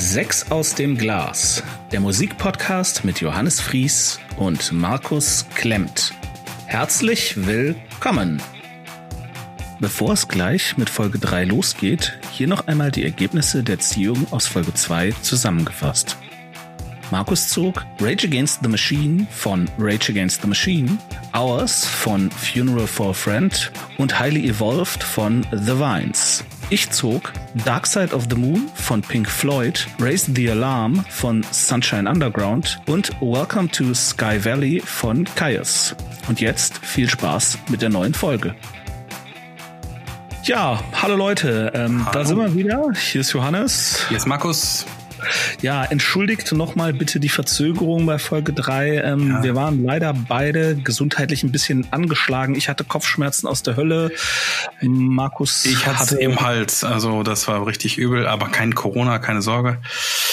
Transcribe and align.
Sechs 0.00 0.50
aus 0.50 0.74
dem 0.74 0.96
Glas, 0.96 1.62
der 1.92 2.00
Musikpodcast 2.00 3.04
mit 3.04 3.20
Johannes 3.20 3.60
Fries 3.60 4.18
und 4.38 4.72
Markus 4.72 5.44
Klemmt. 5.54 6.14
Herzlich 6.64 7.46
willkommen! 7.46 8.40
Bevor 9.78 10.14
es 10.14 10.26
gleich 10.26 10.78
mit 10.78 10.88
Folge 10.88 11.18
3 11.18 11.44
losgeht, 11.44 12.18
hier 12.32 12.48
noch 12.48 12.66
einmal 12.66 12.90
die 12.90 13.04
Ergebnisse 13.04 13.62
der 13.62 13.78
Ziehung 13.78 14.26
aus 14.30 14.46
Folge 14.46 14.72
2 14.72 15.12
zusammengefasst. 15.20 16.16
Markus 17.10 17.50
zog 17.50 17.84
Rage 18.00 18.26
Against 18.26 18.60
the 18.62 18.68
Machine 18.70 19.26
von 19.30 19.68
Rage 19.78 20.10
Against 20.10 20.40
the 20.40 20.48
Machine, 20.48 20.96
Hours 21.34 21.84
von 21.84 22.30
Funeral 22.30 22.86
for 22.86 23.10
a 23.10 23.12
Friend 23.12 23.70
und 23.98 24.18
Highly 24.18 24.48
Evolved 24.48 25.04
von 25.04 25.46
The 25.52 25.78
Vines. 25.78 26.42
Ich 26.72 26.88
zog 26.90 27.32
Dark 27.64 27.84
Side 27.84 28.14
of 28.14 28.26
the 28.30 28.36
Moon 28.36 28.70
von 28.76 29.02
Pink 29.02 29.28
Floyd, 29.28 29.88
Raise 29.98 30.30
the 30.32 30.52
Alarm 30.52 31.04
von 31.08 31.44
Sunshine 31.50 32.08
Underground 32.08 32.80
und 32.86 33.10
Welcome 33.20 33.68
to 33.72 33.92
Sky 33.92 34.44
Valley 34.44 34.80
von 34.84 35.24
Caius. 35.34 35.96
Und 36.28 36.40
jetzt 36.40 36.78
viel 36.78 37.10
Spaß 37.10 37.58
mit 37.70 37.82
der 37.82 37.88
neuen 37.88 38.14
Folge. 38.14 38.54
Ja, 40.44 40.80
hallo 41.02 41.16
Leute, 41.16 41.72
ähm, 41.74 42.06
hallo. 42.06 42.12
da 42.12 42.24
sind 42.24 42.38
wir 42.38 42.54
wieder. 42.54 42.92
Hier 42.94 43.22
ist 43.22 43.32
Johannes. 43.32 44.06
Hier 44.08 44.18
ist 44.18 44.28
Markus. 44.28 44.86
Ja, 45.62 45.84
entschuldigt 45.84 46.52
nochmal 46.52 46.92
bitte 46.92 47.20
die 47.20 47.28
Verzögerung 47.28 48.06
bei 48.06 48.18
Folge 48.18 48.52
3. 48.52 48.98
Ähm, 48.98 49.28
ja. 49.28 49.42
Wir 49.42 49.54
waren 49.54 49.84
leider 49.84 50.14
beide 50.14 50.76
gesundheitlich 50.76 51.42
ein 51.42 51.52
bisschen 51.52 51.86
angeschlagen. 51.92 52.54
Ich 52.54 52.68
hatte 52.68 52.84
Kopfschmerzen 52.84 53.46
aus 53.46 53.62
der 53.62 53.76
Hölle. 53.76 54.12
Markus. 54.82 55.64
Ich 55.64 55.86
hatte, 55.86 55.98
hatte 55.98 56.16
im 56.18 56.40
Hals. 56.40 56.84
Also 56.84 57.22
das 57.22 57.48
war 57.48 57.66
richtig 57.66 57.98
übel, 57.98 58.26
aber 58.26 58.48
kein 58.48 58.74
Corona, 58.74 59.18
keine 59.18 59.42
Sorge. 59.42 59.80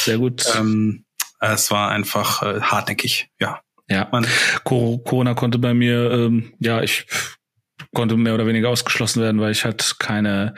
Sehr 0.03 0.17
gut. 0.17 0.45
Ähm, 0.57 1.05
es 1.39 1.71
war 1.71 1.91
einfach 1.91 2.41
äh, 2.41 2.61
hartnäckig, 2.61 3.29
ja. 3.39 3.61
Ja, 3.89 4.07
Man, 4.11 4.27
Corona 4.65 5.33
konnte 5.33 5.59
bei 5.59 5.73
mir, 5.73 6.11
ähm, 6.11 6.53
ja, 6.59 6.81
ich 6.81 7.05
konnte 7.93 8.17
mehr 8.17 8.33
oder 8.33 8.45
weniger 8.45 8.69
ausgeschlossen 8.69 9.21
werden, 9.21 9.39
weil 9.39 9.51
ich 9.51 9.63
halt 9.63 9.95
keine 9.99 10.55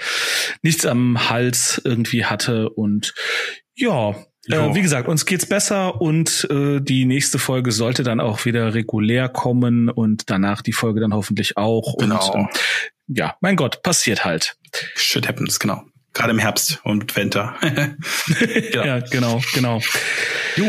nichts 0.64 0.86
am 0.86 1.30
Hals 1.30 1.80
irgendwie 1.84 2.26
hatte 2.26 2.70
und 2.70 3.14
ja, 3.76 4.16
äh, 4.50 4.76
wie 4.76 4.82
gesagt, 4.82 5.08
uns 5.08 5.26
geht's 5.26 5.46
besser 5.46 6.02
und 6.02 6.48
äh, 6.50 6.80
die 6.82 7.06
nächste 7.06 7.40
Folge 7.40 7.72
sollte 7.72 8.04
dann 8.04 8.20
auch 8.20 8.46
wieder 8.46 8.74
regulär 8.74 9.30
kommen 9.30 9.90
und 9.90 10.30
danach 10.30 10.62
die 10.62 10.74
Folge 10.74 11.00
dann 11.00 11.14
hoffentlich 11.14 11.58
auch. 11.58 11.98
Genau. 11.98 12.34
Und, 12.34 12.46
äh, 12.46 12.50
ja, 13.08 13.36
mein 13.42 13.56
Gott, 13.56 13.82
passiert 13.84 14.26
halt. 14.26 14.58
Shit 14.96 15.28
happens, 15.28 15.60
genau. 15.60 15.84
Gerade 16.14 16.32
im 16.32 16.40
Herbst 16.40 16.80
und 16.84 17.16
Winter. 17.16 17.56
ja. 18.74 18.86
ja, 18.86 19.00
genau, 19.00 19.42
genau. 19.54 19.80
Jo. 20.56 20.66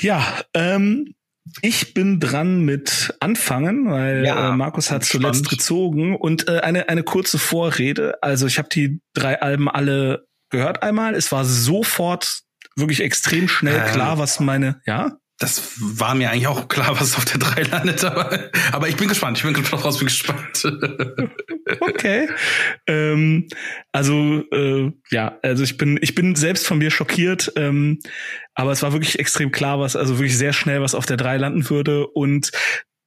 Ja, 0.00 0.24
ähm, 0.54 1.14
ich 1.62 1.94
bin 1.94 2.20
dran 2.20 2.60
mit 2.60 3.14
anfangen, 3.20 3.90
weil 3.90 4.24
ja, 4.24 4.52
äh, 4.52 4.56
Markus 4.56 4.90
hat 4.90 5.04
zuletzt 5.04 5.40
spannend. 5.40 5.48
gezogen 5.48 6.16
und 6.16 6.48
äh, 6.48 6.60
eine 6.60 6.88
eine 6.88 7.02
kurze 7.02 7.38
Vorrede. 7.38 8.22
Also 8.22 8.46
ich 8.46 8.58
habe 8.58 8.68
die 8.68 9.00
drei 9.14 9.40
Alben 9.40 9.68
alle 9.68 10.26
gehört 10.50 10.82
einmal. 10.82 11.14
Es 11.14 11.32
war 11.32 11.44
sofort 11.44 12.42
wirklich 12.76 13.00
extrem 13.00 13.48
schnell 13.48 13.82
ähm, 13.84 13.92
klar, 13.92 14.18
was 14.18 14.40
meine, 14.40 14.80
ja? 14.86 15.18
Das 15.38 15.74
war 15.78 16.14
mir 16.14 16.30
eigentlich 16.30 16.46
auch 16.46 16.66
klar, 16.68 16.98
was 16.98 17.14
auf 17.14 17.26
der 17.26 17.38
3 17.38 17.62
landet, 17.64 18.02
aber, 18.04 18.50
aber 18.72 18.88
ich 18.88 18.96
bin 18.96 19.06
gespannt. 19.06 19.36
Ich 19.36 19.44
bin 19.44 19.52
gespannt, 19.52 19.98
bin 19.98 20.06
gespannt. 20.06 20.64
okay. 21.80 22.28
Ähm, 22.86 23.46
also 23.92 24.42
äh, 24.50 24.92
ja, 25.10 25.38
also 25.42 25.62
ich 25.62 25.76
bin 25.76 25.98
ich 26.00 26.14
bin 26.14 26.36
selbst 26.36 26.66
von 26.66 26.78
mir 26.78 26.90
schockiert, 26.90 27.52
ähm, 27.56 27.98
aber 28.54 28.72
es 28.72 28.82
war 28.82 28.94
wirklich 28.94 29.18
extrem 29.18 29.52
klar, 29.52 29.78
was 29.78 29.94
also 29.94 30.18
wirklich 30.18 30.38
sehr 30.38 30.54
schnell 30.54 30.80
was 30.80 30.94
auf 30.94 31.04
der 31.04 31.18
3 31.18 31.36
landen 31.36 31.68
würde 31.68 32.06
und 32.06 32.50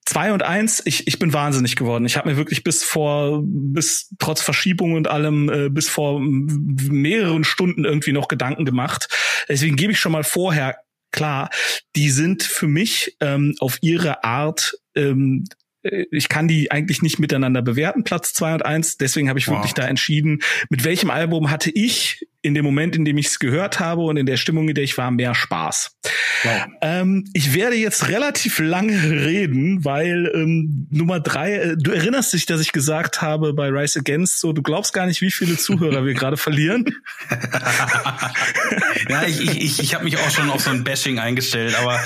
Zwei 0.10 0.34
und 0.34 0.42
eins, 0.42 0.82
ich, 0.86 1.06
ich 1.06 1.20
bin 1.20 1.34
wahnsinnig 1.34 1.76
geworden. 1.76 2.04
Ich 2.08 2.18
habe 2.18 2.28
mir 2.28 2.36
wirklich 2.36 2.64
bis 2.64 2.84
vor, 2.84 3.44
bis 3.44 4.10
trotz 4.18 4.42
Verschiebung 4.42 4.94
und 4.94 5.08
allem, 5.08 5.50
äh, 5.50 5.70
bis 5.70 5.88
vor 5.88 6.20
mehreren 6.20 7.44
Stunden 7.44 7.86
irgendwie 7.86 8.12
noch 8.12 8.28
Gedanken 8.28 8.66
gemacht. 8.66 9.08
Deswegen 9.48 9.76
gebe 9.76 9.92
ich 9.92 10.00
schon 10.00 10.12
mal 10.12 10.24
vorher 10.24 10.80
klar, 11.12 11.52
die 11.96 12.10
sind 12.10 12.42
für 12.42 12.68
mich 12.68 13.18
ähm, 13.20 13.54
auf 13.60 13.78
ihre 13.82 14.24
Art 14.24 14.80
ähm, 14.96 15.44
äh, 15.84 16.06
ich 16.10 16.28
kann 16.28 16.48
die 16.48 16.72
eigentlich 16.72 17.04
nicht 17.04 17.20
miteinander 17.20 17.62
bewerten, 17.62 18.04
Platz 18.04 18.34
zwei 18.34 18.56
und 18.56 18.66
eins. 18.66 18.98
Deswegen 18.98 19.30
habe 19.30 19.38
ich 19.38 19.48
wow. 19.48 19.58
wirklich 19.58 19.76
da 19.76 19.86
entschieden, 19.86 20.40
mit 20.72 20.86
welchem 20.86 21.12
Album 21.12 21.52
hatte 21.52 21.70
ich 21.70 22.28
in 22.42 22.54
dem 22.54 22.64
Moment, 22.64 22.96
in 22.96 23.04
dem 23.04 23.18
ich 23.18 23.28
es 23.28 23.40
gehört 23.40 23.80
habe 23.80 24.02
und 24.04 24.16
in 24.16 24.26
der 24.26 24.38
Stimmung, 24.38 24.70
in 24.70 24.76
der 24.76 24.84
ich 24.84 24.98
war, 24.98 25.12
mehr 25.12 25.36
Spaß. 25.36 25.92
Wow. 26.44 26.68
Ähm, 26.82 27.26
ich 27.34 27.54
werde 27.54 27.76
jetzt 27.76 28.08
relativ 28.08 28.60
lange 28.60 28.94
reden, 28.94 29.84
weil 29.84 30.32
ähm, 30.34 30.88
Nummer 30.90 31.20
drei, 31.20 31.56
äh, 31.56 31.78
du 31.78 31.92
erinnerst 31.92 32.32
dich, 32.32 32.46
dass 32.46 32.62
ich 32.62 32.72
gesagt 32.72 33.22
habe 33.22 33.54
bei 33.54 33.68
Rise 33.68 34.00
Against, 34.00 34.40
so 34.40 34.54
du 34.54 34.62
glaubst 34.62 34.94
gar 34.94 35.06
nicht, 35.06 35.20
wie 35.22 35.32
viele 35.32 35.58
Zuhörer 35.58 36.06
wir 36.06 36.14
gerade 36.14 36.38
verlieren. 36.38 36.86
ja, 39.10 39.24
ich, 39.28 39.42
ich, 39.42 39.62
ich, 39.62 39.80
ich 39.80 39.94
habe 39.94 40.06
mich 40.06 40.18
auch 40.18 40.30
schon 40.30 40.50
auf 40.50 40.62
so 40.62 40.70
ein 40.70 40.86
Bashing 40.86 41.20
eingestellt, 41.20 41.76
aber 41.76 42.00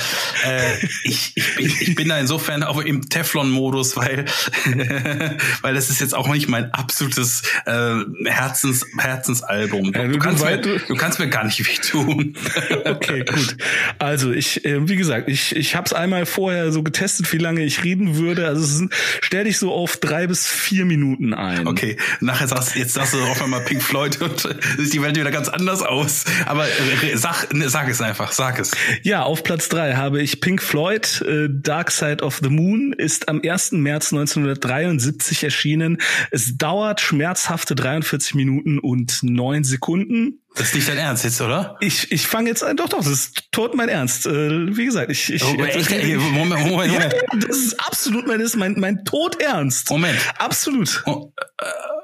äh, 0.45 0.83
ich, 1.03 1.33
ich, 1.35 1.55
bin, 1.55 1.65
ich 1.79 1.95
bin 1.95 2.09
da 2.09 2.17
insofern 2.17 2.63
auch 2.63 2.79
im 2.79 3.07
Teflon-Modus, 3.07 3.95
weil, 3.97 4.25
weil 5.61 5.75
das 5.75 5.91
ist 5.91 6.01
jetzt 6.01 6.15
auch 6.15 6.27
nicht 6.27 6.47
mein 6.47 6.73
absolutes 6.73 7.43
äh, 7.65 7.97
Herzens, 8.25 8.83
Herzensalbum. 8.97 9.93
Ja, 9.93 10.07
kannst 10.23 10.43
mir, 10.43 10.57
du 10.59 10.95
kannst 10.95 11.19
mir 11.19 11.27
gar 11.27 11.43
nicht 11.43 11.59
wehtun. 11.67 12.35
okay, 12.85 13.23
gut. 13.23 13.57
Also 13.99 14.31
ich, 14.31 14.65
äh, 14.65 14.87
wie 14.87 14.95
gesagt, 14.95 15.29
ich, 15.29 15.55
ich 15.55 15.75
habe 15.75 15.85
es 15.85 15.93
einmal 15.93 16.25
vorher 16.25 16.71
so 16.71 16.83
getestet, 16.83 17.31
wie 17.33 17.37
lange 17.37 17.63
ich 17.63 17.83
reden 17.83 18.17
würde. 18.17 18.47
Also 18.47 18.63
es 18.63 18.77
sind, 18.77 18.93
stell 19.21 19.43
dich 19.43 19.57
so 19.57 19.71
auf 19.71 19.97
drei 19.97 20.27
bis 20.27 20.47
vier 20.47 20.85
Minuten 20.85 21.33
ein. 21.33 21.67
Okay, 21.67 21.97
nachher 22.19 22.47
sagst 22.47 22.75
jetzt 22.75 22.93
sagst 22.93 23.13
du 23.13 23.23
auf 23.23 23.41
einmal 23.41 23.61
Pink 23.61 23.81
Floyd 23.81 24.21
und 24.21 24.47
sieht 24.77 24.93
die 24.93 25.01
Welt 25.01 25.17
wieder 25.17 25.31
ganz 25.31 25.49
anders 25.49 25.81
aus. 25.81 26.25
Aber 26.45 26.65
äh, 26.67 27.15
sag, 27.15 27.47
sag 27.65 27.89
es 27.89 28.01
einfach, 28.01 28.31
sag 28.31 28.59
es. 28.59 28.71
Ja, 29.03 29.23
auf 29.23 29.43
Platz 29.43 29.69
drei 29.69 29.95
habe 29.95 30.21
ich 30.21 30.41
Pink 30.41 30.61
Floyd, 30.61 31.21
äh, 31.21 31.47
Dark 31.49 31.91
Side 31.91 32.23
of 32.23 32.39
the 32.41 32.49
Moon 32.49 32.93
ist 32.93 33.29
am 33.29 33.41
1. 33.43 33.73
März 33.73 34.13
1973 34.13 35.43
erschienen. 35.43 35.97
Es 36.31 36.57
dauert 36.57 37.01
schmerzhafte 37.01 37.75
43 37.75 38.35
Minuten 38.35 38.79
und 38.79 39.23
neun 39.23 39.63
Sekunden. 39.63 40.12
Minuten. 40.13 40.39
Das 40.55 40.67
ist 40.67 40.75
nicht 40.75 40.87
dein 40.87 40.97
Ernst 40.97 41.23
jetzt, 41.23 41.41
oder? 41.41 41.77
Ich, 41.79 42.11
ich 42.11 42.27
fange 42.27 42.49
jetzt 42.49 42.63
an, 42.63 42.77
doch, 42.77 42.87
doch, 42.87 42.99
das 42.99 43.07
ist 43.07 43.51
tot 43.51 43.73
mein 43.73 43.89
Ernst. 43.89 44.27
Äh, 44.27 44.75
wie 44.77 44.85
gesagt, 44.85 45.09
ich, 45.09 45.33
ich, 45.33 45.43
oh, 45.43 45.63
echt? 45.63 45.89
Ich, 45.89 46.15
Moment, 46.15 46.67
Moment, 46.67 46.91
Moment. 46.91 46.93
Ja, 46.93 47.39
das 47.39 47.57
ist 47.57 47.79
absolut 47.79 48.27
mein, 48.27 48.39
ist 48.39 48.55
mein, 48.55 48.75
mein 48.77 49.03
Tod 49.03 49.41
Ernst. 49.41 49.89
Moment. 49.89 50.19
Absolut. 50.37 51.01
Oh, 51.07 51.33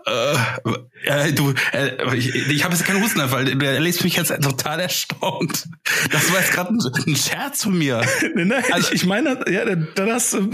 äh, 0.08 1.28
äh, 1.28 1.34
du, 1.34 1.54
äh, 1.74 2.18
ich, 2.18 2.34
ich 2.34 2.64
habe 2.64 2.74
jetzt 2.74 2.86
keinen 2.86 3.04
Hustenanfall. 3.04 3.46
Du 3.46 3.66
erlebst 3.66 4.04
mich 4.04 4.16
jetzt 4.16 4.30
total 4.42 4.80
erstaunt. 4.80 5.68
Das 6.12 6.32
war 6.32 6.40
jetzt 6.40 6.52
gerade 6.52 6.74
ein, 6.74 6.80
ein, 7.06 7.16
Scherz 7.16 7.64
von 7.64 7.78
mir. 7.78 8.02
nein, 8.36 8.48
nein, 8.48 8.64
also, 8.72 8.88
ich, 8.90 9.04
ich 9.04 9.06
meine, 9.06 9.46
ja, 9.48 9.66
dann 9.66 10.12
hast 10.12 10.34
du 10.34 10.50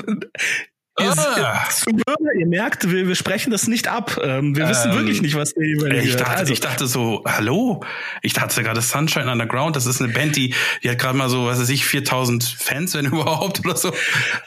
Ihr, 0.98 1.12
ah. 1.12 1.68
Zuhörer, 1.70 2.34
ihr 2.40 2.48
merkt, 2.48 2.90
wir, 2.90 3.06
wir 3.06 3.16
sprechen 3.16 3.52
das 3.52 3.68
nicht 3.68 3.90
ab. 3.90 4.18
Ähm, 4.24 4.56
wir 4.56 4.64
ähm, 4.64 4.70
wissen 4.70 4.94
wirklich 4.94 5.22
nicht, 5.22 5.36
was 5.36 5.54
ihr 5.58 5.76
über 5.76 5.92
ich 5.92 6.16
dachte, 6.16 6.38
also. 6.38 6.54
ich 6.54 6.62
dachte 6.62 6.88
so, 6.88 7.22
hallo? 7.26 7.84
Ich 8.22 8.32
dachte 8.32 8.64
gerade 8.64 8.82
Sunshine 8.82 9.30
Underground, 9.30 9.76
das 9.76 9.88
ist 9.88 10.02
eine 10.02 10.14
Band, 10.14 10.38
die, 10.38 10.54
die 10.84 10.90
hat 10.90 10.98
gerade 10.98 11.18
mal 11.18 11.28
so, 11.28 11.48
was 11.48 11.60
weiß 11.60 11.68
ich, 11.68 11.86
4000 11.86 12.46
Fans, 12.46 12.94
wenn 12.94 13.06
überhaupt 13.12 13.66
oder 13.66 13.76
so. 13.76 13.90
Äh, 13.90 13.94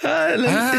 ah. 0.07 0.73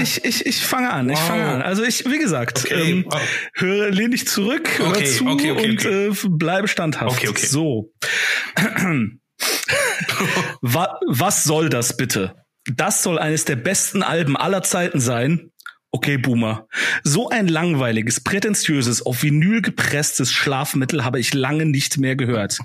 ich, 0.00 0.24
ich, 0.24 0.46
ich, 0.46 0.66
fange 0.66 0.90
an, 0.90 1.08
ich 1.08 1.16
wow. 1.16 1.28
fange 1.28 1.44
an. 1.44 1.62
Also 1.62 1.84
ich, 1.84 2.04
wie 2.10 2.18
gesagt, 2.18 2.64
okay. 2.64 2.90
ähm, 2.90 3.04
wow. 3.08 3.20
höre, 3.54 3.90
lehn 3.90 4.10
dich 4.10 4.26
zurück, 4.26 4.68
hör 4.78 4.88
okay. 4.88 5.04
zu 5.04 5.28
okay, 5.28 5.52
und 5.52 5.84
äh, 5.84 6.10
bleibe 6.28 6.66
standhaft. 6.66 7.18
Okay, 7.18 7.28
okay. 7.28 7.46
So. 7.46 7.92
was 10.60 11.44
soll 11.44 11.68
das 11.68 11.96
bitte? 11.96 12.43
Das 12.72 13.02
soll 13.02 13.18
eines 13.18 13.44
der 13.44 13.56
besten 13.56 14.02
Alben 14.02 14.36
aller 14.36 14.62
Zeiten 14.62 15.00
sein. 15.00 15.50
Okay, 15.94 16.18
Boomer. 16.18 16.66
So 17.04 17.28
ein 17.28 17.46
langweiliges, 17.46 18.18
prätentiöses, 18.20 19.06
auf 19.06 19.22
Vinyl 19.22 19.62
gepresstes 19.62 20.32
Schlafmittel 20.32 21.04
habe 21.04 21.20
ich 21.20 21.34
lange 21.34 21.66
nicht 21.66 21.98
mehr 21.98 22.16
gehört. 22.16 22.58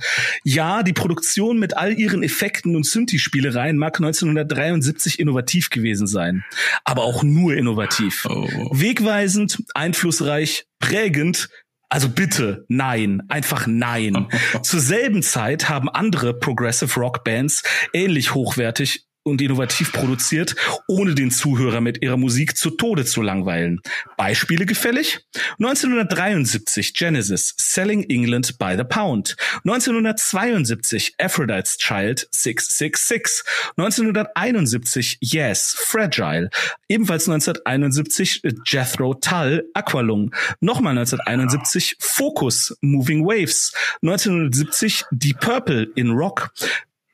Ja, 0.43 0.81
die 0.81 0.93
Produktion 0.93 1.59
mit 1.59 1.77
all 1.77 1.93
ihren 1.93 2.23
Effekten 2.23 2.75
und 2.75 2.87
Synthi-Spielereien 2.87 3.77
mag 3.77 3.97
1973 3.97 5.19
innovativ 5.19 5.69
gewesen 5.69 6.07
sein. 6.07 6.43
Aber 6.85 7.03
auch 7.03 7.21
nur 7.21 7.53
innovativ. 7.53 8.25
Oh. 8.27 8.47
Wegweisend, 8.71 9.63
einflussreich, 9.75 10.65
prägend, 10.79 11.49
also 11.87 12.09
bitte, 12.09 12.65
nein, 12.67 13.21
einfach 13.29 13.67
nein. 13.67 14.27
Zur 14.63 14.79
selben 14.79 15.21
Zeit 15.21 15.69
haben 15.69 15.87
andere 15.87 16.33
Progressive 16.33 16.99
Rock 16.99 17.23
Bands 17.23 17.61
ähnlich 17.93 18.33
hochwertig 18.33 19.05
und 19.29 19.41
innovativ 19.41 19.91
produziert, 19.91 20.55
ohne 20.87 21.15
den 21.15 21.31
Zuhörer 21.31 21.81
mit 21.81 22.01
ihrer 22.01 22.17
Musik 22.17 22.57
zu 22.57 22.71
Tode 22.71 23.05
zu 23.05 23.21
langweilen. 23.21 23.81
Beispiele 24.17 24.65
gefällig? 24.65 25.19
1973 25.59 26.93
Genesis 26.93 27.53
Selling 27.57 28.03
England 28.09 28.57
by 28.57 28.75
the 28.77 28.83
Pound. 28.83 29.35
1972 29.65 31.13
Aphrodite's 31.19 31.77
Child 31.77 32.27
666. 32.31 33.43
1971 33.77 35.17
Yes 35.21 35.75
Fragile. 35.77 36.49
Ebenfalls 36.87 37.27
1971 37.29 38.41
Jethro 38.65 39.13
Tull 39.13 39.63
Aqualung. 39.73 40.33
Nochmal 40.59 40.97
1971 40.97 41.95
Focus 41.99 42.75
Moving 42.81 43.25
Waves. 43.25 43.73
1970 44.01 45.05
Deep 45.11 45.39
Purple 45.39 45.87
in 45.95 46.11
Rock. 46.11 46.51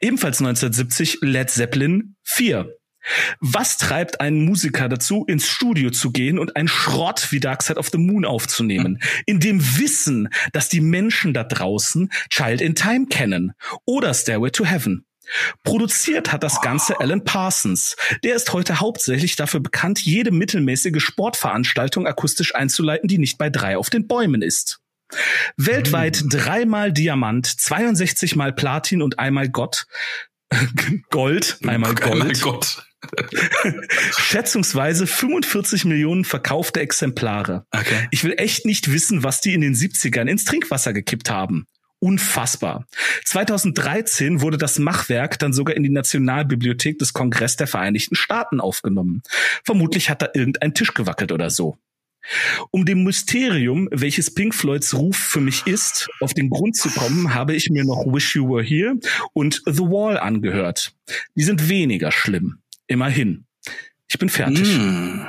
Ebenfalls 0.06 0.40
1970 0.40 1.18
Led 1.24 1.50
Zeppelin 1.50 2.16
4. 2.26 2.78
Was 3.40 3.80
treibt 3.80 4.22
einen 4.22 4.46
Musiker 4.46 4.88
dazu, 4.88 5.26
ins 5.26 5.48
Studio 5.48 5.90
zu 5.90 6.12
gehen 6.12 6.38
und 6.38 6.56
einen 6.56 6.68
Schrott 6.68 7.32
wie 7.32 7.40
Dark 7.40 7.64
Side 7.64 7.80
of 7.80 7.90
the 7.90 7.98
Moon 7.98 8.24
aufzunehmen? 8.24 9.00
In 9.26 9.40
dem 9.40 9.60
Wissen, 9.80 10.30
dass 10.54 10.70
die 10.70 10.80
Menschen 10.80 11.34
da 11.34 11.44
draußen 11.44 12.12
Child 12.30 12.62
in 12.62 12.76
Time 12.76 13.08
kennen 13.08 13.54
oder 13.84 14.14
Stairway 14.14 14.52
to 14.52 14.64
Heaven. 14.64 15.08
Produziert 15.64 16.32
hat 16.32 16.44
das 16.44 16.62
Ganze 16.62 17.00
Alan 17.00 17.24
Parsons. 17.24 17.96
Der 18.24 18.36
ist 18.36 18.54
heute 18.54 18.80
hauptsächlich 18.80 19.36
dafür 19.36 19.60
bekannt, 19.60 20.02
jede 20.02 20.30
mittelmäßige 20.30 21.02
Sportveranstaltung 21.02 22.06
akustisch 22.06 22.54
einzuleiten, 22.54 23.08
die 23.08 23.18
nicht 23.18 23.40
bei 23.40 23.50
drei 23.50 23.76
auf 23.76 23.90
den 23.90 24.06
Bäumen 24.06 24.44
ist. 24.44 24.85
Weltweit 25.58 26.24
dreimal 26.30 26.92
Diamant, 26.92 27.48
62 27.48 28.36
mal 28.36 28.54
Platin 28.54 29.02
und 29.02 29.20
einmal 29.20 29.50
Gott. 29.50 29.86
Gold, 31.10 31.60
einmal 31.66 31.96
Gold. 31.96 32.22
Einmal 32.22 32.34
Gott. 32.34 32.86
Schätzungsweise 34.18 35.08
45 35.08 35.86
Millionen 35.86 36.26
verkaufte 36.26 36.80
Exemplare. 36.80 37.66
Okay. 37.72 38.08
Ich 38.12 38.24
will 38.24 38.34
echt 38.38 38.66
nicht 38.66 38.92
wissen, 38.92 39.24
was 39.24 39.42
die 39.42 39.54
in 39.54 39.62
den 39.62 39.76
70ern 39.76 40.28
ins 40.28 40.46
Trinkwasser 40.46 40.94
gekippt 40.94 41.30
haben. 41.30 41.68
Unfassbar. 42.00 42.86
2013 43.24 44.42
wurde 44.42 44.58
das 44.58 44.80
Machwerk 44.80 45.40
dann 45.40 45.54
sogar 45.54 45.76
in 45.76 45.84
die 45.84 45.90
Nationalbibliothek 45.90 47.00
des 47.00 47.14
Kongress 47.14 47.56
der 47.56 47.68
Vereinigten 47.68 48.16
Staaten 48.16 48.60
aufgenommen. 48.60 49.24
Vermutlich 49.64 50.10
hat 50.10 50.22
da 50.22 50.30
irgendein 50.34 50.74
Tisch 50.74 50.94
gewackelt 50.94 51.32
oder 51.32 51.50
so. 51.50 51.78
Um 52.72 52.86
dem 52.86 53.04
Mysterium, 53.04 53.88
welches 53.92 54.34
Pink 54.34 54.56
Floyds 54.56 54.94
Ruf 54.94 55.18
für 55.18 55.42
mich 55.42 55.66
ist, 55.68 56.08
auf 56.20 56.34
den 56.34 56.50
Grund 56.50 56.76
zu 56.76 56.90
kommen, 56.90 57.34
habe 57.34 57.56
ich 57.56 57.70
mir 57.70 57.84
noch 57.84 58.06
Wish 58.06 58.36
You 58.36 58.50
Were 58.50 58.64
Here 58.64 58.96
und 59.34 59.62
The 59.66 59.84
Wall 59.84 60.18
angehört. 60.18 60.94
Die 61.36 61.44
sind 61.44 61.70
weniger 61.70 62.12
schlimm. 62.12 62.60
Immerhin. 62.88 63.46
Ich 64.08 64.20
bin 64.20 64.30
fertig. 64.30 64.78
Mm. 64.78 65.22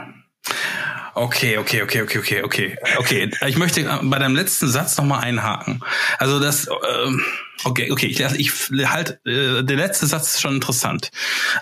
Okay, 1.15 1.57
okay, 1.57 1.81
okay, 1.81 2.03
okay, 2.03 2.19
okay, 2.19 2.43
okay, 2.43 2.77
okay. 2.99 3.31
Ich 3.47 3.57
möchte 3.57 3.83
bei 4.03 4.19
deinem 4.19 4.37
letzten 4.37 4.69
Satz 4.69 4.99
noch 4.99 5.07
mal 5.07 5.21
einhaken. 5.21 5.83
Also 6.19 6.39
das, 6.39 6.69
ähm, 6.69 7.25
okay, 7.65 7.91
okay, 7.91 8.07
ich, 8.07 8.21
ich 8.21 8.53
halt, 8.91 9.19
äh, 9.25 9.65
der 9.65 9.77
letzte 9.77 10.07
Satz 10.07 10.35
ist 10.35 10.43
schon 10.43 10.57
interessant. 10.57 11.11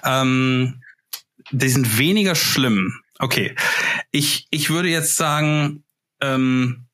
Ähm, 0.03 0.83
die 1.53 1.69
sind 1.69 1.99
weniger 1.99 2.35
schlimm. 2.35 3.01
Okay, 3.19 3.55
ich 4.11 4.47
ich 4.51 4.71
würde 4.71 4.89
jetzt 4.89 5.17
sagen, 5.17 5.85
ähm, 6.21 6.87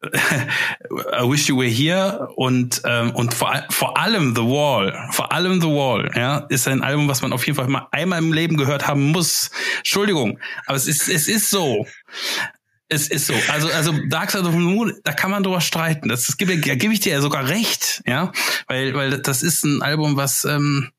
I 0.02 1.28
Wish 1.28 1.48
You 1.48 1.58
Were 1.58 1.68
Here 1.68 2.28
und 2.36 2.82
ähm, 2.84 3.10
und 3.16 3.34
vor, 3.34 3.52
vor 3.70 3.98
allem 3.98 4.34
The 4.34 4.42
Wall, 4.42 5.08
vor 5.10 5.32
allem 5.32 5.60
The 5.60 5.66
Wall, 5.66 6.10
ja, 6.14 6.38
ist 6.48 6.68
ein 6.68 6.82
Album, 6.82 7.08
was 7.08 7.20
man 7.20 7.32
auf 7.32 7.44
jeden 7.46 7.56
Fall 7.56 7.66
mal 7.66 7.88
einmal 7.90 8.20
im 8.20 8.32
Leben 8.32 8.56
gehört 8.56 8.86
haben 8.86 9.10
muss. 9.10 9.50
Entschuldigung, 9.78 10.38
aber 10.66 10.76
es 10.76 10.86
ist 10.86 11.08
es 11.08 11.26
ist 11.26 11.50
so. 11.50 11.84
Es 12.90 13.08
ist 13.08 13.26
so. 13.26 13.34
Also, 13.48 13.68
also 13.68 13.92
Dark 14.08 14.30
Side 14.30 14.44
of 14.44 14.52
the 14.52 14.58
Moon, 14.58 14.94
da 15.04 15.12
kann 15.12 15.30
man 15.30 15.42
drüber 15.42 15.60
streiten. 15.60 16.08
Das, 16.08 16.26
das 16.26 16.38
gebe, 16.38 16.56
da 16.58 16.74
gebe 16.74 16.94
ich 16.94 17.00
dir 17.00 17.12
ja 17.12 17.20
sogar 17.20 17.48
recht, 17.48 18.02
ja. 18.06 18.32
Weil, 18.66 18.94
weil 18.94 19.18
das 19.18 19.42
ist 19.42 19.64
ein 19.64 19.82
Album, 19.82 20.16
was 20.16 20.46
ähm, 20.46 20.90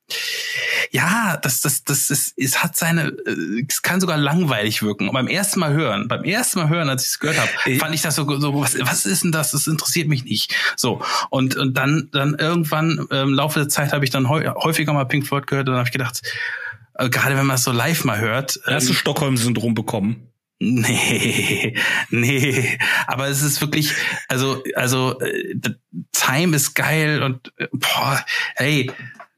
ja, 0.91 1.37
das, 1.37 1.61
das, 1.61 1.83
das 1.83 2.09
ist, 2.09 2.33
es 2.37 2.63
hat 2.63 2.75
seine, 2.75 3.07
äh, 3.07 3.65
es 3.67 3.81
kann 3.81 4.01
sogar 4.01 4.17
langweilig 4.17 4.83
wirken. 4.83 5.07
Und 5.07 5.13
beim 5.13 5.27
ersten 5.27 5.59
Mal 5.59 5.73
hören, 5.73 6.07
beim 6.07 6.23
ersten 6.23 6.59
Mal 6.59 6.69
hören, 6.69 6.89
als 6.89 7.03
ich 7.03 7.09
es 7.09 7.19
gehört 7.19 7.39
habe, 7.39 7.75
fand 7.77 7.95
ich 7.95 8.01
das 8.01 8.15
so, 8.15 8.39
so 8.39 8.59
was, 8.59 8.77
was 8.79 9.05
ist 9.05 9.23
denn 9.23 9.31
das? 9.31 9.51
Das 9.51 9.65
interessiert 9.65 10.07
mich 10.07 10.23
nicht. 10.25 10.55
So 10.75 11.01
und 11.29 11.55
und 11.55 11.75
dann, 11.75 12.09
dann 12.11 12.35
irgendwann 12.35 13.07
im 13.09 13.33
Laufe 13.33 13.59
der 13.59 13.69
Zeit 13.69 13.93
habe 13.93 14.05
ich 14.05 14.11
dann 14.11 14.29
häufiger 14.29 14.93
mal 14.93 15.05
Pink 15.05 15.25
Floyd 15.25 15.47
gehört 15.47 15.67
und 15.67 15.73
dann 15.73 15.79
habe 15.79 15.87
ich 15.87 15.93
gedacht, 15.93 16.21
äh, 16.95 17.09
gerade 17.09 17.35
wenn 17.35 17.45
man 17.45 17.55
es 17.55 17.63
so 17.63 17.71
live 17.71 18.03
mal 18.05 18.19
hört, 18.19 18.59
hast 18.65 18.87
du 18.87 18.91
ähm, 18.91 18.97
Stockholm-Syndrom 18.97 19.73
bekommen? 19.73 20.28
Nee, 20.59 21.73
nee, 22.09 22.77
aber 23.07 23.27
es 23.27 23.41
ist 23.41 23.61
wirklich, 23.61 23.93
also, 24.27 24.61
also, 24.75 25.19
äh, 25.21 25.55
Time 26.11 26.55
ist 26.55 26.73
geil 26.75 27.23
und 27.23 27.53
boah, 27.71 28.23
hey, 28.55 28.91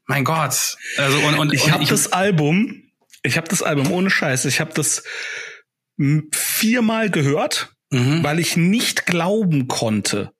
mein 0.06 0.24
Gott. 0.24 0.76
Also 0.96 1.18
und, 1.20 1.38
und 1.38 1.52
ich 1.54 1.70
habe 1.70 1.84
das 1.84 2.12
Album, 2.12 2.82
ich 3.22 3.36
habe 3.36 3.48
das 3.48 3.62
Album 3.62 3.92
ohne 3.92 4.10
Scheiß, 4.10 4.44
ich 4.46 4.60
habe 4.60 4.72
das 4.74 5.04
viermal 6.32 7.08
gehört, 7.10 7.74
mhm. 7.90 8.24
weil 8.24 8.40
ich 8.40 8.56
nicht 8.56 9.06
glauben 9.06 9.68
konnte, 9.68 10.32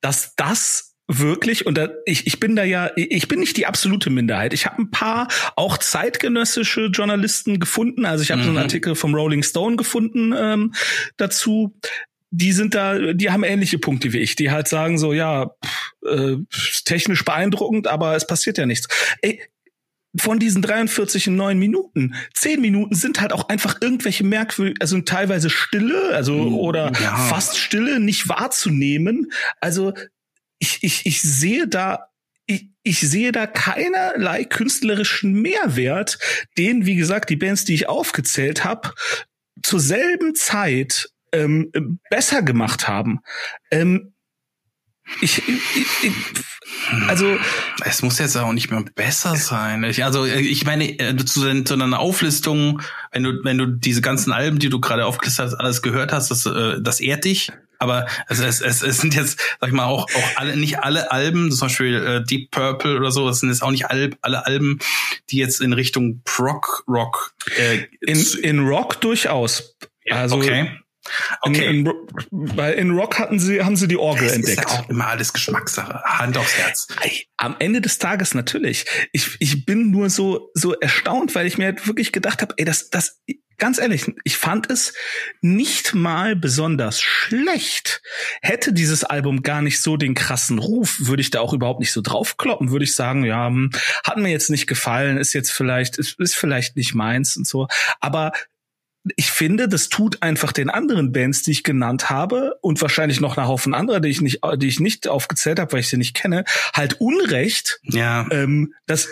dass 0.00 0.34
das 0.34 0.87
wirklich 1.08 1.64
und 1.64 1.76
da, 1.78 1.88
ich, 2.04 2.26
ich 2.26 2.38
bin 2.38 2.54
da 2.54 2.62
ja 2.62 2.90
ich 2.96 3.28
bin 3.28 3.40
nicht 3.40 3.56
die 3.56 3.66
absolute 3.66 4.10
Minderheit. 4.10 4.52
Ich 4.52 4.66
habe 4.66 4.82
ein 4.82 4.90
paar 4.90 5.28
auch 5.56 5.78
zeitgenössische 5.78 6.86
Journalisten 6.86 7.58
gefunden. 7.58 8.04
Also 8.04 8.22
ich 8.22 8.30
habe 8.30 8.42
mhm. 8.42 8.44
so 8.44 8.50
einen 8.50 8.58
mhm. 8.58 8.62
Artikel 8.64 8.94
vom 8.94 9.14
Rolling 9.14 9.42
Stone 9.42 9.76
gefunden 9.76 10.34
ähm, 10.36 10.74
dazu, 11.16 11.74
die 12.30 12.52
sind 12.52 12.74
da, 12.74 13.14
die 13.14 13.30
haben 13.30 13.42
ähnliche 13.42 13.78
Punkte 13.78 14.12
wie 14.12 14.18
ich, 14.18 14.36
die 14.36 14.50
halt 14.50 14.68
sagen 14.68 14.98
so, 14.98 15.14
ja, 15.14 15.50
pff, 15.64 15.92
äh, 16.06 16.36
technisch 16.84 17.24
beeindruckend, 17.24 17.86
aber 17.86 18.14
es 18.14 18.26
passiert 18.26 18.58
ja 18.58 18.66
nichts. 18.66 18.86
Ey, 19.22 19.40
von 20.16 20.38
diesen 20.38 20.62
43 20.62 21.28
in 21.28 21.36
neun 21.36 21.58
Minuten, 21.58 22.14
zehn 22.34 22.60
Minuten 22.60 22.94
sind 22.94 23.20
halt 23.20 23.32
auch 23.32 23.48
einfach 23.48 23.76
irgendwelche 23.80 24.24
merkwürdig, 24.24 24.76
also 24.80 25.00
teilweise 25.00 25.50
Stille, 25.50 26.14
also 26.14 26.34
hm, 26.34 26.54
oder 26.54 26.92
ja. 27.00 27.16
fast 27.16 27.58
Stille 27.58 28.00
nicht 28.00 28.28
wahrzunehmen. 28.28 29.30
Also 29.60 29.92
ich, 30.58 30.82
ich, 30.82 31.06
ich 31.06 31.22
sehe 31.22 31.68
da 31.68 32.08
ich, 32.46 32.70
ich 32.82 33.00
sehe 33.00 33.30
da 33.30 33.46
keinerlei 33.46 34.44
künstlerischen 34.44 35.34
Mehrwert, 35.34 36.18
den, 36.56 36.86
wie 36.86 36.96
gesagt, 36.96 37.28
die 37.28 37.36
Bands, 37.36 37.66
die 37.66 37.74
ich 37.74 37.88
aufgezählt 37.90 38.64
habe, 38.64 38.94
zur 39.62 39.80
selben 39.80 40.34
Zeit 40.34 41.10
ähm, 41.32 42.00
besser 42.08 42.42
gemacht 42.42 42.88
haben. 42.88 43.20
Ähm, 43.70 44.14
ich, 45.20 45.46
ich, 45.48 46.04
ich, 46.04 46.12
also 47.06 47.36
es 47.84 48.02
muss 48.02 48.18
jetzt 48.18 48.36
auch 48.36 48.52
nicht 48.52 48.70
mehr 48.70 48.84
besser 48.94 49.36
sein. 49.36 49.84
Ich, 49.84 50.04
also 50.04 50.24
ich 50.24 50.64
meine 50.64 50.98
äh, 50.98 51.16
zu, 51.16 51.64
zu 51.64 51.74
einer 51.74 51.98
Auflistung, 51.98 52.82
wenn 53.12 53.22
du 53.22 53.44
wenn 53.44 53.58
du 53.58 53.66
diese 53.66 54.00
ganzen 54.00 54.32
Alben, 54.32 54.58
die 54.58 54.68
du 54.68 54.80
gerade 54.80 55.06
aufgelistet 55.06 55.46
hast, 55.46 55.54
alles 55.54 55.82
gehört 55.82 56.12
hast, 56.12 56.30
das 56.30 56.46
äh, 56.46 56.80
das 56.80 57.00
ehrt 57.00 57.24
dich. 57.24 57.52
Aber 57.78 58.06
es, 58.28 58.40
es, 58.40 58.60
es, 58.60 58.82
es 58.82 58.98
sind 58.98 59.14
jetzt, 59.14 59.40
sag 59.60 59.68
ich 59.68 59.74
mal, 59.74 59.84
auch, 59.84 60.06
auch 60.14 60.36
alle, 60.36 60.56
nicht 60.56 60.80
alle 60.80 61.10
Alben, 61.12 61.50
zum 61.50 61.68
Beispiel 61.68 61.94
äh, 61.94 62.24
Deep 62.24 62.50
Purple 62.50 62.96
oder 62.96 63.10
so, 63.10 63.26
das 63.26 63.40
sind 63.40 63.50
jetzt 63.50 63.62
auch 63.62 63.70
nicht 63.70 63.86
alle, 63.86 64.10
alle 64.20 64.46
Alben, 64.46 64.78
die 65.30 65.38
jetzt 65.38 65.60
in 65.60 65.72
Richtung 65.72 66.22
Rock, 66.38 66.84
Rock. 66.88 67.34
Äh, 67.56 67.86
in, 68.00 68.20
in 68.42 68.66
Rock 68.66 69.00
durchaus. 69.00 69.76
Also 70.10 70.36
okay. 70.36 70.70
Okay. 71.42 71.66
In, 71.66 71.86
in, 71.86 71.92
weil 72.30 72.74
in 72.74 72.90
Rock 72.90 73.18
hatten 73.18 73.38
sie, 73.38 73.62
haben 73.62 73.76
sie 73.76 73.88
die 73.88 73.96
Orgel 73.96 74.26
das 74.26 74.36
entdeckt. 74.36 74.64
Ist 74.64 74.70
ja 74.70 74.80
auch 74.80 74.88
immer 74.88 75.06
alles 75.06 75.32
Geschmackssache. 75.32 76.02
Hand 76.04 76.36
aufs 76.36 76.54
Herz. 76.54 76.88
Am 77.36 77.56
Ende 77.58 77.80
des 77.80 77.98
Tages 77.98 78.34
natürlich. 78.34 78.84
Ich, 79.12 79.36
ich 79.38 79.64
bin 79.64 79.90
nur 79.90 80.10
so, 80.10 80.50
so 80.54 80.74
erstaunt, 80.74 81.34
weil 81.34 81.46
ich 81.46 81.58
mir 81.58 81.66
halt 81.66 81.86
wirklich 81.86 82.12
gedacht 82.12 82.42
habe, 82.42 82.54
ey, 82.58 82.64
das, 82.64 82.90
das, 82.90 83.20
ganz 83.58 83.78
ehrlich, 83.78 84.12
ich 84.24 84.36
fand 84.36 84.70
es 84.70 84.94
nicht 85.40 85.94
mal 85.94 86.36
besonders 86.36 87.00
schlecht. 87.00 88.02
Hätte 88.40 88.72
dieses 88.72 89.04
Album 89.04 89.42
gar 89.42 89.62
nicht 89.62 89.80
so 89.80 89.96
den 89.96 90.14
krassen 90.14 90.58
Ruf, 90.58 90.96
würde 91.00 91.20
ich 91.20 91.30
da 91.30 91.40
auch 91.40 91.52
überhaupt 91.52 91.80
nicht 91.80 91.92
so 91.92 92.00
draufkloppen, 92.00 92.70
würde 92.70 92.84
ich 92.84 92.94
sagen, 92.94 93.24
ja, 93.24 93.46
hm, 93.46 93.70
hat 94.04 94.16
mir 94.16 94.30
jetzt 94.30 94.50
nicht 94.50 94.66
gefallen, 94.66 95.18
ist 95.18 95.32
jetzt 95.32 95.50
vielleicht, 95.50 95.98
ist, 95.98 96.18
ist 96.18 96.36
vielleicht 96.36 96.76
nicht 96.76 96.94
meins 96.94 97.36
und 97.36 97.46
so. 97.46 97.68
Aber 98.00 98.32
ich 99.16 99.30
finde, 99.30 99.68
das 99.68 99.88
tut 99.88 100.22
einfach 100.22 100.52
den 100.52 100.70
anderen 100.70 101.12
Bands, 101.12 101.42
die 101.42 101.52
ich 101.52 101.64
genannt 101.64 102.10
habe 102.10 102.58
und 102.60 102.80
wahrscheinlich 102.82 103.20
noch 103.20 103.36
einen 103.36 103.48
Haufen 103.48 103.74
anderer, 103.74 104.00
die 104.00 104.08
ich 104.08 104.20
nicht, 104.20 104.40
die 104.56 104.68
ich 104.68 104.80
nicht 104.80 105.08
aufgezählt 105.08 105.58
habe, 105.60 105.72
weil 105.72 105.80
ich 105.80 105.88
sie 105.88 105.96
nicht 105.96 106.14
kenne, 106.14 106.44
halt 106.74 107.00
Unrecht. 107.00 107.80
Ja. 107.84 108.26
Ähm, 108.30 108.74
dass 108.86 109.08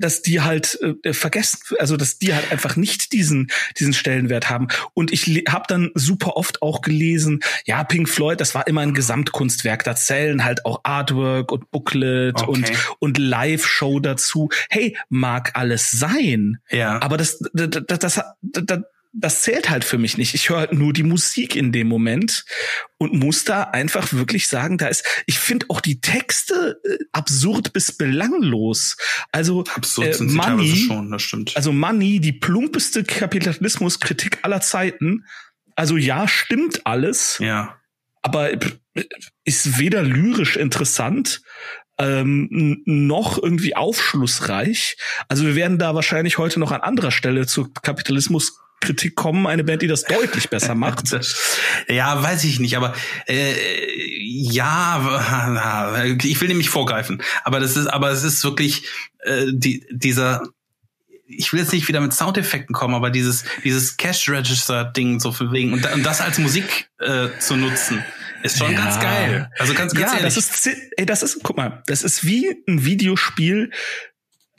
dass 0.00 0.22
die 0.22 0.40
halt 0.40 0.78
äh, 1.02 1.12
vergessen, 1.12 1.60
also 1.78 1.96
dass 1.96 2.18
die 2.18 2.34
halt 2.34 2.50
einfach 2.52 2.76
nicht 2.76 3.12
diesen 3.12 3.50
diesen 3.78 3.92
Stellenwert 3.92 4.50
haben. 4.50 4.68
Und 4.94 5.12
ich 5.12 5.44
habe 5.48 5.64
dann 5.68 5.90
super 5.94 6.36
oft 6.36 6.62
auch 6.62 6.80
gelesen, 6.82 7.40
ja, 7.64 7.84
Pink 7.84 8.08
Floyd, 8.08 8.40
das 8.40 8.54
war 8.54 8.66
immer 8.66 8.82
ein 8.82 8.94
Gesamtkunstwerk. 8.94 9.84
Da 9.84 9.96
zählen 9.96 10.44
halt 10.44 10.64
auch 10.64 10.80
Artwork 10.84 11.52
und 11.52 11.70
Booklet 11.70 12.42
okay. 12.42 12.50
und 12.50 12.72
und 12.98 13.18
Live-Show 13.18 14.00
dazu. 14.00 14.48
Hey, 14.68 14.96
mag 15.08 15.52
alles 15.54 15.90
sein. 15.90 16.58
Ja. 16.70 17.00
Aber 17.02 17.16
das 17.16 17.38
das, 17.52 17.82
das, 17.86 17.98
das, 17.98 18.20
das 18.42 18.80
das 19.12 19.42
zählt 19.42 19.70
halt 19.70 19.84
für 19.84 19.98
mich 19.98 20.18
nicht. 20.18 20.34
Ich 20.34 20.48
höre 20.50 20.58
halt 20.58 20.72
nur 20.72 20.92
die 20.92 21.02
Musik 21.02 21.56
in 21.56 21.72
dem 21.72 21.88
Moment 21.88 22.44
und 22.98 23.14
muss 23.14 23.44
da 23.44 23.62
einfach 23.62 24.12
wirklich 24.12 24.48
sagen, 24.48 24.78
da 24.78 24.88
ist, 24.88 25.04
ich 25.26 25.38
finde 25.38 25.66
auch 25.68 25.80
die 25.80 26.00
Texte 26.00 26.80
äh, 26.84 26.98
absurd 27.12 27.72
bis 27.72 27.96
belanglos. 27.96 28.96
Also 29.32 29.64
absurd 29.74 30.14
sind 30.14 30.30
äh, 30.30 30.34
Money, 30.34 30.76
schon, 30.76 31.10
das 31.10 31.22
stimmt. 31.22 31.56
Also 31.56 31.72
Money, 31.72 32.20
die 32.20 32.32
plumpeste 32.32 33.02
Kapitalismuskritik 33.04 34.38
aller 34.42 34.60
Zeiten. 34.60 35.24
Also 35.74 35.96
ja, 35.96 36.28
stimmt 36.28 36.86
alles. 36.86 37.38
Ja. 37.40 37.78
Aber 38.22 38.50
ist 39.44 39.78
weder 39.78 40.02
lyrisch 40.02 40.56
interessant 40.56 41.40
ähm, 41.98 42.82
noch 42.84 43.42
irgendwie 43.42 43.74
aufschlussreich. 43.74 44.96
Also 45.28 45.44
wir 45.44 45.56
werden 45.56 45.78
da 45.78 45.94
wahrscheinlich 45.94 46.38
heute 46.38 46.60
noch 46.60 46.72
an 46.72 46.80
anderer 46.80 47.10
Stelle 47.10 47.46
zu 47.46 47.72
Kapitalismus 47.82 48.58
Kritik 48.80 49.16
kommen, 49.16 49.46
eine 49.46 49.64
Band, 49.64 49.82
die 49.82 49.86
das 49.86 50.04
deutlich 50.04 50.50
besser 50.50 50.74
macht. 50.76 51.04
ja, 51.88 52.22
weiß 52.22 52.44
ich 52.44 52.60
nicht, 52.60 52.76
aber 52.76 52.94
äh, 53.26 53.54
ja, 54.20 56.04
ich 56.22 56.40
will 56.40 56.48
nämlich 56.48 56.70
vorgreifen, 56.70 57.22
aber 57.44 57.60
das 57.60 57.76
ist, 57.76 57.86
aber 57.86 58.10
es 58.10 58.22
ist 58.24 58.44
wirklich 58.44 58.84
äh, 59.20 59.46
die, 59.50 59.86
dieser 59.90 60.42
ich 61.30 61.52
will 61.52 61.60
jetzt 61.60 61.72
nicht 61.72 61.86
wieder 61.88 62.00
mit 62.00 62.14
Soundeffekten 62.14 62.74
kommen, 62.74 62.94
aber 62.94 63.10
dieses 63.10 63.44
dieses 63.62 63.96
Cash 63.98 64.28
Register 64.30 64.84
Ding 64.84 65.20
so 65.20 65.30
für 65.30 65.52
wegen 65.52 65.74
und, 65.74 65.86
und 65.92 66.02
das 66.02 66.20
als 66.20 66.38
Musik 66.38 66.88
äh, 66.98 67.28
zu 67.38 67.56
nutzen 67.56 68.02
ist 68.42 68.58
schon 68.58 68.72
ja. 68.72 68.84
ganz 68.84 69.00
geil. 69.00 69.50
Also 69.58 69.74
ganz 69.74 69.92
ganz 69.94 70.12
ja, 70.12 70.18
ehrlich. 70.18 70.34
das 70.34 70.64
ist 70.64 70.70
ey, 70.96 71.06
das 71.06 71.22
ist 71.22 71.40
guck 71.42 71.56
mal, 71.56 71.82
das 71.86 72.02
ist 72.02 72.24
wie 72.24 72.62
ein 72.66 72.84
Videospiel, 72.84 73.70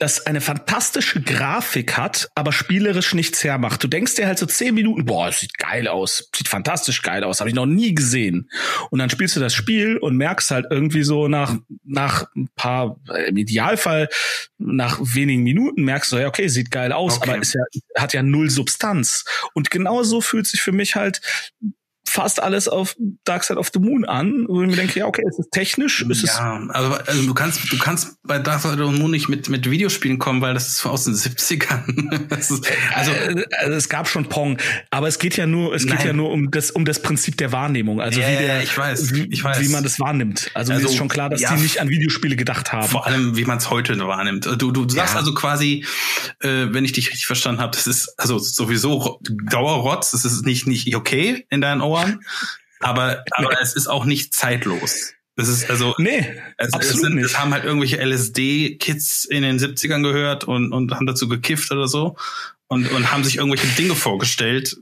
das 0.00 0.24
eine 0.24 0.40
fantastische 0.40 1.20
Grafik 1.20 1.98
hat, 1.98 2.30
aber 2.34 2.52
spielerisch 2.52 3.12
nichts 3.12 3.44
hermacht. 3.44 3.84
Du 3.84 3.86
denkst 3.86 4.14
dir 4.14 4.26
halt 4.26 4.38
so 4.38 4.46
zehn 4.46 4.74
Minuten, 4.74 5.04
boah, 5.04 5.28
es 5.28 5.40
sieht 5.40 5.58
geil 5.58 5.86
aus, 5.88 6.30
sieht 6.34 6.48
fantastisch 6.48 7.02
geil 7.02 7.22
aus, 7.22 7.40
habe 7.40 7.50
ich 7.50 7.54
noch 7.54 7.66
nie 7.66 7.94
gesehen. 7.94 8.50
Und 8.90 8.98
dann 8.98 9.10
spielst 9.10 9.36
du 9.36 9.40
das 9.40 9.52
Spiel 9.54 9.98
und 9.98 10.16
merkst 10.16 10.50
halt 10.50 10.66
irgendwie 10.70 11.02
so 11.02 11.28
nach 11.28 11.54
nach 11.84 12.26
ein 12.34 12.48
paar, 12.56 12.98
im 13.26 13.36
Idealfall 13.36 14.08
nach 14.56 14.98
wenigen 15.02 15.42
Minuten 15.42 15.84
merkst 15.84 16.10
du, 16.12 16.16
ja 16.16 16.28
okay, 16.28 16.48
sieht 16.48 16.70
geil 16.70 16.92
aus, 16.92 17.18
okay. 17.18 17.32
aber 17.32 17.42
ist 17.42 17.54
ja 17.54 17.62
hat 17.96 18.14
ja 18.14 18.22
null 18.22 18.48
Substanz. 18.48 19.26
Und 19.52 19.70
genauso 19.70 20.22
fühlt 20.22 20.46
sich 20.46 20.62
für 20.62 20.72
mich 20.72 20.96
halt 20.96 21.20
fast 22.08 22.42
alles 22.42 22.68
auf 22.68 22.96
Dark 23.24 23.44
Side 23.44 23.58
of 23.58 23.70
the 23.72 23.78
Moon 23.78 24.04
an, 24.04 24.46
wo 24.48 24.62
ich 24.62 24.68
mir 24.68 24.76
denke, 24.76 24.98
ja, 24.98 25.06
okay, 25.06 25.22
es 25.28 25.38
ist 25.38 25.50
technisch, 25.52 26.04
es 26.10 26.22
ja, 26.22 26.60
also, 26.70 26.94
also 26.94 27.22
du 27.26 27.34
kannst, 27.34 27.72
du 27.72 27.78
kannst 27.78 28.16
bei 28.24 28.38
Dark 28.38 28.60
Side 28.60 28.82
of 28.82 28.92
the 28.92 29.00
Moon 29.00 29.10
nicht 29.10 29.28
mit, 29.28 29.48
mit 29.48 29.70
Videospielen 29.70 30.18
kommen, 30.18 30.40
weil 30.40 30.54
das 30.54 30.68
ist 30.68 30.86
aus 30.86 31.04
den 31.04 31.14
70ern. 31.14 32.34
ist, 32.38 32.70
also, 32.94 33.12
äh, 33.12 33.44
also, 33.58 33.74
es 33.74 33.88
gab 33.88 34.08
schon 34.08 34.28
Pong, 34.28 34.58
aber 34.90 35.08
es 35.08 35.18
geht 35.18 35.36
ja 35.36 35.46
nur, 35.46 35.74
es 35.74 35.84
Nein. 35.84 35.96
geht 35.96 36.06
ja 36.06 36.12
nur 36.12 36.30
um 36.30 36.50
das, 36.50 36.70
um 36.70 36.84
das 36.84 37.00
Prinzip 37.00 37.36
der 37.36 37.52
Wahrnehmung. 37.52 38.00
Also 38.00 38.20
ja, 38.20 38.28
wie 38.28 38.36
der, 38.36 38.62
ich 38.62 38.76
weiß, 38.76 39.12
ich 39.12 39.44
weiß. 39.44 39.60
wie 39.60 39.68
man 39.68 39.84
das 39.84 40.00
wahrnimmt. 40.00 40.50
Also, 40.54 40.72
also 40.72 40.88
ist 40.88 40.96
schon 40.96 41.08
klar, 41.08 41.28
dass 41.28 41.40
ja, 41.40 41.54
die 41.54 41.62
nicht 41.62 41.80
an 41.80 41.88
Videospiele 41.88 42.36
gedacht 42.36 42.72
haben. 42.72 42.88
Vor 42.88 43.06
allem, 43.06 43.36
wie 43.36 43.44
man 43.44 43.58
es 43.58 43.70
heute 43.70 43.98
wahrnimmt. 44.00 44.46
Du, 44.58 44.70
du 44.70 44.88
sagst 44.88 45.16
also 45.16 45.34
quasi, 45.34 45.84
äh, 46.40 46.66
wenn 46.70 46.84
ich 46.84 46.92
dich 46.92 47.08
richtig 47.08 47.26
verstanden 47.26 47.60
habe, 47.60 47.76
das 47.76 47.86
ist 47.86 48.14
also 48.18 48.38
sowieso 48.38 49.20
Dauerrotz, 49.50 50.12
das 50.12 50.24
ist 50.24 50.44
nicht, 50.44 50.66
nicht 50.66 50.94
okay 50.96 51.46
in 51.50 51.60
deinen 51.60 51.80
Ohren, 51.90 52.24
aber, 52.80 53.24
aber 53.32 53.60
es 53.60 53.74
ist 53.74 53.86
auch 53.86 54.04
nicht 54.04 54.34
zeitlos. 54.34 55.12
Das 55.36 55.48
ist 55.48 55.70
also 55.70 55.94
nee, 55.98 56.26
es, 56.58 56.72
absolut 56.72 56.94
es, 56.94 57.00
sind, 57.00 57.14
nicht. 57.14 57.24
es 57.24 57.38
haben 57.38 57.52
halt 57.52 57.64
irgendwelche 57.64 57.96
LSD-Kids 58.04 59.24
in 59.24 59.42
den 59.42 59.58
70ern 59.58 60.02
gehört 60.02 60.44
und, 60.44 60.72
und 60.72 60.92
haben 60.92 61.06
dazu 61.06 61.28
gekifft 61.28 61.70
oder 61.72 61.88
so 61.88 62.16
und, 62.66 62.90
und 62.92 63.10
haben 63.10 63.24
sich 63.24 63.36
irgendwelche 63.36 63.66
Dinge 63.68 63.94
vorgestellt, 63.94 64.76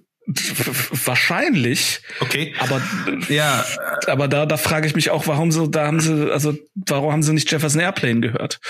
Wahrscheinlich. 1.06 2.02
Okay. 2.20 2.54
Aber 2.58 2.82
ja, 3.30 3.64
aber 4.06 4.28
da 4.28 4.44
da 4.44 4.58
frage 4.58 4.86
ich 4.86 4.94
mich 4.94 5.08
auch, 5.08 5.26
warum 5.26 5.50
so 5.50 5.66
da 5.66 5.86
haben 5.86 6.00
sie 6.00 6.30
also 6.30 6.54
warum 6.74 7.12
haben 7.12 7.22
sie 7.22 7.32
nicht 7.32 7.50
Jefferson 7.50 7.80
Airplane 7.80 8.20
gehört? 8.20 8.60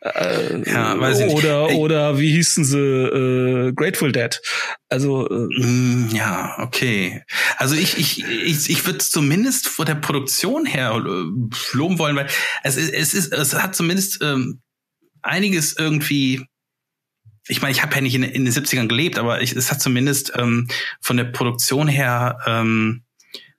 Äh, 0.00 0.70
ja, 0.70 1.00
weiß 1.00 1.20
ich 1.20 1.32
oder 1.32 1.68
nicht. 1.68 1.76
oder 1.76 2.18
wie 2.18 2.32
hießen 2.32 2.66
sie 2.66 2.78
äh, 2.78 3.72
Grateful 3.72 4.12
Dead? 4.12 4.38
Also 4.90 5.26
äh, 5.30 5.58
mm, 5.58 6.10
ja, 6.12 6.56
okay. 6.58 7.22
Also 7.56 7.76
ich 7.76 7.96
ich 7.96 8.22
ich, 8.22 8.68
ich 8.68 8.84
würde 8.84 8.98
zumindest 8.98 9.68
vor 9.68 9.86
der 9.86 9.94
Produktion 9.94 10.66
her 10.66 10.92
äh, 10.96 11.76
loben 11.76 11.98
wollen, 11.98 12.16
weil 12.16 12.26
es 12.62 12.76
es 12.76 13.14
ist 13.14 13.32
es 13.32 13.54
hat 13.54 13.74
zumindest 13.74 14.22
ähm, 14.22 14.60
einiges 15.22 15.74
irgendwie 15.78 16.46
ich 17.48 17.62
meine, 17.62 17.72
ich 17.72 17.82
habe 17.82 17.94
ja 17.94 18.00
nicht 18.00 18.14
in, 18.14 18.22
in, 18.22 18.44
den 18.44 18.52
70ern 18.52 18.88
gelebt, 18.88 19.18
aber 19.18 19.40
ich, 19.40 19.52
es 19.52 19.70
hat 19.70 19.80
zumindest 19.80 20.32
ähm, 20.36 20.68
von 21.00 21.16
der 21.16 21.24
Produktion 21.24 21.88
her 21.88 22.38
ähm, 22.46 23.02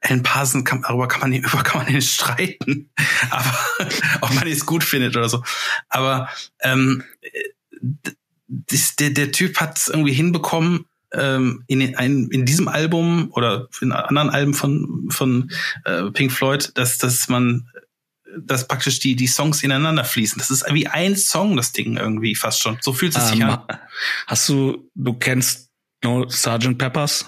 Alan 0.01 0.23
Parson 0.23 0.63
kann, 0.63 0.83
darüber 0.83 1.07
kann 1.07 1.21
man 1.21 1.29
nicht, 1.31 1.45
über 1.53 1.63
kann 1.63 1.83
man 1.83 1.93
nicht 1.93 2.09
streiten, 2.09 2.89
aber 3.29 3.57
ob 4.21 4.33
man 4.33 4.47
es 4.47 4.65
gut 4.65 4.83
findet 4.83 5.15
oder 5.15 5.29
so. 5.29 5.43
Aber 5.89 6.29
ähm, 6.61 7.03
das, 8.47 8.95
der, 8.95 9.11
der 9.11 9.31
Typ 9.31 9.59
hat 9.59 9.77
es 9.77 9.87
irgendwie 9.87 10.13
hinbekommen, 10.13 10.85
ähm, 11.13 11.63
in, 11.67 11.95
ein, 11.95 12.27
in 12.31 12.45
diesem 12.45 12.67
Album 12.67 13.29
oder 13.31 13.69
in 13.81 13.91
anderen 13.91 14.29
Alben 14.29 14.53
von, 14.53 15.07
von 15.09 15.51
äh, 15.85 16.11
Pink 16.11 16.31
Floyd, 16.31 16.71
dass, 16.75 16.97
dass 16.97 17.29
man 17.29 17.69
dass 18.39 18.67
praktisch 18.67 18.99
die, 18.99 19.15
die 19.15 19.27
Songs 19.27 19.63
ineinander 19.63 20.03
fließen. 20.03 20.37
Das 20.37 20.51
ist 20.51 20.65
wie 20.71 20.87
ein 20.87 21.15
Song, 21.15 21.55
das 21.55 21.71
Ding 21.71 21.97
irgendwie 21.97 22.35
fast 22.35 22.61
schon. 22.61 22.77
So 22.81 22.93
fühlt 22.93 23.15
es 23.15 23.29
sich 23.29 23.39
ähm, 23.39 23.49
an. 23.49 23.79
Hast 24.27 24.49
du, 24.49 24.89
du 24.95 25.13
kennst 25.13 25.69
no 26.03 26.27
Sgt. 26.29 26.77
Peppers? 26.77 27.25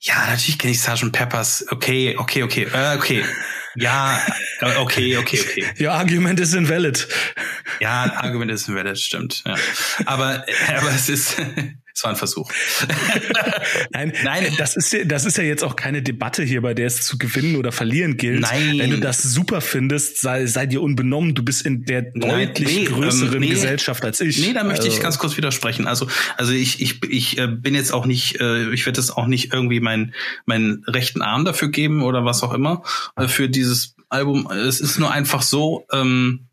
Ja, 0.00 0.26
natürlich 0.26 0.58
kenne 0.58 0.72
ich 0.72 0.80
Sgt. 0.80 1.12
Peppers. 1.12 1.64
Okay, 1.70 2.16
okay, 2.16 2.42
okay, 2.42 2.68
äh, 2.72 2.96
okay. 2.96 3.24
Ja, 3.76 4.20
äh, 4.60 4.76
okay, 4.76 5.16
okay, 5.16 5.40
okay. 5.40 5.66
Your 5.84 5.92
argument 5.92 6.40
is 6.40 6.54
invalid. 6.54 7.06
Ja, 7.80 8.12
Argument 8.16 8.50
is 8.50 8.68
invalid, 8.68 8.98
stimmt. 8.98 9.42
Ja. 9.46 9.54
Aber, 10.06 10.44
aber 10.76 10.90
es 10.90 11.08
ist, 11.08 11.36
es 11.98 12.04
war 12.04 12.12
ein 12.12 12.16
Versuch. 12.16 12.48
Nein, 13.92 14.12
Nein, 14.22 14.54
das 14.56 14.76
ist 14.76 14.92
ja, 14.92 15.04
das 15.04 15.24
ist 15.24 15.36
ja 15.36 15.42
jetzt 15.42 15.64
auch 15.64 15.74
keine 15.74 16.00
Debatte 16.00 16.44
hier, 16.44 16.62
bei 16.62 16.72
der 16.72 16.86
es 16.86 17.04
zu 17.04 17.18
gewinnen 17.18 17.56
oder 17.56 17.72
verlieren 17.72 18.16
gilt. 18.16 18.42
Nein. 18.42 18.78
Wenn 18.78 18.90
du 18.90 19.00
das 19.00 19.20
super 19.20 19.60
findest, 19.60 20.20
sei, 20.20 20.46
sei 20.46 20.66
dir 20.66 20.80
unbenommen. 20.80 21.34
Du 21.34 21.42
bist 21.42 21.66
in 21.66 21.84
der 21.86 22.02
deutlich 22.02 22.68
nee, 22.68 22.84
ähm, 22.84 22.92
größeren 22.92 23.34
ähm, 23.34 23.40
nee, 23.40 23.48
Gesellschaft 23.48 24.04
als 24.04 24.20
ich. 24.20 24.38
Nee, 24.38 24.52
da 24.52 24.62
möchte 24.62 24.84
also. 24.84 24.96
ich 24.96 25.02
ganz 25.02 25.18
kurz 25.18 25.36
widersprechen. 25.36 25.88
Also, 25.88 26.06
also 26.36 26.52
ich, 26.52 26.80
ich, 26.80 27.02
ich 27.02 27.36
äh, 27.36 27.48
bin 27.48 27.74
jetzt 27.74 27.92
auch 27.92 28.06
nicht, 28.06 28.40
äh, 28.40 28.72
ich 28.72 28.86
werde 28.86 29.00
jetzt 29.00 29.10
auch 29.10 29.26
nicht 29.26 29.52
irgendwie 29.52 29.80
meinen, 29.80 30.14
meinen 30.46 30.84
rechten 30.86 31.20
Arm 31.20 31.44
dafür 31.44 31.68
geben 31.68 32.04
oder 32.04 32.24
was 32.24 32.44
auch 32.44 32.54
immer 32.54 32.84
äh, 33.16 33.26
für 33.26 33.48
dieses 33.48 33.96
Album. 34.08 34.48
Es 34.52 34.78
ist 34.78 35.00
nur 35.00 35.10
einfach 35.10 35.42
so, 35.42 35.84
ähm, 35.92 36.46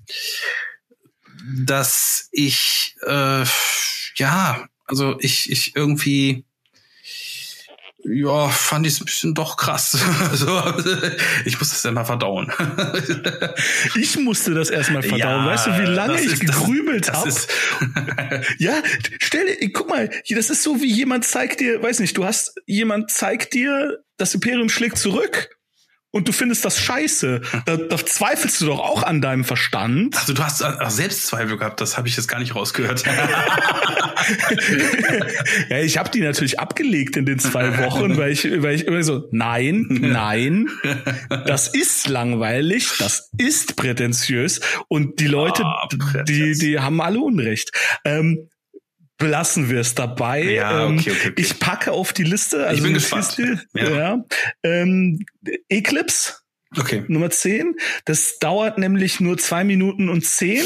dass 1.66 2.30
ich 2.32 2.96
äh, 3.06 3.44
ja 4.16 4.68
also 4.86 5.18
ich, 5.20 5.52
ich 5.52 5.76
irgendwie, 5.76 6.46
ja, 8.04 8.50
fand 8.50 8.86
ich 8.86 8.94
es 8.94 9.02
ein 9.02 9.06
bisschen 9.06 9.34
doch 9.34 9.58
krass. 9.58 9.98
Also, 10.30 10.62
ich 11.46 11.60
muss 11.60 11.70
das 11.70 11.84
ja 11.84 11.92
mal 11.92 12.06
verdauen. 12.06 12.52
ich 13.96 14.18
musste 14.20 14.54
das 14.54 14.70
erstmal 14.70 15.02
verdauen. 15.02 15.46
Ja, 15.46 15.46
weißt 15.46 15.68
du, 15.68 15.80
wie 15.80 15.86
lange 15.86 16.22
ich 16.22 16.34
ist, 16.34 16.40
gegrübelt 16.42 17.12
habe? 17.12 17.30
ja, 18.58 18.82
stell 19.20 19.46
dir, 19.46 19.72
guck 19.72 19.90
mal, 19.90 20.10
das 20.30 20.50
ist 20.50 20.64
so 20.64 20.82
wie 20.82 20.92
jemand 20.92 21.26
zeigt 21.26 21.60
dir, 21.60 21.82
weiß 21.82 22.00
nicht, 22.00 22.18
du 22.18 22.26
hast, 22.26 22.56
jemand 22.66 23.12
zeigt 23.12 23.54
dir, 23.54 24.04
das 24.18 24.34
Imperium 24.34 24.70
schlägt 24.70 24.98
zurück 24.98 25.55
und 26.16 26.30
du 26.30 26.32
findest 26.32 26.64
das 26.64 26.80
scheiße, 26.80 27.42
da, 27.66 27.76
da 27.76 27.98
zweifelst 27.98 28.62
du 28.62 28.68
doch 28.68 28.80
auch 28.80 29.04
an 29.04 29.20
deinem 29.20 29.44
Verstand. 29.44 30.18
Also 30.18 30.32
du 30.32 30.42
hast 30.42 30.64
auch 30.64 30.90
Selbstzweifel 30.90 31.58
gehabt, 31.58 31.82
das 31.82 31.98
habe 31.98 32.08
ich 32.08 32.16
jetzt 32.16 32.28
gar 32.28 32.40
nicht 32.40 32.56
rausgehört. 32.56 33.04
ja, 35.70 35.80
ich 35.80 35.98
habe 35.98 36.10
die 36.12 36.22
natürlich 36.22 36.58
abgelegt 36.58 37.18
in 37.18 37.26
den 37.26 37.38
zwei 37.38 37.80
Wochen, 37.80 38.16
weil 38.16 38.32
ich, 38.32 38.46
weil 38.62 38.76
ich 38.76 38.88
immer 38.88 39.04
so, 39.04 39.28
nein, 39.32 39.88
nein, 39.90 40.70
das 41.46 41.68
ist 41.68 42.08
langweilig, 42.08 42.94
das 42.98 43.30
ist 43.38 43.76
prätentiös 43.76 44.62
und 44.88 45.20
die 45.20 45.28
Leute, 45.28 45.64
oh, 45.66 45.90
die, 46.30 46.54
die 46.54 46.80
haben 46.80 47.02
alle 47.02 47.20
Unrecht. 47.20 47.72
Ähm, 48.06 48.48
belassen 49.18 49.70
wir 49.70 49.80
es 49.80 49.96
dabei. 49.96 50.44
Ja, 50.44 50.86
okay, 50.86 51.12
okay, 51.12 51.12
okay. 51.12 51.34
Ich 51.38 51.60
packe 51.60 51.92
auf 51.92 52.14
die 52.14 52.24
Liste. 52.24 52.66
Also 52.66 52.78
ich 52.78 52.84
bin 52.84 52.94
gespannt. 52.94 53.38
ja. 53.74 53.90
ja. 53.90 54.26
Ähm, 54.64 55.26
Eclipse. 55.70 56.34
Okay. 56.78 57.06
Nummer 57.08 57.30
10. 57.30 57.76
Das 58.06 58.38
dauert 58.40 58.78
nämlich 58.78 59.20
nur 59.20 59.38
zwei 59.38 59.64
Minuten 59.64 60.10
und 60.10 60.26
zehn. 60.26 60.66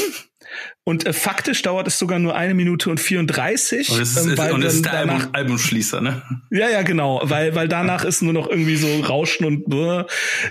Und 0.84 1.06
äh, 1.06 1.12
faktisch 1.12 1.62
dauert 1.62 1.86
es 1.86 1.98
sogar 1.98 2.18
nur 2.18 2.34
eine 2.34 2.54
Minute 2.54 2.90
und 2.90 2.98
34. 2.98 3.90
Und 3.90 4.00
es 4.00 4.16
ist, 4.16 4.38
ähm, 4.38 4.54
und 4.54 4.64
es 4.64 4.74
ist 4.74 4.84
der 4.84 4.92
danach, 4.92 5.14
Album, 5.14 5.34
Albumschließer, 5.34 6.00
ne? 6.00 6.22
Ja, 6.50 6.70
ja, 6.70 6.82
genau. 6.82 7.20
Weil, 7.22 7.54
weil 7.54 7.68
danach 7.68 8.04
ist 8.04 8.22
nur 8.22 8.32
noch 8.32 8.48
irgendwie 8.48 8.76
so 8.76 9.00
Rauschen 9.00 9.44
und 9.44 9.68
bläh. 9.68 10.04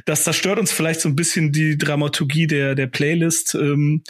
das 0.05 0.24
zerstört 0.24 0.59
uns 0.59 0.71
vielleicht 0.71 1.01
so 1.01 1.09
ein 1.09 1.15
bisschen 1.15 1.51
die 1.51 1.77
Dramaturgie 1.77 2.48
der, 2.48 2.75
der 2.75 2.88
Playlist. 2.88 3.55
Ähm, 3.55 4.03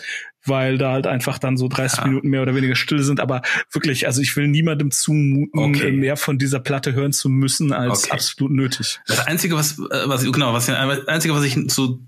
weil 0.45 0.77
da 0.77 0.93
halt 0.93 1.07
einfach 1.07 1.37
dann 1.37 1.57
so 1.57 1.67
30 1.67 1.99
ja. 1.99 2.05
Minuten 2.05 2.29
mehr 2.29 2.41
oder 2.41 2.55
weniger 2.55 2.75
still 2.75 3.03
sind. 3.03 3.19
Aber 3.19 3.41
wirklich, 3.71 4.07
also 4.07 4.21
ich 4.21 4.35
will 4.35 4.47
niemandem 4.47 4.91
zumuten, 4.91 5.59
okay. 5.59 5.91
mehr 5.91 6.17
von 6.17 6.37
dieser 6.37 6.59
Platte 6.59 6.93
hören 6.93 7.11
zu 7.11 7.29
müssen 7.29 7.73
als 7.73 8.05
okay. 8.05 8.13
absolut 8.13 8.51
nötig. 8.51 8.99
Das 9.07 9.27
Einzige, 9.27 9.55
was, 9.55 9.77
äh, 9.79 10.03
was 10.05 10.23
genau, 10.23 10.53
was, 10.53 10.67
das 10.67 11.07
Einzige, 11.07 11.33
was 11.33 11.43
ich 11.43 11.57
so 11.67 11.99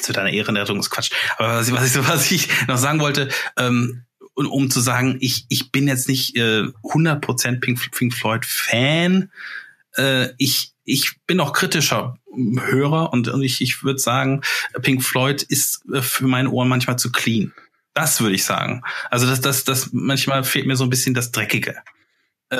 zu 0.00 0.12
deiner 0.12 0.30
Ehrenrettung 0.30 0.78
ist 0.78 0.90
Quatsch. 0.90 1.10
Aber 1.36 1.58
was 1.58 1.68
ich, 1.68 1.74
was 1.74 1.94
ich, 1.94 2.08
was 2.08 2.30
ich 2.30 2.48
noch 2.68 2.78
sagen 2.78 3.00
wollte, 3.00 3.28
ähm, 3.56 4.04
um 4.34 4.70
zu 4.70 4.80
sagen, 4.80 5.18
ich, 5.20 5.46
ich 5.48 5.72
bin 5.72 5.88
jetzt 5.88 6.08
nicht 6.08 6.36
äh, 6.36 6.62
100% 6.84 7.60
Pink, 7.60 7.90
Pink 7.90 8.14
Floyd 8.14 8.44
Fan. 8.44 9.30
Äh, 9.96 10.28
ich, 10.38 10.72
ich 10.84 11.16
bin 11.26 11.40
auch 11.40 11.52
kritischer 11.52 12.16
Hörer 12.34 13.12
und 13.12 13.28
ich, 13.42 13.60
ich 13.60 13.82
würde 13.82 13.98
sagen, 13.98 14.42
Pink 14.80 15.02
Floyd 15.02 15.42
ist 15.42 15.82
äh, 15.92 16.02
für 16.02 16.26
meine 16.26 16.50
Ohren 16.50 16.68
manchmal 16.68 16.98
zu 16.98 17.10
clean. 17.10 17.52
Das 17.94 18.20
würde 18.20 18.36
ich 18.36 18.44
sagen. 18.44 18.82
Also 19.10 19.26
das, 19.26 19.40
das, 19.40 19.64
das 19.64 19.90
manchmal 19.92 20.44
fehlt 20.44 20.66
mir 20.66 20.76
so 20.76 20.84
ein 20.84 20.90
bisschen 20.90 21.14
das 21.14 21.32
Dreckige. 21.32 21.74
Äh, 22.50 22.56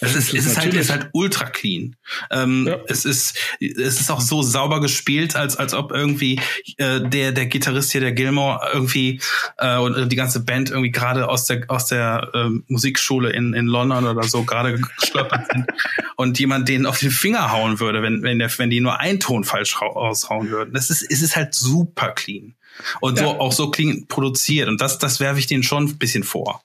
es 0.00 0.16
ist, 0.16 0.34
es 0.34 0.46
ist 0.46 0.58
halt, 0.58 0.74
es 0.74 0.86
ist 0.86 0.90
halt 0.90 1.10
ultra 1.12 1.44
clean. 1.44 1.94
Ähm, 2.32 2.66
ja. 2.66 2.78
Es 2.88 3.04
ist, 3.04 3.38
es 3.60 4.00
ist 4.00 4.10
auch 4.10 4.20
so 4.20 4.42
sauber 4.42 4.80
gespielt, 4.80 5.36
als 5.36 5.56
als 5.56 5.72
ob 5.72 5.92
irgendwie 5.92 6.40
äh, 6.78 7.00
der 7.00 7.30
der 7.30 7.46
Gitarrist 7.46 7.92
hier, 7.92 8.00
der 8.00 8.12
Gilmore, 8.12 8.70
irgendwie 8.72 9.20
äh, 9.58 9.76
und 9.76 10.08
die 10.10 10.16
ganze 10.16 10.44
Band 10.44 10.70
irgendwie 10.70 10.90
gerade 10.90 11.28
aus 11.28 11.44
der 11.44 11.64
aus 11.68 11.86
der 11.86 12.28
äh, 12.34 12.48
Musikschule 12.66 13.30
in 13.30 13.54
in 13.54 13.66
London 13.66 14.04
oder 14.04 14.24
so 14.24 14.42
gerade 14.42 14.80
gestolpert 14.98 15.46
sind 15.52 15.66
und 16.16 16.40
jemand 16.40 16.68
denen 16.68 16.86
auf 16.86 16.98
den 16.98 17.12
Finger 17.12 17.52
hauen 17.52 17.78
würde, 17.78 18.02
wenn 18.02 18.24
wenn 18.24 18.40
der 18.40 18.50
wenn 18.58 18.70
die 18.70 18.80
nur 18.80 18.98
einen 18.98 19.20
Ton 19.20 19.44
falsch 19.44 19.80
raushauen 19.80 20.50
würden. 20.50 20.74
Das 20.74 20.90
ist 20.90 21.02
es 21.08 21.22
ist 21.22 21.36
halt 21.36 21.54
super 21.54 22.10
clean 22.10 22.54
und 23.00 23.18
ja. 23.18 23.24
so 23.24 23.38
auch 23.38 23.52
so 23.52 23.70
clean 23.70 24.06
produziert 24.08 24.68
und 24.68 24.80
das 24.80 24.98
das 24.98 25.20
werfe 25.20 25.38
ich 25.38 25.46
denen 25.46 25.62
schon 25.62 25.84
ein 25.84 25.98
bisschen 25.98 26.24
vor. 26.24 26.64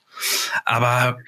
Aber 0.64 1.20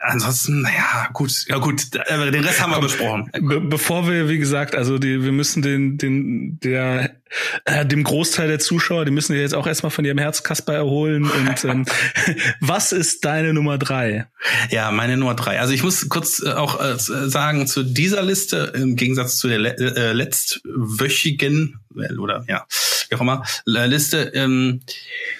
ansonsten, 0.00 0.62
naja, 0.62 1.08
gut, 1.12 1.44
ja 1.48 1.58
gut, 1.58 1.94
äh, 1.94 2.30
den 2.30 2.44
Rest 2.44 2.62
haben 2.62 2.72
wir 2.72 2.80
besprochen. 2.80 3.30
Be 3.40 3.60
bevor 3.60 4.08
wir, 4.08 4.28
wie 4.28 4.38
gesagt, 4.38 4.74
also 4.74 4.98
die, 4.98 5.22
wir 5.24 5.32
müssen 5.32 5.62
den, 5.62 5.98
den, 5.98 6.58
der, 6.60 7.16
äh, 7.64 7.84
dem 7.84 8.04
Großteil 8.04 8.48
der 8.48 8.58
Zuschauer, 8.58 9.04
die 9.04 9.10
müssen 9.10 9.34
wir 9.34 9.40
jetzt 9.40 9.54
auch 9.54 9.66
erstmal 9.66 9.90
von 9.90 10.04
ihrem 10.04 10.18
Herzkasper 10.18 10.74
erholen. 10.74 11.24
Und 11.30 11.64
ähm, 11.64 11.84
was 12.60 12.92
ist 12.92 13.24
deine 13.24 13.52
Nummer 13.52 13.78
drei? 13.78 14.26
Ja, 14.70 14.90
meine 14.90 15.16
Nummer 15.16 15.34
drei. 15.34 15.60
Also 15.60 15.72
ich 15.72 15.82
muss 15.82 16.08
kurz 16.08 16.42
äh, 16.42 16.52
auch 16.52 16.80
äh, 16.80 16.96
sagen, 16.98 17.66
zu 17.66 17.82
dieser 17.82 18.22
Liste, 18.22 18.72
im 18.74 18.96
Gegensatz 18.96 19.36
zu 19.36 19.48
der 19.48 19.58
le 19.58 19.76
äh, 19.76 20.12
letztwöchigen, 20.12 21.80
oder 22.18 22.44
ja, 22.46 22.64
wie 23.08 23.16
auch 23.16 23.20
immer, 23.20 23.44
Liste, 23.64 24.30
ähm, 24.34 24.82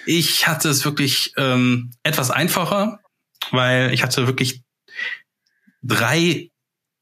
ich 0.06 0.48
hatte 0.48 0.68
es 0.68 0.84
wirklich 0.84 1.32
ähm, 1.36 1.92
etwas 2.02 2.30
einfacher 2.30 3.00
weil 3.50 3.92
ich 3.92 4.02
hatte 4.02 4.26
wirklich 4.26 4.62
drei 5.82 6.50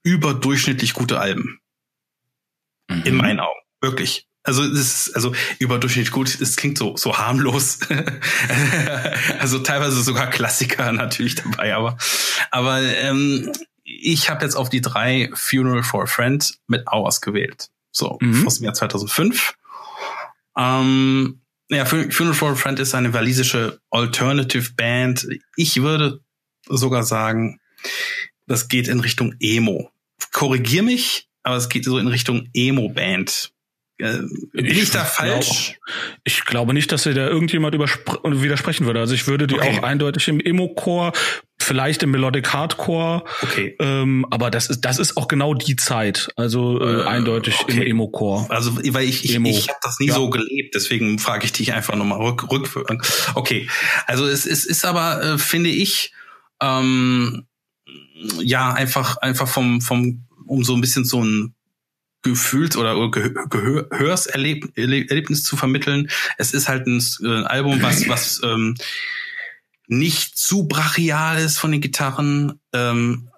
überdurchschnittlich 0.03 0.93
gute 0.93 1.19
Alben. 1.19 1.61
Mhm. 2.89 3.03
In 3.03 3.17
meinen 3.17 3.41
Augen. 3.41 3.61
Wirklich. 3.81 4.27
Also 4.43 4.63
es 4.63 5.07
ist 5.07 5.17
also 5.17 5.35
überdurchschnittlich 5.59 6.13
gut, 6.13 6.41
es 6.41 6.57
klingt 6.57 6.79
so 6.79 6.97
so 6.97 7.19
harmlos. 7.19 7.81
also 9.41 9.59
teilweise 9.59 10.03
sogar 10.03 10.31
Klassiker 10.31 10.93
natürlich 10.93 11.35
dabei, 11.35 11.75
aber 11.75 11.99
aber 12.53 12.81
ähm, 12.81 13.51
ich 13.83 14.31
habe 14.31 14.45
jetzt 14.45 14.55
auf 14.55 14.69
die 14.69 14.81
drei 14.81 15.31
Funeral 15.35 15.83
for 15.83 16.05
a 16.05 16.07
Friend 16.07 16.59
mit 16.69 16.87
Hours 16.87 17.21
gewählt. 17.21 17.71
So 17.91 18.19
mhm. 18.21 18.47
aus 18.47 18.59
dem 18.59 18.65
Jahr 18.65 18.75
2005. 18.75 19.55
Ähm, 20.57 21.41
ja, 21.69 21.85
Funeral 21.85 22.35
for 22.35 22.53
a 22.53 22.55
Friend 22.55 22.79
ist 22.79 22.95
eine 22.95 23.13
walisische 23.13 23.81
Alternative 23.91 24.73
Band. 24.75 25.27
Ich 25.57 25.83
würde 25.83 26.21
sogar 26.69 27.03
sagen, 27.03 27.61
das 28.47 28.69
geht 28.69 28.89
in 28.89 29.01
Richtung 29.01 29.35
Emo. 29.41 29.91
Korrigier 30.33 30.83
mich, 30.83 31.29
aber 31.43 31.57
es 31.57 31.69
geht 31.69 31.85
so 31.85 31.99
in 31.99 32.09
Richtung 32.09 32.49
Emo-Band. 32.55 33.53
Äh, 33.99 34.19
bin 34.53 34.67
ich, 34.67 34.83
ich 34.83 34.91
da 34.91 35.05
falsch? 35.05 35.47
Glaub, 35.47 35.97
ich 36.25 36.45
glaube 36.45 36.75
nicht, 36.75 36.93
dass 36.93 37.05
dir 37.05 37.15
da 37.15 37.27
irgendjemand 37.29 37.75
widersprechen 37.75 38.85
würde. 38.85 39.01
Also 39.01 39.15
ich 39.15 39.27
würde 39.27 39.47
die 39.47 39.55
okay. 39.55 39.79
auch 39.79 39.83
eindeutig 39.83 40.29
im 40.29 40.39
Emo-Core, 40.39 41.13
vielleicht 41.59 42.03
im 42.03 42.11
Melodic 42.11 42.53
Hardcore. 42.53 43.25
Okay. 43.43 43.75
Ähm, 43.81 44.27
aber 44.31 44.51
das 44.51 44.69
ist 44.69 44.83
das 44.83 44.99
ist 44.99 45.17
auch 45.17 45.29
genau 45.29 45.55
die 45.55 45.77
Zeit. 45.77 46.29
Also 46.37 46.79
äh, 46.81 47.01
äh 47.01 47.05
eindeutig 47.05 47.59
okay. 47.61 47.77
im 47.77 47.83
Emo-Core. 47.83 48.51
Also 48.51 48.77
weil 48.77 49.09
ich 49.09 49.25
ich, 49.25 49.35
Emo. 49.35 49.49
ich 49.49 49.69
habe 49.69 49.79
das 49.83 49.99
nie 49.99 50.09
ja. 50.09 50.15
so 50.15 50.29
gelebt, 50.29 50.75
deswegen 50.75 51.19
frage 51.19 51.47
ich 51.47 51.53
dich 51.53 51.73
einfach 51.73 51.97
nochmal 51.97 52.21
rück. 52.21 52.47
Okay. 53.35 53.69
Also 54.07 54.27
es, 54.27 54.45
es 54.45 54.67
ist 54.67 54.85
aber 54.85 55.23
äh, 55.23 55.39
finde 55.39 55.71
ich 55.71 56.13
ähm, 56.61 57.47
ja, 58.41 58.73
einfach, 58.73 59.19
einfach 59.19 59.49
vom, 59.49 59.81
vom, 59.81 60.25
um 60.47 60.65
so 60.65 60.75
ein 60.75 60.81
bisschen 60.81 61.05
so 61.05 61.23
ein 61.23 61.55
Gefühls- 62.23 62.77
oder 62.77 63.11
Gehörserlebnis 63.11 65.45
zu 65.45 65.57
vermitteln. 65.57 66.11
Es 66.39 66.53
ist 66.53 66.69
halt 66.69 66.87
ein, 66.87 67.01
ein 67.23 67.47
Album, 67.47 67.81
was, 67.83 68.09
was 68.09 68.41
ähm, 68.43 68.75
nicht 69.87 70.37
zu 70.37 70.67
brachial 70.67 71.39
ist 71.39 71.59
von 71.59 71.71
den 71.71 71.81
Gitarren. 71.81 72.59
Ähm, 72.73 73.29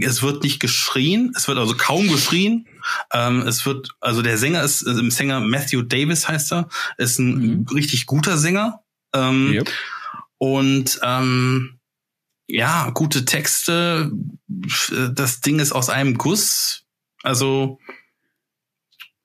es 0.00 0.22
wird 0.22 0.44
nicht 0.44 0.60
geschrien, 0.60 1.32
es 1.36 1.48
wird 1.48 1.58
also 1.58 1.74
kaum 1.74 2.08
geschrien. 2.08 2.68
Ähm, 3.12 3.40
es 3.40 3.66
wird, 3.66 3.90
also 4.00 4.22
der 4.22 4.38
Sänger 4.38 4.62
ist, 4.62 4.86
also 4.86 5.00
im 5.00 5.10
Sänger 5.10 5.40
Matthew 5.40 5.82
Davis 5.82 6.28
heißt 6.28 6.52
er, 6.52 6.68
ist 6.96 7.18
ein 7.18 7.34
mhm. 7.34 7.66
richtig 7.74 8.06
guter 8.06 8.38
Sänger. 8.38 8.84
Ähm, 9.12 9.50
yep. 9.52 9.68
Und 10.38 11.00
ähm, 11.02 11.79
ja, 12.50 12.90
gute 12.90 13.24
Texte. 13.24 14.10
Das 15.12 15.40
Ding 15.40 15.58
ist 15.58 15.72
aus 15.72 15.88
einem 15.88 16.18
Guss. 16.18 16.84
Also 17.22 17.78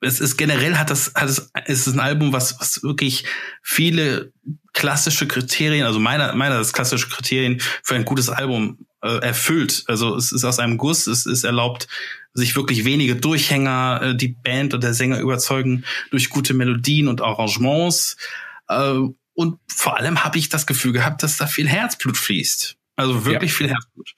es 0.00 0.20
ist 0.20 0.36
generell 0.36 0.76
hat 0.76 0.90
das 0.90 1.12
hat 1.14 1.28
es, 1.28 1.50
es 1.64 1.86
ist 1.86 1.94
ein 1.94 2.00
Album, 2.00 2.32
was 2.32 2.60
was 2.60 2.82
wirklich 2.82 3.24
viele 3.62 4.32
klassische 4.72 5.26
Kriterien, 5.26 5.86
also 5.86 5.98
meiner 5.98 6.34
meiner 6.34 6.58
das 6.58 6.72
klassische 6.72 7.08
Kriterien 7.08 7.60
für 7.82 7.94
ein 7.94 8.04
gutes 8.04 8.28
Album 8.28 8.86
äh, 9.02 9.18
erfüllt. 9.18 9.84
Also 9.86 10.16
es 10.16 10.32
ist 10.32 10.44
aus 10.44 10.58
einem 10.58 10.76
Guss, 10.76 11.06
es 11.06 11.26
ist 11.26 11.44
erlaubt 11.44 11.88
sich 12.34 12.54
wirklich 12.54 12.84
wenige 12.84 13.16
Durchhänger, 13.16 14.00
äh, 14.02 14.16
die 14.16 14.28
Band 14.28 14.74
und 14.74 14.84
der 14.84 14.94
Sänger 14.94 15.20
überzeugen 15.20 15.84
durch 16.10 16.28
gute 16.28 16.54
Melodien 16.54 17.08
und 17.08 17.22
Arrangements. 17.22 18.16
Äh, 18.68 19.00
und 19.32 19.58
vor 19.68 19.96
allem 19.96 20.24
habe 20.24 20.38
ich 20.38 20.48
das 20.48 20.66
Gefühl 20.66 20.92
gehabt, 20.92 21.22
dass 21.22 21.36
da 21.36 21.46
viel 21.46 21.68
Herzblut 21.68 22.16
fließt. 22.16 22.76
Also 22.96 23.24
wirklich 23.24 23.52
ja. 23.52 23.56
viel 23.56 23.68
Herzblut. 23.68 24.10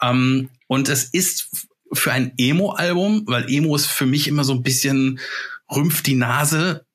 Ähm, 0.00 0.48
und 0.68 0.88
es 0.88 1.04
ist 1.04 1.68
für 1.92 2.12
ein 2.12 2.32
Emo-Album, 2.38 3.24
weil 3.26 3.50
Emo 3.50 3.76
ist 3.76 3.86
für 3.86 4.06
mich 4.06 4.28
immer 4.28 4.44
so 4.44 4.54
ein 4.54 4.62
bisschen 4.62 5.20
rümpft 5.70 6.06
die 6.06 6.14
Nase 6.14 6.86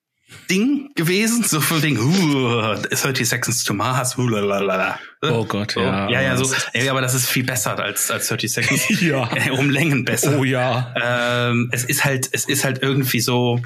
Ding 0.50 0.90
gewesen, 0.94 1.42
so 1.42 1.60
von 1.60 1.80
Ding, 1.80 1.98
uh, 1.98 2.74
30 2.90 3.26
Seconds 3.26 3.64
to 3.64 3.72
Mars, 3.72 4.18
uh, 4.18 4.28
lalala. 4.28 4.98
Oh 5.22 5.44
Gott, 5.44 5.72
so, 5.72 5.80
ja. 5.80 6.08
Ja, 6.10 6.20
ja, 6.20 6.36
so, 6.36 6.54
ey, 6.74 6.88
aber 6.88 7.00
das 7.00 7.14
ist 7.14 7.28
viel 7.28 7.44
besser 7.44 7.78
als, 7.78 8.10
als 8.10 8.28
30 8.28 8.52
Seconds. 8.52 8.88
ja. 9.00 9.28
um 9.52 9.70
Längen 9.70 10.04
besser. 10.04 10.38
Oh 10.38 10.44
ja. 10.44 10.94
Ähm, 11.02 11.70
es 11.72 11.84
ist 11.84 12.04
halt, 12.04 12.28
es 12.32 12.44
ist 12.44 12.64
halt 12.64 12.82
irgendwie 12.82 13.20
so, 13.20 13.60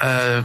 äh, 0.00 0.42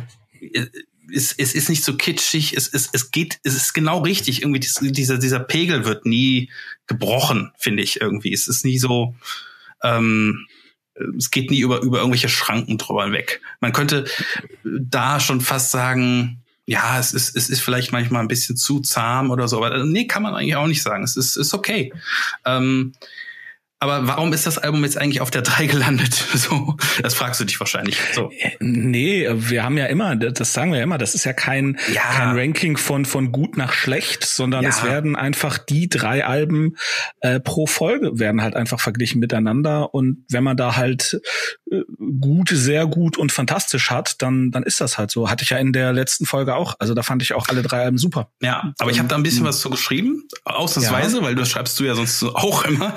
es, 1.13 1.34
es 1.34 1.54
ist 1.54 1.70
nicht 1.70 1.84
so 1.84 1.96
kitschig, 1.96 2.56
es, 2.56 2.68
es, 2.68 2.89
es 2.91 3.12
geht, 3.12 3.39
es 3.44 3.56
ist 3.56 3.74
genau 3.74 4.00
richtig. 4.00 4.41
Irgendwie 4.41 4.60
dieser, 4.91 5.18
dieser 5.18 5.39
Pegel 5.39 5.86
wird 5.86 6.06
nie 6.06 6.52
gebrochen, 6.88 7.52
finde 7.58 7.84
ich 7.84 8.02
irgendwie. 8.02 8.34
Es 8.34 8.48
ist 8.48 8.65
nie 8.65 8.80
so, 8.80 9.15
ähm, 9.84 10.48
es 11.18 11.32
geht 11.32 11.52
nie 11.52 11.60
über, 11.60 11.82
über 11.82 12.00
irgendwelche 12.00 12.30
Schranken 12.30 12.78
drüber 12.78 13.12
weg. 13.12 13.41
Man 13.60 13.74
könnte 13.74 14.06
da 14.63 15.20
schon 15.20 15.41
fast 15.41 15.72
sagen, 15.72 16.41
ja, 16.65 17.00
es 17.00 17.13
ist, 17.13 17.36
es 17.36 17.50
ist 17.50 17.62
vielleicht 17.62 17.91
manchmal 17.91 18.22
ein 18.22 18.28
bisschen 18.28 18.58
zu 18.58 18.80
zahm 18.80 19.30
oder 19.30 19.48
so, 19.48 19.63
aber 19.63 19.84
nee, 19.84 20.08
kann 20.08 20.24
man 20.24 20.34
eigentlich 20.34 20.56
auch 20.56 20.68
nicht 20.68 20.82
sagen. 20.82 21.04
Es 21.04 21.15
ist, 21.15 21.36
ist 21.36 21.54
okay. 21.54 21.94
Ähm, 22.44 22.94
Aber 23.80 24.08
warum 24.08 24.32
ist 24.32 24.48
das 24.48 24.58
Album 24.58 24.84
jetzt 24.84 24.98
eigentlich 24.98 25.20
auf 25.20 25.32
der 25.32 25.42
3 25.42 25.68
gelandet? 25.68 26.24
So, 26.36 26.76
das 27.02 27.16
fragst 27.16 27.40
du 27.40 27.46
dich 27.46 27.60
wahrscheinlich. 27.60 27.98
So. 28.14 28.30
Äh, 28.30 28.52
nee, 28.60 29.28
wir 29.32 29.64
haben 29.64 29.78
ja 29.78 29.86
immer, 29.86 30.16
das 30.16 30.54
sagen 30.54 30.72
wir 30.72 30.78
ja 30.78 30.84
immer, 30.84 30.98
das 30.98 31.16
ist 31.16 31.24
ja 31.24 31.34
kein, 31.34 31.80
ja. 31.92 32.02
kein 32.02 32.38
Ranking 32.38 32.78
von, 32.78 33.06
von 33.06 33.32
gut 33.32 33.58
nach 33.58 33.74
schlecht, 33.74 34.26
sondern 34.26 34.64
ja. 34.64 34.70
es 34.70 34.84
werden 34.84 35.16
einfach 35.16 35.58
die 35.58 35.90
drei 35.90 36.26
Alben 36.26 36.76
äh, 37.22 37.40
pro 37.40 37.66
Folge 37.66 38.20
werden 38.20 38.42
halt 38.42 38.56
einfach 38.56 38.80
verglichen 38.80 39.20
miteinander. 39.20 39.94
Und 39.94 40.26
wenn 40.30 40.44
man 40.44 40.56
da 40.56 40.76
halt 40.76 41.20
äh, 41.72 41.82
gut, 42.20 42.50
sehr 42.50 42.86
gut 42.86 43.18
und 43.18 43.32
fantastisch 43.32 43.90
hat, 43.90 44.22
dann, 44.22 44.52
dann 44.52 44.64
ist 44.64 44.82
das 44.82 44.98
halt 44.98 45.10
so. 45.10 45.30
Hatte 45.30 45.44
ich 45.44 45.50
ja 45.50 45.58
in 45.58 45.74
der 45.74 45.94
letzten 45.94 46.26
Folge 46.26 46.56
auch. 46.56 46.76
Also 46.80 46.94
da 46.94 47.02
fand 47.02 47.24
ich 47.24 47.34
auch 47.34 47.48
alle 47.48 47.64
drei 47.64 47.84
Alben 47.84 47.98
super. 47.98 48.30
Ja, 48.42 48.74
aber 48.78 48.92
ich 48.92 49.00
habe 49.00 49.08
da 49.08 49.16
ein 49.16 49.24
bisschen 49.24 49.46
was 49.46 49.62
zu 49.62 49.70
geschrieben, 49.70 50.28
ausnahmsweise, 50.44 51.18
ja. 51.18 51.24
weil 51.24 51.36
du 51.36 51.46
schreibst 51.46 51.80
du 51.80 51.86
ja 51.86 51.96
sonst 51.96 52.24
auch 52.24 52.66
immer. 52.66 52.94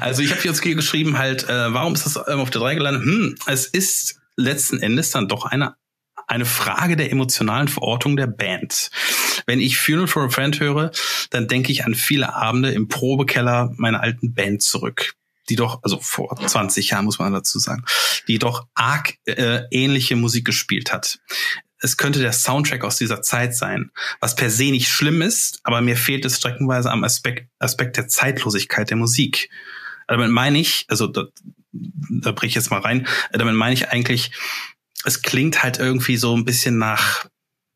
Also 0.00 0.22
ich 0.22 0.30
habe 0.30 0.42
jetzt 0.42 0.62
hier 0.62 0.74
geschrieben 0.74 1.18
halt, 1.18 1.48
äh, 1.48 1.72
warum 1.72 1.94
ist 1.94 2.06
das 2.06 2.16
auf 2.16 2.50
der 2.50 2.60
3 2.60 2.74
gelandet? 2.74 3.02
Hm, 3.02 3.36
es 3.46 3.66
ist 3.66 4.20
letzten 4.36 4.78
Endes 4.80 5.10
dann 5.10 5.28
doch 5.28 5.44
eine 5.44 5.74
eine 6.26 6.44
Frage 6.44 6.96
der 6.96 7.10
emotionalen 7.10 7.66
Verortung 7.66 8.16
der 8.16 8.28
Band. 8.28 8.90
Wenn 9.46 9.58
ich 9.58 9.78
Funeral 9.78 10.06
for 10.06 10.24
a 10.26 10.28
Friend 10.28 10.60
höre, 10.60 10.92
dann 11.30 11.48
denke 11.48 11.72
ich 11.72 11.84
an 11.84 11.96
viele 11.96 12.34
Abende 12.34 12.70
im 12.70 12.86
Probekeller 12.86 13.72
meiner 13.76 14.00
alten 14.00 14.32
Band 14.32 14.62
zurück 14.62 15.16
die 15.50 15.56
doch, 15.56 15.80
also 15.82 15.98
vor 16.00 16.34
20 16.34 16.90
Jahren 16.90 17.04
muss 17.04 17.18
man 17.18 17.32
dazu 17.32 17.58
sagen, 17.58 17.84
die 18.28 18.38
doch 18.38 18.66
arg 18.74 19.14
äh, 19.26 19.62
ähnliche 19.70 20.16
Musik 20.16 20.46
gespielt 20.46 20.92
hat. 20.92 21.18
Es 21.80 21.96
könnte 21.96 22.20
der 22.20 22.32
Soundtrack 22.32 22.84
aus 22.84 22.98
dieser 22.98 23.22
Zeit 23.22 23.56
sein, 23.56 23.90
was 24.20 24.36
per 24.36 24.50
se 24.50 24.70
nicht 24.70 24.88
schlimm 24.88 25.22
ist, 25.22 25.60
aber 25.62 25.80
mir 25.80 25.96
fehlt 25.96 26.24
es 26.24 26.36
streckenweise 26.36 26.90
am 26.90 27.04
Aspekt, 27.04 27.48
Aspekt 27.58 27.96
der 27.96 28.08
Zeitlosigkeit 28.08 28.90
der 28.90 28.96
Musik. 28.96 29.50
Damit 30.06 30.30
meine 30.30 30.58
ich, 30.58 30.84
also 30.88 31.06
da, 31.06 31.24
da 31.72 32.32
brich 32.32 32.50
ich 32.50 32.54
jetzt 32.56 32.70
mal 32.70 32.80
rein, 32.80 33.06
damit 33.32 33.54
meine 33.54 33.74
ich 33.74 33.88
eigentlich, 33.88 34.32
es 35.04 35.22
klingt 35.22 35.62
halt 35.62 35.78
irgendwie 35.78 36.16
so 36.16 36.36
ein 36.36 36.44
bisschen 36.44 36.78
nach, 36.78 37.26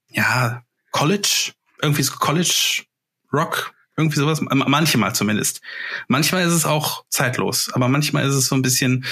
ja, 0.08 0.64
College, 0.90 1.52
irgendwie 1.80 2.02
so 2.02 2.12
College 2.14 2.84
Rock, 3.32 3.74
irgendwie 3.96 4.18
sowas, 4.18 4.40
manchmal 4.40 5.14
zumindest. 5.14 5.60
Manchmal 6.08 6.46
ist 6.46 6.52
es 6.52 6.64
auch 6.64 7.04
zeitlos, 7.08 7.70
aber 7.72 7.88
manchmal 7.88 8.26
ist 8.26 8.34
es 8.34 8.46
so 8.48 8.54
ein 8.54 8.62
bisschen, 8.62 9.04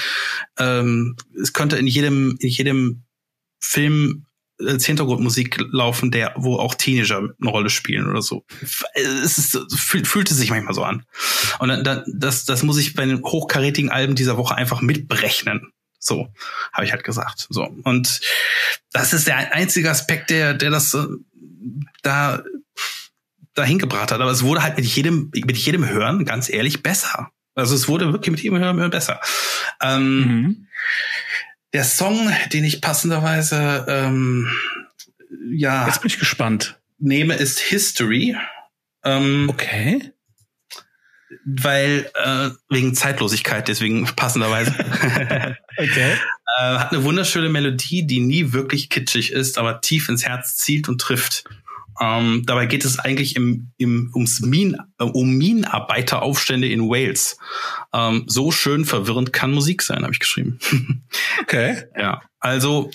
ähm, 0.58 1.16
es 1.40 1.52
könnte 1.52 1.76
in 1.76 1.86
jedem, 1.86 2.36
in 2.40 2.48
jedem 2.48 3.02
Film 3.60 4.26
als 4.66 4.86
Hintergrundmusik 4.86 5.58
laufen, 5.70 6.10
der, 6.10 6.32
wo 6.36 6.56
auch 6.56 6.74
Teenager 6.74 7.18
eine 7.18 7.50
Rolle 7.50 7.70
spielen 7.70 8.08
oder 8.08 8.22
so. 8.22 8.44
Es 8.94 9.38
ist, 9.38 9.58
fühlt, 9.76 10.06
fühlt 10.06 10.30
es 10.30 10.36
sich 10.36 10.50
manchmal 10.50 10.74
so 10.74 10.84
an. 10.84 11.04
Und 11.58 11.68
dann, 11.68 12.04
das, 12.12 12.44
das 12.44 12.62
muss 12.62 12.78
ich 12.78 12.94
bei 12.94 13.04
den 13.06 13.22
hochkarätigen 13.22 13.90
Alben 13.90 14.14
dieser 14.14 14.36
Woche 14.36 14.54
einfach 14.54 14.80
mitberechnen. 14.80 15.72
So, 15.98 16.28
habe 16.72 16.84
ich 16.84 16.92
halt 16.92 17.04
gesagt. 17.04 17.46
So. 17.48 17.64
Und 17.84 18.20
das 18.92 19.12
ist 19.12 19.28
der 19.28 19.54
einzige 19.54 19.90
Aspekt, 19.90 20.30
der, 20.30 20.52
der 20.54 20.70
das 20.70 20.94
äh, 20.94 21.06
da 22.02 22.42
dahin 23.54 23.78
gebracht 23.78 24.10
hat. 24.10 24.20
Aber 24.20 24.30
es 24.30 24.42
wurde 24.42 24.62
halt 24.62 24.76
mit 24.76 24.86
jedem, 24.86 25.30
mit 25.32 25.56
jedem 25.56 25.88
Hören, 25.88 26.24
ganz 26.24 26.48
ehrlich, 26.48 26.82
besser. 26.82 27.30
Also 27.54 27.74
es 27.74 27.86
wurde 27.86 28.12
wirklich 28.12 28.30
mit 28.30 28.42
jedem 28.42 28.58
Hören 28.58 28.90
besser. 28.90 29.20
Ähm, 29.80 30.18
mhm. 30.18 30.66
Der 31.72 31.84
Song, 31.84 32.30
den 32.52 32.64
ich 32.64 32.80
passenderweise 32.80 33.86
ähm, 33.88 34.50
ja 35.50 35.86
jetzt 35.86 36.00
bin 36.02 36.10
ich 36.10 36.18
gespannt 36.18 36.78
nehme, 37.02 37.34
ist 37.34 37.58
History. 37.60 38.36
Ähm, 39.04 39.48
okay. 39.50 40.12
Weil 41.44 42.10
äh, 42.14 42.50
wegen 42.68 42.94
Zeitlosigkeit, 42.94 43.66
deswegen 43.68 44.04
passenderweise. 44.04 44.72
okay. 45.76 46.12
Äh, 46.58 46.78
hat 46.78 46.92
eine 46.92 47.04
wunderschöne 47.04 47.48
Melodie, 47.48 48.06
die 48.06 48.20
nie 48.20 48.52
wirklich 48.52 48.88
kitschig 48.88 49.32
ist, 49.32 49.58
aber 49.58 49.80
tief 49.80 50.08
ins 50.08 50.24
Herz 50.24 50.56
zielt 50.56 50.88
und 50.88 51.00
trifft. 51.00 51.44
Ähm, 52.00 52.44
dabei 52.46 52.66
geht 52.66 52.84
es 52.84 52.98
eigentlich 52.98 53.36
im, 53.36 53.72
im, 53.76 54.10
ums 54.14 54.40
Min, 54.40 54.76
äh, 54.98 55.04
um 55.04 55.36
Minenarbeiteraufstände 55.36 56.68
in 56.68 56.88
Wales. 56.88 57.36
Ähm, 57.92 58.24
so 58.26 58.50
schön 58.50 58.84
verwirrend 58.84 59.32
kann 59.32 59.52
Musik 59.52 59.82
sein, 59.82 60.02
habe 60.02 60.12
ich 60.12 60.20
geschrieben. 60.20 60.58
okay. 61.42 61.84
Ja, 61.96 62.22
also 62.40 62.90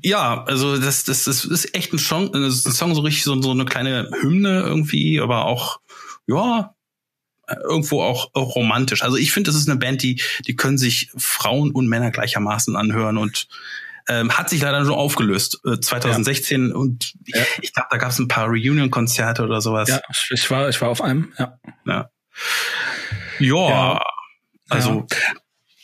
ja, 0.00 0.44
also 0.44 0.78
das, 0.78 1.04
das, 1.04 1.24
das 1.24 1.44
ist 1.44 1.74
echt 1.74 1.92
ein 1.92 1.98
Song, 1.98 2.32
ein 2.32 2.50
Song 2.50 2.94
so 2.94 3.00
richtig 3.00 3.24
so, 3.24 3.40
so 3.42 3.50
eine 3.50 3.64
kleine 3.64 4.08
Hymne 4.20 4.60
irgendwie, 4.60 5.20
aber 5.20 5.46
auch 5.46 5.80
ja 6.26 6.74
irgendwo 7.64 8.02
auch, 8.02 8.30
auch 8.34 8.54
romantisch. 8.54 9.02
Also 9.02 9.16
ich 9.16 9.32
finde, 9.32 9.50
das 9.50 9.60
ist 9.60 9.68
eine 9.68 9.78
Band, 9.78 10.02
die 10.02 10.20
die 10.46 10.54
können 10.54 10.78
sich 10.78 11.10
Frauen 11.16 11.70
und 11.70 11.88
Männer 11.88 12.10
gleichermaßen 12.10 12.76
anhören 12.76 13.18
und 13.18 13.48
ähm, 14.08 14.32
hat 14.36 14.48
sich 14.50 14.62
leider 14.62 14.84
schon 14.84 14.94
aufgelöst, 14.94 15.60
äh, 15.64 15.78
2016 15.78 16.68
ja. 16.68 16.74
und 16.74 17.14
ich, 17.24 17.34
ja. 17.34 17.42
ich 17.60 17.74
glaube, 17.74 17.88
da 17.90 17.96
gab 17.98 18.10
es 18.10 18.18
ein 18.18 18.28
paar 18.28 18.46
Reunion-Konzerte 18.46 19.44
oder 19.44 19.60
sowas. 19.60 19.88
Ja, 19.88 20.00
ich 20.30 20.50
war, 20.50 20.68
ich 20.68 20.80
war 20.80 20.88
auf 20.88 21.02
einem, 21.02 21.32
ja. 21.38 21.58
Ja. 21.86 22.10
Ja, 23.38 23.68
ja. 23.68 24.02
also 24.68 25.06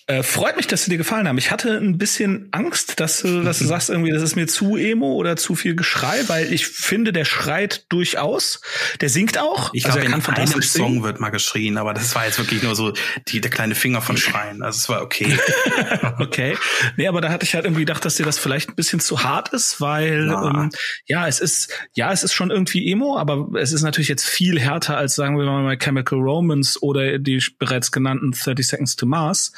äh, 0.07 0.23
freut 0.23 0.57
mich, 0.57 0.67
dass 0.67 0.85
sie 0.85 0.91
dir 0.91 0.99
gefallen 0.99 1.27
haben. 1.27 1.39
Ich 1.39 1.51
hatte 1.51 1.79
ein 1.79 1.97
bisschen 1.97 2.49
Angst, 2.51 3.01
dass 3.01 3.23
du, 3.23 3.43
dass 3.43 3.59
du 3.59 3.65
sagst 3.67 3.89
irgendwie, 3.89 4.11
das 4.11 4.23
ist 4.23 4.37
mir 4.37 4.47
zu 4.47 4.77
emo 4.77 5.15
oder 5.15 5.37
zu 5.37 5.55
viel 5.55 5.75
Geschrei, 5.75 6.25
weil 6.27 6.53
ich 6.53 6.67
finde, 6.67 7.11
der 7.13 7.25
schreit 7.25 7.87
durchaus. 7.89 8.61
Der 9.01 9.09
singt 9.09 9.39
auch. 9.39 9.71
Ich 9.73 9.87
also 9.87 9.99
glaube, 9.99 10.15
in 10.15 10.25
einem 10.35 10.63
Song 10.63 11.03
wird 11.03 11.21
mal 11.21 11.31
geschrien, 11.31 11.79
aber 11.79 11.95
das 11.95 12.15
war 12.15 12.27
jetzt 12.27 12.39
wirklich 12.39 12.63
nur 12.63 12.77
so 12.77 12.93
die, 13.29 13.41
der 13.41 13.51
kleine 13.51 13.75
Finger 13.75 14.03
von 14.03 14.19
Schreien. 14.19 14.63
Also 14.63 14.77
es 14.77 14.89
war 14.91 15.01
okay. 15.01 15.39
okay. 16.19 16.59
Nee, 16.99 17.09
aber 17.09 17.23
da 17.23 17.31
hatte 17.31 17.47
ich 17.47 17.55
halt 17.55 17.65
irgendwie 17.65 17.83
gedacht, 17.83 18.05
dass 18.05 18.17
dir 18.17 18.27
das 18.27 18.39
vielleicht 18.39 18.69
ein 18.69 18.75
bisschen 18.75 19.01
zu 19.01 19.25
hart 19.25 19.55
ist, 19.55 19.81
weil 19.81 20.29
ähm, 20.29 20.71
ja, 21.07 21.27
es 21.27 21.41
ist, 21.41 21.71
ja, 21.95 22.13
es 22.13 22.23
ist 22.23 22.35
schon 22.35 22.51
irgendwie 22.51 22.91
emo, 22.93 23.17
aber 23.17 23.59
es 23.59 23.73
ist 23.73 23.83
natürlich 23.83 24.09
jetzt 24.09 24.27
viel 24.27 24.61
härter 24.61 24.99
als, 24.99 25.15
sagen 25.15 25.39
wir 25.39 25.47
mal, 25.47 25.79
Chemical 25.79 26.19
Romance 26.19 26.79
oder 26.83 27.19
die 27.19 27.43
bereits 27.59 27.91
genannten 27.91 28.33
30 28.33 28.67
Seconds 28.67 28.97
to 28.97 29.07
Mars. 29.07 29.53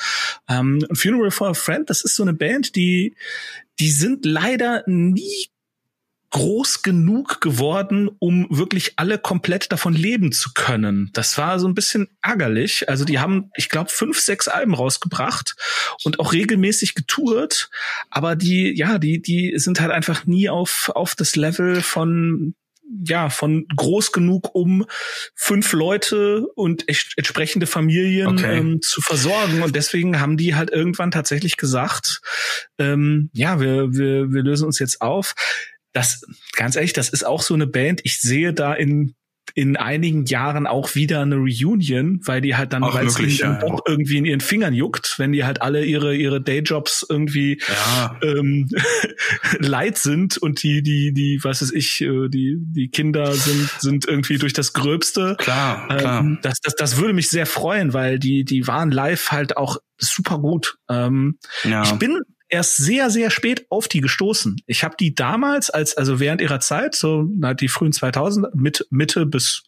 Ähm, 0.48 0.84
Funeral 0.92 1.30
for 1.30 1.48
a 1.48 1.54
Friend, 1.54 1.88
das 1.88 2.02
ist 2.02 2.16
so 2.16 2.22
eine 2.22 2.34
Band, 2.34 2.76
die, 2.76 3.14
die 3.78 3.90
sind 3.90 4.24
leider 4.24 4.82
nie 4.86 5.48
groß 6.30 6.82
genug 6.82 7.40
geworden, 7.40 8.10
um 8.18 8.46
wirklich 8.50 8.94
alle 8.96 9.18
komplett 9.18 9.72
davon 9.72 9.94
leben 9.94 10.32
zu 10.32 10.50
können. 10.54 11.10
Das 11.12 11.38
war 11.38 11.58
so 11.58 11.68
ein 11.68 11.74
bisschen 11.74 12.08
ärgerlich. 12.20 12.88
Also 12.88 13.04
die 13.04 13.18
haben, 13.18 13.50
ich 13.56 13.68
glaube, 13.68 13.90
fünf, 13.90 14.20
sechs 14.20 14.48
Alben 14.48 14.74
rausgebracht 14.74 15.54
und 16.04 16.20
auch 16.20 16.32
regelmäßig 16.32 16.94
getourt. 16.94 17.70
Aber 18.10 18.36
die, 18.36 18.76
ja, 18.76 18.98
die, 18.98 19.22
die 19.22 19.54
sind 19.56 19.80
halt 19.80 19.92
einfach 19.92 20.26
nie 20.26 20.48
auf, 20.48 20.90
auf 20.94 21.14
das 21.14 21.36
Level 21.36 21.80
von 21.80 22.54
ja, 23.04 23.30
von 23.30 23.66
groß 23.74 24.12
genug, 24.12 24.54
um 24.54 24.84
fünf 25.34 25.72
Leute 25.72 26.46
und 26.54 26.84
entsprechende 26.88 27.66
Familien 27.66 28.28
okay. 28.28 28.58
ähm, 28.58 28.80
zu 28.80 29.00
versorgen. 29.00 29.62
Und 29.62 29.74
deswegen 29.76 30.20
haben 30.20 30.36
die 30.36 30.54
halt 30.54 30.70
irgendwann 30.70 31.10
tatsächlich 31.10 31.56
gesagt, 31.56 32.20
ähm, 32.78 33.30
ja, 33.32 33.60
wir, 33.60 33.92
wir, 33.92 34.32
wir 34.32 34.42
lösen 34.42 34.66
uns 34.66 34.78
jetzt 34.78 35.00
auf. 35.00 35.34
Das, 35.92 36.22
ganz 36.54 36.76
ehrlich, 36.76 36.92
das 36.92 37.08
ist 37.08 37.24
auch 37.24 37.42
so 37.42 37.54
eine 37.54 37.66
Band. 37.66 38.00
Ich 38.04 38.20
sehe 38.20 38.52
da 38.52 38.74
in 38.74 39.14
in 39.56 39.78
einigen 39.78 40.26
Jahren 40.26 40.66
auch 40.66 40.94
wieder 40.94 41.22
eine 41.22 41.36
Reunion, 41.36 42.20
weil 42.24 42.42
die 42.42 42.56
halt 42.56 42.74
dann, 42.74 42.82
weil 42.82 43.06
es 43.06 43.18
ihnen 43.18 43.30
ja, 43.30 43.58
doch 43.58 43.80
irgendwie 43.88 44.18
in 44.18 44.26
ihren 44.26 44.42
Fingern 44.42 44.74
juckt, 44.74 45.18
wenn 45.18 45.32
die 45.32 45.44
halt 45.44 45.62
alle 45.62 45.82
ihre 45.82 46.14
ihre 46.14 46.42
Dayjobs 46.42 47.06
irgendwie 47.08 47.58
ja. 47.66 48.18
ähm, 48.22 48.68
leid 49.58 49.96
sind 49.96 50.36
und 50.36 50.62
die 50.62 50.82
die 50.82 51.14
die 51.14 51.40
was 51.42 51.62
weiß 51.62 51.72
ich 51.72 52.02
äh, 52.02 52.28
die 52.28 52.58
die 52.60 52.88
Kinder 52.88 53.32
sind 53.32 53.70
sind 53.78 54.06
irgendwie 54.06 54.36
durch 54.36 54.52
das 54.52 54.74
Gröbste. 54.74 55.36
Klar, 55.38 55.86
ähm, 55.88 55.98
klar. 55.98 56.38
Das, 56.42 56.60
das 56.60 56.74
das 56.74 56.96
würde 56.98 57.14
mich 57.14 57.30
sehr 57.30 57.46
freuen, 57.46 57.94
weil 57.94 58.18
die 58.18 58.44
die 58.44 58.66
waren 58.66 58.90
live 58.90 59.30
halt 59.30 59.56
auch 59.56 59.78
super 59.96 60.38
gut. 60.38 60.76
Ähm, 60.90 61.38
ja. 61.64 61.82
Ich 61.82 61.92
bin 61.92 62.20
erst 62.48 62.76
sehr, 62.76 63.10
sehr 63.10 63.30
spät 63.30 63.66
auf 63.70 63.88
die 63.88 64.00
gestoßen. 64.00 64.56
Ich 64.66 64.84
habe 64.84 64.96
die 64.98 65.14
damals 65.14 65.70
als, 65.70 65.96
also 65.96 66.20
während 66.20 66.40
ihrer 66.40 66.60
Zeit, 66.60 66.94
so 66.94 67.28
na, 67.36 67.54
die 67.54 67.68
frühen 67.68 67.92
2000er, 67.92 68.50
mit, 68.54 68.86
Mitte 68.90 69.26
bis 69.26 69.64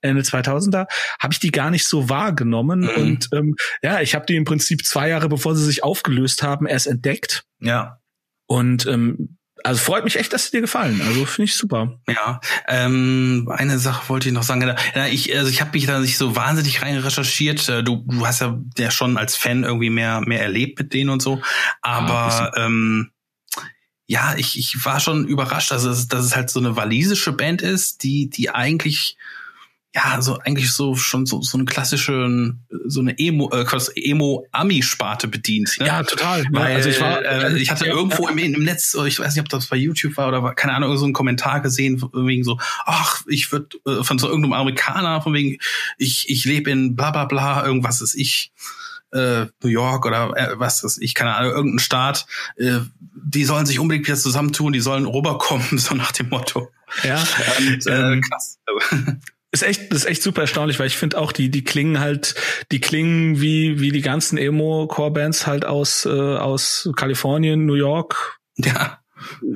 Ende 0.00 0.22
2000er, 0.22 0.86
habe 1.20 1.32
ich 1.32 1.40
die 1.40 1.50
gar 1.50 1.70
nicht 1.70 1.86
so 1.86 2.08
wahrgenommen. 2.08 2.80
Mhm. 2.80 3.02
Und 3.02 3.28
ähm, 3.32 3.56
ja, 3.82 4.00
ich 4.00 4.14
habe 4.14 4.26
die 4.26 4.36
im 4.36 4.44
Prinzip 4.44 4.84
zwei 4.84 5.08
Jahre, 5.08 5.28
bevor 5.28 5.54
sie 5.54 5.64
sich 5.64 5.84
aufgelöst 5.84 6.42
haben, 6.42 6.66
erst 6.66 6.86
entdeckt. 6.86 7.44
Ja. 7.60 8.00
Und 8.46 8.86
ähm, 8.86 9.38
also 9.64 9.80
freut 9.80 10.04
mich 10.04 10.16
echt, 10.16 10.32
dass 10.32 10.46
sie 10.46 10.50
dir 10.52 10.60
gefallen. 10.62 11.00
Also 11.00 11.24
finde 11.26 11.44
ich 11.44 11.56
super. 11.56 12.00
Ja, 12.08 12.40
ähm, 12.68 13.48
eine 13.54 13.78
Sache 13.78 14.08
wollte 14.08 14.28
ich 14.28 14.34
noch 14.34 14.42
sagen. 14.42 14.74
Ja, 14.94 15.06
ich, 15.06 15.36
also 15.36 15.50
ich 15.50 15.60
habe 15.60 15.72
mich 15.72 15.86
da 15.86 15.98
nicht 15.98 16.18
so 16.18 16.36
wahnsinnig 16.36 16.82
rein 16.82 16.98
recherchiert. 16.98 17.68
Äh, 17.68 17.82
du, 17.82 18.04
du 18.06 18.26
hast 18.26 18.40
ja, 18.40 18.58
ja 18.78 18.90
schon 18.90 19.16
als 19.16 19.36
Fan 19.36 19.64
irgendwie 19.64 19.90
mehr, 19.90 20.20
mehr 20.20 20.42
erlebt 20.42 20.78
mit 20.78 20.92
denen 20.92 21.10
und 21.10 21.22
so. 21.22 21.40
Aber 21.80 22.12
ah, 22.14 22.52
ähm, 22.56 23.10
ja, 24.06 24.34
ich, 24.36 24.58
ich 24.58 24.84
war 24.84 25.00
schon 25.00 25.26
überrascht, 25.26 25.70
dass 25.70 25.84
es, 25.84 26.08
dass 26.08 26.24
es 26.24 26.36
halt 26.36 26.50
so 26.50 26.60
eine 26.60 26.76
walisische 26.76 27.32
Band 27.32 27.62
ist, 27.62 28.02
die, 28.02 28.28
die 28.28 28.50
eigentlich 28.50 29.16
ja, 29.94 30.22
so 30.22 30.38
eigentlich 30.38 30.72
so 30.72 30.96
schon 30.96 31.26
so, 31.26 31.42
so 31.42 31.58
eine 31.58 31.66
klassische, 31.66 32.54
so 32.86 33.00
eine 33.00 33.18
Emo, 33.18 33.50
äh, 33.52 33.64
Emo-Ami-Sparte 33.94 35.28
bedient. 35.28 35.74
Ne? 35.78 35.86
Ja, 35.86 36.02
total. 36.02 36.44
Weil, 36.50 36.76
also 36.76 36.88
ich 36.88 37.00
war, 37.00 37.22
äh, 37.22 37.58
ich 37.58 37.70
hatte 37.70 37.86
ja, 37.86 37.92
irgendwo 37.92 38.26
ja. 38.26 38.30
Im, 38.30 38.38
im 38.38 38.64
Netz, 38.64 38.96
ich 39.06 39.20
weiß 39.20 39.34
nicht, 39.34 39.42
ob 39.42 39.50
das 39.50 39.66
bei 39.66 39.76
YouTube 39.76 40.16
war 40.16 40.28
oder 40.28 40.54
keine 40.54 40.74
Ahnung, 40.74 40.96
so 40.96 41.04
einen 41.04 41.12
Kommentar 41.12 41.60
gesehen, 41.60 42.02
wegen 42.14 42.42
so, 42.42 42.58
ach, 42.86 43.22
ich 43.28 43.52
würde 43.52 43.76
äh, 43.86 44.02
von 44.02 44.18
so 44.18 44.28
irgendeinem 44.28 44.54
Amerikaner, 44.54 45.20
von 45.20 45.34
wegen, 45.34 45.58
ich, 45.98 46.28
ich 46.30 46.46
lebe 46.46 46.70
in 46.70 46.96
bla 46.96 47.10
bla 47.10 47.26
bla, 47.26 47.66
irgendwas 47.66 48.00
ist 48.00 48.14
ich 48.14 48.50
äh, 49.12 49.44
New 49.62 49.68
York 49.68 50.06
oder 50.06 50.32
äh, 50.36 50.58
was 50.58 50.82
ist 50.84 51.02
ich, 51.02 51.14
keine 51.14 51.34
Ahnung, 51.36 51.52
irgendein 51.52 51.80
Staat, 51.80 52.26
äh, 52.56 52.78
die 52.98 53.44
sollen 53.44 53.66
sich 53.66 53.78
unbedingt 53.78 54.06
wieder 54.06 54.16
zusammentun, 54.16 54.72
die 54.72 54.80
sollen 54.80 55.04
rüberkommen, 55.04 55.66
so 55.78 55.94
nach 55.94 56.12
dem 56.12 56.30
Motto. 56.30 56.70
Ja, 57.04 57.22
und, 57.58 57.86
äh, 57.86 58.12
ähm, 58.12 58.20
krass. 58.22 58.58
ist 59.52 59.62
echt, 59.62 59.92
ist 59.92 60.06
echt 60.06 60.22
super 60.22 60.40
erstaunlich, 60.40 60.78
weil 60.78 60.86
ich 60.86 60.96
finde 60.96 61.18
auch, 61.18 61.30
die, 61.30 61.50
die 61.50 61.62
klingen 61.62 62.00
halt, 62.00 62.34
die 62.72 62.80
klingen 62.80 63.40
wie, 63.40 63.80
wie 63.80 63.92
die 63.92 64.00
ganzen 64.00 64.38
Emo-Core-Bands 64.38 65.46
halt 65.46 65.66
aus, 65.66 66.06
äh, 66.06 66.08
aus 66.08 66.90
Kalifornien, 66.96 67.66
New 67.66 67.74
York. 67.74 68.38
Ja. 68.56 68.98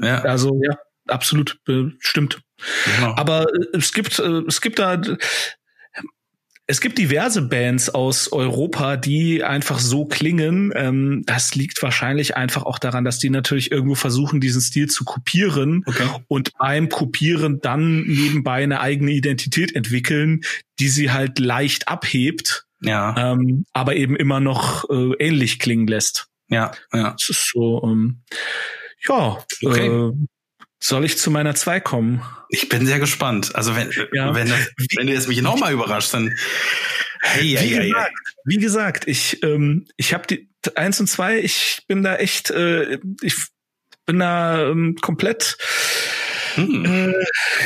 ja. 0.02 0.20
Also, 0.22 0.60
ja, 0.62 0.78
absolut, 1.08 1.58
äh, 1.68 1.84
stimmt. 1.98 2.40
Genau. 2.96 3.14
Aber 3.16 3.46
äh, 3.54 3.78
es 3.78 3.92
gibt, 3.92 4.18
äh, 4.18 4.42
es 4.46 4.60
gibt 4.60 4.78
da, 4.78 5.00
es 6.68 6.80
gibt 6.80 6.98
diverse 6.98 7.42
Bands 7.42 7.90
aus 7.90 8.32
Europa, 8.32 8.96
die 8.96 9.44
einfach 9.44 9.78
so 9.78 10.04
klingen. 10.04 10.72
Ähm, 10.74 11.22
das 11.24 11.54
liegt 11.54 11.80
wahrscheinlich 11.82 12.36
einfach 12.36 12.64
auch 12.64 12.78
daran, 12.78 13.04
dass 13.04 13.18
die 13.18 13.30
natürlich 13.30 13.70
irgendwo 13.70 13.94
versuchen, 13.94 14.40
diesen 14.40 14.60
Stil 14.60 14.88
zu 14.88 15.04
kopieren 15.04 15.84
okay. 15.86 16.08
und 16.26 16.52
beim 16.58 16.88
Kopieren 16.88 17.60
dann 17.60 18.02
nebenbei 18.02 18.64
eine 18.64 18.80
eigene 18.80 19.12
Identität 19.12 19.76
entwickeln, 19.76 20.40
die 20.80 20.88
sie 20.88 21.12
halt 21.12 21.38
leicht 21.38 21.86
abhebt, 21.86 22.66
ja. 22.82 23.14
ähm, 23.16 23.64
aber 23.72 23.94
eben 23.94 24.16
immer 24.16 24.40
noch 24.40 24.90
äh, 24.90 25.12
ähnlich 25.20 25.60
klingen 25.60 25.86
lässt. 25.86 26.26
Ja, 26.48 26.72
ja. 26.92 27.12
Das 27.12 27.28
ist 27.28 27.50
so, 27.52 27.82
ähm, 27.84 28.22
ja, 29.06 29.38
okay. 29.64 29.86
Äh, 29.86 30.12
soll 30.86 31.04
ich 31.04 31.18
zu 31.18 31.30
meiner 31.30 31.54
zwei 31.54 31.80
kommen? 31.80 32.22
Ich 32.48 32.68
bin 32.68 32.86
sehr 32.86 33.00
gespannt. 33.00 33.54
Also 33.56 33.74
wenn, 33.74 33.90
ja. 34.12 34.34
wenn, 34.34 34.48
das, 34.48 34.70
wenn 34.96 35.08
du 35.08 35.12
jetzt 35.12 35.28
mich 35.28 35.42
nochmal 35.42 35.72
überrascht, 35.72 36.14
dann 36.14 36.36
hey, 37.20 37.42
wie, 37.42 37.56
hey, 37.56 37.88
gesagt, 37.88 38.08
hey. 38.08 38.34
wie 38.44 38.58
gesagt, 38.58 39.08
ich, 39.08 39.42
ähm, 39.42 39.86
ich 39.96 40.14
habe 40.14 40.26
die 40.26 40.48
eins 40.74 41.00
und 41.00 41.08
zwei, 41.08 41.38
ich 41.38 41.82
bin 41.88 42.02
da 42.02 42.16
echt, 42.16 42.50
äh, 42.50 42.98
ich 43.20 43.36
bin 44.06 44.20
da 44.20 44.68
ähm, 44.68 44.96
komplett 45.00 45.56
hm. 46.54 46.84
äh, 46.84 47.24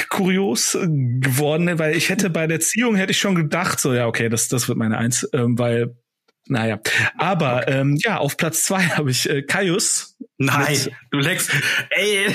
kurios 0.09 0.73
geworden, 0.81 1.79
weil 1.79 1.97
ich 1.97 2.09
hätte 2.09 2.31
bei 2.31 2.47
der 2.47 2.61
Ziehung 2.61 2.97
hätte 2.97 3.13
ich 3.13 3.19
schon 3.19 3.35
gedacht, 3.35 3.81
so 3.81 3.93
ja, 3.93 4.07
okay, 4.07 4.29
das, 4.29 4.49
das 4.49 4.69
wird 4.69 4.79
meine 4.79 4.97
Eins, 4.97 5.29
ähm, 5.33 5.59
weil 5.59 5.95
naja, 6.47 6.81
aber 7.17 7.69
ähm, 7.69 7.97
ja, 8.03 8.17
auf 8.17 8.37
Platz 8.37 8.65
zwei 8.65 8.83
habe 8.97 9.11
ich 9.11 9.29
äh, 9.31 9.43
Kaius. 9.43 10.17
Nein, 10.37 10.89
du 11.11 11.19
leckst. 11.19 11.53
Ey, 11.91 12.27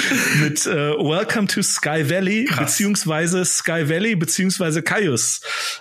mit 0.40 0.66
äh, 0.66 0.92
Welcome 0.92 1.46
to 1.48 1.62
Sky 1.62 2.08
Valley 2.08 2.44
Krass. 2.44 2.58
beziehungsweise 2.58 3.44
Sky 3.44 3.88
Valley 3.88 4.16
beziehungsweise 4.16 4.82
Caius, 4.82 5.40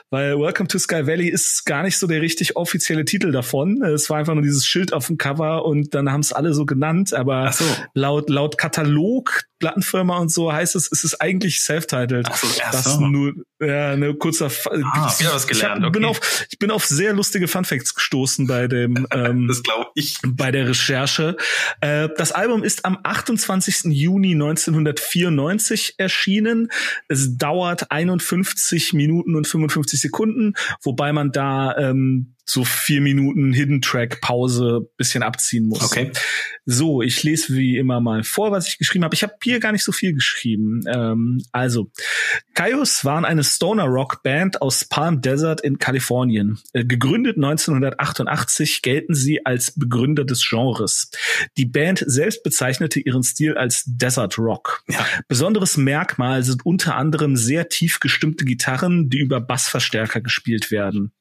weil 0.10 0.40
Welcome 0.40 0.68
to 0.68 0.80
Sky 0.80 1.08
Valley 1.08 1.28
ist 1.28 1.66
gar 1.66 1.84
nicht 1.84 1.98
so 1.98 2.08
der 2.08 2.22
richtig 2.22 2.56
offizielle 2.56 3.06
Titel 3.06 3.32
davon. 3.32 3.82
Es 3.84 4.10
war 4.10 4.18
einfach 4.18 4.34
nur 4.34 4.44
dieses 4.44 4.66
Schild 4.66 4.94
auf 4.94 5.08
dem 5.08 5.18
Cover 5.18 5.66
und 5.66 5.94
dann 5.94 6.12
haben 6.12 6.22
es 6.22 6.34
alle 6.34 6.54
so 6.54 6.66
genannt, 6.66 7.14
aber 7.14 7.52
so. 7.52 7.66
laut 7.94 8.30
laut 8.30 8.58
Katalog 8.58 9.48
Plattenfirma 9.60 10.18
und 10.18 10.32
so 10.32 10.54
heißt 10.54 10.76
es, 10.76 10.88
ist 10.88 11.04
es 11.04 11.20
eigentlich 11.20 11.62
self-titled. 11.62 12.28
So, 12.36 12.48
das 12.72 12.84
so. 12.84 13.00
nur 13.00 13.34
ja, 13.60 13.92
eine 13.92 14.14
kurzer 14.14 14.52
ah, 14.70 15.16
ich, 15.20 15.26
was 15.26 15.48
gelernt. 15.48 15.82
Ich 15.82 15.88
okay. 15.88 16.00
bin 16.00 16.06
auf 16.06 16.46
ich 16.50 16.60
bin 16.60 16.70
auf 16.70 16.86
sehr 16.86 17.14
lustige 17.14 17.48
Funfacts 17.48 17.96
gestoßen 17.96 18.46
bei 18.46 18.68
dem 18.68 19.08
ähm, 19.12 19.48
das 19.48 19.64
glaube 19.64 19.88
ich 19.96 20.18
bei 20.24 20.52
der 20.52 20.68
Recherche. 20.68 21.38
Äh, 21.82 22.10
das 22.18 22.32
Album 22.32 22.64
ist 22.64 22.86
am 22.86 23.00
28. 23.02 23.86
Juni 24.08 24.32
1994 24.32 25.96
erschienen. 25.98 26.70
Es 27.10 27.38
dauert 27.38 27.92
51 27.92 28.94
Minuten 28.94 29.36
und 29.36 29.48
55 29.48 30.00
Sekunden, 30.00 30.54
wobei 30.82 31.12
man 31.12 31.34
da 31.34 31.76
ähm, 31.78 32.37
so 32.50 32.64
vier 32.64 33.02
Minuten 33.02 33.52
Hidden 33.52 33.82
Track 33.82 34.22
Pause 34.22 34.90
bisschen 34.98 35.22
abziehen 35.22 35.68
muss. 35.68 35.84
Okay. 35.84 36.12
So, 36.66 37.02
ich 37.02 37.22
lese 37.24 37.56
wie 37.56 37.78
immer 37.78 38.00
mal 38.00 38.24
vor, 38.24 38.52
was 38.52 38.68
ich 38.68 38.78
geschrieben 38.78 39.04
habe. 39.04 39.16
Ich 39.16 39.24
habe 39.24 39.34
hier 39.44 39.60
gar 39.60 39.74
nicht 39.74 39.84
so 39.84 39.92
viel 39.92 40.14
geschrieben. 40.14 40.82
Ähm, 40.88 41.44
also, 41.52 41.92
Kaios 42.54 43.04
waren 43.04 43.26
eine 43.26 43.44
Stoner 43.44 43.86
Rock 43.86 44.24
Band 44.24 44.62
aus 44.62 44.86
Palm 44.86 45.22
Desert 45.22 45.62
in 45.62 45.78
Kalifornien. 45.78 46.60
Äh, 46.74 46.86
gegründet 46.86 47.36
1988 47.36 48.82
gelten 48.82 49.14
sie 49.14 49.46
als 49.46 49.72
Begründer 49.72 50.24
des 50.24 50.48
Genres. 50.48 51.12
Die 51.58 51.66
Band 51.66 52.04
selbst 52.08 52.44
bezeichnete 52.44 53.02
ihren 53.02 53.24
Stil 53.24 53.58
als 53.58 53.84
Desert 53.86 54.38
Rock. 54.38 54.84
Ja. 54.88 55.06
Besonderes 55.28 55.76
Merkmal 55.76 56.44
sind 56.44 56.66
unter 56.66 56.96
anderem 56.96 57.36
sehr 57.36 57.68
tief 57.68 58.00
gestimmte 58.00 58.46
Gitarren, 58.46 59.10
die 59.10 59.20
über 59.20 59.42
Bassverstärker 59.42 60.22
gespielt 60.22 60.72
werden. 60.72 61.12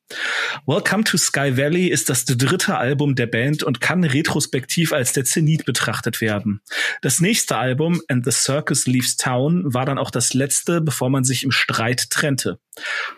Welcome 0.66 1.04
to 1.04 1.16
Sky 1.16 1.56
Valley 1.56 1.88
ist 1.88 2.08
das 2.08 2.24
dritte 2.24 2.76
Album 2.76 3.14
der 3.14 3.26
Band 3.26 3.62
und 3.62 3.80
kann 3.80 4.04
retrospektiv 4.04 4.92
als 4.92 5.12
der 5.12 5.24
Zenit 5.24 5.64
betrachtet 5.64 6.20
werden. 6.20 6.60
Das 7.02 7.20
nächste 7.20 7.56
Album, 7.56 8.00
And 8.08 8.24
the 8.24 8.30
Circus 8.30 8.86
Leaves 8.86 9.16
Town, 9.16 9.62
war 9.72 9.84
dann 9.84 9.98
auch 9.98 10.10
das 10.10 10.34
letzte, 10.34 10.80
bevor 10.80 11.10
man 11.10 11.24
sich 11.24 11.42
im 11.42 11.50
Streit 11.50 12.10
trennte. 12.10 12.58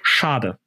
Schade. 0.03 0.59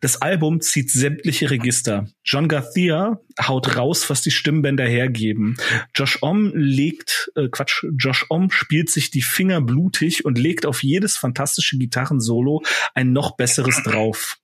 Das 0.00 0.20
Album 0.20 0.60
zieht 0.60 0.90
sämtliche 0.90 1.50
Register. 1.50 2.06
John 2.22 2.48
Garcia 2.48 3.18
haut 3.40 3.76
raus, 3.76 4.10
was 4.10 4.20
die 4.20 4.30
Stimmbänder 4.30 4.86
hergeben. 4.86 5.56
Josh 5.94 6.18
Om 6.20 6.52
legt, 6.54 7.32
äh, 7.34 7.48
Quatsch, 7.48 7.84
Josh 7.96 8.26
Om 8.28 8.50
spielt 8.50 8.90
sich 8.90 9.10
die 9.10 9.22
Finger 9.22 9.62
blutig 9.62 10.24
und 10.24 10.38
legt 10.38 10.66
auf 10.66 10.82
jedes 10.82 11.16
fantastische 11.16 11.78
Gitarrensolo 11.78 12.62
ein 12.94 13.12
noch 13.12 13.36
besseres 13.36 13.82
drauf. 13.82 14.38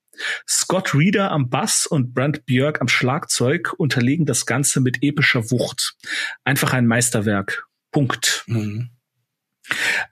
Scott 0.49 0.95
Reeder 0.95 1.31
am 1.31 1.51
Bass 1.51 1.87
und 1.87 2.15
Brent 2.15 2.47
Björk 2.47 2.81
am 2.81 2.89
Schlagzeug 2.89 3.73
unterlegen 3.77 4.27
das 4.27 4.47
Ganze 4.47 4.81
mit 4.81 5.03
epischer 5.03 5.51
Wucht. 5.51 5.97
Einfach 6.45 6.73
ein 6.73 6.87
Meisterwerk. 6.87 7.67
Punkt. 7.93 8.45
Mhm. 8.47 8.91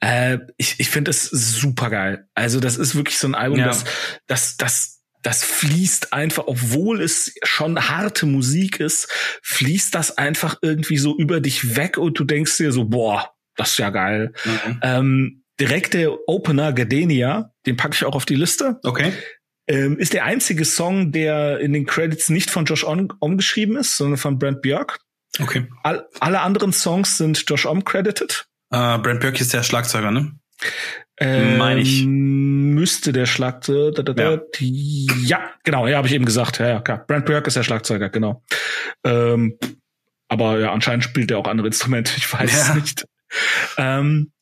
Äh, 0.00 0.38
ich 0.56 0.78
ich 0.78 0.88
finde 0.88 1.10
es 1.10 1.24
super 1.24 1.90
geil. 1.90 2.28
Also 2.34 2.60
das 2.60 2.76
ist 2.76 2.94
wirklich 2.94 3.18
so 3.18 3.26
ein 3.28 3.34
Album, 3.34 3.58
ja. 3.58 3.66
das, 3.66 3.84
das, 4.26 4.56
das, 4.56 5.02
das 5.22 5.44
fließt 5.44 6.12
einfach, 6.12 6.44
obwohl 6.46 7.02
es 7.02 7.34
schon 7.42 7.88
harte 7.88 8.26
Musik 8.26 8.80
ist, 8.80 9.08
fließt 9.42 9.94
das 9.94 10.16
einfach 10.16 10.58
irgendwie 10.62 10.98
so 10.98 11.16
über 11.16 11.40
dich 11.40 11.76
weg 11.76 11.98
und 11.98 12.18
du 12.18 12.24
denkst 12.24 12.56
dir 12.56 12.72
so, 12.72 12.84
boah, 12.84 13.34
das 13.56 13.70
ist 13.70 13.78
ja 13.78 13.90
geil. 13.90 14.32
Mhm. 14.44 14.80
Ähm, 14.82 15.44
direkt 15.58 15.94
der 15.94 16.16
Opener 16.28 16.72
Gardenia, 16.72 17.52
den 17.66 17.76
packe 17.76 17.94
ich 17.94 18.04
auch 18.04 18.14
auf 18.14 18.26
die 18.26 18.36
Liste. 18.36 18.78
Okay. 18.84 19.12
Ähm, 19.68 19.98
ist 19.98 20.14
der 20.14 20.24
einzige 20.24 20.64
Song, 20.64 21.12
der 21.12 21.60
in 21.60 21.72
den 21.74 21.84
Credits 21.84 22.30
nicht 22.30 22.50
von 22.50 22.64
Josh 22.64 22.84
Om, 22.84 23.12
Om 23.20 23.36
geschrieben 23.36 23.76
ist, 23.76 23.96
sondern 23.96 24.16
von 24.16 24.38
Brent 24.38 24.62
Björk. 24.62 24.98
Okay. 25.40 25.66
All, 25.82 26.06
alle 26.20 26.40
anderen 26.40 26.72
Songs 26.72 27.18
sind 27.18 27.44
Josh 27.46 27.66
Om 27.66 27.84
credited. 27.84 28.46
Uh, 28.72 28.98
Brent 28.98 29.20
Björk 29.20 29.40
ist 29.40 29.52
der 29.52 29.62
Schlagzeuger, 29.62 30.10
ne? 30.10 30.32
Ähm, 31.20 31.58
Meine 31.58 31.80
ich. 31.80 32.04
Müsste 32.06 33.12
der 33.12 33.26
Schlagzeuger. 33.26 33.92
Da, 33.92 34.02
da, 34.02 34.12
da, 34.12 34.30
ja. 34.58 35.14
ja, 35.22 35.50
genau, 35.64 35.86
ja, 35.86 35.98
habe 35.98 36.08
ich 36.08 36.14
eben 36.14 36.24
gesagt. 36.24 36.58
Ja, 36.58 36.68
ja, 36.68 36.80
klar. 36.80 37.04
Brent 37.06 37.26
Björk 37.26 37.46
ist 37.46 37.56
der 37.56 37.62
Schlagzeuger, 37.62 38.08
genau. 38.08 38.42
Ähm, 39.04 39.58
aber 40.28 40.58
ja, 40.58 40.72
anscheinend 40.72 41.04
spielt 41.04 41.30
er 41.30 41.38
auch 41.38 41.46
andere 41.46 41.66
Instrumente, 41.66 42.12
ich 42.16 42.32
weiß 42.32 42.52
ja. 42.52 42.58
es 42.58 42.74
nicht. 42.74 43.04
Ähm, 43.76 44.32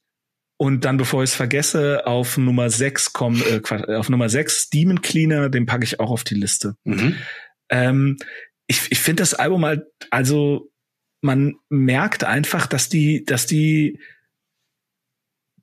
und 0.58 0.84
dann, 0.84 0.96
bevor 0.96 1.22
ich 1.22 1.30
es 1.30 1.36
vergesse, 1.36 2.06
auf 2.06 2.38
Nummer 2.38 2.70
6 2.70 3.12
kommt, 3.12 3.44
äh, 3.46 3.60
auf 3.94 4.08
Nummer 4.08 4.28
6 4.28 4.70
Demon 4.70 5.02
Cleaner, 5.02 5.50
den 5.50 5.66
packe 5.66 5.84
ich 5.84 6.00
auch 6.00 6.10
auf 6.10 6.24
die 6.24 6.34
Liste. 6.34 6.76
Mhm. 6.84 7.16
Ähm, 7.68 8.16
ich 8.66 8.90
ich 8.90 8.98
finde 8.98 9.22
das 9.22 9.34
Album 9.34 9.64
halt, 9.64 9.84
also 10.10 10.70
man 11.20 11.56
merkt 11.68 12.24
einfach, 12.24 12.66
dass 12.66 12.88
die, 12.88 13.24
dass 13.24 13.46
die 13.46 14.00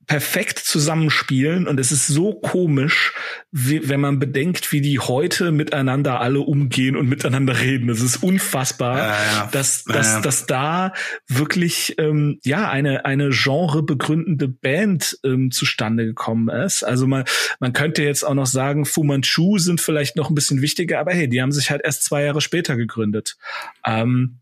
perfekt 0.08 0.60
zusammenspielen 0.60 1.68
und 1.68 1.80
es 1.80 1.92
ist 1.92 2.08
so 2.08 2.34
komisch, 2.34 3.14
wie, 3.52 3.88
wenn 3.88 4.00
man 4.00 4.20
bedenkt, 4.20 4.72
wie 4.72 4.82
die 4.82 5.00
heute 5.00 5.52
miteinander 5.52 6.20
alle 6.20 6.40
umgehen 6.40 6.96
und 6.96 7.08
miteinander 7.08 7.60
reden. 7.60 7.90
Es 7.90 8.02
ist 8.02 8.18
unfassbar, 8.18 8.98
ja, 8.98 9.08
ja. 9.08 9.50
dass 9.52 9.84
dass, 9.86 10.14
ja. 10.14 10.22
dass 10.22 10.46
da 10.46 10.94
wirklich 11.28 11.96
ähm, 12.00 12.40
ja 12.44 12.70
eine 12.70 13.06
eine 13.06 13.30
Genre 13.30 13.84
begründende 13.84 14.48
Band 14.48 15.18
ähm, 15.24 15.52
zustande 15.52 16.06
gekommen 16.06 16.50
ist. 16.50 16.84
Also 16.84 17.08
man 17.08 17.24
man 17.60 17.74
könnte 17.74 18.04
jetzt 18.04 18.24
auch 18.24 18.34
noch 18.34 18.48
sagen, 18.48 18.86
Fu 18.86 19.04
Manchu 19.04 19.58
sind 19.58 19.82
vielleicht 19.82 20.16
noch 20.16 20.30
ein 20.30 20.36
bisschen 20.36 20.62
wichtiger, 20.62 21.00
aber 21.00 21.14
hey, 21.14 21.30
die 21.30 21.42
haben 21.42 21.52
sich 21.52 21.70
halt 21.72 21.82
erst 21.84 22.04
zwei 22.04 22.24
Jahre 22.24 22.42
später 22.42 22.76
gegründet. 22.76 23.38
Ähm, 23.86 24.40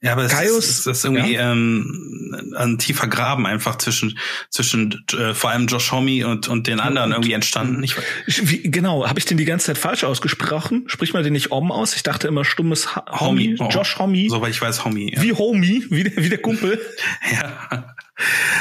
Ja, 0.00 0.12
aber 0.12 0.22
es 0.24 0.32
Gaius, 0.32 0.64
ist, 0.68 0.86
ist 0.86 1.04
irgendwie 1.04 1.32
ja. 1.34 1.50
ähm, 1.50 2.52
ein 2.56 2.78
tiefer 2.78 3.08
Graben 3.08 3.46
einfach 3.46 3.78
zwischen 3.78 4.16
zwischen 4.48 5.04
äh, 5.12 5.34
vor 5.34 5.50
allem 5.50 5.66
Josh 5.66 5.90
Homme 5.90 6.24
und 6.28 6.46
und 6.46 6.68
den 6.68 6.78
anderen 6.78 7.10
irgendwie 7.10 7.32
entstanden. 7.32 7.82
Ich, 7.82 7.96
Ich- 8.26 8.48
Wie, 8.48 8.62
genau, 8.70 9.08
habe 9.08 9.18
ich 9.18 9.24
den 9.24 9.38
die 9.38 9.44
ganze 9.44 9.66
Zeit 9.66 9.78
falsch 9.78 10.04
ausgesprochen? 10.04 10.84
Spricht 10.86 11.14
man 11.14 11.24
den 11.24 11.32
nicht 11.32 11.50
Om 11.50 11.72
aus? 11.72 11.96
Ich 11.96 12.04
dachte 12.04 12.28
immer 12.28 12.44
stummes 12.44 12.94
Homie, 12.94 13.08
Homie, 13.18 13.56
oh. 13.58 13.68
Josh 13.70 13.98
Homie. 13.98 14.28
soweit 14.28 14.50
ich 14.52 14.62
weiß, 14.62 14.84
Homme. 14.84 15.12
Ja. 15.12 15.20
Wie 15.20 15.32
Homie, 15.32 15.84
wie 15.90 16.04
der, 16.04 16.16
wie 16.22 16.28
der 16.28 16.38
Kumpel. 16.42 16.80
ja. 17.32 17.94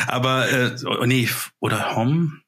Aber 0.07 0.49
äh, 0.51 0.75
oh, 0.85 1.05
nee, 1.05 1.29
oder 1.59 1.95
Hom? 1.95 2.41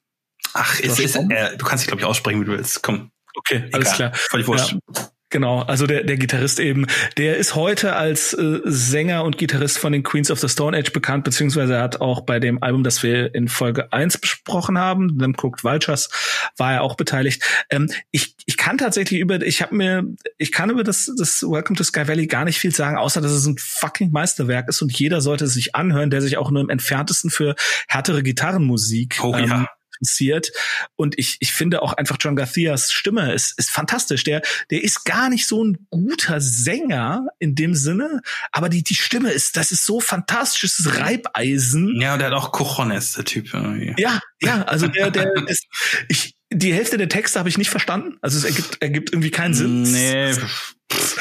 Ach, 0.54 0.80
es 0.82 0.98
ist, 0.98 1.16
Homme? 1.16 1.36
äh, 1.36 1.56
du 1.58 1.64
kannst 1.66 1.84
dich 1.84 1.88
glaube 1.90 2.02
ich 2.02 2.06
aussprechen, 2.08 2.42
wie 2.42 2.46
du 2.46 2.54
willst. 2.54 2.82
Komm, 2.82 3.12
Okay, 3.36 3.70
alles 3.72 3.90
egal. 3.94 3.96
klar. 3.96 4.12
Völlig 4.32 4.48
wurscht. 4.48 4.72
Ja. 4.96 5.10
Genau, 5.32 5.60
also 5.62 5.86
der, 5.86 6.04
der 6.04 6.18
Gitarrist 6.18 6.60
eben, 6.60 6.88
der 7.18 7.38
ist 7.38 7.54
heute 7.54 7.96
als 7.96 8.34
äh, 8.34 8.62
Sänger 8.64 9.24
und 9.24 9.38
Gitarrist 9.38 9.78
von 9.78 9.94
den 9.94 10.02
Queens 10.02 10.32
of 10.32 10.40
the 10.40 10.50
Stone 10.50 10.76
Age 10.76 10.92
bekannt, 10.92 11.24
beziehungsweise 11.24 11.76
er 11.76 11.84
hat 11.84 12.02
auch 12.02 12.22
bei 12.22 12.40
dem 12.40 12.64
Album, 12.64 12.84
das 12.84 13.04
wir 13.04 13.36
in 13.36 13.48
Folge 13.48 13.94
1 13.94 14.18
besprochen 14.18 14.80
haben, 14.80 15.20
Them 15.20 15.36
Cooked 15.40 15.64
Vultures, 15.64 16.10
war 16.58 16.74
er 16.74 16.82
auch 16.82 16.96
beteiligt. 16.96 17.44
Ähm, 17.70 17.92
ich, 18.10 18.36
ich 18.48 18.58
kann 18.58 18.80
tatsächlich 18.80 19.20
über, 19.20 19.40
ich 19.42 19.62
habe 19.62 19.76
mir, 19.76 20.04
ich 20.40 20.52
kann 20.52 20.72
über 20.72 20.84
das, 20.84 21.12
das 21.16 21.44
Welcome 21.44 21.78
to 21.78 21.84
Sky 21.84 22.08
Valley 22.08 22.26
gar 22.26 22.46
nicht 22.46 22.58
viel 22.58 22.74
sagen, 22.74 22.98
außer 22.98 23.22
dass 23.22 23.32
es 23.32 23.46
ein 23.46 23.58
fucking 23.60 24.10
Meisterwerk 24.12 24.68
ist 24.68 24.82
und 24.82 24.92
jeder 24.98 25.22
sollte 25.22 25.46
es 25.46 25.54
sich 25.54 25.76
anhören, 25.76 26.10
der 26.10 26.22
sich 26.22 26.38
auch 26.38 26.50
nur 26.50 26.62
im 26.62 26.70
entferntesten 26.70 27.30
für 27.30 27.56
härtere 27.88 28.24
Gitarrenmusik 28.24 29.20
Oh 29.22 29.36
ja. 29.38 29.68
Interessiert. 30.00 30.52
Und 30.96 31.18
ich, 31.18 31.38
ich 31.40 31.52
finde 31.52 31.82
auch 31.82 31.94
einfach 31.94 32.18
John 32.20 32.36
Garcias 32.36 32.92
Stimme 32.92 33.34
ist, 33.34 33.58
ist 33.58 33.70
fantastisch. 33.70 34.24
Der, 34.24 34.42
der 34.72 34.84
ist 34.84 35.06
gar 35.06 35.30
nicht 35.30 35.48
so 35.48 35.64
ein 35.64 35.86
guter 35.90 36.42
Sänger 36.42 37.28
in 37.40 37.56
dem 37.56 37.76
Sinne, 37.76 38.22
aber 38.52 38.70
die, 38.70 38.84
die 38.84 38.96
Stimme 38.96 39.32
ist, 39.32 39.58
das 39.58 39.72
ist 39.72 39.86
so 39.86 40.00
fantastisches 40.00 40.98
Reibeisen. 40.98 42.00
Ja, 42.00 42.14
und 42.14 42.20
der 42.20 42.30
hat 42.30 42.36
auch 42.36 42.52
Cojones, 42.52 43.14
der 43.14 43.26
Typ. 43.26 43.54
irgendwie. 43.54 43.96
Ja, 43.98 44.20
ja, 44.42 44.64
also 44.64 44.88
der, 44.88 45.12
der 45.12 45.34
ist, 45.48 45.66
ich, 46.08 46.36
die 46.52 46.74
Hälfte 46.74 46.98
der 46.98 47.10
Texte 47.10 47.38
habe 47.40 47.50
ich 47.50 47.58
nicht 47.58 47.70
verstanden. 47.70 48.18
Also 48.22 48.38
es 48.38 48.44
ergibt, 48.44 48.82
ergibt 48.82 49.14
irgendwie 49.14 49.32
keinen 49.32 49.54
Sinn. 49.54 49.84
Nee, 49.84 50.34
pff, 50.34 50.76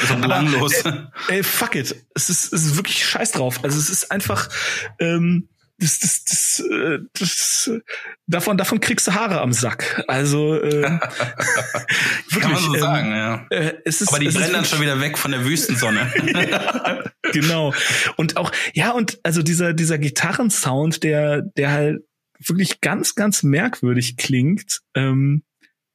so 0.07 0.15
belanglos. 0.15 0.73
Ey, 1.27 1.43
fuck 1.43 1.75
it. 1.75 1.95
Es 2.15 2.29
ist, 2.29 2.51
es 2.51 2.65
ist 2.65 2.77
wirklich 2.77 3.05
scheiß 3.05 3.31
drauf. 3.31 3.63
Also 3.63 3.77
es 3.77 3.89
ist 3.89 4.11
einfach, 4.11 4.49
ähm, 4.99 5.49
das, 5.79 5.99
das, 5.99 6.23
das, 6.25 6.63
äh, 6.71 6.99
das, 7.13 7.71
davon, 8.27 8.57
davon 8.57 8.79
kriegst 8.79 9.07
du 9.07 9.13
Haare 9.13 9.41
am 9.41 9.53
Sack. 9.53 10.03
Also 10.07 10.55
äh, 10.61 10.81
Kann 12.41 12.51
man 12.51 12.61
so 12.61 12.73
ähm, 12.75 12.79
sagen, 12.79 13.11
ja. 13.11 13.45
äh, 13.49 13.75
es 13.85 14.01
ist, 14.01 14.09
Aber 14.09 14.19
die 14.19 14.27
es 14.27 14.33
brennen 14.35 14.47
dann 14.47 14.55
wirklich- 14.61 14.69
schon 14.71 14.81
wieder 14.81 14.99
weg 15.01 15.17
von 15.17 15.31
der 15.31 15.45
Wüstensonne. 15.45 16.11
genau. 17.33 17.73
Und 18.17 18.37
auch, 18.37 18.51
ja, 18.73 18.91
und 18.91 19.19
also 19.23 19.41
dieser, 19.41 19.73
dieser 19.73 19.97
Gitarrensound, 19.97 21.03
der, 21.03 21.41
der 21.41 21.71
halt 21.71 21.99
wirklich 22.45 22.81
ganz, 22.81 23.15
ganz 23.15 23.43
merkwürdig 23.43 24.17
klingt, 24.17 24.79
ähm, 24.95 25.43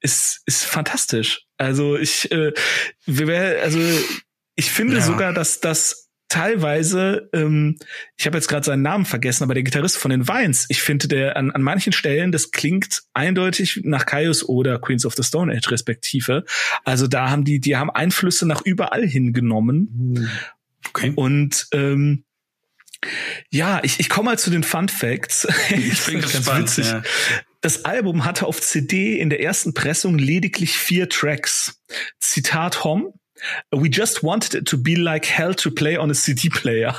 ist, 0.00 0.42
ist 0.46 0.64
fantastisch. 0.64 1.42
Also 1.56 1.96
ich, 1.96 2.30
äh, 2.32 2.52
wer, 3.06 3.62
also 3.62 3.78
ich 4.54 4.70
finde 4.70 4.96
Ja. 4.96 5.02
sogar, 5.02 5.32
dass 5.32 5.60
das 5.60 6.03
teilweise, 6.34 7.28
ähm, 7.32 7.76
ich 8.16 8.26
habe 8.26 8.36
jetzt 8.36 8.48
gerade 8.48 8.66
seinen 8.66 8.82
Namen 8.82 9.04
vergessen, 9.04 9.44
aber 9.44 9.54
der 9.54 9.62
Gitarrist 9.62 9.96
von 9.96 10.10
den 10.10 10.26
Vines, 10.26 10.66
ich 10.68 10.82
finde 10.82 11.06
der 11.06 11.36
an, 11.36 11.52
an 11.52 11.62
manchen 11.62 11.92
Stellen, 11.92 12.32
das 12.32 12.50
klingt 12.50 13.02
eindeutig 13.12 13.82
nach 13.84 14.04
Caius 14.04 14.42
oder 14.48 14.80
Queens 14.80 15.06
of 15.06 15.14
the 15.14 15.22
Stone 15.22 15.54
Age 15.56 15.70
respektive. 15.70 16.44
Also 16.84 17.06
da 17.06 17.30
haben 17.30 17.44
die, 17.44 17.60
die 17.60 17.76
haben 17.76 17.88
Einflüsse 17.88 18.48
nach 18.48 18.62
überall 18.62 19.06
hingenommen. 19.06 20.28
Okay. 20.88 21.12
Und 21.14 21.68
ähm, 21.72 22.24
ja, 23.50 23.80
ich, 23.84 24.00
ich 24.00 24.08
komme 24.08 24.30
mal 24.30 24.38
zu 24.38 24.50
den 24.50 24.64
Fun 24.64 24.88
Facts. 24.88 25.46
Ich 25.70 26.04
bin 26.04 26.20
Ganz 26.20 26.32
gespannt. 26.32 26.62
witzig. 26.62 26.86
Ja. 26.86 27.02
Das 27.60 27.84
Album 27.84 28.24
hatte 28.24 28.46
auf 28.46 28.60
CD 28.60 29.20
in 29.20 29.30
der 29.30 29.40
ersten 29.40 29.72
Pressung 29.72 30.18
lediglich 30.18 30.78
vier 30.78 31.08
Tracks. 31.08 31.80
Zitat 32.18 32.82
Hom. 32.82 33.14
We 33.70 33.88
just 33.90 34.22
wanted 34.22 34.54
it 34.54 34.68
to 34.68 34.78
be 34.78 34.94
like 34.94 35.26
hell 35.26 35.54
to 35.56 35.70
play 35.70 35.96
on 35.98 36.10
a 36.10 36.14
CD-Player. 36.14 36.94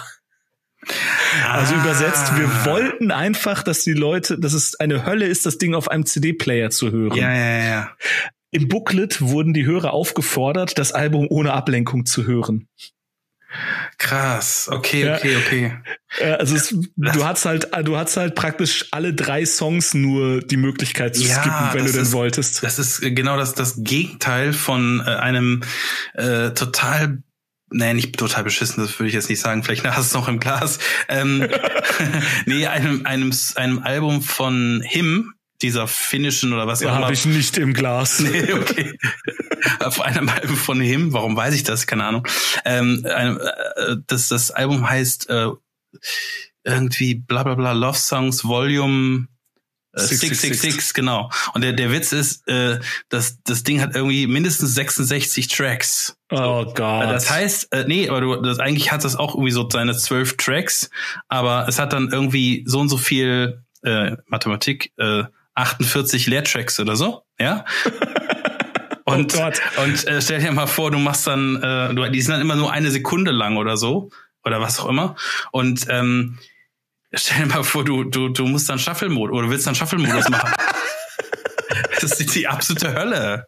Also 1.49 1.75
Ah. 1.75 1.81
übersetzt, 1.81 2.37
wir 2.37 2.47
wollten 2.65 3.11
einfach, 3.11 3.63
dass 3.63 3.83
die 3.83 3.93
Leute, 3.93 4.39
dass 4.39 4.53
es 4.53 4.75
eine 4.79 5.05
Hölle 5.05 5.25
ist, 5.25 5.45
das 5.45 5.57
Ding 5.57 5.73
auf 5.73 5.89
einem 5.89 6.05
CD-Player 6.05 6.69
zu 6.69 6.91
hören. 6.91 7.17
Ja, 7.17 7.33
ja, 7.33 7.63
ja. 7.63 7.91
Im 8.51 8.67
Booklet 8.67 9.19
wurden 9.21 9.53
die 9.53 9.65
Hörer 9.65 9.93
aufgefordert, 9.93 10.77
das 10.77 10.91
Album 10.91 11.27
ohne 11.29 11.53
Ablenkung 11.53 12.05
zu 12.05 12.25
hören. 12.25 12.67
Krass. 13.97 14.69
Okay, 14.71 15.05
Ja. 15.05 15.15
okay, 15.15 15.35
okay. 15.37 15.77
Also 16.37 16.55
es, 16.55 16.75
du 16.95 17.25
hast 17.25 17.45
halt, 17.45 17.69
du 17.83 17.97
hast 17.97 18.17
halt 18.17 18.35
praktisch 18.35 18.85
alle 18.91 19.13
drei 19.13 19.45
Songs 19.45 19.93
nur 19.93 20.39
die 20.41 20.57
Möglichkeit 20.57 21.15
zu 21.15 21.23
Ja, 21.23 21.41
skippen, 21.41 21.59
wenn 21.73 21.77
du 21.79 21.83
das 21.85 21.91
denn 21.93 22.01
ist- 22.03 22.13
wolltest. 22.13 22.63
Das 22.63 22.79
ist 22.79 23.01
äh, 23.03 23.11
genau 23.11 23.37
das, 23.37 23.53
das 23.53 23.75
Gegenteil 23.83 24.53
von 24.53 25.01
äh, 25.05 25.09
einem 25.09 25.61
äh, 26.13 26.51
total 26.51 27.19
Nee, 27.71 27.95
nicht 27.95 28.15
total 28.17 28.43
beschissen, 28.43 28.83
das 28.83 28.97
würde 28.99 29.07
ich 29.09 29.15
jetzt 29.15 29.27
nicht 29.27 29.41
sagen. 29.41 29.63
Vielleicht 29.63 29.83
hast 29.83 29.97
du 29.97 30.01
es 30.01 30.13
noch 30.13 30.27
im 30.27 30.39
Glas. 30.39 30.77
Ähm, 31.09 31.47
nee, 32.45 32.67
einem, 32.67 33.05
einem, 33.07 33.33
einem 33.55 33.79
Album 33.79 34.21
von 34.21 34.83
Him, 34.85 35.33
dieser 35.61 35.87
finnischen 35.87 36.53
oder 36.53 36.67
was 36.67 36.81
auch 36.81 36.85
Ja, 36.87 36.95
immer. 36.95 37.05
habe 37.05 37.13
ich 37.13 37.25
nicht 37.25 37.57
im 37.57 37.73
Glas. 37.73 38.19
Nee, 38.25 38.53
okay. 38.53 38.97
Auf 39.79 40.01
einem 40.01 40.29
Album 40.29 40.55
von 40.57 40.79
Him, 40.81 41.13
warum 41.13 41.35
weiß 41.35 41.53
ich 41.55 41.63
das? 41.63 41.87
Keine 41.87 42.05
Ahnung. 42.05 42.27
Ähm, 42.65 43.05
einem, 43.13 43.37
äh, 43.39 43.95
das, 44.07 44.27
das 44.27 44.51
Album 44.51 44.89
heißt 44.89 45.29
äh, 45.29 45.47
irgendwie 46.63 47.15
bla 47.15 47.43
bla 47.43 47.55
bla 47.55 47.71
Love 47.71 47.97
Songs 47.97 48.43
Volume 48.43 49.27
äh, 49.93 50.01
666. 50.01 50.49
666, 50.61 50.93
genau. 50.93 51.29
Und 51.53 51.63
der, 51.63 51.73
der 51.73 51.91
Witz 51.91 52.11
ist, 52.11 52.47
äh, 52.47 52.79
dass 53.09 53.41
das 53.43 53.63
Ding 53.63 53.79
hat 53.81 53.95
irgendwie 53.95 54.27
mindestens 54.27 54.75
66 54.75 55.47
Tracks. 55.47 56.17
Oh 56.31 56.65
Gott. 56.65 56.75
Das 57.05 57.29
heißt, 57.29 57.71
äh, 57.71 57.85
nee, 57.87 58.09
aber 58.09 58.21
du, 58.21 58.35
das, 58.41 58.59
eigentlich 58.59 58.91
hat 58.91 59.03
das 59.03 59.15
auch 59.15 59.35
irgendwie 59.35 59.51
so 59.51 59.69
seine 59.69 59.95
zwölf 59.95 60.35
Tracks, 60.37 60.89
aber 61.29 61.67
es 61.69 61.79
hat 61.79 61.93
dann 61.93 62.09
irgendwie 62.11 62.63
so 62.67 62.79
und 62.79 62.89
so 62.89 62.97
viel 62.97 63.63
äh, 63.83 64.17
Mathematik, 64.27 64.91
äh, 64.97 65.23
48 65.55 66.27
Leertracks 66.27 66.79
oder 66.79 66.95
so, 66.95 67.23
ja. 67.39 67.65
Und, 69.07 69.35
Oh 69.35 69.83
und 69.83 70.07
äh, 70.07 70.19
stell 70.19 70.41
dir 70.41 70.51
mal 70.51 70.65
vor, 70.65 70.89
du 70.89 70.97
machst 70.97 71.27
dann, 71.27 71.61
äh, 71.61 71.93
du, 71.93 72.09
die 72.09 72.21
sind 72.21 72.31
dann 72.31 72.41
immer 72.41 72.55
nur 72.55 72.71
eine 72.71 72.89
Sekunde 72.89 73.29
lang 73.29 73.55
oder 73.55 73.77
so, 73.77 74.09
oder 74.43 74.61
was 74.61 74.79
auch 74.79 74.87
immer. 74.87 75.15
Und 75.51 75.85
ähm, 75.89 76.39
stell 77.13 77.43
dir 77.43 77.53
mal 77.53 77.63
vor, 77.63 77.85
du, 77.85 78.03
du, 78.03 78.29
du 78.29 78.47
musst 78.47 78.67
dann 78.67 78.79
Shuffle-Mode 78.79 79.31
oder 79.31 79.43
du 79.43 79.51
willst 79.51 79.67
dann 79.67 79.75
Shuffle-Modus 79.75 80.29
machen. 80.29 80.53
das 82.01 82.19
ist 82.19 82.35
die 82.35 82.47
absolute 82.47 82.95
Hölle. 82.95 83.45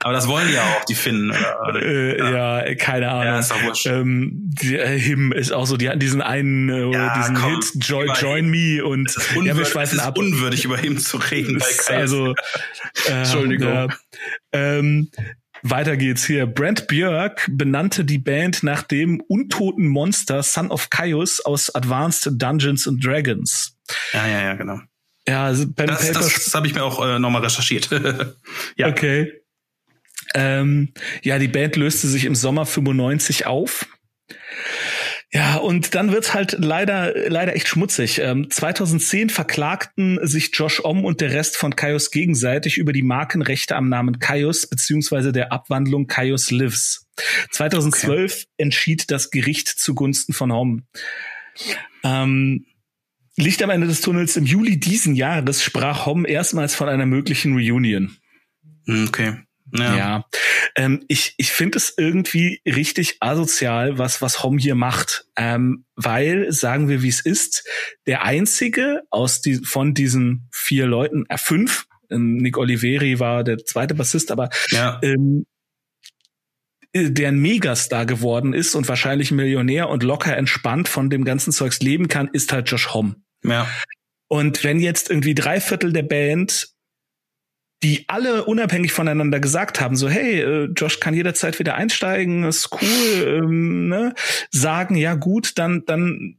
Aber 0.00 0.12
das 0.12 0.28
wollen 0.28 0.48
die 0.48 0.54
ja 0.54 0.62
auch, 0.62 0.84
die 0.84 0.94
Finnen. 0.94 1.30
Oder, 1.68 1.82
äh, 1.82 2.18
ja. 2.18 2.74
keine 2.76 3.10
Ahnung. 3.10 3.24
Ja, 3.24 3.38
ist 3.40 3.50
doch 3.50 3.62
wurscht. 3.62 3.86
ähm, 3.86 4.30
die, 4.32 4.76
äh, 4.76 4.98
Him 4.98 5.32
ist 5.32 5.52
auch 5.52 5.66
so, 5.66 5.76
die 5.76 5.88
hatten 5.88 5.98
diesen 5.98 6.22
einen, 6.22 6.68
äh, 6.68 6.92
Ja, 6.92 7.18
diesen 7.18 7.34
komm, 7.34 7.54
Hit, 7.54 7.84
Join, 7.84 8.10
Join 8.20 8.48
Me 8.48 8.84
und 8.84 9.14
ja, 9.44 9.56
wir 9.56 9.64
schweifen 9.64 9.98
ist 9.98 10.04
ab. 10.04 10.16
unwürdig, 10.18 10.64
über 10.64 10.82
ihn 10.82 10.98
zu 10.98 11.16
reden. 11.16 11.60
Also, 11.88 12.34
äh, 13.08 13.10
Entschuldigung. 13.10 13.68
Ja, 13.68 13.88
ähm, 14.52 15.10
weiter 15.62 15.96
geht's 15.96 16.24
hier. 16.24 16.46
Brent 16.46 16.86
Björk 16.86 17.48
benannte 17.50 18.04
die 18.04 18.18
Band 18.18 18.62
nach 18.62 18.82
dem 18.82 19.20
untoten 19.20 19.88
Monster 19.88 20.42
Son 20.42 20.70
of 20.70 20.90
Caius 20.90 21.40
aus 21.40 21.74
Advanced 21.74 22.30
Dungeons 22.40 22.86
and 22.86 23.04
Dragons. 23.04 23.76
ja, 24.12 24.26
ja, 24.28 24.40
ja, 24.42 24.54
genau. 24.54 24.78
Ja, 25.26 25.44
also 25.44 25.66
Pen 25.70 25.88
Das, 25.88 26.06
Paper 26.06 26.20
das, 26.20 26.44
das 26.44 26.54
habe 26.54 26.66
ich 26.66 26.74
mir 26.74 26.82
auch 26.84 27.04
äh, 27.04 27.18
nochmal 27.18 27.42
recherchiert. 27.42 27.90
ja. 28.76 28.88
Okay. 28.88 29.32
Ähm, 30.34 30.92
ja, 31.22 31.38
die 31.38 31.48
Band 31.48 31.76
löste 31.76 32.06
sich 32.06 32.24
im 32.24 32.34
Sommer 32.34 32.66
95 32.66 33.46
auf. 33.46 33.86
Ja, 35.30 35.56
und 35.56 35.94
dann 35.94 36.10
wird's 36.10 36.32
halt 36.32 36.56
leider, 36.58 37.28
leider 37.28 37.54
echt 37.54 37.68
schmutzig. 37.68 38.18
Ähm, 38.18 38.50
2010 38.50 39.28
verklagten 39.28 40.18
sich 40.26 40.50
Josh 40.54 40.82
Om 40.82 41.04
und 41.04 41.20
der 41.20 41.32
Rest 41.32 41.58
von 41.58 41.76
Kaios 41.76 42.10
gegenseitig 42.10 42.78
über 42.78 42.94
die 42.94 43.02
Markenrechte 43.02 43.76
am 43.76 43.90
Namen 43.90 44.20
Kaios 44.20 44.66
beziehungsweise 44.66 45.32
der 45.32 45.52
Abwandlung 45.52 46.06
Kaios 46.06 46.50
Lives. 46.50 47.06
2012 47.50 48.44
entschied 48.56 49.10
das 49.10 49.30
Gericht 49.30 49.68
zugunsten 49.68 50.32
von 50.32 50.50
Om. 50.50 50.86
Ähm, 52.04 52.64
Licht 53.36 53.62
am 53.62 53.70
Ende 53.70 53.86
des 53.86 54.00
Tunnels 54.00 54.36
im 54.36 54.46
Juli 54.46 54.80
diesen 54.80 55.14
Jahres 55.14 55.62
sprach 55.62 56.06
Hom 56.06 56.24
erstmals 56.24 56.74
von 56.74 56.88
einer 56.88 57.06
möglichen 57.06 57.52
Reunion. 57.52 58.16
Hm, 58.86 59.04
Okay. 59.08 59.36
Ja. 59.72 59.96
Ja, 59.96 60.24
ähm, 60.76 61.04
ich, 61.08 61.34
ich 61.36 61.50
finde 61.52 61.78
es 61.78 61.94
irgendwie 61.96 62.60
richtig 62.66 63.16
asozial, 63.20 63.98
was, 63.98 64.22
was 64.22 64.42
Hom 64.42 64.58
hier 64.58 64.74
macht. 64.74 65.26
Ähm, 65.36 65.84
weil, 65.96 66.52
sagen 66.52 66.88
wir, 66.88 67.02
wie 67.02 67.08
es 67.08 67.20
ist, 67.20 67.68
der 68.06 68.24
einzige 68.24 69.02
aus 69.10 69.40
die, 69.40 69.56
von 69.56 69.94
diesen 69.94 70.48
vier 70.52 70.86
Leuten, 70.86 71.24
äh, 71.28 71.38
fünf, 71.38 71.86
ähm, 72.10 72.36
Nick 72.36 72.56
Oliveri 72.56 73.18
war 73.18 73.44
der 73.44 73.58
zweite 73.58 73.94
Bassist, 73.94 74.30
aber 74.30 74.48
ja. 74.70 74.98
ähm, 75.02 75.46
äh, 76.92 77.10
der 77.10 77.28
ein 77.28 77.38
Megastar 77.38 78.06
geworden 78.06 78.54
ist 78.54 78.74
und 78.74 78.88
wahrscheinlich 78.88 79.30
Millionär 79.30 79.88
und 79.88 80.02
locker 80.02 80.36
entspannt 80.36 80.88
von 80.88 81.10
dem 81.10 81.24
ganzen 81.24 81.52
Zeugs 81.52 81.80
leben 81.80 82.08
kann, 82.08 82.28
ist 82.32 82.52
halt 82.52 82.70
Josh 82.70 82.94
Homme. 82.94 83.16
Ja. 83.44 83.68
Und 84.28 84.62
wenn 84.64 84.80
jetzt 84.80 85.10
irgendwie 85.10 85.34
drei 85.34 85.60
Viertel 85.60 85.92
der 85.92 86.02
Band 86.02 86.68
die 87.82 88.04
alle 88.08 88.44
unabhängig 88.44 88.92
voneinander 88.92 89.40
gesagt 89.40 89.80
haben, 89.80 89.96
so 89.96 90.08
hey, 90.08 90.40
äh, 90.40 90.64
Josh 90.76 91.00
kann 91.00 91.14
jederzeit 91.14 91.58
wieder 91.58 91.76
einsteigen, 91.76 92.44
ist 92.44 92.70
cool, 92.72 93.42
ähm, 93.42 93.88
ne? 93.88 94.14
sagen, 94.50 94.96
ja 94.96 95.14
gut, 95.14 95.52
dann 95.58 95.84
dann 95.86 96.38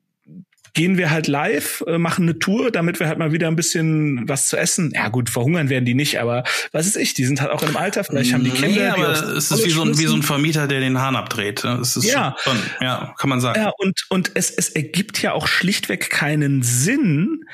gehen 0.74 0.98
wir 0.98 1.12
halt 1.12 1.28
live, 1.28 1.84
äh, 1.88 1.98
machen 1.98 2.24
eine 2.24 2.40
Tour, 2.40 2.72
damit 2.72 3.00
wir 3.00 3.08
halt 3.08 3.20
mal 3.20 3.32
wieder 3.32 3.48
ein 3.48 3.56
bisschen 3.56 4.28
was 4.28 4.48
zu 4.48 4.58
essen. 4.58 4.92
Ja 4.94 5.10
gut, 5.10 5.30
verhungern 5.30 5.70
werden 5.70 5.86
die 5.86 5.94
nicht, 5.94 6.20
aber 6.20 6.44
was 6.72 6.86
ist 6.86 6.96
ich, 6.96 7.14
die 7.14 7.26
sind 7.26 7.42
halt 7.42 7.52
auch 7.52 7.64
einem 7.64 7.78
Alter, 7.78 8.04
vielleicht 8.04 8.34
haben 8.34 8.44
die 8.44 8.52
Kinder. 8.52 8.96
Nee, 8.96 9.04
aber 9.04 9.12
es 9.12 9.52
ist 9.52 9.66
wie 9.66 9.72
so, 9.72 9.84
ein, 9.84 9.98
wie 9.98 10.06
so 10.06 10.16
ein 10.16 10.24
Vermieter, 10.24 10.68
der 10.68 10.80
den 10.80 11.00
Hahn 11.00 11.16
abdreht. 11.16 11.64
Es 11.64 11.96
ist 11.96 12.06
ja. 12.06 12.36
Schon, 12.40 12.58
ja, 12.82 13.14
kann 13.18 13.30
man 13.30 13.42
sagen. 13.42 13.60
Ja, 13.60 13.72
und, 13.78 14.06
und 14.10 14.32
es, 14.36 14.52
es 14.52 14.70
ergibt 14.70 15.22
ja 15.22 15.34
auch 15.34 15.48
schlichtweg 15.48 16.10
keinen 16.10 16.62
Sinn, 16.62 17.46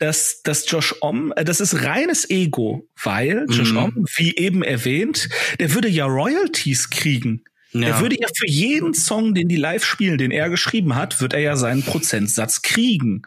dass, 0.00 0.42
dass 0.42 0.68
Josh 0.68 0.94
Om, 1.00 1.32
äh, 1.36 1.44
das 1.44 1.60
ist 1.60 1.84
reines 1.84 2.28
Ego, 2.28 2.88
weil 3.02 3.46
Josh 3.48 3.72
mhm. 3.72 3.78
Om, 3.78 4.06
wie 4.16 4.34
eben 4.36 4.62
erwähnt, 4.62 5.28
der 5.60 5.72
würde 5.74 5.88
ja 5.88 6.06
Royalties 6.06 6.90
kriegen. 6.90 7.44
Ja. 7.72 7.88
Er 7.88 8.00
würde 8.00 8.16
ja 8.20 8.26
für 8.34 8.48
jeden 8.48 8.94
Song, 8.94 9.34
den 9.34 9.48
die 9.48 9.56
live 9.56 9.84
spielen, 9.84 10.18
den 10.18 10.32
er 10.32 10.50
geschrieben 10.50 10.96
hat, 10.96 11.20
wird 11.20 11.34
er 11.34 11.40
ja 11.40 11.56
seinen 11.56 11.84
Prozentsatz 11.84 12.62
kriegen. 12.62 13.22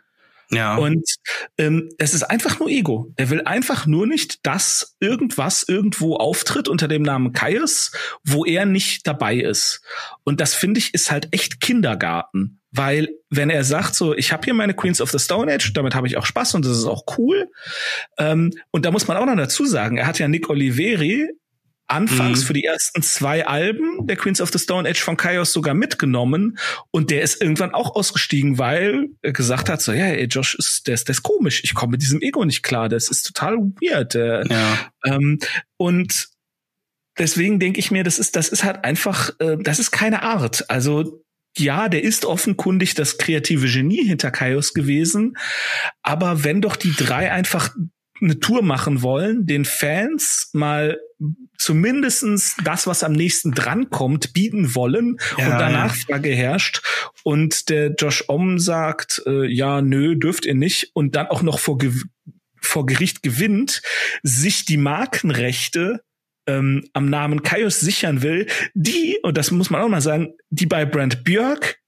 Ja. 0.49 0.75
Und 0.75 1.15
ähm, 1.57 1.89
es 1.97 2.13
ist 2.13 2.23
einfach 2.23 2.59
nur 2.59 2.69
Ego. 2.69 3.11
Er 3.15 3.29
will 3.29 3.41
einfach 3.41 3.85
nur 3.85 4.05
nicht, 4.05 4.45
dass 4.45 4.95
irgendwas 4.99 5.63
irgendwo 5.67 6.15
auftritt 6.17 6.67
unter 6.67 6.87
dem 6.87 7.01
Namen 7.01 7.31
Kaius, 7.33 7.91
wo 8.23 8.45
er 8.45 8.65
nicht 8.65 9.07
dabei 9.07 9.37
ist. 9.37 9.81
Und 10.23 10.41
das 10.41 10.53
finde 10.53 10.79
ich 10.79 10.93
ist 10.93 11.09
halt 11.09 11.29
echt 11.31 11.61
Kindergarten. 11.61 12.59
Weil 12.73 13.09
wenn 13.29 13.49
er 13.49 13.63
sagt 13.63 13.95
so, 13.95 14.15
ich 14.15 14.31
habe 14.31 14.43
hier 14.43 14.53
meine 14.53 14.73
Queens 14.73 14.99
of 14.99 15.11
the 15.11 15.19
Stone 15.19 15.51
Age, 15.51 15.73
damit 15.73 15.95
habe 15.95 16.07
ich 16.07 16.17
auch 16.17 16.25
Spaß 16.25 16.55
und 16.55 16.65
das 16.65 16.77
ist 16.77 16.85
auch 16.85 17.03
cool. 17.17 17.49
Ähm, 18.17 18.51
und 18.71 18.85
da 18.85 18.91
muss 18.91 19.07
man 19.07 19.17
auch 19.17 19.25
noch 19.25 19.35
dazu 19.35 19.65
sagen, 19.65 19.97
er 19.97 20.07
hat 20.07 20.19
ja 20.19 20.27
Nick 20.27 20.49
Oliveri 20.49 21.29
anfangs 21.87 22.41
mhm. 22.41 22.45
für 22.45 22.53
die 22.53 22.63
ersten 22.63 23.01
zwei 23.03 23.45
Alben 23.45 24.07
der 24.07 24.15
Queens 24.15 24.41
of 24.41 24.49
the 24.51 24.57
Stone 24.57 24.89
Age 24.89 24.99
von 24.99 25.17
Kaios 25.17 25.53
sogar 25.53 25.73
mitgenommen 25.73 26.57
und 26.91 27.11
der 27.11 27.21
ist 27.21 27.41
irgendwann 27.41 27.73
auch 27.73 27.95
ausgestiegen, 27.95 28.57
weil 28.57 29.09
er 29.21 29.33
gesagt 29.33 29.69
hat, 29.69 29.81
so 29.81 29.91
ja, 29.91 30.05
ey, 30.05 30.25
Josh 30.25 30.55
ist, 30.55 30.87
der 30.87 30.95
ist, 30.95 31.07
der 31.07 31.13
ist 31.13 31.23
komisch, 31.23 31.63
ich 31.63 31.73
komme 31.73 31.91
mit 31.91 32.01
diesem 32.01 32.21
Ego 32.21 32.45
nicht 32.45 32.63
klar, 32.63 32.89
das 32.89 33.09
ist 33.09 33.23
total 33.23 33.57
weird. 33.57 34.15
Äh, 34.15 34.47
ja. 34.47 34.79
ähm, 35.05 35.39
und 35.77 36.29
deswegen 37.17 37.59
denke 37.59 37.79
ich 37.79 37.91
mir, 37.91 38.03
das 38.03 38.17
ist, 38.17 38.35
das 38.35 38.49
ist 38.49 38.63
halt 38.63 38.83
einfach, 38.83 39.31
äh, 39.39 39.57
das 39.59 39.79
ist 39.79 39.91
keine 39.91 40.23
Art. 40.23 40.69
Also 40.69 41.23
ja, 41.57 41.89
der 41.89 42.03
ist 42.03 42.25
offenkundig 42.25 42.95
das 42.95 43.17
kreative 43.17 43.67
Genie 43.67 44.03
hinter 44.03 44.31
Kaios 44.31 44.73
gewesen. 44.73 45.37
Aber 46.01 46.43
wenn 46.43 46.61
doch 46.61 46.75
die 46.75 46.93
drei 46.93 47.31
einfach 47.31 47.75
eine 48.21 48.39
Tour 48.39 48.63
machen 48.63 49.01
wollen, 49.01 49.45
den 49.45 49.65
Fans 49.65 50.49
mal 50.53 50.97
zumindestens 51.57 52.55
das, 52.63 52.87
was 52.87 53.03
am 53.03 53.13
nächsten 53.13 53.51
drankommt, 53.51 54.33
bieten 54.33 54.75
wollen 54.75 55.17
ja, 55.37 55.45
und 55.45 55.51
da 55.51 55.69
ja. 55.69 55.85
Nachfrage 55.85 56.29
herrscht 56.29 56.81
und 57.23 57.69
der 57.69 57.93
Josh 57.97 58.25
Om 58.27 58.59
sagt, 58.59 59.21
äh, 59.25 59.45
ja, 59.45 59.81
nö, 59.81 60.15
dürft 60.15 60.45
ihr 60.45 60.55
nicht 60.55 60.91
und 60.93 61.15
dann 61.15 61.27
auch 61.27 61.41
noch 61.41 61.59
vor, 61.59 61.77
vor 62.61 62.85
Gericht 62.85 63.23
gewinnt, 63.23 63.81
sich 64.23 64.65
die 64.65 64.77
Markenrechte 64.77 66.01
ähm, 66.47 66.87
am 66.93 67.05
Namen 67.05 67.43
Kaios 67.43 67.79
sichern 67.79 68.21
will, 68.21 68.47
die, 68.73 69.17
und 69.23 69.37
das 69.37 69.51
muss 69.51 69.69
man 69.69 69.81
auch 69.81 69.89
mal 69.89 70.01
sagen, 70.01 70.33
die 70.49 70.65
bei 70.65 70.85
Brand 70.85 71.23
Björk 71.23 71.79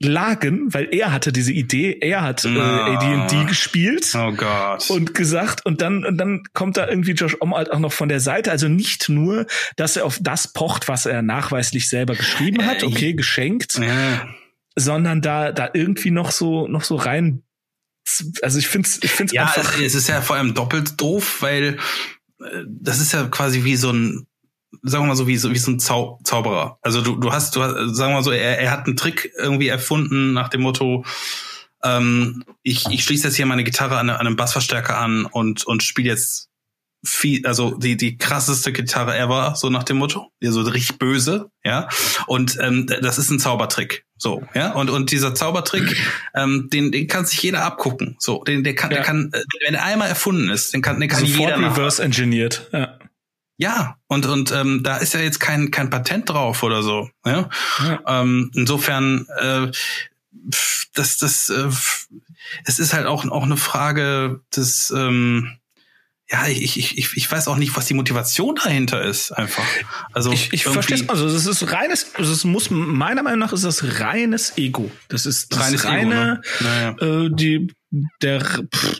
lagen, 0.00 0.72
weil 0.74 0.88
er 0.92 1.12
hatte 1.12 1.32
diese 1.32 1.52
Idee, 1.52 1.98
er 2.00 2.22
hat 2.22 2.44
äh, 2.44 2.48
AD&D 2.48 3.44
gespielt 3.46 4.12
oh 4.14 4.32
Gott. 4.32 4.90
und 4.90 5.14
gesagt 5.14 5.64
und 5.64 5.80
dann 5.80 6.04
und 6.04 6.18
dann 6.18 6.42
kommt 6.52 6.76
da 6.76 6.86
irgendwie 6.86 7.12
Josh 7.12 7.36
Omalt 7.40 7.72
auch 7.72 7.78
noch 7.78 7.92
von 7.92 8.08
der 8.08 8.20
Seite, 8.20 8.50
also 8.50 8.68
nicht 8.68 9.08
nur, 9.08 9.46
dass 9.76 9.96
er 9.96 10.04
auf 10.04 10.18
das 10.20 10.52
pocht, 10.52 10.88
was 10.88 11.06
er 11.06 11.22
nachweislich 11.22 11.88
selber 11.88 12.14
geschrieben 12.14 12.66
hat, 12.66 12.84
okay, 12.84 13.14
geschenkt, 13.14 13.78
ja. 13.78 14.28
sondern 14.74 15.22
da 15.22 15.52
da 15.52 15.70
irgendwie 15.72 16.10
noch 16.10 16.30
so 16.30 16.68
noch 16.68 16.84
so 16.84 16.96
rein 16.96 17.42
also 18.42 18.58
ich 18.58 18.68
finde 18.68 18.88
ich 19.00 19.10
finde 19.10 19.34
ja, 19.34 19.46
einfach 19.46 19.80
es 19.80 19.94
ist 19.94 20.08
ja 20.08 20.20
vor 20.20 20.36
allem 20.36 20.54
doppelt 20.54 21.00
doof, 21.00 21.38
weil 21.40 21.78
das 22.66 23.00
ist 23.00 23.12
ja 23.12 23.24
quasi 23.28 23.64
wie 23.64 23.76
so 23.76 23.90
ein 23.90 24.26
sagen 24.82 25.04
wir 25.04 25.08
mal 25.08 25.16
so 25.16 25.26
wie 25.26 25.36
so 25.36 25.50
wie 25.52 25.58
so 25.58 25.70
ein 25.70 25.80
Zau 25.80 26.20
Zauberer. 26.24 26.78
Also 26.82 27.00
du 27.00 27.16
du 27.16 27.32
hast 27.32 27.56
du 27.56 27.62
hast, 27.62 27.96
sagen 27.96 28.12
wir 28.12 28.16
mal 28.16 28.22
so 28.22 28.30
er, 28.30 28.58
er 28.58 28.70
hat 28.70 28.86
einen 28.86 28.96
Trick 28.96 29.32
irgendwie 29.38 29.68
erfunden 29.68 30.32
nach 30.32 30.48
dem 30.48 30.62
Motto 30.62 31.04
ähm, 31.82 32.44
ich 32.62 32.86
ich 32.90 33.04
schließe 33.04 33.28
jetzt 33.28 33.36
hier 33.36 33.46
meine 33.46 33.64
Gitarre 33.64 33.98
an, 33.98 34.10
an 34.10 34.18
einem 34.26 34.36
Bassverstärker 34.36 34.98
an 34.98 35.24
und 35.24 35.66
und 35.66 35.82
spiele 35.82 36.08
jetzt 36.08 36.50
viel, 37.04 37.46
also 37.46 37.76
die 37.76 37.96
die 37.96 38.16
krasseste 38.16 38.72
Gitarre 38.72 39.16
ever, 39.16 39.54
so 39.56 39.70
nach 39.70 39.84
dem 39.84 39.98
Motto, 39.98 40.30
ja, 40.40 40.50
so 40.50 40.62
richtig 40.62 40.98
böse, 40.98 41.50
ja. 41.64 41.88
Und 42.26 42.58
ähm, 42.60 42.86
das 42.86 43.18
ist 43.18 43.30
ein 43.30 43.38
Zaubertrick, 43.38 44.04
so, 44.16 44.42
ja. 44.54 44.72
Und 44.72 44.90
und 44.90 45.10
dieser 45.10 45.34
Zaubertrick, 45.34 45.96
ähm, 46.34 46.68
den 46.72 46.92
den 46.92 47.06
kann 47.06 47.24
sich 47.26 47.40
jeder 47.42 47.64
abgucken, 47.64 48.16
so, 48.18 48.42
den 48.44 48.64
der 48.64 48.74
kann, 48.74 48.90
ja. 48.90 48.98
der 48.98 49.04
kann, 49.04 49.32
wenn 49.64 49.74
er 49.74 49.84
einmal 49.84 50.08
erfunden 50.08 50.50
ist, 50.50 50.72
den 50.74 50.82
kann, 50.82 51.00
den 51.00 51.08
kann 51.08 51.20
Sofort 51.20 51.56
jeder 51.56 51.70
reverse 51.70 52.02
engineert, 52.02 52.68
ja. 52.72 52.98
Ja, 53.58 53.96
und 54.06 54.26
und 54.26 54.52
ähm, 54.52 54.82
da 54.82 54.98
ist 54.98 55.14
ja 55.14 55.20
jetzt 55.20 55.40
kein 55.40 55.70
kein 55.70 55.88
Patent 55.88 56.28
drauf 56.28 56.62
oder 56.62 56.82
so. 56.82 57.08
Ja? 57.24 57.48
ja. 57.78 58.00
Ähm, 58.06 58.50
insofern, 58.54 59.26
äh, 59.38 59.70
das 60.94 61.16
das 61.16 61.48
äh, 61.48 61.68
es 62.64 62.78
ist 62.78 62.92
halt 62.92 63.06
auch 63.06 63.24
auch 63.30 63.44
eine 63.44 63.56
Frage 63.56 64.42
des 64.54 64.92
ähm, 64.94 65.56
ja, 66.28 66.48
ich, 66.48 66.76
ich, 66.76 66.98
ich, 66.98 67.16
ich 67.16 67.30
weiß 67.30 67.46
auch 67.46 67.56
nicht, 67.56 67.76
was 67.76 67.86
die 67.86 67.94
Motivation 67.94 68.56
dahinter 68.56 69.04
ist, 69.04 69.30
einfach. 69.30 69.64
Also 70.12 70.32
ich, 70.32 70.52
ich 70.52 70.64
verstehe 70.64 70.96
es. 70.96 71.08
Also 71.08 71.26
es 71.26 71.46
ist 71.46 71.72
reines, 71.72 72.14
also 72.16 72.32
es 72.32 72.42
muss 72.42 72.68
meiner 72.70 73.22
Meinung 73.22 73.38
nach 73.38 73.52
ist 73.52 73.62
das 73.62 74.00
reines 74.00 74.58
Ego. 74.58 74.90
Das 75.08 75.24
ist 75.24 75.52
das 75.52 75.60
reines 75.60 75.84
reine, 75.84 76.00
Ego, 76.00 76.14
ne? 76.14 76.40
naja. 76.60 77.24
äh, 77.26 77.30
die 77.32 77.72
der 78.20 78.44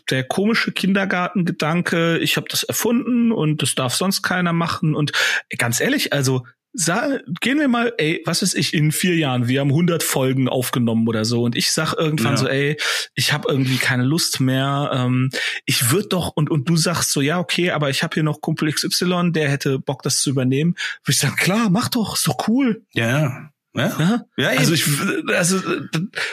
der 0.08 0.22
komische 0.22 0.70
Kindergartengedanke. 0.70 2.18
Ich 2.18 2.36
habe 2.36 2.46
das 2.48 2.62
erfunden 2.62 3.32
und 3.32 3.60
das 3.60 3.74
darf 3.74 3.96
sonst 3.96 4.22
keiner 4.22 4.52
machen. 4.52 4.94
Und 4.94 5.10
ganz 5.58 5.80
ehrlich, 5.80 6.12
also 6.12 6.46
Sa 6.78 7.18
gehen 7.40 7.58
wir 7.58 7.68
mal, 7.68 7.94
ey, 7.96 8.22
was 8.26 8.42
ist 8.42 8.54
ich 8.54 8.74
in 8.74 8.92
vier 8.92 9.16
Jahren? 9.16 9.48
Wir 9.48 9.60
haben 9.60 9.70
100 9.70 10.02
Folgen 10.02 10.48
aufgenommen 10.48 11.08
oder 11.08 11.24
so 11.24 11.42
und 11.42 11.56
ich 11.56 11.72
sag 11.72 11.94
irgendwann 11.94 12.32
ja. 12.32 12.36
so, 12.36 12.48
ey, 12.48 12.76
ich 13.14 13.32
habe 13.32 13.48
irgendwie 13.48 13.78
keine 13.78 14.04
Lust 14.04 14.40
mehr. 14.40 14.90
Ähm, 14.92 15.30
ich 15.64 15.90
würde 15.90 16.08
doch 16.08 16.32
und 16.34 16.50
und 16.50 16.68
du 16.68 16.76
sagst 16.76 17.12
so, 17.12 17.22
ja 17.22 17.38
okay, 17.38 17.70
aber 17.70 17.88
ich 17.88 18.02
habe 18.02 18.14
hier 18.14 18.22
noch 18.22 18.42
Kumpel 18.42 18.70
XY, 18.70 19.32
der 19.32 19.48
hätte 19.48 19.78
Bock, 19.78 20.02
das 20.02 20.20
zu 20.20 20.28
übernehmen. 20.28 20.76
Würde 21.02 21.12
ich 21.12 21.18
sagen, 21.18 21.36
klar, 21.36 21.70
mach 21.70 21.88
doch, 21.88 22.16
ist 22.16 22.28
doch 22.28 22.46
cool. 22.48 22.84
Ja. 22.92 23.50
Ja, 23.74 23.94
ja, 23.98 24.24
ja 24.38 24.48
also 24.58 24.72
ich, 24.72 24.86
also, 25.28 25.60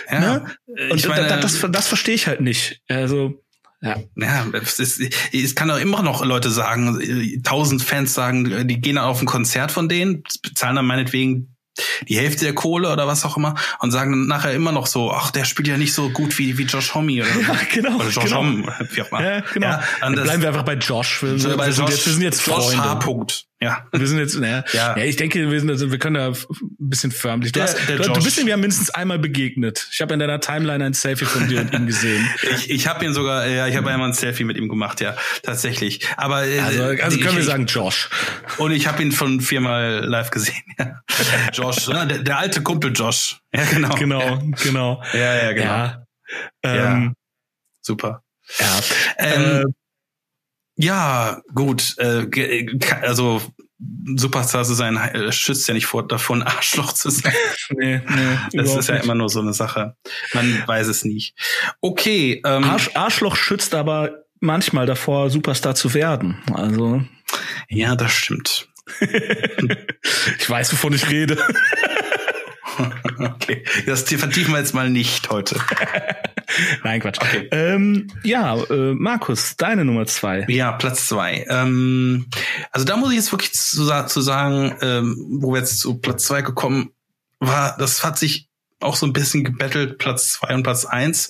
ja. 0.09 0.19
Ne? 0.19 0.45
Und 0.91 0.97
ich 0.97 1.07
meine, 1.07 1.27
das, 1.27 1.59
das, 1.59 1.71
das 1.71 1.87
verstehe 1.87 2.15
ich 2.15 2.27
halt 2.27 2.39
nicht. 2.39 2.81
Also 2.87 3.42
ja, 3.83 3.97
ja 4.15 4.45
es, 4.53 4.79
ist, 4.79 5.01
es 5.33 5.55
kann 5.55 5.69
auch 5.69 5.77
immer 5.77 6.01
noch 6.01 6.23
Leute 6.23 6.49
sagen, 6.49 7.41
tausend 7.43 7.83
Fans 7.83 8.13
sagen, 8.13 8.67
die 8.67 8.79
gehen 8.79 8.97
auf 8.97 9.21
ein 9.21 9.25
Konzert 9.25 9.71
von 9.71 9.89
denen, 9.89 10.23
bezahlen 10.41 10.77
dann 10.77 10.85
meinetwegen 10.85 11.53
die 12.07 12.17
Hälfte 12.17 12.45
der 12.45 12.53
Kohle 12.53 12.91
oder 12.91 13.07
was 13.07 13.25
auch 13.25 13.35
immer 13.35 13.55
und 13.79 13.91
sagen 13.91 14.11
dann 14.11 14.27
nachher 14.27 14.53
immer 14.53 14.71
noch 14.71 14.87
so, 14.87 15.11
ach, 15.11 15.31
der 15.31 15.43
spielt 15.43 15.67
ja 15.67 15.77
nicht 15.77 15.93
so 15.93 16.09
gut 16.09 16.37
wie, 16.37 16.57
wie 16.57 16.63
Josh 16.63 16.93
Homme 16.93 17.23
oder, 17.23 17.41
ja, 17.41 17.57
genau, 17.71 17.95
oder 17.95 18.09
Josh 18.09 18.25
genau. 18.25 18.37
Homme, 18.37 18.73
wie 18.91 19.01
auch 19.01 19.11
immer. 19.11 19.23
Ja, 19.23 19.39
genau. 19.53 19.67
Ja, 19.67 19.83
dann 20.01 20.13
bleiben 20.13 20.41
wir 20.41 20.49
einfach 20.49 20.63
bei 20.63 20.75
Josh. 20.75 21.23
Wir, 21.23 21.43
wir, 21.43 21.57
bei 21.57 21.71
sind, 21.71 21.83
Josh, 21.83 21.95
jetzt, 21.95 22.05
wir 22.05 22.13
sind 22.13 22.21
jetzt 22.21 22.47
Josh 22.47 22.65
Freunde. 22.65 22.83
H. 22.83 22.95
Punkt. 22.95 23.47
Ja. 23.63 23.87
Wir 23.93 24.07
sind 24.07 24.19
jetzt, 24.19 24.37
naja, 24.37 24.65
ja. 24.73 24.97
ja, 24.97 25.05
ich 25.05 25.15
denke, 25.15 25.49
wir, 25.49 25.59
sind, 25.59 25.69
also, 25.69 25.89
wir 25.89 25.97
können 25.97 26.15
da 26.15 26.27
ein 26.27 26.35
bisschen 26.79 27.11
förmlich. 27.11 27.53
Du, 27.53 27.59
der, 27.59 27.69
hast, 27.69 27.87
der 27.87 27.97
du, 27.97 28.11
du 28.11 28.23
bist 28.23 28.37
ihm 28.37 28.47
ja 28.47 28.57
mindestens 28.57 28.89
einmal 28.89 29.19
begegnet. 29.19 29.87
Ich 29.89 30.01
habe 30.01 30.13
in 30.13 30.19
deiner 30.19 30.41
Timeline 30.41 30.83
ein 30.83 30.93
Selfie 30.93 31.23
von 31.23 31.47
dir 31.47 31.61
und 31.61 31.73
ihm 31.73 31.87
gesehen. 31.87 32.27
ich 32.57 32.69
ich 32.69 32.87
habe 32.87 33.05
ihn 33.05 33.13
sogar, 33.13 33.47
ja, 33.47 33.67
ich 33.67 33.77
habe 33.77 33.89
einmal 33.89 34.09
ein 34.09 34.13
Selfie 34.13 34.43
mit 34.43 34.57
ihm 34.57 34.67
gemacht, 34.67 34.99
ja, 34.99 35.15
tatsächlich. 35.43 36.05
Aber 36.17 36.45
äh, 36.45 36.59
also, 36.59 36.83
also 36.83 37.17
können 37.17 37.29
ich, 37.29 37.35
wir 37.37 37.43
sagen 37.43 37.65
Josh. 37.67 38.09
Und 38.57 38.73
ich 38.73 38.85
habe 38.85 39.01
ihn 39.01 39.13
schon 39.13 39.39
viermal 39.39 40.03
live 40.03 40.29
gesehen. 40.29 40.63
Ja. 40.77 41.01
Josh, 41.53 41.87
ne, 41.87 42.05
der, 42.05 42.19
der 42.19 42.37
alte 42.37 42.61
Kumpel 42.61 42.91
Josh. 42.93 43.39
Ja, 43.53 43.63
genau. 43.63 43.95
Genau, 43.95 44.19
ja. 44.19 44.41
genau. 44.61 45.03
Ja, 45.13 45.35
ja, 45.35 45.51
genau. 45.53 45.65
Ja. 45.65 46.05
Ähm. 46.63 47.15
Super. 47.81 48.23
Ja. 48.59 48.79
Ähm, 49.17 49.41
äh, 49.41 49.63
ja, 50.75 51.41
gut. 51.53 51.95
Äh, 51.97 52.27
also 53.01 53.41
Superstar 54.15 54.63
zu 54.63 54.73
sein, 54.73 54.97
äh, 54.97 55.31
schützt 55.31 55.67
ja 55.67 55.73
nicht 55.73 55.85
vor, 55.85 56.07
davon, 56.07 56.41
Arschloch 56.43 56.93
zu 56.93 57.09
sein. 57.09 57.33
nee, 57.71 58.01
nee, 58.07 58.37
das 58.53 58.75
ist 58.75 58.89
ja 58.89 58.95
nicht. 58.95 59.05
immer 59.05 59.15
nur 59.15 59.29
so 59.29 59.39
eine 59.41 59.53
Sache. 59.53 59.95
Man 60.33 60.63
weiß 60.65 60.87
es 60.87 61.05
nicht. 61.05 61.35
Okay. 61.81 62.41
Ähm, 62.45 62.63
Arsch, 62.63 62.91
Arschloch 62.93 63.35
schützt 63.35 63.73
aber 63.75 64.23
manchmal 64.39 64.85
davor, 64.85 65.29
Superstar 65.29 65.75
zu 65.75 65.93
werden. 65.93 66.41
Also. 66.53 67.03
Ja, 67.69 67.95
das 67.95 68.11
stimmt. 68.11 68.67
ich 68.99 70.49
weiß, 70.49 70.73
wovon 70.73 70.93
ich 70.93 71.09
rede. 71.09 71.37
okay, 73.19 73.63
das 73.85 74.03
vertiefen 74.03 74.53
wir 74.53 74.59
jetzt 74.59 74.73
mal 74.73 74.89
nicht 74.89 75.29
heute. 75.29 75.59
Nein, 76.83 76.99
Quatsch. 77.01 77.19
Okay. 77.21 77.47
Ähm, 77.51 78.07
ja, 78.23 78.55
äh, 78.55 78.93
Markus, 78.93 79.55
deine 79.57 79.85
Nummer 79.85 80.05
zwei. 80.05 80.45
Ja, 80.47 80.71
Platz 80.73 81.07
zwei. 81.07 81.45
Ähm, 81.49 82.27
also 82.71 82.85
da 82.85 82.97
muss 82.97 83.09
ich 83.11 83.17
jetzt 83.17 83.31
wirklich 83.31 83.53
zu, 83.53 83.85
zu 84.05 84.21
sagen, 84.21 84.75
ähm, 84.81 85.39
wo 85.39 85.53
wir 85.53 85.59
jetzt 85.59 85.79
zu 85.79 85.95
Platz 85.95 86.25
zwei 86.25 86.41
gekommen 86.41 86.91
war, 87.39 87.77
das 87.77 88.03
hat 88.03 88.17
sich 88.17 88.49
auch 88.79 88.95
so 88.95 89.05
ein 89.05 89.13
bisschen 89.13 89.43
gebettelt, 89.43 89.97
Platz 89.97 90.33
zwei 90.33 90.53
und 90.53 90.63
Platz 90.63 90.85
eins. 90.85 91.29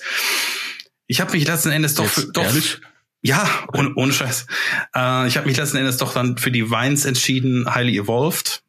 Ich 1.08 1.22
habe 1.22 1.32
mich 1.34 1.48
letzten 1.48 1.72
Endes 1.72 1.96
doch, 1.96 2.06
Jetzt, 2.06 2.30
doch 2.34 2.44
ehrlich? 2.44 2.80
ja, 3.22 3.48
ohne, 3.74 3.94
ohne 3.96 4.14
Scheiß. 4.14 4.48
Äh, 4.96 5.28
ich 5.28 5.38
habe 5.38 5.48
mich 5.48 5.58
letzten 5.58 5.78
Endes 5.78 5.98
doch 5.98 6.14
dann 6.14 6.38
für 6.38 6.52
die 6.52 6.70
Vines 6.70 7.06
entschieden, 7.06 7.74
Highly 7.74 7.98
Evolved 7.98 8.64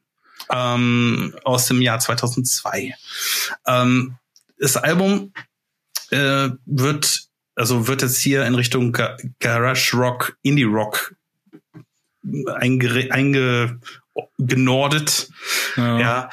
ähm, 0.50 1.34
aus 1.44 1.66
dem 1.66 1.80
Jahr 1.80 1.98
2002. 1.98 2.94
Ähm, 3.66 4.16
das 4.58 4.76
Album 4.76 5.32
äh, 6.10 6.50
wird 6.66 7.28
also 7.56 7.86
wird 7.86 8.02
jetzt 8.02 8.18
hier 8.18 8.44
in 8.44 8.54
Richtung 8.54 8.92
Ga 8.92 9.16
Garage 9.38 9.96
Rock, 9.96 10.36
Indie 10.42 10.64
Rock 10.64 11.14
einge, 12.56 13.08
einge 13.10 13.80
genordet. 14.38 15.28
Ja. 15.76 15.98
Ja. 15.98 16.30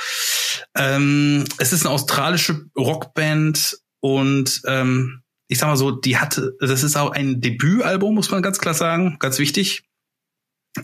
Ähm, 0.75 1.45
es 1.57 1.73
ist 1.73 1.85
eine 1.85 1.93
australische 1.93 2.65
Rockband 2.77 3.77
und 3.99 4.61
ähm, 4.65 5.21
ich 5.47 5.57
sag 5.57 5.67
mal 5.67 5.75
so, 5.75 5.91
die 5.91 6.17
hatte, 6.17 6.55
das 6.61 6.83
ist 6.83 6.95
auch 6.95 7.11
ein 7.11 7.41
Debütalbum, 7.41 8.15
muss 8.15 8.31
man 8.31 8.41
ganz 8.41 8.57
klar 8.59 8.73
sagen, 8.73 9.17
ganz 9.19 9.37
wichtig. 9.37 9.83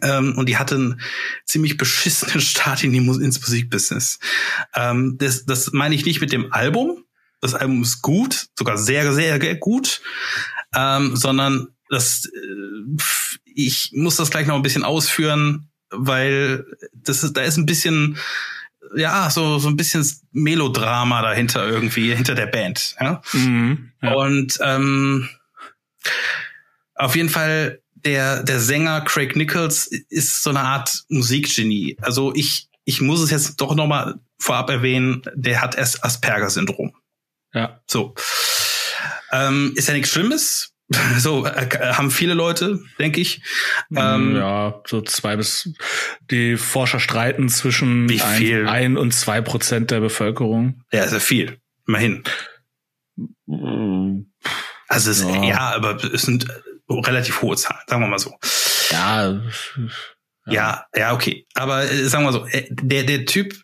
Ähm, 0.01 0.38
und 0.38 0.49
die 0.49 0.57
hatte 0.57 0.75
einen 0.75 1.01
ziemlich 1.45 1.77
beschissenen 1.77 2.41
Start 2.41 2.83
in 2.83 2.91
die 2.91 2.99
Mus 2.99 3.19
ins 3.19 3.39
Musikbusiness. 3.39 4.19
Ähm, 4.75 5.17
das, 5.17 5.45
das 5.45 5.71
meine 5.71 5.95
ich 5.95 6.05
nicht 6.05 6.21
mit 6.21 6.31
dem 6.31 6.51
Album. 6.51 7.03
Das 7.39 7.53
Album 7.53 7.83
ist 7.83 8.01
gut, 8.01 8.47
sogar 8.57 8.77
sehr, 8.77 9.13
sehr 9.13 9.55
gut, 9.55 10.01
ähm, 10.75 11.15
sondern 11.15 11.67
das, 11.89 12.25
äh, 12.25 13.03
ich 13.45 13.91
muss 13.93 14.15
das 14.15 14.31
gleich 14.31 14.47
noch 14.47 14.55
ein 14.55 14.63
bisschen 14.63 14.83
ausführen, 14.83 15.69
weil 15.89 16.65
das 16.93 17.23
ist, 17.23 17.38
da 17.38 17.41
ist 17.43 17.57
ein 17.57 17.65
bisschen, 17.65 18.17
ja, 18.95 19.29
so, 19.29 19.59
so 19.59 19.69
ein 19.69 19.77
bisschen 19.77 20.05
Melodrama 20.31 21.21
dahinter 21.21 21.67
irgendwie, 21.67 22.13
hinter 22.13 22.35
der 22.35 22.47
Band. 22.47 22.95
Ja? 22.99 23.21
Mhm, 23.33 23.91
ja. 24.01 24.13
Und 24.13 24.57
ähm, 24.61 25.29
auf 26.95 27.15
jeden 27.15 27.29
Fall 27.29 27.81
der 28.07 28.43
der 28.43 28.59
Sänger 28.59 29.01
Craig 29.01 29.35
Nichols 29.35 29.87
ist 30.09 30.43
so 30.43 30.49
eine 30.49 30.61
Art 30.61 31.03
Musikgenie. 31.09 31.97
Also 32.01 32.33
ich 32.33 32.69
ich 32.85 33.01
muss 33.01 33.21
es 33.21 33.31
jetzt 33.31 33.57
doch 33.57 33.75
noch 33.75 33.87
mal 33.87 34.15
vorab 34.39 34.69
erwähnen, 34.69 35.21
der 35.35 35.61
hat 35.61 35.75
erst 35.75 36.03
Asperger-Syndrom. 36.03 36.95
ja. 37.53 37.81
So 37.87 38.15
ähm, 39.31 39.73
ist 39.75 39.87
ja 39.87 39.93
nichts 39.93 40.11
Schlimmes. 40.11 40.73
So 41.19 41.45
äh, 41.45 41.67
haben 41.93 42.11
viele 42.11 42.33
Leute, 42.33 42.79
denke 42.97 43.19
ich. 43.19 43.41
Ähm, 43.93 44.37
ja, 44.37 44.81
so 44.87 45.01
zwei 45.01 45.35
bis 45.35 45.69
die 46.31 46.55
Forscher 46.55 47.01
streiten 47.01 47.49
zwischen 47.49 48.07
Wie 48.07 48.19
viel? 48.19 48.61
ein, 48.61 48.93
ein 48.93 48.97
und 48.97 49.11
zwei 49.11 49.41
Prozent 49.41 49.91
der 49.91 49.99
Bevölkerung. 49.99 50.83
ja, 50.93 51.03
ist 51.03 51.11
ja 51.11 51.19
viel. 51.19 51.59
Immerhin. 51.85 52.23
Also 54.87 55.11
es, 55.11 55.23
ja. 55.23 55.43
Ja. 55.43 55.75
aber 55.75 56.01
es 56.05 56.21
sind 56.21 56.47
relativ 56.89 57.41
hohe 57.41 57.55
Zahlen, 57.55 57.81
sagen 57.88 58.01
wir 58.01 58.07
mal 58.07 58.19
so. 58.19 58.33
Ja, 58.91 59.41
Ja, 60.49 60.85
ja, 60.95 61.13
okay. 61.13 61.45
Aber 61.53 61.83
äh, 61.83 62.07
sagen 62.07 62.23
wir 62.23 62.31
mal 62.31 62.39
so, 62.39 62.45
äh, 62.47 62.67
der, 62.69 63.03
der 63.03 63.25
Typ, 63.25 63.55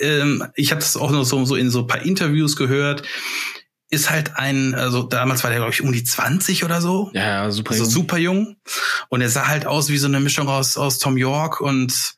ähm, 0.00 0.46
ich 0.54 0.70
habe 0.70 0.80
das 0.80 0.96
auch 0.96 1.10
noch 1.10 1.24
so, 1.24 1.44
so 1.44 1.56
in 1.56 1.70
so 1.70 1.80
ein 1.80 1.86
paar 1.86 2.02
Interviews 2.02 2.56
gehört, 2.56 3.02
ist 3.88 4.10
halt 4.10 4.36
ein, 4.36 4.74
also 4.74 5.04
damals 5.04 5.44
war 5.44 5.50
der, 5.50 5.60
glaube 5.60 5.72
ich, 5.72 5.80
um 5.80 5.92
die 5.92 6.04
20 6.04 6.64
oder 6.64 6.80
so. 6.80 7.10
ja, 7.14 7.22
ja, 7.22 7.50
super. 7.50 7.70
Also 7.70 7.84
jung. 7.84 7.92
super 7.92 8.18
jung. 8.18 8.56
Und 9.08 9.20
er 9.20 9.28
sah 9.28 9.46
halt 9.46 9.66
aus 9.66 9.88
wie 9.88 9.98
so 9.98 10.08
eine 10.08 10.20
Mischung 10.20 10.48
aus, 10.48 10.76
aus 10.76 10.98
Tom 10.98 11.16
York 11.16 11.60
und 11.60 12.15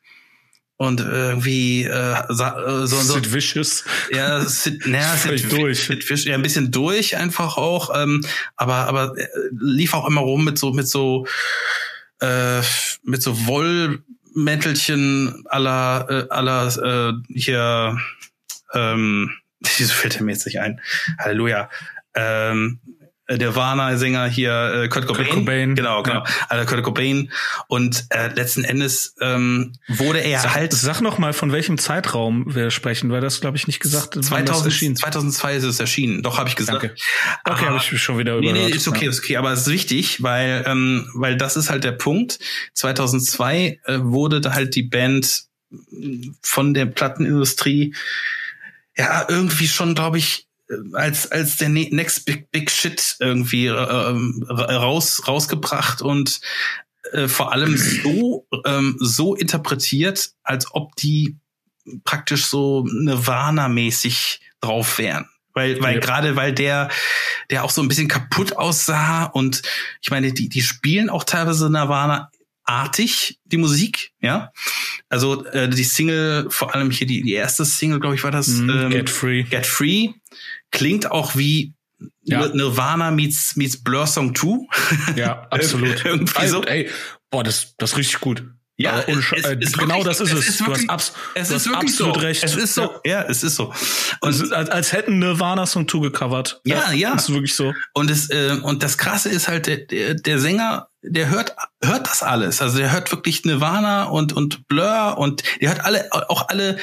und 0.79 1.01
irgendwie 1.01 1.85
äh, 1.85 2.15
äh, 2.15 2.25
so, 2.29 2.85
so 2.87 3.15
Sid 3.15 3.35
Vicious. 3.35 3.85
ja, 4.11 4.41
Sid, 4.41 4.87
naja, 4.87 5.17
Sid, 5.17 5.53
durch. 5.53 5.85
Sid 5.85 6.05
Fish, 6.05 6.25
ja, 6.25 6.35
ein 6.35 6.43
bisschen 6.43 6.71
durch 6.71 7.17
einfach 7.17 7.57
auch, 7.59 7.91
ähm, 8.01 8.25
aber 8.57 8.87
aber 8.87 9.19
äh, 9.19 9.27
lief 9.51 9.93
auch 9.93 10.07
immer 10.07 10.21
rum 10.21 10.45
mit 10.45 10.57
so 10.57 10.73
mit 10.73 10.89
so 10.89 11.27
äh, 12.21 12.63
mit 13.03 13.23
so 13.23 13.47
Wollmäntelchen 13.47 15.45
aller 15.49 16.07
äh, 16.09 16.27
aller 16.31 16.69
äh, 16.79 17.13
hier 17.35 17.99
ähm, 18.73 19.33
wieso 19.79 19.93
fällt 19.93 20.17
er 20.17 20.23
mir 20.23 20.33
jetzt 20.33 20.47
nicht 20.47 20.61
ein? 20.61 20.81
Halleluja. 21.19 21.69
Ähm, 22.15 22.79
der 23.37 23.55
Warner-Sänger 23.55 24.27
hier, 24.27 24.85
äh, 24.85 24.89
Kurt 24.89 25.07
Cobain. 25.07 25.29
Cobain. 25.29 25.75
Genau, 25.75 26.03
genau. 26.03 26.25
Also 26.49 26.65
Kurt 26.67 26.83
Cobain. 26.83 27.31
Und 27.67 28.07
äh, 28.11 28.29
letzten 28.29 28.65
Endes 28.65 29.15
ähm, 29.21 29.75
wurde 29.87 30.21
er 30.21 30.41
Sag, 30.41 30.55
halt 30.55 30.73
sag 30.73 31.01
noch 31.03 31.19
mal, 31.19 31.33
von 31.33 31.53
welchem 31.53 31.77
Zeitraum 31.77 32.55
wir 32.55 32.71
sprechen, 32.71 33.11
weil 33.11 33.21
das, 33.21 33.41
glaube 33.41 33.57
ich, 33.57 33.67
nicht 33.67 33.81
gesagt 33.81 34.17
wann 34.17 34.21
das 34.47 34.59
2000, 34.59 34.67
erschien. 34.67 34.97
2002 34.97 35.57
ist 35.57 35.65
es 35.65 35.81
erschienen. 35.81 36.23
Doch, 36.23 36.39
habe 36.39 36.49
ich 36.49 36.57
gesagt. 36.57 36.83
Danke. 36.83 36.97
Okay, 37.45 37.67
habe 37.67 37.77
ich 37.77 38.03
schon 38.03 38.19
wieder 38.19 38.41
Nee, 38.41 38.51
überhört. 38.51 38.71
nee, 38.71 38.77
ist 38.77 38.89
okay, 38.89 39.07
ist 39.07 39.19
okay, 39.19 39.37
aber 39.37 39.53
es 39.53 39.61
ist 39.67 39.73
wichtig, 39.73 40.23
weil 40.23 40.65
ähm, 40.67 41.09
weil 41.15 41.37
das 41.37 41.57
ist 41.57 41.71
halt 41.71 41.85
der 41.85 41.93
Punkt. 41.93 42.39
2002 42.75 43.81
äh, 43.85 43.99
wurde 44.01 44.41
da 44.41 44.55
halt 44.55 44.75
die 44.75 44.83
Band 44.85 45.45
mh, 45.71 46.33
von 46.43 46.73
der 46.75 46.87
Plattenindustrie 46.87 47.95
ja 48.97 49.27
irgendwie 49.29 49.69
schon, 49.69 49.95
glaube 49.95 50.19
ich, 50.19 50.47
äh, 50.47 50.48
als 50.93 51.31
als 51.31 51.57
der 51.57 51.69
ne 51.71 51.89
next 51.91 52.25
big 52.27 52.51
big 52.51 52.71
shit 52.71 53.17
irgendwie 53.21 53.67
äh, 53.67 53.73
ähm, 53.73 54.45
ra- 54.49 54.77
raus 54.77 55.23
rausgebracht 55.27 56.03
und 56.03 56.41
äh, 57.13 57.27
vor 57.29 57.53
allem 57.53 57.77
so 57.77 58.47
ähm, 58.67 58.97
so 58.99 59.35
interpretiert, 59.35 60.31
als 60.43 60.67
ob 60.73 60.95
die 60.97 61.37
praktisch 62.05 62.45
so 62.47 62.85
Nirvana-mäßig 63.49 64.41
drauf 64.61 64.99
wären. 64.99 65.27
Weil, 65.55 65.81
weil 65.83 65.95
Ja. 65.95 66.01
gerade 66.01 66.37
weil 66.37 66.53
der, 66.53 66.89
der 67.51 67.65
auch 67.65 67.71
so 67.71 67.83
ein 67.83 67.89
bisschen 67.89 68.09
kaputt 68.09 68.57
aussah 68.57 69.25
und 69.25 69.63
ich 70.03 70.11
meine, 70.11 70.33
die, 70.33 70.49
die 70.49 70.63
spielen 70.63 71.11
auch 71.11 71.25
teilweise 71.25 71.71
Nirvana 71.71 72.31
artig, 72.65 73.41
die 73.47 73.57
Musik, 73.57 74.13
ja. 74.21 74.53
Also 75.09 75.45
äh, 75.47 75.69
die 75.71 75.85
Single, 75.85 76.47
vor 76.51 76.75
allem 76.75 76.91
hier 76.91 77.07
die, 77.07 77.23
die 77.23 77.33
erste 77.33 77.65
Single, 77.65 77.99
glaube 77.99 78.15
ich, 78.17 78.23
war 78.25 78.31
das 78.31 78.49
Mhm, 78.49 78.71
ähm, 78.71 78.91
Get 78.91 79.09
Free. 79.11 79.43
Get 79.45 79.67
Free, 79.67 80.11
klingt 80.71 81.11
auch 81.11 81.37
wie 81.37 81.75
Ja. 82.23 82.43
Nir- 82.43 82.55
Nirvana 82.55 83.11
meets, 83.11 83.57
meets 83.57 83.83
Blur 83.83 84.07
Song 84.07 84.35
2. 84.35 84.67
Ja, 85.17 85.47
absolut. 85.51 86.05
Irgendwie 86.05 86.47
so. 86.49 86.63
Ey, 86.65 86.89
boah, 87.31 87.43
das, 87.43 87.75
das 87.79 87.93
ist 87.93 87.97
richtig 87.99 88.21
gut. 88.21 88.45
Ja, 88.81 89.03
ohne 89.09 89.21
Sch- 89.21 89.35
es- 89.37 89.45
äh, 89.45 89.57
es 89.61 89.73
genau 89.73 89.97
wirklich- 89.97 90.05
das 90.05 90.21
ist 90.21 90.33
es 90.33 90.39
es. 90.39 90.49
ist 90.51 90.61
du 90.61 90.67
wirklich- 90.69 90.87
hast, 90.89 90.91
abs 90.91 91.13
Es 91.35 91.49
du 91.49 91.55
ist 91.57 91.67
wirklich 91.67 91.91
absolut 91.91 92.15
so. 92.15 92.21
recht. 92.21 92.45
Es 92.45 92.55
ist 92.55 92.75
so. 92.75 93.01
Ja, 93.05 93.23
es 93.23 93.43
ist 93.43 93.57
so. 93.57 93.73
Und 94.21 94.31
es 94.31 94.41
ist, 94.41 94.53
als, 94.53 94.71
als 94.71 94.93
hätten 94.93 95.19
Nirvana 95.19 95.67
Song 95.67 95.89
2 95.89 95.99
gecovert. 95.99 96.61
Ja, 96.65 96.93
ja. 96.93 97.13
Das 97.15 97.25
ist 97.29 97.35
wirklich 97.35 97.57
so. 97.57 97.75
Und 97.95 98.09
das, 98.09 98.31
äh, 98.31 98.57
und 98.63 98.85
das 98.85 98.97
Krasse 98.97 99.31
ist 99.31 99.49
halt, 99.49 99.67
der, 99.67 99.79
der, 99.79 100.15
der 100.15 100.39
Sänger, 100.39 100.91
der 101.03 101.29
hört, 101.29 101.57
hört 101.83 102.07
das 102.07 102.23
alles. 102.23 102.63
Also 102.63 102.79
der 102.79 102.93
hört 102.93 103.11
wirklich 103.11 103.45
Nirvana 103.45 104.05
und, 104.05 104.33
und 104.33 104.69
Blur 104.69 105.19
und 105.19 105.43
der 105.61 105.71
hört 105.71 105.85
alle, 105.85 106.09
auch 106.13 106.47
alle 106.49 106.79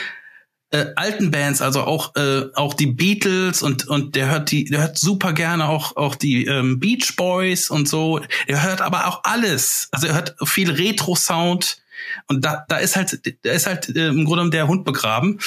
äh, 0.72 0.88
alten 0.96 1.32
Bands, 1.32 1.62
also 1.62 1.84
auch, 1.84 2.16
äh, 2.16 2.46
auch 2.56 2.74
die 2.74 2.88
Beatles 2.88 3.62
und, 3.62 3.88
und 3.88 4.16
der 4.16 4.30
hört 4.30 4.52
die, 4.52 4.66
der 4.66 4.82
hört 4.82 4.98
super 4.98 5.34
gerne 5.34 5.70
auch, 5.70 5.96
auch 5.96 6.16
die 6.16 6.46
ähm, 6.46 6.80
Beach 6.80 7.16
Boys 7.16 7.70
und 7.70 7.88
so. 7.88 8.20
Er 8.48 8.64
hört 8.64 8.82
aber 8.82 9.08
auch 9.08 9.22
alles. 9.24 9.88
Also 9.92 10.08
er 10.08 10.16
hört 10.16 10.36
viel 10.44 10.72
Retro-Sound. 10.72 11.78
Und 12.28 12.44
da, 12.44 12.66
da 12.68 12.78
ist 12.78 12.96
halt, 12.96 13.22
da 13.44 13.52
ist 13.52 13.68
halt 13.68 13.90
äh, 13.96 14.08
im 14.08 14.26
Grunde 14.26 14.30
genommen 14.30 14.52
der 14.52 14.68
Hund 14.68 14.86
begraben, 14.86 15.40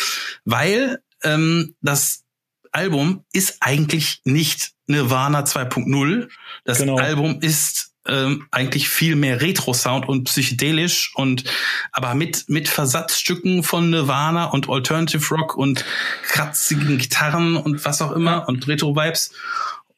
weil 0.45 1.01
ähm, 1.23 1.75
das 1.83 2.25
Album 2.73 3.25
ist 3.33 3.59
eigentlich 3.61 4.21
nicht 4.25 4.73
Nirvana 4.87 5.41
2.0. 5.43 6.29
Das 6.65 6.79
Genau. 6.79 6.97
Album 6.97 7.41
ist 7.41 7.88
ähm, 8.09 8.47
eigentlich 8.51 8.89
viel 8.89 9.17
mehr 9.17 9.41
Retro-Sound 9.41 10.09
und 10.09 10.25
psychedelisch 10.25 11.13
und 11.15 11.45
aber 11.93 12.15
mit 12.15 12.49
mit 12.49 12.69
Versatzstücken 12.69 13.63
von 13.63 13.91
Nirvana 13.91 14.47
und 14.47 14.69
Alternative 14.69 15.35
Rock 15.35 15.57
und 15.57 15.85
kratzigen 16.27 16.99
Gitarren 16.99 17.57
und 17.57 17.85
was 17.85 18.03
auch 18.03 18.13
immer 18.13 18.49
und 18.49 18.67
Retro-Vibes. 18.67 19.33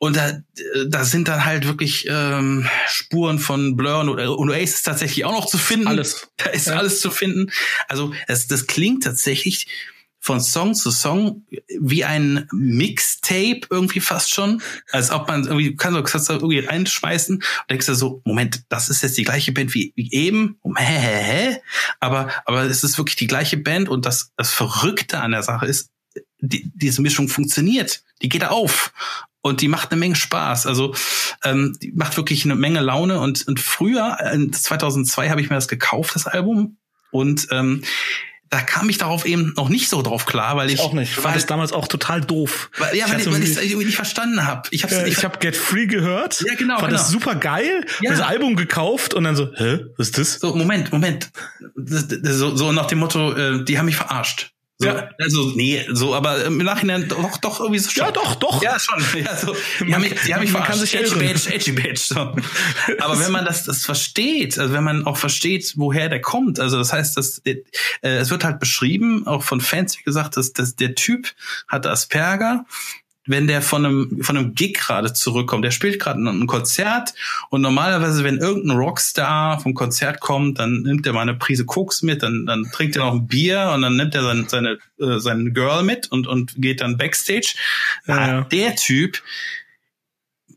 Und 0.03 0.17
da, 0.17 0.33
da 0.89 1.05
sind 1.05 1.29
dann 1.29 1.45
halt 1.45 1.67
wirklich 1.67 2.07
ähm, 2.09 2.67
Spuren 2.89 3.39
von 3.39 3.77
Blur 3.77 4.01
und, 4.01 4.09
und 4.09 4.51
Oasis 4.51 4.83
tatsächlich 4.83 5.27
auch 5.27 5.33
noch 5.33 5.45
zu 5.47 5.59
finden. 5.59 5.89
Alles. 5.89 6.27
Da 6.39 6.47
ist 6.51 6.69
Ja. 6.69 6.77
alles 6.77 7.01
zu 7.01 7.11
finden. 7.11 7.53
Also 7.87 8.15
das, 8.27 8.47
das 8.47 8.67
klingt 8.67 9.05
tatsächlich 9.05 9.67
von 10.21 10.41
Song 10.41 10.75
zu 10.75 10.91
Song 10.91 11.47
wie 11.81 12.05
ein 12.05 12.47
Mixtape 12.53 13.63
irgendwie 13.71 14.01
fast 14.01 14.33
schon, 14.33 14.63
als 14.93 15.11
ob 15.11 15.29
man 15.29 15.45
irgendwie 15.45 15.75
kann 15.77 15.95
so 15.95 16.03
kannst 16.03 16.29
du 16.29 16.35
irgendwie 16.35 16.61
reinschmeißen 16.61 17.37
und 17.37 17.71
denkst 17.71 17.87
du 17.87 17.95
so 17.95 18.21
Moment, 18.25 18.63
das 18.69 18.91
ist 18.91 19.03
jetzt 19.03 19.17
die 19.17 19.25
gleiche 19.25 19.53
Band 19.53 19.75
wie, 19.75 19.93
wie 19.97 20.13
eben, 20.13 20.59
hä, 20.77 20.85
hä, 20.85 21.23
hä? 21.23 21.57
aber 22.01 22.31
aber 22.45 22.65
es 22.65 22.85
ist 22.85 22.99
wirklich 22.99 23.17
die 23.17 23.27
gleiche 23.27 23.57
Band 23.57 23.89
und 23.89 24.05
das 24.05 24.33
das 24.37 24.53
Verrückte 24.53 25.21
an 25.21 25.33
der 25.33 25.43
Sache 25.43 25.67
ist, 25.67 25.91
die, 26.41 26.71
diese 26.75 27.01
Mischung 27.01 27.29
funktioniert, 27.29 28.03
die 28.21 28.29
geht 28.29 28.45
auf 28.45 28.93
und 29.41 29.63
die 29.63 29.69
macht 29.69 29.91
eine 29.91 30.01
Menge 30.01 30.17
Spaß. 30.17 30.67
Also 30.67 30.95
ähm, 31.45 31.79
die 31.81 31.93
macht 31.93 32.19
wirklich 32.19 32.45
eine 32.45 32.57
Menge 32.57 32.81
Laune 32.81 33.21
und 33.21 33.49
und 33.49 33.59
früher 33.59 34.19
in 34.33 34.53
2002 34.53 35.31
habe 35.31 35.41
ich 35.41 35.49
mir 35.49 35.57
das 35.57 35.69
gekauft 35.69 36.15
das 36.15 36.27
Album 36.27 36.77
und 37.11 37.49
ähm, 37.51 37.83
da 38.51 38.61
kam 38.61 38.89
ich 38.89 38.99
darauf 38.99 39.25
eben 39.27 39.55
noch 39.57 39.69
nicht 39.69 39.89
so 39.89 40.03
drauf 40.03 40.27
klar, 40.27 40.57
weil 40.57 40.69
ich, 40.69 40.75
ich 40.75 40.81
auch 40.81 40.93
nicht. 40.93 41.13
Ich 41.13 41.23
fand 41.23 41.37
es 41.37 41.47
damals 41.47 41.73
auch 41.73 41.87
total 41.87 42.21
doof. 42.21 42.71
Weil, 42.79 42.97
ja, 42.97 43.09
weil 43.09 43.21
ich, 43.21 43.31
weil 43.31 43.43
ich 43.45 43.51
es 43.51 43.63
irgendwie 43.63 43.87
nicht 43.87 43.95
verstanden 43.95 44.45
habe. 44.45 44.69
Ich 44.73 44.83
habe 44.83 44.93
äh, 44.93 45.09
ich 45.09 45.25
hab 45.25 45.39
Get 45.39 45.57
Free 45.57 45.87
gehört. 45.87 46.43
Ja, 46.45 46.57
genau. 46.57 46.75
Fand 46.81 46.89
genau. 46.89 47.01
das 47.01 47.11
super 47.11 47.37
geil. 47.37 47.87
Ja. 48.01 48.11
Das 48.11 48.21
Album 48.21 48.57
gekauft 48.57 49.15
und 49.15 49.23
dann 49.23 49.37
so, 49.37 49.51
hä, 49.55 49.87
was 49.97 50.09
ist 50.09 50.19
das? 50.19 50.35
So, 50.41 50.57
Moment, 50.57 50.91
Moment. 50.91 51.31
So, 51.77 52.57
so 52.57 52.73
nach 52.73 52.87
dem 52.87 52.99
Motto, 52.99 53.33
äh, 53.35 53.65
die 53.65 53.79
haben 53.79 53.87
mich 53.87 53.97
verarscht. 53.97 54.53
So, 54.83 54.89
ja. 54.89 55.11
Also, 55.19 55.53
nee, 55.57 55.85
so, 55.91 56.15
aber 56.15 56.43
im 56.47 56.57
Nachhinein 56.57 57.07
doch, 57.07 57.37
doch 57.37 57.61
irgendwie 57.61 57.81
so 57.81 57.91
schon. 57.91 58.03
Ja, 58.07 58.11
doch, 58.11 58.35
doch. 58.37 58.63
Ja, 58.63 58.79
schon. 58.79 59.05
Ja, 59.23 59.37
so. 59.37 59.55
Die 59.79 59.95
haben 59.95 60.01
mich, 60.01 60.15
die 60.27 60.33
haben 60.33 60.41
mich 60.41 60.53
man 60.53 60.65
kann 60.65 60.79
sich 60.79 60.95
edgy 60.95 61.17
Badge, 61.17 61.55
edgy 61.55 61.73
Badge. 61.73 62.01
So. 62.01 62.19
Aber 62.99 63.21
wenn 63.21 63.31
man 63.31 63.45
das, 63.45 63.65
das 63.65 63.85
versteht, 63.85 64.59
also 64.59 64.73
wenn 64.73 64.83
man 64.83 65.05
auch 65.05 65.19
versteht, 65.19 65.75
woher 65.77 66.09
der 66.09 66.23
kommt, 66.23 66.59
also 66.59 66.79
das 66.79 66.95
heißt, 66.95 67.15
dass 67.19 67.43
äh, 67.45 67.63
es 68.01 68.31
wird 68.31 68.43
halt 68.43 68.59
beschrieben, 68.59 69.27
auch 69.27 69.43
von 69.43 69.61
Fans, 69.61 69.99
wie 69.99 70.03
gesagt, 70.03 70.39
dass, 70.39 70.55
dass 70.55 70.77
der 70.77 70.95
Typ 70.95 71.31
hat 71.69 71.87
Asperger 71.87 72.65
wenn 73.27 73.47
der 73.47 73.63
von 73.63 73.85
einem, 73.85 74.23
von 74.23 74.37
einem 74.37 74.55
Gig 74.55 74.75
gerade 74.75 75.13
zurückkommt. 75.13 75.65
Der 75.65 75.71
spielt 75.71 76.01
gerade 76.01 76.21
ein 76.21 76.47
Konzert 76.47 77.15
und 77.51 77.61
normalerweise, 77.61 78.25
wenn 78.25 78.39
irgendein 78.39 78.77
Rockstar 78.77 79.61
vom 79.61 79.75
Konzert 79.75 80.21
kommt, 80.21 80.59
dann 80.59 80.83
nimmt 80.83 81.07
er 81.07 81.13
mal 81.13 81.23
eine 81.23 81.35
Prise 81.35 81.67
Koks 81.67 82.03
mit, 82.03 82.23
dann, 82.23 82.47
dann 82.47 82.71
trinkt 82.73 82.97
er 82.97 83.05
noch 83.05 83.15
ein 83.15 83.27
Bier 83.27 83.73
und 83.75 83.83
dann 83.83 83.97
nimmt 83.97 84.15
er 84.15 84.23
sein, 84.23 84.47
seine, 84.49 84.79
äh, 84.99 85.19
seine 85.19 85.53
Girl 85.53 85.83
mit 85.83 86.11
und, 86.11 86.27
und 86.27 86.55
geht 86.57 86.81
dann 86.81 86.97
Backstage. 86.97 87.55
Ja, 88.07 88.27
ja. 88.27 88.41
Der 88.43 88.77
Typ 88.77 89.23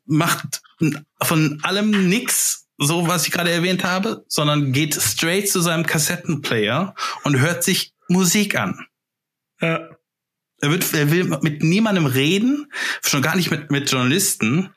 macht 0.05 0.61
von 1.21 1.59
allem 1.63 2.09
nix 2.09 2.67
so, 2.77 3.07
was 3.07 3.27
ich 3.27 3.31
gerade 3.31 3.51
erwähnt 3.51 3.83
habe, 3.83 4.25
sondern 4.27 4.71
geht 4.71 4.95
straight 4.95 5.49
zu 5.49 5.61
seinem 5.61 5.85
Kassettenplayer 5.85 6.95
und 7.23 7.39
hört 7.39 7.63
sich 7.63 7.93
Musik 8.07 8.57
an. 8.57 8.87
Ja. 9.61 9.89
Er, 10.63 10.71
wird, 10.71 10.93
er 10.93 11.11
will 11.11 11.25
mit 11.41 11.61
niemandem 11.61 12.05
reden, 12.05 12.71
schon 13.05 13.21
gar 13.21 13.35
nicht 13.35 13.51
mit, 13.51 13.69
mit 13.69 13.91
Journalisten, 13.91 14.69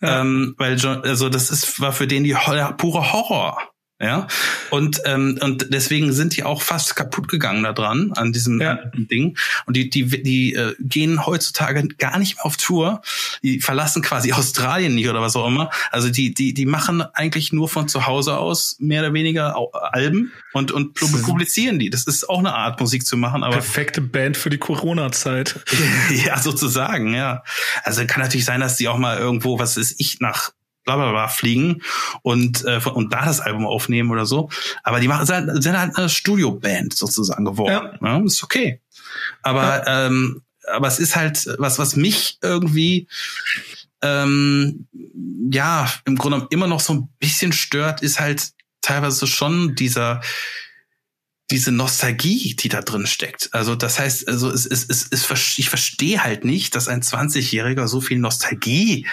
ja. 0.00 0.22
ähm, 0.22 0.54
weil 0.56 0.82
also 1.02 1.28
das 1.28 1.50
ist 1.50 1.82
war 1.82 1.92
für 1.92 2.06
den 2.06 2.24
die 2.24 2.34
pure 2.78 3.12
Horror. 3.12 3.73
Ja, 4.04 4.26
und 4.68 5.00
ähm, 5.06 5.38
und 5.40 5.72
deswegen 5.72 6.12
sind 6.12 6.36
die 6.36 6.44
auch 6.44 6.60
fast 6.60 6.94
kaputt 6.94 7.26
gegangen 7.26 7.62
da 7.62 7.72
dran 7.72 8.12
an 8.14 8.34
diesem 8.34 8.60
ja. 8.60 8.78
Ding. 8.94 9.38
Und 9.64 9.78
die 9.78 9.88
die 9.88 10.22
die 10.22 10.52
äh, 10.52 10.74
gehen 10.78 11.24
heutzutage 11.24 11.88
gar 11.96 12.18
nicht 12.18 12.36
mehr 12.36 12.44
auf 12.44 12.58
Tour. 12.58 13.00
Die 13.42 13.60
verlassen 13.60 14.02
quasi 14.02 14.34
Australien 14.34 14.94
nicht 14.94 15.08
oder 15.08 15.22
was 15.22 15.36
auch 15.36 15.46
immer. 15.46 15.70
Also 15.90 16.10
die 16.10 16.34
die 16.34 16.52
die 16.52 16.66
machen 16.66 17.00
eigentlich 17.14 17.54
nur 17.54 17.66
von 17.66 17.88
zu 17.88 18.06
Hause 18.06 18.36
aus 18.36 18.76
mehr 18.78 19.00
oder 19.00 19.14
weniger 19.14 19.56
Alben 19.72 20.32
und 20.52 20.70
und 20.70 20.92
publizieren 20.92 21.78
die. 21.78 21.88
Das 21.88 22.04
ist 22.04 22.28
auch 22.28 22.40
eine 22.40 22.52
Art 22.52 22.80
Musik 22.80 23.06
zu 23.06 23.16
machen. 23.16 23.42
Aber 23.42 23.54
perfekte 23.54 24.02
Band 24.02 24.36
für 24.36 24.50
die 24.50 24.58
Corona-Zeit. 24.58 25.60
ja, 26.26 26.38
sozusagen. 26.38 27.14
Ja. 27.14 27.42
Also 27.84 28.04
kann 28.04 28.22
natürlich 28.22 28.44
sein, 28.44 28.60
dass 28.60 28.76
die 28.76 28.88
auch 28.88 28.98
mal 28.98 29.16
irgendwo 29.16 29.58
was 29.58 29.78
ist 29.78 29.94
ich 29.98 30.20
nach 30.20 30.52
bla 30.84 30.96
bla 30.96 31.10
bla 31.10 31.28
fliegen 31.28 31.82
und, 32.22 32.64
äh, 32.64 32.80
und 32.92 33.12
da 33.12 33.24
das 33.24 33.40
Album 33.40 33.66
aufnehmen 33.66 34.10
oder 34.10 34.26
so. 34.26 34.50
Aber 34.82 35.00
die 35.00 35.08
machen, 35.08 35.26
sind, 35.26 35.62
sind 35.62 35.78
halt 35.78 35.96
eine 35.96 36.08
Studioband 36.08 36.94
sozusagen 36.94 37.44
geworden. 37.44 37.98
Ja. 38.00 38.18
ja 38.18 38.24
ist 38.24 38.42
okay. 38.42 38.80
Aber, 39.42 39.86
ja. 39.86 40.06
ähm, 40.06 40.42
aber 40.72 40.88
es 40.88 40.98
ist 40.98 41.16
halt 41.16 41.46
was, 41.58 41.78
was 41.78 41.96
mich 41.96 42.38
irgendwie 42.42 43.08
ähm, 44.02 44.86
ja 45.50 45.90
im 46.04 46.16
Grunde 46.16 46.46
immer 46.50 46.66
noch 46.66 46.80
so 46.80 46.92
ein 46.94 47.08
bisschen 47.18 47.52
stört, 47.52 48.02
ist 48.02 48.20
halt 48.20 48.52
teilweise 48.82 49.26
schon 49.26 49.74
dieser 49.74 50.20
diese 51.50 51.72
Nostalgie, 51.72 52.56
die 52.56 52.68
da 52.68 52.80
drin 52.80 53.06
steckt. 53.06 53.50
Also 53.52 53.74
das 53.74 53.98
heißt, 53.98 54.28
also 54.28 54.50
es, 54.50 54.64
es, 54.64 54.88
es, 54.88 55.08
es 55.10 55.58
ich 55.58 55.68
verstehe 55.68 56.24
halt 56.24 56.44
nicht, 56.44 56.74
dass 56.74 56.88
ein 56.88 57.02
20-Jähriger 57.02 57.86
so 57.86 58.00
viel 58.00 58.18
Nostalgie 58.18 59.06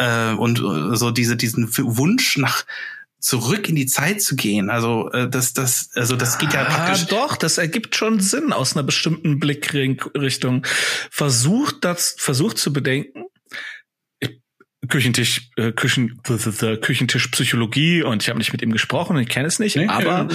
äh, 0.00 0.32
und 0.32 0.58
äh, 0.58 0.96
so 0.96 1.10
diese 1.10 1.36
diesen 1.36 1.68
Wunsch 1.76 2.38
nach 2.38 2.64
zurück 3.20 3.68
in 3.68 3.76
die 3.76 3.86
Zeit 3.86 4.22
zu 4.22 4.34
gehen. 4.34 4.70
Also 4.70 5.10
äh, 5.12 5.28
das, 5.28 5.52
das, 5.52 5.90
also 5.94 6.16
das 6.16 6.38
geht 6.38 6.54
ja 6.54 6.62
ah, 6.62 6.64
praktisch. 6.64 7.06
Doch, 7.06 7.36
das 7.36 7.58
ergibt 7.58 7.94
schon 7.94 8.18
Sinn 8.18 8.52
aus 8.52 8.74
einer 8.74 8.82
bestimmten 8.82 9.38
Blickrichtung. 9.38 10.66
Versucht 11.10 11.84
das, 11.84 12.16
versucht 12.18 12.58
zu 12.58 12.72
bedenken. 12.72 13.24
Küchentisch, 14.88 15.50
äh, 15.56 15.72
Küchen, 15.72 16.22
Küchentisch 16.22 17.28
Psychologie 17.28 18.02
und 18.02 18.22
ich 18.22 18.30
habe 18.30 18.38
nicht 18.38 18.52
mit 18.52 18.62
ihm 18.62 18.72
gesprochen, 18.72 19.18
ich 19.18 19.28
kenne 19.28 19.46
es 19.46 19.58
nicht. 19.58 19.76
Nee, 19.76 19.86
aber 19.86 20.28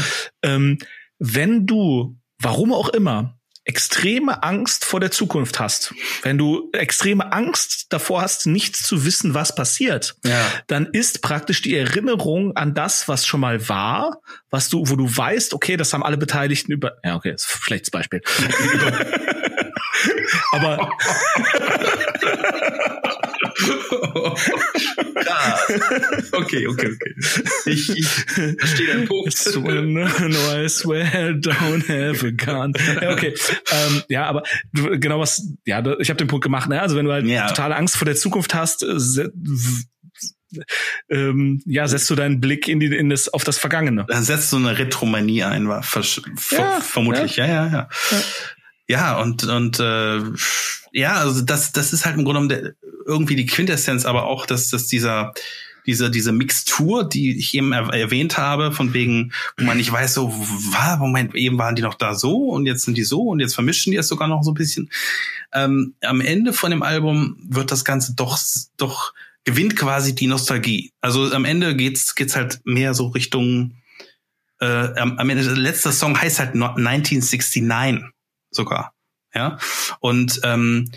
ähm, 0.44 0.78
wenn 1.18 1.66
du, 1.66 2.16
warum 2.38 2.72
auch 2.72 2.90
immer, 2.90 3.35
extreme 3.66 4.44
Angst 4.44 4.86
vor 4.86 5.00
der 5.00 5.12
Zukunft 5.12 5.60
hast, 5.60 5.94
wenn 6.22 6.38
du 6.38 6.70
extreme 6.72 7.34
Angst 7.34 7.88
davor 7.90 8.22
hast, 8.22 8.46
nichts 8.46 8.88
zu 8.88 9.06
wissen, 9.06 9.34
was 9.34 9.56
passiert, 9.56 10.16
ja. 10.24 10.46
dann 10.68 10.86
ist 10.86 11.22
praktisch 11.22 11.64
die 11.64 11.76
Erinnerung 11.76 12.56
an 12.56 12.76
das, 12.76 13.08
was 13.08 13.26
schon 13.26 13.40
mal 13.40 13.68
war, 13.68 14.22
was 14.52 14.70
du, 14.70 14.88
wo 14.88 14.96
du 14.96 15.06
weißt, 15.06 15.54
okay, 15.54 15.78
das 15.78 15.94
haben 15.94 16.04
alle 16.04 16.18
Beteiligten 16.18 16.72
über, 16.72 16.94
ja, 17.04 17.16
okay, 17.16 17.34
ist 17.34 17.48
ein 17.56 17.62
schlechtes 17.62 17.90
Beispiel. 17.90 18.22
Aber 20.52 20.90
ja. 25.26 25.60
Okay, 26.32 26.68
okay, 26.68 26.88
okay. 26.88 27.16
Ich, 27.66 27.90
ich 27.90 28.08
verstehe 28.08 28.88
deinen 28.88 29.08
Punkt. 29.08 29.34
no, 29.56 30.64
I 30.64 30.70
swear, 30.70 31.34
don't 31.34 31.88
have 31.88 32.26
a 32.26 32.32
gun. 32.32 32.74
Ja, 33.02 33.12
okay. 33.12 33.34
Ähm, 33.72 34.04
ja, 34.10 34.26
aber 34.26 34.44
genau 34.74 35.20
was, 35.20 35.42
ja, 35.66 35.84
ich 36.00 36.10
habe 36.10 36.18
den 36.18 36.28
Punkt 36.28 36.44
gemacht, 36.44 36.70
ne? 36.70 36.82
Also 36.82 36.96
wenn 36.96 37.06
du 37.06 37.12
halt 37.12 37.26
ja. 37.26 37.48
totale 37.48 37.76
Angst 37.76 37.98
vor 37.98 38.06
der 38.06 38.16
Zukunft 38.16 38.54
hast, 38.54 38.84
äh, 38.84 39.30
ähm, 41.10 41.62
ja, 41.66 41.88
setzt 41.88 42.10
du 42.10 42.16
deinen 42.16 42.40
Blick 42.40 42.68
in 42.68 42.80
die, 42.80 42.88
in 42.88 43.10
das, 43.10 43.30
auf 43.30 43.44
das 43.44 43.58
Vergangene. 43.58 44.06
Dann 44.08 44.24
setzt 44.24 44.52
du 44.54 44.58
eine 44.58 44.78
Retromanie 44.78 45.44
ein, 45.44 45.68
war 45.68 45.84
ja, 46.52 46.82
vermutlich, 46.82 47.36
ja, 47.38 47.46
ja, 47.46 47.68
ja. 47.68 47.90
ja. 48.12 48.18
Ja, 48.88 49.20
und, 49.20 49.44
und 49.46 49.80
äh, 49.80 50.22
ja, 50.92 51.16
also 51.16 51.42
das, 51.42 51.72
das 51.72 51.92
ist 51.92 52.06
halt 52.06 52.18
im 52.18 52.24
Grunde 52.24 52.48
genommen 52.48 52.50
der, 52.50 52.74
irgendwie 53.06 53.36
die 53.36 53.46
Quintessenz, 53.46 54.06
aber 54.06 54.26
auch, 54.26 54.46
dass, 54.46 54.70
dass 54.70 54.88
dieser, 54.88 55.34
diese, 55.86 56.10
diese 56.10 56.32
Mixtur, 56.32 57.08
die 57.08 57.38
ich 57.38 57.54
eben 57.54 57.72
erwähnt 57.72 58.38
habe, 58.38 58.72
von 58.72 58.94
wegen, 58.94 59.32
wo 59.58 59.66
man 59.66 59.78
nicht 59.78 59.92
weiß, 59.92 60.14
so, 60.14 60.32
war, 60.32 60.98
Moment, 60.98 61.36
eben 61.36 61.58
waren 61.58 61.76
die 61.76 61.82
noch 61.82 61.94
da 61.96 62.16
so 62.16 62.50
und 62.50 62.66
jetzt 62.66 62.84
sind 62.84 62.98
die 62.98 63.04
so 63.04 63.22
und 63.24 63.40
jetzt 63.40 63.54
vermischen 63.54 63.92
die 63.92 63.98
es 63.98 64.08
sogar 64.08 64.28
noch 64.28 64.44
so 64.44 64.52
ein 64.52 64.56
bisschen. 64.56 64.90
Ähm, 65.54 65.94
am 66.02 66.22
Ende 66.22 66.54
von 66.54 66.72
dem 66.72 66.82
Album 66.82 67.38
wird 67.48 67.72
das 67.72 67.86
Ganze 67.86 68.16
doch, 68.16 68.40
doch 68.78 69.14
gewinnt 69.44 69.76
quasi 69.76 70.16
die 70.16 70.28
Nostalgie. 70.28 70.92
Also 71.02 71.32
am 71.32 71.46
Ende 71.46 71.76
geht's, 71.76 72.16
geht's 72.16 72.36
halt 72.36 72.62
mehr 72.66 72.94
so 72.94 73.08
Richtung, 73.08 73.76
äh, 74.60 74.66
am, 74.66 75.18
am 75.20 75.30
Ende, 75.30 75.44
der 75.44 75.56
letzte 75.56 75.92
Song 75.92 76.20
heißt 76.20 76.40
halt 76.40 76.56
1969 76.56 77.62
sogar. 78.56 78.94
Ja. 79.34 79.58
Und 80.00 80.40
ähm, 80.44 80.90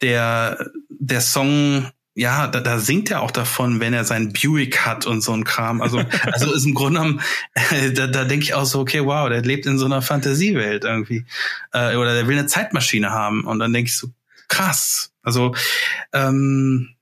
der, 0.00 0.70
der 0.88 1.20
Song, 1.20 1.90
ja, 2.14 2.46
da, 2.46 2.60
da 2.60 2.78
singt 2.78 3.10
er 3.10 3.22
auch 3.22 3.32
davon, 3.32 3.80
wenn 3.80 3.92
er 3.92 4.04
seinen 4.04 4.32
Buick 4.32 4.86
hat 4.86 5.06
und 5.06 5.22
so 5.22 5.32
ein 5.32 5.44
Kram. 5.44 5.82
Also, 5.82 5.98
also 6.32 6.52
ist 6.52 6.64
im 6.64 6.74
Grunde 6.74 7.00
genommen, 7.00 7.20
äh, 7.54 7.90
da, 7.90 8.06
da 8.06 8.24
denke 8.24 8.44
ich 8.44 8.54
auch 8.54 8.64
so, 8.64 8.80
okay, 8.80 9.04
wow, 9.04 9.28
der 9.28 9.42
lebt 9.42 9.66
in 9.66 9.78
so 9.78 9.86
einer 9.86 10.02
Fantasiewelt 10.02 10.84
irgendwie. 10.84 11.26
Äh, 11.72 11.96
oder 11.96 12.14
der 12.14 12.28
will 12.28 12.38
eine 12.38 12.46
Zeitmaschine 12.46 13.10
haben. 13.10 13.44
Und 13.44 13.58
dann 13.58 13.72
denke 13.72 13.88
ich 13.88 13.96
so, 13.96 14.08
krass. 14.48 15.12
Also, 15.22 15.54
ähm, 16.12 16.90
äh, 16.90 16.93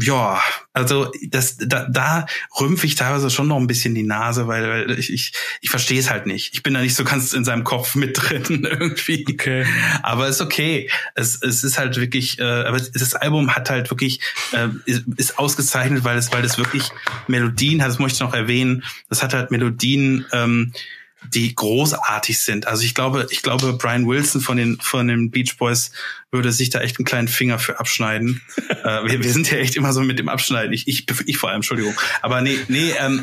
ja, 0.00 0.42
also 0.72 1.10
das 1.28 1.56
da, 1.58 1.86
da 1.88 2.26
rümpfe 2.58 2.86
ich 2.86 2.94
teilweise 2.94 3.30
schon 3.30 3.48
noch 3.48 3.58
ein 3.58 3.66
bisschen 3.66 3.94
die 3.94 4.02
Nase, 4.02 4.48
weil, 4.48 4.68
weil 4.68 4.98
ich, 4.98 5.12
ich, 5.12 5.32
ich 5.60 5.70
verstehe 5.70 6.00
es 6.00 6.10
halt 6.10 6.26
nicht. 6.26 6.54
Ich 6.54 6.62
bin 6.62 6.74
da 6.74 6.80
nicht 6.80 6.94
so 6.94 7.04
ganz 7.04 7.32
in 7.32 7.44
seinem 7.44 7.62
Kopf 7.62 7.94
mit 7.94 8.18
drin 8.20 8.66
irgendwie. 8.68 9.24
Okay. 9.28 9.66
Aber 10.02 10.28
ist 10.28 10.40
okay. 10.40 10.90
Es, 11.14 11.40
es 11.42 11.62
ist 11.62 11.78
halt 11.78 11.96
wirklich, 11.96 12.38
äh, 12.38 12.42
aber 12.42 12.78
das 12.78 13.14
Album 13.14 13.54
hat 13.54 13.70
halt 13.70 13.90
wirklich, 13.90 14.20
äh, 14.52 14.68
ist, 14.84 15.04
ist 15.16 15.38
ausgezeichnet, 15.38 16.04
weil 16.04 16.18
es, 16.18 16.32
weil 16.32 16.44
es 16.44 16.58
wirklich 16.58 16.90
Melodien 17.28 17.82
hat, 17.82 17.88
das 17.88 17.98
möchte 17.98 18.16
ich 18.16 18.20
noch 18.20 18.34
erwähnen, 18.34 18.84
das 19.08 19.22
hat 19.22 19.34
halt 19.34 19.50
Melodien, 19.50 20.26
ähm, 20.32 20.72
die 21.28 21.54
großartig 21.54 22.38
sind. 22.40 22.66
Also 22.66 22.82
ich 22.84 22.94
glaube, 22.94 23.26
ich 23.30 23.42
glaube, 23.42 23.74
Brian 23.74 24.06
Wilson 24.06 24.40
von 24.40 24.56
den 24.56 24.78
von 24.80 25.06
den 25.06 25.30
Beach 25.30 25.56
Boys 25.56 25.92
würde 26.32 26.50
sich 26.50 26.70
da 26.70 26.80
echt 26.80 26.98
einen 26.98 27.04
kleinen 27.04 27.28
Finger 27.28 27.58
für 27.58 27.78
abschneiden. 27.78 28.40
äh, 28.56 29.04
wir, 29.04 29.22
wir 29.22 29.32
sind 29.32 29.50
ja 29.50 29.58
echt 29.58 29.76
immer 29.76 29.92
so 29.92 30.00
mit 30.00 30.18
dem 30.18 30.30
Abschneiden. 30.30 30.72
Ich, 30.72 30.88
ich, 30.88 31.06
ich 31.26 31.36
vor 31.36 31.50
allem, 31.50 31.56
Entschuldigung. 31.56 31.94
Aber 32.22 32.40
nee, 32.40 32.58
nee, 32.68 32.92
ähm, 32.98 33.22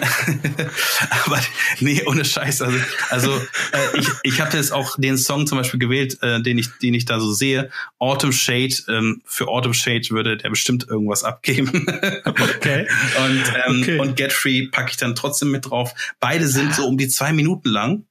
aber 1.26 1.42
nee, 1.80 2.04
ohne 2.06 2.24
Scheiß. 2.24 2.62
Also, 2.62 2.78
also 3.10 3.36
äh, 3.36 4.00
ich, 4.00 4.08
ich 4.22 4.42
habe 4.42 4.56
jetzt 4.56 4.72
auch 4.72 4.96
den 4.98 5.18
Song 5.18 5.48
zum 5.48 5.58
Beispiel 5.58 5.80
gewählt, 5.80 6.20
äh, 6.22 6.42
den 6.42 6.60
ich, 6.60 6.70
den 6.78 6.94
ich 6.94 7.06
da 7.06 7.20
so 7.20 7.34
sehe. 7.34 7.72
Autumn 7.98 8.32
Shade. 8.32 8.76
Ähm, 8.88 9.24
für 9.26 9.48
Autumn 9.48 9.74
Shade 9.74 10.08
würde 10.12 10.38
der 10.38 10.52
bestimmt 10.52 10.88
irgendwas 10.88 11.24
abgeben. 11.24 11.88
okay. 12.26 12.88
Und, 13.26 13.44
ähm, 13.68 13.82
okay. 13.82 14.00
und 14.00 14.16
Get 14.16 14.32
Free 14.32 14.68
packe 14.68 14.92
ich 14.92 14.98
dann 14.98 15.16
trotzdem 15.16 15.52
mit 15.52 15.70
drauf. 15.70 15.94
Beide 16.20 16.48
sind 16.48 16.76
so 16.76 16.86
um 16.86 16.98
die 16.98 17.08
zwei 17.08 17.34
Minuten 17.34 17.70
lang. 17.70 18.06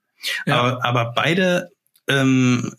Ja. 0.44 0.60
Aber, 0.60 0.84
aber 0.84 1.12
beide 1.14 1.70
ähm, 2.08 2.74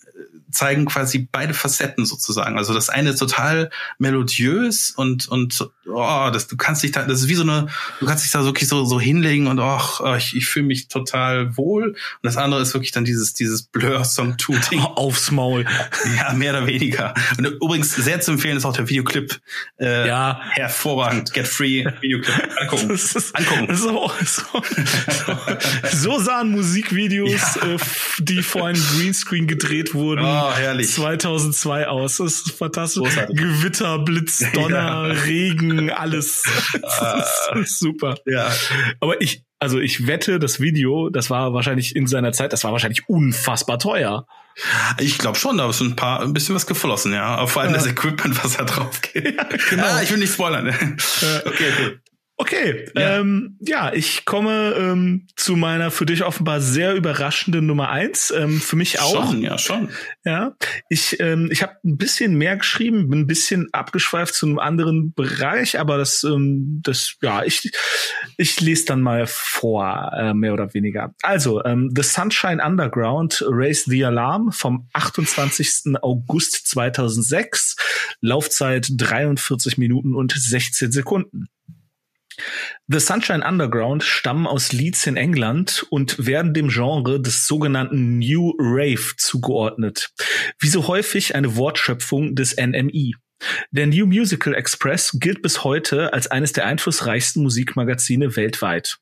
zeigen 0.52 0.86
quasi 0.86 1.28
beide 1.32 1.54
Facetten 1.54 2.06
sozusagen. 2.06 2.58
Also 2.58 2.74
das 2.74 2.90
eine 2.90 3.16
total 3.16 3.70
melodiös 3.98 4.92
und 4.92 5.28
und 5.28 5.70
oh, 5.88 6.30
das 6.32 6.48
du 6.48 6.58
kannst 6.58 6.84
dich 6.84 6.92
da, 6.92 7.04
das 7.04 7.22
ist 7.22 7.28
wie 7.28 7.36
so 7.36 7.44
eine, 7.44 7.68
du 8.00 8.06
kannst 8.06 8.24
dich 8.24 8.32
da 8.32 8.44
wirklich 8.44 8.68
so 8.68 8.86
so 8.86 9.00
hinlegen 9.00 9.48
und 9.48 9.60
ach, 9.60 10.02
oh, 10.02 10.16
ich, 10.16 10.36
ich 10.36 10.48
fühle 10.48 10.66
mich 10.66 10.88
total 10.88 11.56
wohl. 11.58 11.90
Und 11.90 11.98
das 12.24 12.38
andere 12.38 12.62
ist 12.62 12.74
wirklich 12.74 12.92
dann 12.92 13.06
dieses 13.06 13.34
dieses 13.34 13.64
Blur 13.64 14.04
Song 14.04 14.38
Tooting 14.38 14.80
aufs 14.96 15.32
Maul. 15.32 15.66
Ja, 16.18 16.34
mehr 16.34 16.52
oder 16.52 16.68
weniger. 16.68 17.14
Und 17.38 17.46
übrigens 17.46 17.96
sehr 17.96 18.22
zu 18.22 18.32
empfehlen 18.32 18.58
ist 18.58 18.66
auch 18.66 18.76
der 18.76 18.90
Videoclip. 18.90 19.40
Äh, 19.80 20.08
ja, 20.08 20.42
hervorragend. 20.52 21.34
Get 21.34 21.48
Free 21.48 21.86
Videoclip. 22.02 22.50
Angucken. 22.60 22.90
Das 23.00 23.16
ist, 23.16 23.36
Angucken. 23.36 23.76
So, 23.76 24.12
so, 24.26 24.64
so, 25.06 25.38
so 25.92 26.20
sahen 26.20 26.52
Musikvideos, 26.52 27.56
ja. 27.56 27.76
äh, 27.76 27.78
die 28.20 28.42
vor 28.42 28.68
einem 28.68 28.82
Greenscreen 28.82 29.48
gedreht 29.48 29.94
wurden. 29.94 30.26
Oh 30.26 30.39
Oh, 30.42 30.54
herrlich. 30.54 30.90
2002 30.90 31.88
aus. 31.88 32.18
Das 32.18 32.34
ist 32.34 32.52
fantastisch. 32.52 33.04
Großartig. 33.04 33.38
Gewitter, 33.38 34.00
Blitz, 34.00 34.44
Donner, 34.54 34.78
ja. 34.78 35.02
Regen, 35.24 35.90
alles. 35.90 36.44
super. 37.66 38.16
Ja. 38.26 38.52
Aber 39.00 39.22
ich, 39.22 39.44
also 39.60 39.80
ich 39.80 40.08
wette, 40.08 40.40
das 40.40 40.60
Video, 40.60 41.10
das 41.10 41.30
war 41.30 41.54
wahrscheinlich 41.54 41.96
in 41.96 42.08
seiner 42.08 42.32
Zeit, 42.32 42.54
das 42.54 42.64
war 42.64 42.72
wahrscheinlich 42.72 43.08
unfassbar 43.10 43.80
teuer. 43.80 44.26
Ich 45.00 45.18
glaube 45.18 45.38
schon, 45.38 45.58
da 45.58 45.70
ist 45.70 45.80
ein 45.82 45.96
paar, 45.96 46.22
ein 46.22 46.34
bisschen 46.34 46.56
was 46.56 46.66
geflossen, 46.66 47.14
ja. 47.14 47.46
Vor 47.48 47.62
allem 47.62 47.72
ja. 47.72 47.78
das 47.78 47.88
Equipment, 47.88 48.44
was 48.44 48.58
da 48.58 48.66
drauf 48.66 49.02
geht. 49.02 49.36
Ja, 49.36 49.44
genau. 49.70 49.84
Ah, 49.84 50.02
ich 50.02 50.12
will 50.12 50.18
nicht 50.18 50.34
spoilern. 50.34 50.68
okay, 50.68 51.42
okay. 51.46 52.00
Okay, 52.42 52.90
ja. 52.96 53.20
Ähm, 53.20 53.58
ja, 53.60 53.92
ich 53.92 54.24
komme 54.24 54.74
ähm, 54.78 55.28
zu 55.36 55.58
meiner 55.58 55.92
für 55.92 56.06
dich 56.06 56.24
offenbar 56.24 56.62
sehr 56.62 56.96
überraschenden 56.96 57.66
Nummer 57.66 57.90
eins. 57.90 58.32
Ähm, 58.32 58.62
für 58.62 58.78
mich 58.78 59.02
auch. 59.02 59.28
Schon, 59.30 59.42
ja, 59.42 59.58
schon. 59.58 59.90
Ja, 60.24 60.56
ich 60.88 61.20
ähm, 61.20 61.50
ich 61.52 61.62
habe 61.62 61.74
ein 61.84 61.98
bisschen 61.98 62.36
mehr 62.36 62.56
geschrieben, 62.56 63.10
bin 63.10 63.20
ein 63.20 63.28
bisschen 63.28 63.68
abgeschweift 63.74 64.34
zu 64.34 64.46
einem 64.46 64.58
anderen 64.58 65.14
Bereich, 65.14 65.78
aber 65.82 65.98
das 65.98 66.24
ähm, 66.24 66.80
das 66.82 67.18
ja 67.22 67.44
ich 67.44 67.74
ich 68.38 68.62
lese 68.62 68.86
dann 68.86 69.02
mal 69.02 69.26
vor 69.28 70.10
äh, 70.18 70.34
mehr 70.34 70.54
oder 70.54 70.74
weniger. 70.74 71.14
Also 71.22 71.62
ähm, 71.66 71.92
The 71.94 72.04
Sunshine 72.04 72.64
Underground 72.66 73.44
Raise 73.50 73.84
the 73.90 74.06
Alarm 74.06 74.54
vom 74.54 74.88
28. 74.94 75.98
August 76.02 76.70
2006, 76.70 77.76
Laufzeit 78.22 78.88
43 78.92 79.78
Minuten 79.78 80.16
und 80.16 80.32
16 80.32 80.94
Sekunden. 80.94 81.50
The 82.88 83.00
Sunshine 83.00 83.44
Underground 83.46 84.04
stammen 84.04 84.48
aus 84.48 84.72
Leeds 84.72 85.06
in 85.08 85.18
England 85.18 85.86
und 85.90 86.26
werden 86.26 86.54
dem 86.54 86.70
Genre 86.70 87.22
des 87.22 87.48
sogenannten 87.48 88.20
New 88.20 88.54
Rave 88.60 89.16
zugeordnet. 89.18 90.12
Wie 90.60 90.70
so 90.70 90.88
häufig 90.88 91.36
eine 91.36 91.56
Wortschöpfung 91.56 92.36
des 92.36 92.56
NMI. 92.58 93.16
Der 93.72 93.88
New 93.88 94.06
Musical 94.06 94.54
Express 94.54 95.18
gilt 95.20 95.42
bis 95.42 95.64
heute 95.64 96.14
als 96.14 96.28
eines 96.28 96.54
der 96.54 96.66
einflussreichsten 96.66 97.44
Musikmagazine 97.44 98.36
weltweit. 98.36 98.98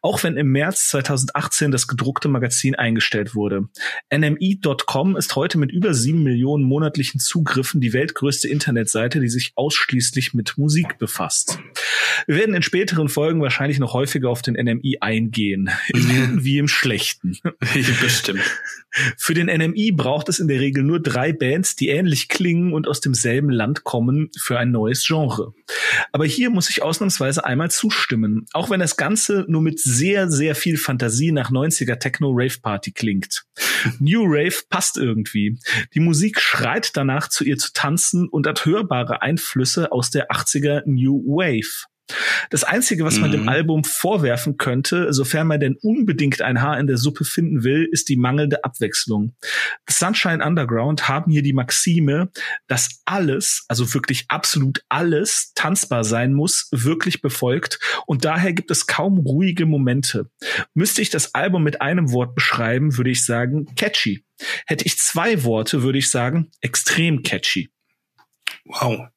Auch 0.00 0.22
wenn 0.22 0.36
im 0.36 0.48
März 0.48 0.88
2018 0.88 1.70
das 1.70 1.86
gedruckte 1.86 2.28
Magazin 2.28 2.74
eingestellt 2.74 3.34
wurde. 3.34 3.68
NME.com 4.14 5.16
ist 5.16 5.36
heute 5.36 5.58
mit 5.58 5.72
über 5.72 5.94
sieben 5.94 6.22
Millionen 6.22 6.64
monatlichen 6.64 7.20
Zugriffen 7.20 7.80
die 7.80 7.92
weltgrößte 7.92 8.48
Internetseite, 8.48 9.20
die 9.20 9.28
sich 9.28 9.52
ausschließlich 9.56 10.34
mit 10.34 10.56
Musik 10.56 10.98
befasst. 10.98 11.58
Wir 12.26 12.36
werden 12.36 12.54
in 12.54 12.62
späteren 12.62 13.08
Folgen 13.08 13.40
wahrscheinlich 13.40 13.78
noch 13.78 13.94
häufiger 13.94 14.30
auf 14.30 14.42
den 14.42 14.54
NMI 14.54 14.98
eingehen. 15.00 15.70
Im 15.88 16.00
Guten 16.00 16.44
wie 16.44 16.58
im 16.58 16.68
Schlechten. 16.68 17.38
Bestimmt. 18.00 18.42
Für 19.16 19.34
den 19.34 19.46
NMI 19.46 19.92
braucht 19.92 20.28
es 20.28 20.38
in 20.38 20.48
der 20.48 20.60
Regel 20.60 20.82
nur 20.82 21.00
drei 21.00 21.32
Bands, 21.32 21.76
die 21.76 21.88
ähnlich 21.88 22.28
klingen 22.28 22.72
und 22.72 22.86
aus 22.86 23.00
demselben 23.00 23.50
Land 23.50 23.71
Land 23.72 23.84
kommen 23.84 24.30
für 24.38 24.58
ein 24.58 24.70
neues 24.70 25.04
Genre. 25.06 25.54
Aber 26.12 26.26
hier 26.26 26.50
muss 26.50 26.68
ich 26.68 26.82
ausnahmsweise 26.82 27.44
einmal 27.44 27.70
zustimmen, 27.70 28.46
auch 28.52 28.70
wenn 28.70 28.80
das 28.80 28.96
Ganze 28.96 29.46
nur 29.48 29.62
mit 29.62 29.80
sehr, 29.80 30.30
sehr 30.30 30.54
viel 30.54 30.76
Fantasie 30.76 31.32
nach 31.32 31.50
90er 31.50 31.98
Techno-Rave-Party 31.98 32.92
klingt. 32.92 33.44
New 33.98 34.24
Rave 34.24 34.56
passt 34.68 34.98
irgendwie. 34.98 35.58
Die 35.94 36.00
Musik 36.00 36.40
schreit 36.40 36.96
danach, 36.96 37.28
zu 37.28 37.44
ihr 37.44 37.56
zu 37.56 37.72
tanzen 37.72 38.28
und 38.28 38.46
hat 38.46 38.66
hörbare 38.66 39.22
Einflüsse 39.22 39.90
aus 39.90 40.10
der 40.10 40.30
80er 40.30 40.82
New 40.84 41.24
Wave. 41.24 41.86
Das 42.50 42.64
Einzige, 42.64 43.04
was 43.04 43.18
man 43.18 43.30
mhm. 43.30 43.34
dem 43.34 43.48
Album 43.48 43.84
vorwerfen 43.84 44.56
könnte, 44.56 45.12
sofern 45.12 45.46
man 45.46 45.60
denn 45.60 45.76
unbedingt 45.82 46.42
ein 46.42 46.60
Haar 46.60 46.78
in 46.78 46.86
der 46.86 46.96
Suppe 46.96 47.24
finden 47.24 47.64
will, 47.64 47.88
ist 47.90 48.08
die 48.08 48.16
mangelnde 48.16 48.64
Abwechslung. 48.64 49.34
Sunshine 49.88 50.44
Underground 50.44 51.08
haben 51.08 51.30
hier 51.30 51.42
die 51.42 51.52
Maxime, 51.52 52.30
dass 52.66 53.02
alles, 53.04 53.64
also 53.68 53.92
wirklich 53.94 54.24
absolut 54.28 54.84
alles 54.88 55.52
tanzbar 55.54 56.04
sein 56.04 56.32
muss, 56.32 56.68
wirklich 56.70 57.22
befolgt 57.22 57.78
und 58.06 58.24
daher 58.24 58.52
gibt 58.52 58.70
es 58.70 58.86
kaum 58.86 59.18
ruhige 59.18 59.66
Momente. 59.66 60.30
Müsste 60.74 61.02
ich 61.02 61.10
das 61.10 61.34
Album 61.34 61.62
mit 61.62 61.80
einem 61.80 62.12
Wort 62.12 62.34
beschreiben, 62.34 62.96
würde 62.96 63.10
ich 63.10 63.24
sagen 63.24 63.66
catchy. 63.76 64.24
Hätte 64.66 64.84
ich 64.84 64.98
zwei 64.98 65.44
Worte, 65.44 65.82
würde 65.82 65.98
ich 65.98 66.10
sagen 66.10 66.50
extrem 66.60 67.22
catchy. 67.22 67.70
Wow. 68.64 69.08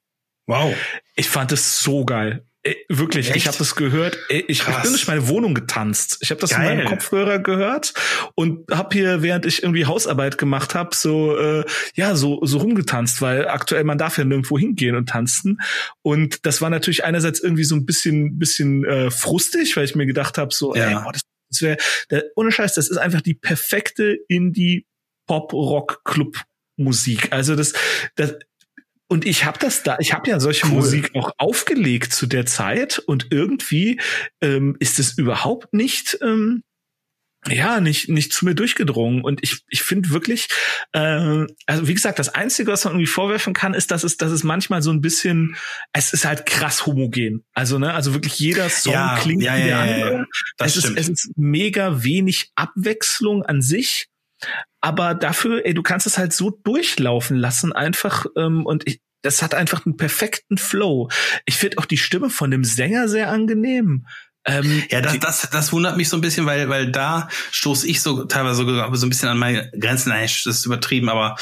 Wow. 0.48 0.76
Ich 1.16 1.28
fand 1.28 1.52
es 1.52 1.80
so 1.82 2.06
geil. 2.06 2.46
Ey, 2.68 2.84
wirklich, 2.90 3.28
Echt? 3.28 3.38
ich 3.38 3.48
habe 3.48 3.58
das 3.60 3.76
gehört. 3.76 4.18
Ey, 4.28 4.44
ich, 4.48 4.62
ich 4.62 4.66
bin 4.66 4.90
durch 4.90 5.08
meine 5.08 5.28
Wohnung 5.28 5.54
getanzt. 5.54 6.18
Ich 6.22 6.32
habe 6.32 6.42
das 6.42 6.50
Geil. 6.50 6.72
in 6.72 6.78
meinem 6.78 6.88
Kopfhörer 6.88 7.38
gehört 7.38 7.94
und 8.34 8.72
habe 8.72 8.90
hier, 8.98 9.22
während 9.22 9.46
ich 9.46 9.62
irgendwie 9.62 9.86
Hausarbeit 9.86 10.40
gemacht 10.40 10.74
habe, 10.74 10.96
so 10.96 11.38
äh, 11.38 11.64
ja 11.94 12.16
so 12.16 12.44
so 12.44 12.58
rumgetanzt, 12.58 13.22
weil 13.22 13.48
aktuell 13.48 13.84
man 13.84 14.00
darf 14.00 14.18
ja 14.18 14.26
nirgendwo 14.26 14.58
hingehen 14.58 14.96
und 14.96 15.08
tanzen. 15.08 15.62
Und 16.02 16.44
das 16.48 16.60
war 16.60 16.72
natürlich 16.72 17.04
einerseits 17.04 17.40
irgendwie 17.40 17.66
so 17.66 17.76
ein 17.76 17.86
bisschen 17.86 18.40
bisschen 18.40 18.84
äh, 18.84 19.12
frustig, 19.12 19.78
weil 19.78 19.86
ich 19.86 19.94
mir 19.94 20.08
gedacht 20.08 20.40
habe, 20.40 20.52
so 20.52 20.74
ja. 20.74 20.88
ey, 20.88 20.96
boah, 20.96 21.12
das, 21.12 21.22
das 21.52 21.62
wäre 21.62 21.78
ohne 22.36 22.52
Scheiß, 22.52 22.74
das 22.74 22.88
ist 22.88 22.98
einfach 22.98 23.22
die 23.22 23.36
perfekte 23.36 24.18
Indie 24.28 24.88
Pop 25.28 25.54
Rock 25.54 26.04
Club 26.04 26.36
Musik. 26.78 27.32
Also 27.32 27.56
das, 27.56 27.74
das 28.16 28.36
und 29.16 29.26
ich 29.26 29.46
habe 29.46 29.58
das 29.60 29.82
da, 29.82 29.96
ich 30.02 30.12
habe 30.12 30.30
ja 30.30 30.42
solche 30.42 30.66
cool. 30.66 30.74
Musik 30.74 31.12
auch 31.16 31.32
aufgelegt 31.38 32.12
zu 32.12 32.26
der 32.26 32.46
Zeit 32.46 33.00
und 33.00 33.28
irgendwie 33.32 34.02
ähm, 34.42 34.76
ist 34.82 35.00
es 35.00 35.18
überhaupt 35.18 35.74
nicht 35.74 36.18
ähm, 36.22 36.64
ja, 37.48 37.80
nicht, 37.80 38.10
nicht 38.10 38.34
zu 38.34 38.44
mir 38.44 38.56
durchgedrungen. 38.56 39.24
Und 39.24 39.42
ich, 39.42 39.64
ich 39.70 39.84
finde 39.84 40.10
wirklich, 40.10 40.50
äh, 40.92 41.46
also 41.66 41.88
wie 41.88 41.94
gesagt, 41.94 42.20
das 42.20 42.28
Einzige, 42.28 42.74
was 42.74 42.84
man 42.84 42.96
irgendwie 42.96 43.08
vorwerfen 43.08 43.54
kann, 43.54 43.74
ist, 43.74 43.90
dass 43.92 44.04
es, 44.04 44.18
dass 44.18 44.32
es 44.32 44.44
manchmal 44.44 44.82
so 44.82 44.92
ein 44.92 45.00
bisschen, 45.00 45.56
es 45.94 46.12
ist 46.12 46.26
halt 46.26 46.46
krass 46.46 46.86
homogen. 46.86 47.46
Also, 47.54 47.80
ne, 47.80 47.94
also 47.94 48.14
wirklich 48.14 48.38
jeder 48.38 48.68
Song 48.68 48.94
ja, 48.94 49.18
klingt 49.22 49.44
ja, 49.44 49.56
wie 49.56 49.62
der 49.62 49.70
ja, 49.70 49.82
andere. 49.82 50.28
es, 50.58 50.76
ist, 50.76 50.92
es 50.98 51.08
ist 51.08 51.32
mega 51.38 52.04
wenig 52.04 52.52
Abwechslung 52.56 53.44
an 53.44 53.62
sich. 53.62 54.08
Aber 54.86 55.16
dafür, 55.16 55.66
ey, 55.66 55.74
du 55.74 55.82
kannst 55.82 56.06
es 56.06 56.20
halt 56.20 56.32
so 56.32 56.52
durchlaufen 56.52 57.38
lassen 57.38 57.74
einfach 57.74 58.28
ähm, 58.38 58.68
und 58.68 58.88
ich, 58.88 59.02
das 59.24 59.42
hat 59.42 59.56
einfach 59.56 59.84
einen 59.84 59.98
perfekten 59.98 60.60
Flow. 60.60 61.10
Ich 61.48 61.56
finde 61.56 61.80
auch 61.80 61.86
die 61.86 61.98
Stimme 61.98 62.30
von 62.30 62.52
dem 62.52 62.64
Sänger 62.64 63.10
sehr 63.10 63.32
angenehm. 63.32 64.06
Ähm, 64.46 64.84
ja, 64.92 65.02
das, 65.02 65.18
das, 65.18 65.50
das 65.50 65.74
wundert 65.74 65.98
mich 65.98 66.08
so 66.08 66.18
ein 66.18 66.22
bisschen, 66.22 66.46
weil, 66.46 66.70
weil 66.70 66.92
da 66.92 67.30
stoße 67.50 67.88
ich 67.88 68.00
so 68.00 68.26
teilweise 68.26 68.58
so, 68.58 68.94
so 68.94 69.08
ein 69.08 69.10
bisschen 69.10 69.28
an 69.28 69.40
meine 69.40 69.72
Grenzen. 69.72 70.10
Nein, 70.10 70.22
das 70.22 70.46
ist 70.46 70.68
übertrieben, 70.68 71.10
aber 71.10 71.36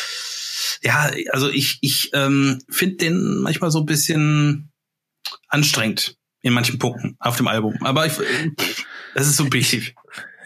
ja, 0.82 1.12
also 1.32 1.50
ich, 1.50 1.80
ich 1.82 2.12
ähm, 2.14 2.62
finde 2.70 2.96
den 2.96 3.42
manchmal 3.42 3.72
so 3.72 3.80
ein 3.80 3.86
bisschen 3.86 4.72
anstrengend 5.50 6.16
in 6.44 6.54
manchen 6.54 6.80
Punkten 6.80 7.18
auf 7.20 7.36
dem 7.36 7.50
Album. 7.50 7.76
Aber 7.82 8.06
ich, 8.06 8.14
das 9.16 9.28
ist 9.28 9.36
subjektiv. 9.36 9.94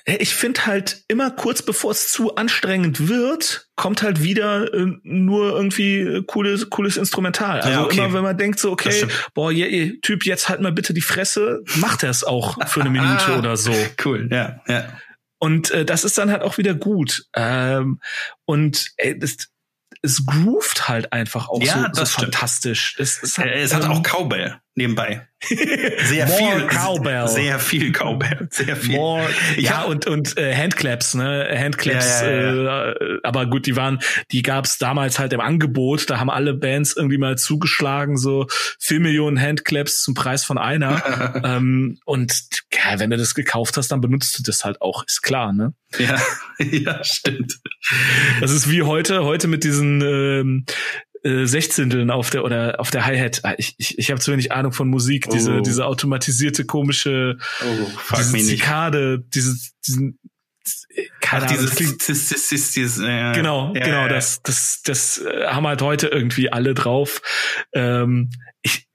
Ich 0.09 0.35
finde 0.35 0.65
halt 0.65 1.03
immer 1.09 1.31
kurz 1.31 1.61
bevor 1.61 1.91
es 1.91 2.09
zu 2.13 2.35
anstrengend 2.35 3.09
wird, 3.09 3.67
kommt 3.75 4.01
halt 4.01 4.23
wieder 4.23 4.73
äh, 4.73 4.93
nur 5.03 5.51
irgendwie 5.51 5.99
äh, 5.99 6.23
cooles, 6.25 6.69
cooles 6.69 6.95
Instrumental. 6.95 7.59
Also 7.59 7.79
ja, 7.79 7.83
okay. 7.83 7.97
immer 7.97 8.13
wenn 8.13 8.23
man 8.23 8.37
denkt 8.37 8.57
so, 8.57 8.71
okay, 8.71 9.05
boah, 9.33 9.51
je, 9.51 9.99
Typ, 9.99 10.25
jetzt 10.25 10.47
halt 10.47 10.61
mal 10.61 10.71
bitte 10.71 10.93
die 10.93 11.01
Fresse, 11.01 11.61
macht 11.75 12.03
er 12.03 12.09
es 12.09 12.23
auch 12.23 12.57
für 12.69 12.79
eine 12.79 12.89
Minute 12.97 13.37
oder 13.37 13.57
so. 13.57 13.73
Cool, 14.05 14.29
ja, 14.31 14.61
ja. 14.67 14.85
Und 15.39 15.71
äh, 15.71 15.83
das 15.83 16.05
ist 16.05 16.17
dann 16.17 16.31
halt 16.31 16.41
auch 16.41 16.57
wieder 16.57 16.73
gut. 16.73 17.25
Ähm, 17.35 17.99
und 18.45 18.91
ey, 18.95 19.19
das, 19.19 19.49
es 20.01 20.25
groovt 20.25 20.87
halt 20.87 21.11
einfach 21.11 21.49
auch 21.49 21.61
Ja, 21.61 21.91
so, 21.93 22.01
das 22.01 22.13
so 22.13 22.21
fantastisch. 22.21 22.95
Es, 22.97 23.21
es, 23.21 23.37
Äh, 23.37 23.61
Es 23.61 23.73
hat 23.73 23.83
ähm, 23.83 23.91
auch 23.91 24.03
Cowbell 24.03 24.61
nebenbei. 24.77 25.27
Sehr 25.43 26.25
More 26.27 26.37
viel 26.37 26.67
Cowbell. 26.67 27.27
Sehr 27.27 27.59
viel 27.59 27.91
Cowbell. 27.91 28.47
Sehr 28.49 28.75
viel. 28.75 28.95
More, 28.95 29.27
ja 29.57 29.79
hab- 29.79 29.87
und 29.87 30.07
und 30.07 30.35
äh, 30.37 30.55
Handclaps, 30.55 31.13
ne? 31.13 31.47
Handclaps, 31.55 32.21
Ja, 32.21 32.31
ja, 32.31 32.91
Äh, 32.91 33.19
aber 33.23 33.45
gut, 33.45 33.67
die 33.67 33.75
waren, 33.75 33.99
die 34.31 34.41
gab's 34.41 34.79
damals 34.79 35.19
halt 35.19 35.33
im 35.33 35.39
Angebot. 35.39 36.09
Da 36.09 36.19
haben 36.19 36.31
alle 36.31 36.55
Bands 36.55 36.95
irgendwie 36.95 37.19
mal 37.19 37.37
zugeschlagen, 37.37 38.17
so 38.17 38.47
vier 38.79 38.99
Millionen 38.99 39.39
Handclaps 39.39 40.01
zum 40.01 40.15
Preis 40.15 40.43
von 40.43 40.57
einer. 40.57 41.41
ähm, 41.43 41.99
und 42.05 42.33
ja, 42.73 42.99
wenn 42.99 43.11
du 43.11 43.17
das 43.17 43.35
gekauft 43.35 43.77
hast, 43.77 43.89
dann 43.89 44.01
benutzt 44.01 44.37
du 44.39 44.43
das 44.43 44.65
halt 44.65 44.81
auch, 44.81 45.03
ist 45.05 45.21
klar, 45.21 45.53
ne? 45.53 45.73
Ja, 45.99 46.19
ja, 46.59 47.03
stimmt. 47.03 47.59
Das 48.41 48.51
ist 48.51 48.69
wie 48.69 48.81
heute, 48.83 49.23
heute 49.23 49.47
mit 49.47 49.63
diesen 49.63 50.01
ähm, 50.01 50.65
äh, 51.27 51.45
Sechzehnteln 51.45 52.09
auf 52.11 52.29
der 52.29 52.43
oder 52.43 52.79
auf 52.79 52.91
der 52.91 53.05
Hi-Hat. 53.05 53.41
Ah, 53.43 53.55
Ich, 53.57 53.75
ich, 53.77 53.97
ich 53.97 54.11
habe 54.11 54.19
zu 54.21 54.31
wenig 54.31 54.51
Ahnung 54.51 54.71
von 54.71 54.87
Musik, 54.87 55.29
diese, 55.29 55.57
Oh. 55.57 55.61
diese 55.61 55.85
automatisierte, 55.85 56.65
komische 56.65 57.37
Oh, 57.61 57.87
diese. 58.17 58.47
Zikade, 58.47 59.19
diese, 59.33 59.55
diesen, 59.85 60.19
keine 61.21 61.45
Ach, 61.45 61.51
dieses, 61.51 61.75
dieses, 61.75 61.97
dieses, 61.97 62.49
dieses, 62.49 62.71
dieses 62.71 62.99
äh, 62.99 63.31
genau, 63.33 63.73
ja, 63.75 63.83
genau, 63.83 64.01
ja, 64.03 64.07
das, 64.07 64.41
das, 64.41 64.81
das 64.83 65.23
haben 65.45 65.67
halt 65.67 65.81
heute 65.81 66.07
irgendwie 66.07 66.51
alle 66.51 66.73
drauf. 66.73 67.21
Ähm, 67.73 68.29
ich, 68.61 68.87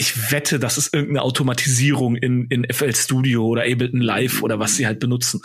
ich 0.00 0.32
wette, 0.32 0.58
das 0.58 0.78
ist 0.78 0.94
irgendeine 0.94 1.22
Automatisierung 1.22 2.16
in, 2.16 2.46
in 2.46 2.66
FL 2.72 2.94
Studio 2.94 3.46
oder 3.46 3.62
Ableton 3.62 4.00
Live 4.00 4.42
oder 4.42 4.58
was 4.58 4.76
sie 4.76 4.86
halt 4.86 4.98
benutzen. 4.98 5.40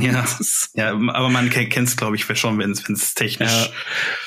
Ja, 0.00 0.12
Das 0.18 0.40
ist- 0.40 0.70
ja, 0.74 0.90
aber 0.90 1.28
man 1.28 1.48
kennt 1.48 1.88
es, 1.88 1.96
glaube 1.96 2.16
ich, 2.16 2.24
schon, 2.38 2.58
wenn 2.58 2.72
es 2.72 3.14
technisch. 3.14 3.70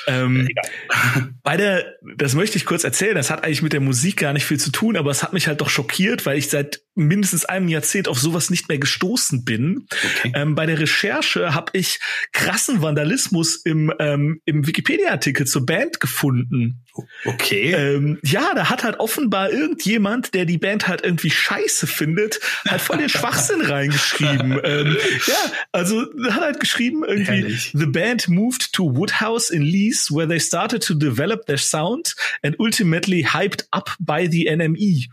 Ja. 0.06 0.22
Ähm, 0.24 0.48
bei 1.42 1.56
der, 1.56 1.84
das 2.16 2.34
möchte 2.34 2.56
ich 2.56 2.64
kurz 2.64 2.82
erzählen, 2.84 3.14
das 3.14 3.30
hat 3.30 3.44
eigentlich 3.44 3.62
mit 3.62 3.72
der 3.74 3.80
Musik 3.80 4.16
gar 4.16 4.32
nicht 4.32 4.44
viel 4.46 4.58
zu 4.58 4.70
tun, 4.72 4.96
aber 4.96 5.10
es 5.10 5.22
hat 5.22 5.32
mich 5.34 5.46
halt 5.48 5.60
doch 5.60 5.68
schockiert, 5.70 6.24
weil 6.24 6.38
ich 6.38 6.48
seit 6.48 6.80
mindestens 6.94 7.44
einem 7.44 7.68
Jahrzehnt 7.68 8.08
auf 8.08 8.18
sowas 8.18 8.50
nicht 8.50 8.68
mehr 8.68 8.78
gestoßen 8.78 9.44
bin. 9.44 9.86
Okay. 10.18 10.32
Ähm, 10.34 10.54
bei 10.54 10.66
der 10.66 10.78
Recherche 10.78 11.54
habe 11.54 11.76
ich 11.78 12.00
krassen 12.32 12.82
Vandalismus 12.82 13.56
im, 13.56 13.92
ähm, 13.98 14.40
im 14.46 14.66
Wikipedia-Artikel 14.66 15.46
zur 15.46 15.66
Band 15.66 16.00
gefunden. 16.00 16.84
Okay. 17.24 17.72
Ähm, 17.72 18.18
ja, 18.22 18.54
da 18.54 18.68
hat 18.68 18.84
halt 18.84 19.00
offenbar 19.00 19.50
irgendjemand, 19.50 20.34
der 20.34 20.44
die 20.44 20.58
Band 20.58 20.88
halt 20.88 21.02
irgendwie 21.02 21.30
scheiße 21.30 21.86
findet, 21.86 22.40
halt 22.68 22.80
voll 22.80 22.98
den 22.98 23.08
Schwachsinn 23.08 23.60
reingeschrieben. 23.62 24.60
ähm, 24.62 24.96
ja, 25.26 25.52
also 25.72 26.06
hat 26.30 26.40
halt 26.40 26.60
geschrieben 26.60 27.04
irgendwie, 27.04 27.24
Herrlich. 27.24 27.72
the 27.74 27.86
band 27.86 28.28
moved 28.28 28.72
to 28.72 28.94
Woodhouse 28.94 29.50
in 29.50 29.62
Leeds, 29.62 30.10
where 30.10 30.28
they 30.28 30.40
started 30.40 30.82
to 30.82 30.94
develop 30.94 31.46
their 31.46 31.58
sound 31.58 32.14
and 32.42 32.58
ultimately 32.58 33.24
hyped 33.24 33.66
up 33.70 33.96
by 33.98 34.28
the 34.30 34.48
NME. 34.48 35.06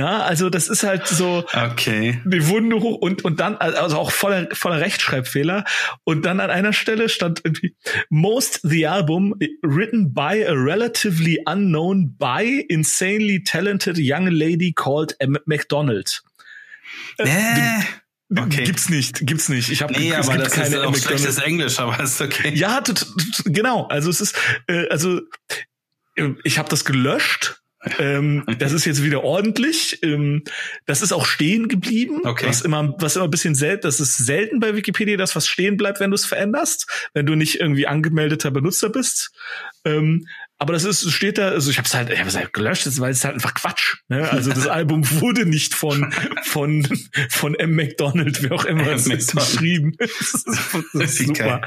Na, 0.00 0.22
also 0.22 0.48
das 0.48 0.68
ist 0.68 0.82
halt 0.82 1.06
so, 1.06 1.44
Okay. 1.52 2.22
die 2.24 2.38
nur 2.38 2.80
hoch 2.80 2.96
und, 3.02 3.22
und 3.22 3.38
dann, 3.38 3.56
also 3.56 3.98
auch 3.98 4.12
voller, 4.12 4.48
voller 4.54 4.80
Rechtschreibfehler. 4.80 5.66
Und 6.04 6.24
dann 6.24 6.40
an 6.40 6.48
einer 6.48 6.72
Stelle 6.72 7.10
stand 7.10 7.42
irgendwie, 7.44 7.76
most 8.08 8.60
the 8.62 8.86
album 8.86 9.34
written 9.60 10.14
by 10.14 10.42
a 10.48 10.54
relatively 10.54 11.38
unknown 11.44 12.16
by 12.16 12.64
insanely 12.70 13.44
talented 13.44 13.98
young 13.98 14.26
lady 14.28 14.72
called 14.72 15.14
M. 15.18 15.36
McDonald. 15.44 16.22
Äh, 17.18 17.82
Okay. 18.34 18.62
Gibt's 18.62 18.88
nicht, 18.88 19.26
gibt's 19.26 19.48
nicht. 19.48 19.70
Ich 19.70 19.82
habe 19.82 19.92
nee, 19.92 20.12
es 20.12 20.28
aber 20.28 20.38
das 20.38 20.52
keine 20.52 20.76
ist 20.76 20.84
auch 20.84 20.94
schlechtes 20.94 21.38
Englisch, 21.38 21.80
aber 21.80 22.00
ist 22.00 22.20
okay. 22.20 22.54
Ja, 22.54 22.80
genau. 23.44 23.88
Also 23.88 24.08
es 24.08 24.20
ist, 24.20 24.36
äh, 24.68 24.86
also 24.88 25.20
äh, 26.14 26.28
ich 26.44 26.58
habe 26.58 26.68
das 26.68 26.84
gelöscht. 26.84 27.59
Ähm, 27.98 28.44
das 28.58 28.72
ist 28.72 28.84
jetzt 28.84 29.02
wieder 29.02 29.24
ordentlich. 29.24 29.98
Ähm, 30.02 30.42
das 30.86 31.02
ist 31.02 31.12
auch 31.12 31.26
stehen 31.26 31.68
geblieben. 31.68 32.20
Okay. 32.24 32.46
Was 32.46 32.62
immer, 32.62 32.94
was 32.98 33.16
immer 33.16 33.26
ein 33.26 33.30
bisschen 33.30 33.54
selten, 33.54 33.82
das 33.82 34.00
ist 34.00 34.16
selten 34.18 34.60
bei 34.60 34.74
Wikipedia, 34.74 35.16
dass 35.16 35.36
was 35.36 35.46
stehen 35.46 35.76
bleibt, 35.76 36.00
wenn 36.00 36.10
du 36.10 36.14
es 36.14 36.26
veränderst, 36.26 37.10
wenn 37.14 37.26
du 37.26 37.34
nicht 37.34 37.60
irgendwie 37.60 37.86
angemeldeter 37.86 38.50
Benutzer 38.50 38.90
bist. 38.90 39.32
Ähm, 39.84 40.26
aber 40.60 40.74
das 40.74 40.84
ist, 40.84 41.10
steht 41.10 41.38
da, 41.38 41.48
also 41.48 41.70
ich 41.70 41.78
habe 41.78 41.86
es 41.86 41.94
halt, 41.94 42.10
ich 42.10 42.18
habe 42.18 42.28
es 42.28 42.36
halt 42.36 42.52
gelöscht, 42.52 42.86
weil 43.00 43.12
es 43.12 43.24
halt 43.24 43.32
einfach 43.32 43.54
Quatsch. 43.54 43.96
Ne? 44.08 44.30
Also 44.30 44.52
das 44.52 44.66
Album 44.68 45.10
wurde 45.20 45.46
nicht 45.46 45.74
von 45.74 46.12
von 46.42 46.86
von 47.30 47.54
M. 47.54 47.74
McDonald, 47.74 48.42
wie 48.42 48.50
auch 48.50 48.66
immer 48.66 48.86
M. 48.86 48.94
es 48.94 49.06
ist, 49.06 49.32
geschrieben. 49.34 49.96
Das 49.98 50.34
ist, 50.34 50.46
das 50.92 51.02
ist 51.02 51.18
super. 51.26 51.62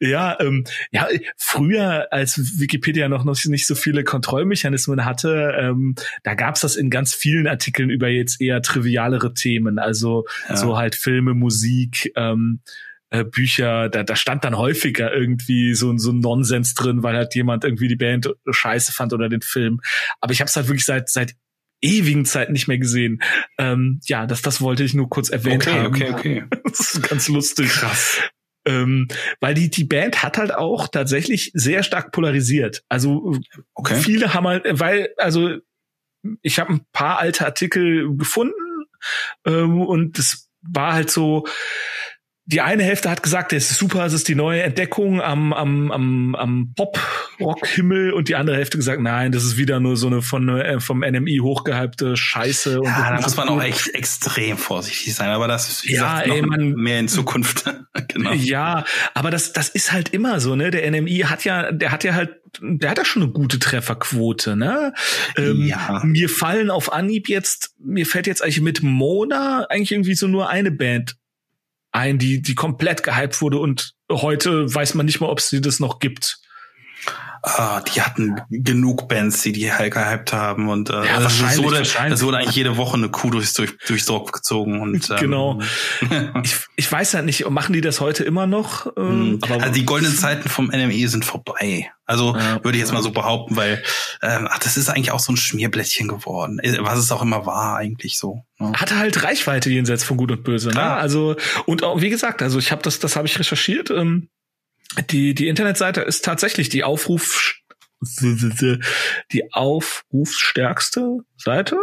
Ja, 0.00 0.40
ähm, 0.40 0.64
ja, 0.90 1.06
früher, 1.36 2.08
als 2.12 2.58
Wikipedia 2.58 3.10
noch 3.10 3.24
noch 3.24 3.36
nicht 3.44 3.66
so 3.66 3.74
viele 3.74 4.04
Kontrollmechanismen 4.04 5.04
hatte, 5.04 5.54
ähm, 5.60 5.94
da 6.22 6.32
gab's 6.34 6.60
das 6.60 6.76
in 6.76 6.88
ganz 6.88 7.12
vielen 7.12 7.46
Artikeln 7.46 7.90
über 7.90 8.08
jetzt 8.08 8.40
eher 8.40 8.62
trivialere 8.62 9.34
Themen, 9.34 9.78
also 9.78 10.24
Ja. 10.48 10.56
so 10.56 10.78
halt 10.78 10.94
Filme, 10.94 11.34
Musik, 11.34 12.10
ähm, 12.16 12.60
äh, 13.10 13.24
Bücher, 13.24 13.88
da, 13.88 14.02
da 14.02 14.16
stand 14.16 14.44
dann 14.44 14.56
häufiger 14.56 15.12
irgendwie 15.12 15.74
so, 15.74 15.96
so 15.98 16.12
ein 16.12 16.20
Nonsens 16.20 16.74
drin, 16.74 17.02
weil 17.02 17.16
halt 17.16 17.34
jemand 17.34 17.64
irgendwie 17.64 17.88
die 17.88 17.96
Band 17.96 18.32
scheiße 18.50 18.92
fand 18.92 19.12
oder 19.12 19.28
den 19.28 19.42
Film. 19.42 19.80
Aber 20.20 20.32
ich 20.32 20.40
habe 20.40 20.48
es 20.48 20.56
halt 20.56 20.68
wirklich 20.68 20.84
seit 20.84 21.08
seit 21.08 21.34
ewigen 21.82 22.24
Zeit 22.26 22.50
nicht 22.50 22.68
mehr 22.68 22.78
gesehen. 22.78 23.22
Ähm, 23.58 24.00
ja, 24.04 24.26
das, 24.26 24.42
das 24.42 24.60
wollte 24.60 24.84
ich 24.84 24.94
nur 24.94 25.08
kurz 25.08 25.30
erwähnt 25.30 25.66
Okay, 25.66 25.78
haben. 25.78 25.86
okay, 25.86 26.10
okay. 26.12 26.44
Das 26.64 26.94
ist 26.94 27.08
ganz 27.08 27.28
lustig. 27.28 27.68
Krass. 27.70 28.20
Ähm, 28.66 29.08
weil 29.40 29.54
die, 29.54 29.70
die 29.70 29.84
Band 29.84 30.22
hat 30.22 30.36
halt 30.36 30.54
auch 30.54 30.88
tatsächlich 30.88 31.50
sehr 31.54 31.82
stark 31.82 32.12
polarisiert. 32.12 32.84
Also 32.90 33.38
Okay. 33.74 33.96
viele 33.96 34.34
haben 34.34 34.46
halt, 34.46 34.64
weil, 34.78 35.08
also 35.16 35.56
ich 36.42 36.58
habe 36.58 36.74
ein 36.74 36.86
paar 36.92 37.18
alte 37.18 37.46
Artikel 37.46 38.14
gefunden 38.14 38.52
ähm, 39.46 39.80
und 39.80 40.18
es 40.18 40.50
war 40.60 40.92
halt 40.92 41.10
so, 41.10 41.46
die 42.46 42.60
eine 42.60 42.82
Hälfte 42.82 43.08
hat 43.10 43.22
gesagt, 43.22 43.52
das 43.52 43.70
ist 43.70 43.78
super, 43.78 44.04
es 44.04 44.12
ist 44.12 44.26
die 44.26 44.34
neue 44.34 44.62
Entdeckung 44.62 45.20
am, 45.20 45.52
am, 45.52 45.92
am, 45.92 46.34
am 46.34 46.74
Pop-Rock-Himmel 46.74 48.12
und 48.12 48.28
die 48.28 48.34
andere 48.34 48.56
Hälfte 48.56 48.76
gesagt, 48.76 49.00
nein, 49.00 49.30
das 49.32 49.44
ist 49.44 49.56
wieder 49.56 49.78
nur 49.80 49.96
so 49.96 50.08
eine 50.08 50.22
von 50.22 50.48
äh, 50.48 50.80
vom 50.80 51.00
NMI 51.00 51.38
hochgehypte 51.42 52.16
Scheiße. 52.16 52.80
Und 52.80 52.86
Ja, 52.86 53.14
da 53.16 53.20
muss 53.20 53.36
man 53.36 53.48
auch 53.48 53.62
echt 53.62 53.94
extrem 53.94 54.58
vorsichtig 54.58 55.14
sein, 55.14 55.28
aber 55.30 55.48
das 55.48 55.68
ist 55.68 55.86
wie 55.86 55.94
Ja, 55.94 56.22
gesagt, 56.22 56.26
noch 56.28 56.34
ey, 56.36 56.42
man- 56.42 56.72
mehr 56.74 56.98
in 56.98 57.08
Zukunft. 57.08 57.64
genau. 58.08 58.32
Ja, 58.32 58.84
aber 59.14 59.30
das, 59.30 59.52
das 59.52 59.68
ist 59.68 59.92
halt 59.92 60.08
immer 60.10 60.40
so, 60.40 60.56
ne? 60.56 60.70
Der 60.70 60.90
NMI 60.90 61.24
hat 61.26 61.44
ja, 61.44 61.70
der 61.72 61.92
hat 61.92 62.04
ja 62.04 62.14
halt, 62.14 62.36
der 62.60 62.90
hat 62.90 62.98
ja 62.98 63.04
schon 63.04 63.22
eine 63.22 63.32
gute 63.32 63.58
Trefferquote, 63.58 64.56
ne? 64.56 64.92
Ähm, 65.36 65.66
Ja. 65.66 66.00
Mir 66.04 66.28
fallen 66.28 66.70
auf 66.70 66.92
Anhieb 66.92 67.28
jetzt, 67.28 67.74
mir 67.78 68.06
fällt 68.06 68.26
jetzt 68.26 68.42
eigentlich 68.42 68.60
mit 68.60 68.82
Mona 68.82 69.66
eigentlich 69.68 69.92
irgendwie 69.92 70.14
so 70.14 70.26
nur 70.26 70.48
eine 70.48 70.70
Band 70.72 71.16
ein, 71.92 72.18
die, 72.18 72.42
die 72.42 72.54
komplett 72.54 73.02
gehypt 73.02 73.40
wurde 73.40 73.58
und 73.58 73.94
heute 74.10 74.72
weiß 74.72 74.94
man 74.94 75.06
nicht 75.06 75.20
mal, 75.20 75.28
ob 75.28 75.38
es 75.38 75.48
sie 75.48 75.60
das 75.60 75.80
noch 75.80 75.98
gibt. 75.98 76.40
Ah, 77.42 77.80
die 77.80 78.02
hatten 78.02 78.40
genug 78.50 79.08
Bands, 79.08 79.40
die 79.42 79.52
die 79.52 79.72
halt 79.72 79.94
gehypt 79.94 80.32
haben 80.32 80.68
und 80.68 80.90
äh, 80.90 81.06
Ja, 81.06 81.20
es 81.20 81.58
wurde, 81.58 81.80
es 81.80 82.22
wurde 82.22 82.36
eigentlich 82.38 82.54
jede 82.56 82.76
Woche 82.76 82.96
eine 82.98 83.08
Kuh 83.08 83.30
durchs, 83.30 83.54
durch, 83.54 83.76
durchs 83.86 84.04
Dorf 84.06 84.30
gezogen 84.32 84.80
und 84.80 85.08
ähm, 85.10 85.16
Genau. 85.18 85.60
Ich, 86.44 86.56
ich 86.76 86.90
weiß 86.92 87.14
halt 87.14 87.24
nicht, 87.24 87.48
machen 87.48 87.72
die 87.72 87.80
das 87.80 88.00
heute 88.00 88.24
immer 88.24 88.46
noch? 88.46 88.86
Ähm, 88.96 89.38
aber- 89.42 89.54
also 89.62 89.72
die 89.74 89.84
goldenen 89.84 90.14
Zeiten 90.16 90.48
vom 90.48 90.66
NME 90.66 91.08
sind 91.08 91.24
vorbei. 91.24 91.90
Also 92.04 92.34
Ja. 92.36 92.62
würde 92.64 92.76
ich 92.76 92.82
jetzt 92.82 92.92
mal 92.92 93.02
so 93.02 93.10
behaupten, 93.12 93.56
weil 93.56 93.82
ähm, 94.22 94.48
ach, 94.50 94.58
das 94.58 94.76
ist 94.76 94.88
eigentlich 94.88 95.12
auch 95.12 95.20
so 95.20 95.32
ein 95.32 95.36
Schmierblättchen 95.36 96.08
geworden, 96.08 96.58
Äh, 96.58 96.76
was 96.80 96.98
es 96.98 97.10
auch 97.12 97.22
immer 97.22 97.46
war 97.46 97.76
eigentlich 97.76 98.18
so. 98.18 98.44
Ne? 98.58 98.72
hatte 98.74 98.98
halt 98.98 99.22
Reichweite 99.22 99.70
jenseits 99.70 100.04
von 100.04 100.16
Gut 100.18 100.30
und 100.32 100.42
Böse. 100.44 100.68
Ne? 100.68 100.72
Klar. 100.74 100.98
Also 100.98 101.36
und 101.66 101.82
auch 101.84 102.00
wie 102.02 102.10
gesagt, 102.10 102.42
also 102.42 102.58
ich 102.58 102.70
habe 102.72 102.82
das, 102.82 102.98
das 102.98 103.16
habe 103.16 103.26
ich 103.26 103.38
recherchiert. 103.38 103.90
Ähm, 103.90 104.28
die 105.10 105.34
die 105.34 105.48
Internetseite 105.48 106.00
ist 106.00 106.24
tatsächlich 106.24 106.68
die 106.68 106.84
Aufruf 106.84 107.56
die 108.02 109.52
aufrufsstärkste 109.52 111.18
Seite, 111.36 111.76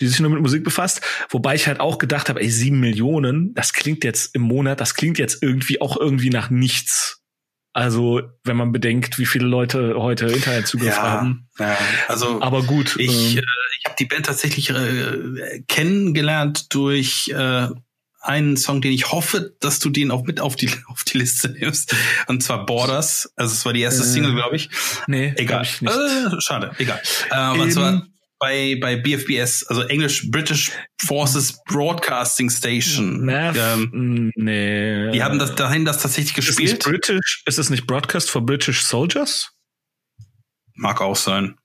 die 0.00 0.06
sich 0.06 0.20
nur 0.20 0.30
mit 0.30 0.40
Musik 0.40 0.62
befasst. 0.62 1.00
Wobei 1.30 1.56
ich 1.56 1.66
halt 1.66 1.80
auch 1.80 1.98
gedacht 1.98 2.28
habe, 2.28 2.40
ey 2.40 2.48
sieben 2.48 2.78
Millionen, 2.78 3.54
das 3.54 3.72
klingt 3.72 4.04
jetzt 4.04 4.36
im 4.36 4.42
Monat, 4.42 4.80
das 4.80 4.94
klingt 4.94 5.18
jetzt 5.18 5.42
irgendwie 5.42 5.80
auch 5.80 5.96
irgendwie 5.96 6.30
nach 6.30 6.48
nichts. 6.48 7.24
Also 7.72 8.22
wenn 8.44 8.56
man 8.56 8.70
bedenkt, 8.70 9.18
wie 9.18 9.26
viele 9.26 9.46
Leute 9.46 9.96
heute 9.96 10.26
Internetzugriff 10.26 10.96
haben. 10.96 11.48
ja, 11.58 11.76
also 12.06 12.40
Aber 12.40 12.62
gut. 12.62 12.94
Ich, 12.98 13.32
ähm, 13.32 13.38
äh, 13.38 13.42
ich 13.80 13.84
habe 13.86 13.96
die 13.98 14.04
Band 14.04 14.26
tatsächlich 14.26 14.70
äh, 14.70 15.62
kennengelernt 15.66 16.72
durch 16.72 17.28
äh, 17.34 17.66
einen 18.24 18.56
Song, 18.56 18.80
den 18.80 18.92
ich 18.92 19.12
hoffe, 19.12 19.54
dass 19.60 19.78
du 19.78 19.90
den 19.90 20.10
auch 20.10 20.24
mit 20.24 20.40
auf 20.40 20.56
die 20.56 20.70
auf 20.86 21.04
die 21.04 21.18
Liste 21.18 21.50
nimmst. 21.50 21.94
Und 22.26 22.42
zwar 22.42 22.66
Borders. 22.66 23.32
Also 23.36 23.52
es 23.54 23.64
war 23.64 23.72
die 23.72 23.82
erste 23.82 24.02
Äh, 24.02 24.06
Single, 24.06 24.34
glaube 24.34 24.56
ich. 24.56 24.70
nee, 25.06 25.32
Egal. 25.36 25.62
ich. 25.62 25.82
Äh, 25.82 26.40
schade, 26.40 26.72
egal. 26.78 27.00
Äh, 27.30 27.50
und 27.50 27.60
Ähm, 27.62 27.70
zwar 27.70 28.06
bei, 28.40 28.76
bei 28.80 28.96
BFBS, 28.96 29.64
also 29.68 29.82
English 29.82 30.30
British 30.30 30.70
Forces 31.00 31.62
Broadcasting 31.66 32.50
Station. 32.50 33.24
Nav, 33.24 33.56
Ähm, 33.56 34.30
nee. 34.34 35.12
die 35.12 35.22
haben 35.22 35.38
das 35.38 35.54
dahin 35.54 35.84
das 35.84 36.02
tatsächlich 36.02 36.36
ist 36.38 36.56
gespielt. 36.56 36.84
British, 36.84 37.42
ist 37.46 37.58
es 37.58 37.70
nicht 37.70 37.86
Broadcast 37.86 38.30
for 38.30 38.44
British 38.44 38.82
Soldiers? 38.82 39.52
Mag 40.74 41.00
auch 41.00 41.16
sein. 41.16 41.56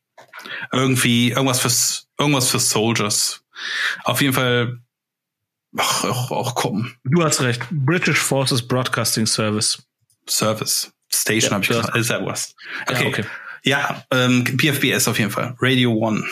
Irgendwie, 0.71 1.31
irgendwas 1.31 1.59
fürs, 1.59 2.07
irgendwas 2.17 2.49
für 2.49 2.59
Soldiers. 2.59 3.43
Auf 4.03 4.21
jeden 4.21 4.33
Fall, 4.33 4.79
ach, 5.77 6.03
auch, 6.03 6.31
auch 6.31 6.55
komm. 6.55 6.93
Du 7.03 7.23
hast 7.23 7.41
recht. 7.41 7.61
British 7.71 8.19
Forces 8.19 8.67
Broadcasting 8.67 9.25
Service. 9.25 9.81
Service. 10.27 10.91
Station 11.11 11.49
Ja, 11.49 11.55
habe 11.55 11.63
ich 11.63 11.69
gesagt. 11.69 11.95
Ist 11.95 12.09
ja 12.09 12.25
was. 12.25 12.55
Okay. 12.87 13.03
Ja, 13.03 13.07
okay. 13.07 13.25
Ja, 13.63 14.05
ähm, 14.11 14.43
BFBS 14.43 15.07
auf 15.07 15.19
jeden 15.19 15.31
Fall. 15.31 15.55
Radio 15.59 15.93
One. 15.93 16.25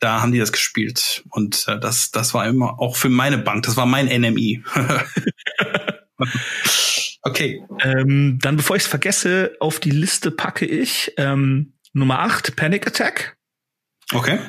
Da 0.00 0.22
haben 0.22 0.32
die 0.32 0.38
das 0.38 0.52
gespielt. 0.52 1.22
Und 1.30 1.66
äh, 1.68 1.78
das, 1.78 2.10
das 2.10 2.34
war 2.34 2.46
immer 2.46 2.80
auch 2.80 2.96
für 2.96 3.10
meine 3.10 3.38
Bank, 3.38 3.64
das 3.64 3.76
war 3.76 3.86
mein 3.86 4.06
NMI. 4.06 4.64
okay. 7.22 7.62
Ähm, 7.82 8.38
dann, 8.40 8.56
bevor 8.56 8.76
ich 8.76 8.84
es 8.84 8.88
vergesse, 8.88 9.52
auf 9.60 9.78
die 9.78 9.90
Liste 9.90 10.30
packe 10.30 10.64
ich 10.64 11.12
ähm, 11.16 11.74
Nummer 11.92 12.20
8, 12.20 12.56
Panic 12.56 12.86
Attack. 12.86 13.36
Okay. 14.12 14.40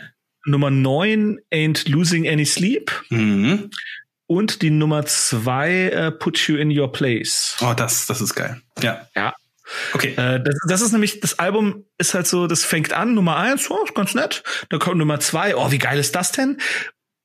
Nummer 0.45 0.71
9, 0.71 1.39
Ain't 1.51 1.89
Losing 1.89 2.27
Any 2.27 2.45
Sleep. 2.45 2.91
Mhm. 3.09 3.69
Und 4.27 4.61
die 4.61 4.69
Nummer 4.69 5.05
2, 5.05 5.71
äh, 5.71 6.11
Put 6.11 6.39
You 6.47 6.55
in 6.55 6.77
Your 6.77 6.91
Place. 6.91 7.57
Oh, 7.61 7.73
das, 7.75 8.05
das 8.07 8.21
ist 8.21 8.33
geil. 8.33 8.61
Ja. 8.81 9.07
Ja. 9.15 9.33
Okay. 9.93 10.13
Äh, 10.15 10.41
das, 10.41 10.55
das 10.67 10.81
ist 10.81 10.91
nämlich, 10.91 11.19
das 11.19 11.39
Album 11.39 11.85
ist 11.97 12.13
halt 12.13 12.27
so, 12.27 12.47
das 12.47 12.63
fängt 12.63 12.93
an, 12.93 13.13
Nummer 13.13 13.37
1, 13.37 13.69
oh, 13.69 13.85
ganz 13.93 14.15
nett. 14.15 14.43
Dann 14.69 14.79
kommt 14.79 14.97
Nummer 14.97 15.19
2, 15.19 15.55
oh, 15.55 15.71
wie 15.71 15.77
geil 15.77 15.99
ist 15.99 16.15
das 16.15 16.31
denn? 16.31 16.57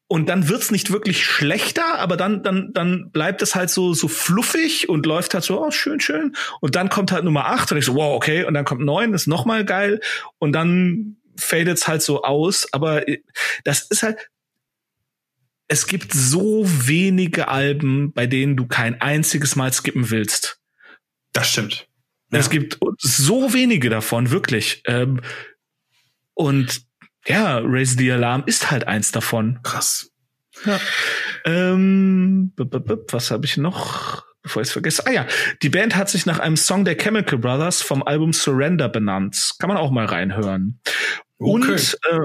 Und 0.09 0.29
dann 0.29 0.49
wird's 0.49 0.71
nicht 0.71 0.93
wirklich 0.93 1.25
schlechter, 1.25 1.99
aber 1.99 2.17
dann, 2.17 2.45
dann, 2.45 2.73
dann 2.73 3.11
bleibt 3.11 3.43
es 3.43 3.57
halt 3.57 3.71
so, 3.71 3.93
so 3.93 4.07
fluffig 4.07 4.89
und 4.89 5.05
läuft 5.05 5.35
halt 5.35 5.43
so, 5.43 5.61
oh, 5.61 5.71
schön, 5.73 5.99
schön. 5.99 6.37
Und 6.61 6.77
dann 6.77 6.89
kommt 6.89 7.11
halt 7.11 7.25
Nummer 7.25 7.47
8 7.47 7.73
und 7.73 7.79
ich 7.79 7.85
so, 7.85 7.97
wow, 7.97 8.15
okay. 8.15 8.45
Und 8.45 8.55
dann 8.55 8.65
kommt 8.65 8.83
9, 8.83 9.15
ist 9.15 9.27
noch 9.27 9.47
mal 9.47 9.65
geil. 9.65 10.01
Und 10.39 10.53
dann 10.53 11.17
fadet's 11.39 11.89
halt 11.89 12.03
so 12.03 12.23
aus. 12.23 12.73
Aber 12.73 13.09
äh, 13.09 13.23
das 13.65 13.83
ist 13.91 14.03
halt, 14.03 14.31
es 15.69 15.87
gibt 15.87 16.13
so 16.13 16.65
wenige 16.67 17.49
Alben, 17.49 18.13
bei 18.13 18.27
denen 18.27 18.57
du 18.57 18.67
kein 18.67 19.01
einziges 19.01 19.57
Mal 19.57 19.73
skippen 19.73 20.11
willst. 20.11 20.61
Das 21.33 21.51
stimmt. 21.51 21.89
Es 22.31 22.51
gibt 22.51 22.79
so 22.99 23.53
wenige 23.53 23.89
davon, 23.89 24.31
wirklich. 24.31 24.83
Ähm, 24.87 25.21
und 26.35 26.83
ja, 27.27 27.59
Raise 27.59 27.97
the 27.97 28.13
Alarm 28.13 28.45
ist 28.47 28.71
halt 28.71 28.87
eins 28.87 29.13
davon. 29.13 29.61
Krass. 29.63 30.11
Ja. 30.65 30.81
Ähm, 31.45 32.53
was 32.57 33.31
habe 33.31 33.47
ich 33.47 33.57
noch, 33.57 34.25
bevor 34.43 34.63
ich 34.63 34.69
es 34.69 34.73
vergesse? 34.73 35.07
Ah 35.07 35.13
ja, 35.13 35.27
die 35.63 35.69
Band 35.69 35.95
hat 35.95 36.09
sich 36.09 36.27
nach 36.27 36.39
einem 36.39 36.57
Song 36.57 36.85
der 36.85 36.97
Chemical 36.97 37.39
Brothers 37.39 37.83
vom 37.83 38.03
Album 38.03 38.33
Surrender 38.33 38.89
benannt. 38.89 39.55
Kann 39.59 39.69
man 39.69 39.77
auch 39.77 39.91
mal 39.91 40.07
reinhören. 40.07 40.81
Okay. 41.39 41.51
Und 41.51 41.99
äh, 42.11 42.21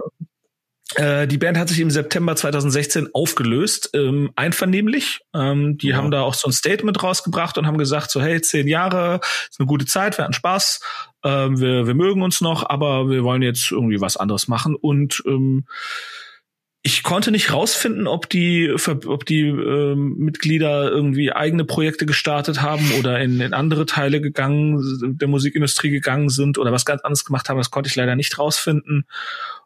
äh, 0.96 1.28
die 1.28 1.38
Band 1.38 1.58
hat 1.58 1.70
sich 1.70 1.80
im 1.80 1.90
September 1.90 2.36
2016 2.36 3.10
aufgelöst, 3.14 3.92
ähm, 3.94 4.32
einvernehmlich. 4.36 5.22
Ähm, 5.34 5.78
die 5.78 5.90
Ja. 5.90 5.98
haben 5.98 6.12
da 6.12 6.22
auch 6.22 6.34
so 6.34 6.50
ein 6.50 6.52
Statement 6.54 7.02
rausgebracht 7.02 7.58
und 7.58 7.66
haben 7.66 7.78
gesagt, 7.78 8.12
so 8.12 8.22
hey, 8.22 8.42
zehn 8.42 8.68
Jahre, 8.68 9.22
ist 9.50 9.60
eine 9.60 9.68
gute 9.68 9.86
Zeit, 9.86 10.18
wir 10.18 10.24
hatten 10.24 10.34
Spaß, 10.34 10.82
ähm, 11.24 11.60
wir, 11.60 11.88
wir 11.88 11.94
mögen 11.94 12.22
uns 12.22 12.42
noch, 12.42 12.70
aber 12.70 13.10
wir 13.10 13.24
wollen 13.24 13.42
jetzt 13.42 13.72
irgendwie 13.72 14.02
was 14.02 14.18
anderes 14.18 14.48
machen. 14.50 14.76
Und 14.76 15.24
ähm, 15.26 15.66
ich 16.84 17.04
konnte 17.04 17.30
nicht 17.30 17.54
rausfinden, 17.54 18.08
ob 18.08 18.28
die, 18.28 18.74
ob 19.06 19.26
die 19.26 19.48
ähm, 19.48 20.16
Mitglieder 20.18 20.90
irgendwie 20.90 21.32
eigene 21.32 21.64
Projekte 21.64 22.08
gestartet 22.08 22.62
haben 22.62 22.92
oder 22.98 23.20
in, 23.20 23.40
in 23.40 23.54
andere 23.54 23.86
Teile 23.86 24.20
gegangen, 24.20 25.18
der 25.20 25.28
Musikindustrie 25.28 25.92
gegangen 25.92 26.30
sind 26.30 26.58
oder 26.58 26.72
was 26.72 26.86
ganz 26.86 27.02
anderes 27.04 27.24
gemacht 27.24 27.50
haben. 27.50 27.58
Das 27.58 27.70
konnte 27.70 27.88
ich 27.88 27.96
leider 27.96 28.16
nicht 28.16 28.40
rausfinden. 28.40 29.06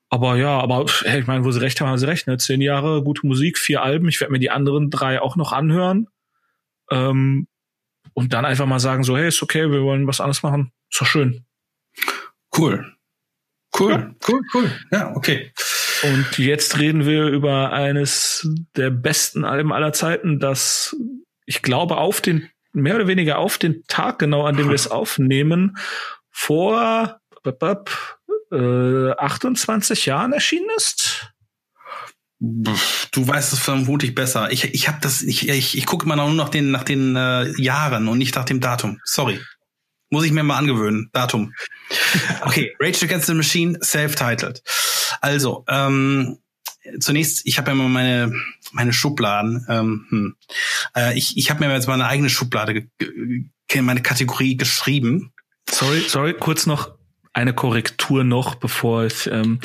Aber 0.10 0.36
ja, 0.36 0.60
aber 0.60 0.86
hey, 1.04 1.22
ich 1.22 1.28
meine, 1.28 1.46
wo 1.46 1.52
sie 1.52 1.62
recht 1.62 1.80
haben, 1.80 1.88
haben 1.88 1.98
sie 1.98 2.08
recht. 2.08 2.28
Ne? 2.28 2.38
Zehn 2.38 2.60
Jahre, 2.60 3.02
gute 3.02 3.26
Musik, 3.26 3.58
vier 3.58 3.82
Alben. 3.82 4.10
Ich 4.10 4.20
werde 4.20 4.34
mir 4.34 4.40
die 4.40 4.52
anderen 4.52 4.90
drei 4.90 5.22
auch 5.22 5.38
noch 5.38 5.54
anhören. 5.54 6.08
Ähm, 6.92 7.48
und 8.14 8.34
dann 8.34 8.46
einfach 8.46 8.66
mal 8.66 8.80
sagen, 8.80 9.04
so, 9.04 9.18
hey, 9.18 9.30
ist 9.30 9.42
okay, 9.42 9.72
wir 9.72 9.84
wollen 9.84 10.06
was 10.06 10.20
anderes 10.20 10.44
machen. 10.44 10.72
Ist 10.92 11.02
doch 11.02 11.08
schön. 11.08 11.46
Cool. 12.58 12.94
Cool. 13.78 13.92
Ja. 13.92 14.16
Cool, 14.28 14.42
cool. 14.54 14.72
Ja, 14.92 15.16
okay. 15.16 15.52
Und 16.06 16.38
jetzt 16.38 16.78
reden 16.78 17.06
wir 17.06 17.26
über 17.26 17.74
eines 17.74 18.48
der 18.76 18.92
besten 18.92 19.44
Alben 19.44 19.74
aller 19.74 19.94
Zeiten, 19.94 20.40
das 20.40 20.96
ich 21.46 21.62
glaube 21.62 21.98
auf 21.98 22.22
den 22.22 22.50
mehr 22.74 22.96
oder 22.96 23.08
weniger 23.08 23.40
auf 23.40 23.58
den 23.58 23.84
Tag 23.88 24.20
genau, 24.20 24.46
an 24.46 24.58
dem 24.58 24.68
wir 24.68 24.76
es 24.76 24.88
aufnehmen, 24.92 25.78
vor 26.30 27.20
äh, 28.52 29.12
28 29.12 30.06
Jahren 30.06 30.34
erschienen 30.34 30.70
ist. 30.78 31.32
Du 32.40 33.28
weißt 33.28 33.54
es 33.54 33.60
vermutlich 33.60 34.14
besser. 34.14 34.52
Ich, 34.52 34.66
ich 34.74 34.88
habe 34.88 35.00
das, 35.02 35.22
ich, 35.22 35.48
ich, 35.50 35.78
ich 35.78 35.86
gucke 35.86 36.06
immer 36.06 36.18
nur 36.18 36.34
nach 36.34 36.50
den, 36.50 36.70
nach 36.70 36.84
den 36.84 37.16
äh, 37.16 37.50
Jahren 37.60 38.08
und 38.08 38.18
nicht 38.18 38.36
nach 38.36 38.46
dem 38.46 38.60
Datum. 38.60 39.00
Sorry. 39.06 39.40
Muss 40.10 40.26
ich 40.26 40.32
mir 40.32 40.44
mal 40.44 40.58
angewöhnen. 40.58 41.10
Datum. 41.14 41.54
Okay, 42.42 42.76
Rage 42.80 43.06
Against 43.06 43.28
the 43.28 43.34
Machine, 43.34 43.78
self-titled. 43.82 44.62
Also, 45.22 45.66
ähm, 45.68 46.38
zunächst, 47.00 47.46
ich 47.46 47.58
habe 47.58 47.70
ja 47.70 47.74
immer 47.74 47.90
meine, 47.90 48.34
meine 48.72 48.94
Schubladen. 48.94 49.66
Ähm, 49.70 50.06
hm. 50.10 50.36
äh, 50.96 51.18
ich 51.18 51.38
ich 51.38 51.50
habe 51.50 51.66
mir 51.66 51.74
jetzt 51.74 51.88
mal 51.88 51.96
eine 51.96 52.08
eigene 52.08 52.30
Schublade, 52.30 52.88
meine 53.82 54.02
Kategorie 54.02 54.58
geschrieben. 54.58 55.34
Sorry, 55.70 56.02
sorry, 56.08 56.34
kurz 56.34 56.66
noch 56.66 56.96
eine 57.34 57.54
Korrektur 57.54 58.24
noch, 58.24 58.56
bevor 58.56 59.06
ich 59.06 59.28
ähm, 59.28 59.60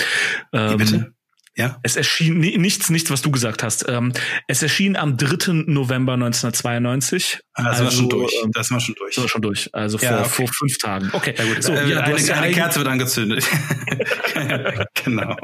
ähm, 0.53 0.77
bitte? 0.77 1.15
Ja. 1.57 1.79
Es 1.83 1.97
erschien 1.97 2.39
ni- 2.39 2.57
nichts, 2.57 2.91
nichts, 2.91 3.11
was 3.11 3.23
du 3.23 3.31
gesagt 3.33 3.63
hast. 3.65 3.85
Ähm, 3.89 4.13
es 4.47 4.63
erschien 4.63 4.97
am 4.97 5.17
3. 5.17 5.65
November 5.67 6.13
1992. 6.15 7.41
Da 7.57 7.75
sind 7.75 7.85
wir 7.87 7.91
schon 7.91 8.09
durch. 8.09 8.33
ähm, 8.43 8.51
Da 8.53 8.63
sind 8.63 8.77
wir 8.77 8.81
schon 8.81 8.95
durch. 8.95 9.15
sind 9.15 9.25
wir 9.25 9.29
schon 9.29 9.43
durch. 9.43 9.69
Also 9.75 9.99
Ja, 9.99 10.11
vor, 10.11 10.21
okay. 10.21 10.29
vor 10.31 10.49
fünf 10.55 10.79
Tagen. 10.79 11.11
Okay, 11.13 11.35
Ja 11.37 11.45
gut, 11.45 11.63
So, 11.63 11.73
äh, 11.73 11.91
ja, 11.91 12.03
du 12.03 12.15
eine, 12.15 12.17
eine 12.17 12.37
eigen- 12.41 12.55
Kerze 12.55 12.79
wird 12.79 12.89
angezündet. 12.89 13.45
genau. 15.05 15.37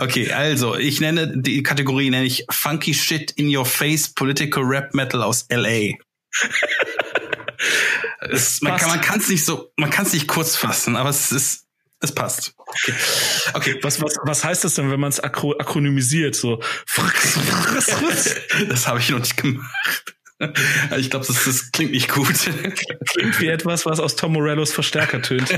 Okay, 0.00 0.32
also 0.32 0.76
ich 0.76 1.00
nenne 1.00 1.32
die 1.36 1.62
Kategorie 1.62 2.08
nenne 2.10 2.24
ich 2.24 2.44
Funky 2.50 2.94
Shit 2.94 3.30
in 3.32 3.54
Your 3.54 3.66
Face 3.66 4.08
Political 4.14 4.62
Rap 4.64 4.94
Metal 4.94 5.22
aus 5.22 5.46
LA. 5.50 5.92
es, 8.20 8.62
man 8.62 8.78
kann 8.78 9.20
es 9.20 9.28
nicht 9.28 9.44
so, 9.44 9.72
man 9.76 9.90
kann 9.90 10.06
es 10.06 10.12
nicht 10.12 10.26
kurz 10.28 10.56
fassen, 10.56 10.96
aber 10.96 11.10
es 11.10 11.32
ist 11.32 11.66
es 12.02 12.12
passt. 12.12 12.54
Okay. 12.66 12.94
okay. 13.54 13.78
Was, 13.82 14.00
was, 14.02 14.16
was 14.24 14.44
heißt 14.44 14.64
das 14.64 14.74
denn, 14.74 14.90
wenn 14.90 15.00
man 15.00 15.10
es 15.10 15.20
akro 15.20 15.54
akronymisiert? 15.58 16.34
So. 16.34 16.60
Das 18.68 18.86
habe 18.86 18.98
ich 18.98 19.10
noch 19.10 19.18
nicht 19.18 19.36
gemacht. 19.36 20.14
Ich 20.98 21.10
glaube, 21.10 21.24
das, 21.26 21.44
das 21.44 21.70
klingt 21.70 21.92
nicht 21.92 22.08
gut. 22.08 22.34
Klingt 23.06 23.40
wie 23.40 23.46
etwas, 23.46 23.86
was 23.86 24.00
aus 24.00 24.16
Tom 24.16 24.32
Morellos 24.32 24.72
Verstärker 24.72 25.22
tönt. 25.22 25.56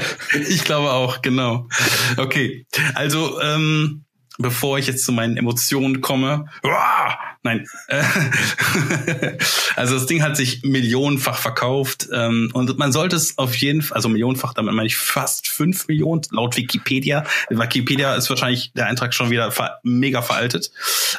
Ich 0.49 0.65
glaube 0.65 0.91
auch, 0.91 1.23
genau. 1.23 1.69
Okay, 2.17 2.67
also 2.95 3.41
ähm, 3.41 4.04
bevor 4.39 4.79
ich 4.79 4.87
jetzt 4.87 5.05
zu 5.05 5.13
meinen 5.13 5.37
Emotionen 5.37 6.01
komme, 6.01 6.47
uah, 6.63 7.19
nein, 7.43 7.67
also 9.77 9.95
das 9.95 10.07
Ding 10.07 10.23
hat 10.23 10.37
sich 10.37 10.63
millionenfach 10.63 11.39
verkauft 11.39 12.09
ähm, 12.13 12.51
und 12.53 12.77
man 12.79 12.93
sollte 12.93 13.17
es 13.17 13.39
auf 13.39 13.55
jeden 13.57 13.83
Fall, 13.83 13.97
also 13.97 14.09
millionenfach, 14.09 14.55
damit 14.55 14.75
meine 14.75 14.87
ich 14.87 14.97
fast 14.97 15.49
fünf 15.49 15.87
Millionen 15.89 16.23
laut 16.31 16.57
Wikipedia. 16.57 17.25
Wikipedia 17.49 18.15
ist 18.15 18.29
wahrscheinlich 18.31 18.73
der 18.73 18.87
Eintrag 18.87 19.15
schon 19.15 19.31
wieder 19.31 19.51
ver 19.53 19.79
mega 19.83 20.23
veraltet. 20.23 20.73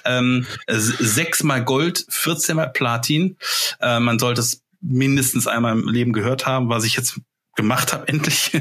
Ähm, 0.03 0.45
sechsmal 0.68 1.63
Gold, 1.63 2.05
14 2.09 2.55
mal 2.55 2.68
Platin. 2.68 3.38
Äh, 3.82 3.99
man 3.99 4.20
sollte 4.20 4.41
es 4.41 4.61
mindestens 4.82 5.47
einmal 5.47 5.74
im 5.74 5.88
Leben 5.88 6.13
gehört 6.13 6.45
haben, 6.45 6.70
was 6.70 6.84
ich 6.84 6.95
jetzt 6.95 7.20
gemacht 7.55 7.93
habe, 7.93 8.07
endlich. 8.07 8.51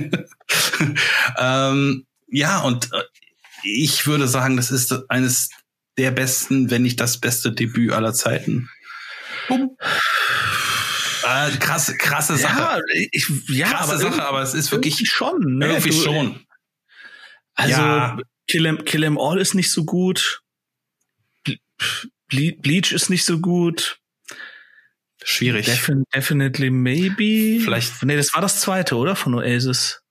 ähm, 1.39 2.07
ja, 2.29 2.61
und 2.61 2.93
äh, 2.93 3.03
ich 3.65 4.07
würde 4.07 4.29
sagen, 4.29 4.57
das 4.57 4.71
ist 4.71 4.95
eines 5.09 5.51
der 5.99 6.11
besten, 6.11 6.71
wenn 6.71 6.83
nicht 6.83 7.01
das 7.01 7.21
beste 7.21 7.53
Debüt 7.53 7.93
aller 7.93 8.15
Zeiten. 8.15 8.69
Äh, 9.49 9.67
krasse, 11.59 11.97
krasse 11.97 12.37
Sache. 12.37 12.59
Ja, 12.61 12.79
ich, 13.13 13.29
ja 13.49 13.69
krasse 13.69 13.93
aber 13.93 13.99
Sache, 13.99 14.25
aber 14.27 14.43
es 14.43 14.55
ist 14.55 14.73
wirklich 14.73 15.09
schon. 15.11 15.59
Ne? 15.59 15.69
irgendwie 15.69 15.91
Du- 15.91 16.03
schon. 16.03 16.47
Also 17.55 17.81
Ja. 17.81 18.19
Kill, 18.49 18.67
em, 18.67 18.85
Kill 18.85 19.05
em 19.05 19.19
All 19.19 19.41
ist 19.41 19.55
nicht 19.55 19.71
so 19.71 19.85
gut. 19.85 20.41
Ble 22.29 22.53
Bleach 22.61 22.93
ist 22.93 23.11
nicht 23.11 23.25
so 23.25 23.39
gut. 23.41 23.99
Schwierig. 25.23 25.67
Defin 25.67 26.05
definitely 26.15 26.71
maybe. 26.71 27.63
Vielleicht- 27.63 28.03
Nee, 28.03 28.17
das 28.17 28.35
war 28.35 28.43
das 28.43 28.61
zweite, 28.61 28.97
oder? 28.97 29.17
Von 29.17 29.35
Oasis. 29.35 30.03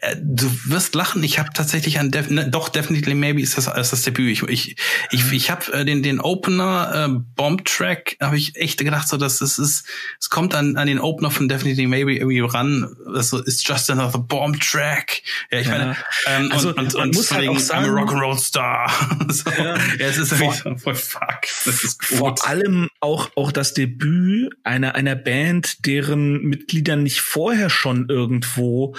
Äh, 0.00 0.16
du 0.20 0.50
wirst 0.66 0.94
lachen. 0.94 1.22
Ich 1.24 1.38
habe 1.38 1.50
tatsächlich 1.52 1.98
an 1.98 2.10
Def 2.10 2.30
ne, 2.30 2.48
doch 2.48 2.68
Definitely 2.68 3.14
Maybe 3.14 3.42
ist 3.42 3.58
das 3.58 3.66
ist 3.66 3.92
das 3.92 4.02
Debüt. 4.02 4.30
Ich 4.30 4.42
ich 4.42 4.76
ich, 5.10 5.32
ich 5.32 5.50
habe 5.50 5.72
äh, 5.72 5.84
den 5.84 6.02
den 6.02 6.20
Opener 6.20 7.08
äh, 7.08 7.20
Bomb 7.34 7.64
Track 7.64 8.16
habe 8.20 8.36
ich 8.36 8.56
echt 8.56 8.78
gedacht 8.78 9.08
so 9.08 9.16
dass 9.16 9.40
es 9.40 9.58
ist 9.58 9.84
es 10.20 10.30
kommt 10.30 10.54
an 10.54 10.76
an 10.76 10.86
den 10.86 11.00
Opener 11.00 11.30
von 11.30 11.48
Definitely 11.48 11.86
Maybe 11.86 12.14
irgendwie 12.14 12.40
ran. 12.40 12.94
Also 13.14 13.42
ist 13.42 13.66
just 13.66 13.90
another 13.90 14.18
Bomb 14.18 14.60
Track. 14.60 15.22
Ja 15.50 15.58
ich 15.58 15.66
ja. 15.66 15.72
meine 15.72 15.96
ähm, 16.26 16.52
also, 16.52 16.68
und, 16.68 16.78
und, 16.78 16.94
und 16.94 17.14
muss 17.14 17.32
halt 17.32 17.48
auch 17.48 17.58
sagen, 17.58 17.86
I'm 17.86 17.96
a 17.96 18.02
Rock'n'Roll 18.02 18.38
Star. 18.38 18.90
so. 19.28 19.50
ja. 19.50 19.76
ja, 19.76 20.06
es 20.06 20.18
ist 20.18 20.34
vor, 20.34 20.54
so, 20.54 20.76
voll 20.76 20.94
fuck. 20.94 21.42
Das 21.64 21.82
ist 21.82 22.08
gut. 22.08 22.18
Vor 22.18 22.46
allem 22.46 22.88
auch 23.00 23.30
auch 23.36 23.50
das 23.50 23.74
Debüt 23.74 24.52
einer 24.62 24.94
einer 24.94 25.16
Band, 25.16 25.84
deren 25.86 26.42
Mitglieder 26.42 26.96
nicht 26.96 27.20
vorher 27.20 27.70
schon 27.70 28.08
irgendwo 28.08 28.94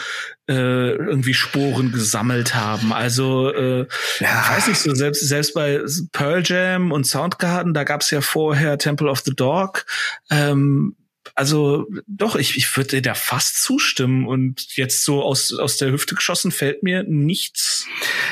irgendwie 0.51 1.33
Sporen 1.33 1.91
gesammelt 1.91 2.53
haben. 2.53 2.91
Also 2.91 3.53
äh, 3.53 3.87
ja. 4.19 4.49
weiß 4.49 4.67
nicht 4.67 4.79
so 4.79 4.93
selbst 4.93 5.27
selbst 5.27 5.53
bei 5.53 5.81
Pearl 6.11 6.43
Jam 6.45 6.91
und 6.91 7.05
Soundgarden, 7.05 7.73
da 7.73 7.83
gab's 7.83 8.11
ja 8.11 8.21
vorher 8.21 8.77
Temple 8.77 9.09
of 9.09 9.21
the 9.21 9.33
Dog. 9.33 9.85
Ähm, 10.29 10.95
also 11.35 11.87
doch, 12.05 12.35
ich, 12.35 12.57
ich 12.57 12.75
würde 12.75 12.89
dir 12.97 13.01
da 13.01 13.13
fast 13.15 13.63
zustimmen 13.63 14.27
und 14.27 14.75
jetzt 14.75 15.03
so 15.03 15.23
aus, 15.23 15.53
aus 15.53 15.77
der 15.77 15.91
Hüfte 15.91 16.15
geschossen 16.15 16.51
fällt 16.51 16.83
mir 16.83 17.03
nichts. 17.03 17.87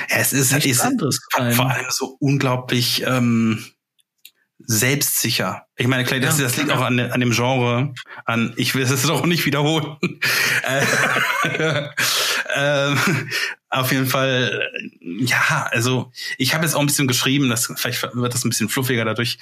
Ja, 0.10 0.18
es 0.18 0.34
ist, 0.34 0.52
nichts 0.52 0.68
ist 0.68 0.82
anderes. 0.82 1.20
Vor 1.32 1.72
allem 1.72 1.86
so 1.90 2.18
unglaublich 2.20 3.04
ähm, 3.08 3.66
selbstsicher. 4.60 5.66
Ich 5.78 5.88
meine, 5.88 6.04
klar, 6.04 6.20
das, 6.20 6.38
das 6.38 6.58
liegt 6.58 6.70
auch 6.72 6.82
an, 6.82 7.00
an 7.00 7.20
dem 7.20 7.32
Genre, 7.32 7.94
an, 8.26 8.54
ich 8.56 8.76
will 8.76 8.84
es 8.84 9.10
auch 9.10 9.26
nicht 9.26 9.46
wiederholen. 9.46 9.98
äh, 10.64 11.88
äh, 12.94 12.96
auf 13.74 13.94
jeden 13.94 14.06
Fall, 14.06 14.70
ja, 15.00 15.70
also 15.72 16.12
ich 16.38 16.54
habe 16.54 16.66
jetzt 16.66 16.76
auch 16.76 16.82
ein 16.82 16.88
bisschen 16.88 17.08
geschrieben, 17.08 17.48
das, 17.48 17.72
vielleicht 17.74 18.04
wird 18.14 18.34
das 18.34 18.44
ein 18.44 18.50
bisschen 18.50 18.68
fluffiger 18.68 19.06
dadurch. 19.06 19.38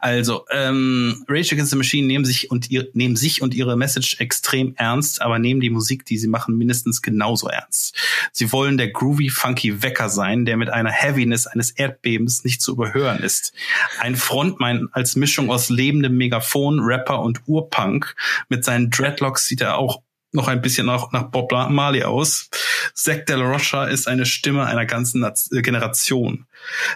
Also, 0.00 0.46
ähm, 0.50 1.22
Rage 1.28 1.52
Against 1.52 1.70
the 1.70 1.76
Machine 1.76 2.06
nehmen 2.06 2.24
sich 2.24 2.50
und 2.50 2.70
ihr, 2.70 2.88
nehmen 2.94 3.14
sich 3.14 3.42
und 3.42 3.52
ihre 3.52 3.76
Message 3.76 4.20
extrem 4.20 4.74
ernst, 4.76 5.20
aber 5.20 5.38
nehmen 5.38 5.60
die 5.60 5.68
Musik, 5.68 6.06
die 6.06 6.16
sie 6.16 6.28
machen, 6.28 6.56
mindestens 6.56 7.02
genauso 7.02 7.48
ernst. 7.48 7.94
Sie 8.32 8.52
wollen 8.52 8.78
der 8.78 8.88
groovy, 8.88 9.28
funky 9.28 9.82
Wecker 9.82 10.08
sein, 10.08 10.46
der 10.46 10.56
mit 10.56 10.70
einer 10.70 10.90
Heaviness 10.90 11.46
eines 11.46 11.70
Erdbebens 11.70 12.42
nicht 12.42 12.62
zu 12.62 12.72
überhören 12.72 13.18
ist. 13.18 13.52
Ein 14.00 14.16
Frontmann 14.16 14.88
als 14.92 15.14
Mischung 15.14 15.50
aus 15.50 15.68
lebendem 15.74 16.16
Megafon, 16.16 16.80
Rapper 16.80 17.20
und 17.20 17.42
Urpunk. 17.46 18.14
Mit 18.48 18.64
seinen 18.64 18.90
Dreadlocks 18.90 19.46
sieht 19.46 19.60
er 19.60 19.78
auch 19.78 20.02
noch 20.34 20.48
ein 20.48 20.60
bisschen 20.60 20.86
nach, 20.86 21.12
nach 21.12 21.30
Bob 21.30 21.52
Marley 21.52 22.02
aus. 22.02 22.50
Zack 22.92 23.26
De 23.26 23.36
La 23.36 23.44
Rocha 23.44 23.84
ist 23.84 24.08
eine 24.08 24.26
Stimme 24.26 24.66
einer 24.66 24.84
ganzen 24.84 25.22
äh, 25.22 25.62
Generation. 25.62 26.46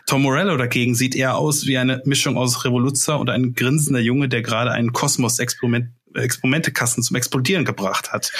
Tom 0.06 0.22
Morello 0.22 0.56
dagegen 0.56 0.94
sieht 0.94 1.14
eher 1.14 1.36
aus 1.36 1.66
wie 1.66 1.78
eine 1.78 2.02
Mischung 2.04 2.36
aus 2.36 2.64
Revoluzzer 2.64 3.18
und 3.18 3.30
ein 3.30 3.54
grinsender 3.54 4.00
Junge, 4.00 4.28
der 4.28 4.42
gerade 4.42 4.72
einen 4.72 4.92
Kosmos-Experiment 4.92 5.90
Experimentekasten 6.14 7.02
zum 7.02 7.16
Explodieren 7.16 7.64
gebracht 7.64 8.12
hat. 8.12 8.32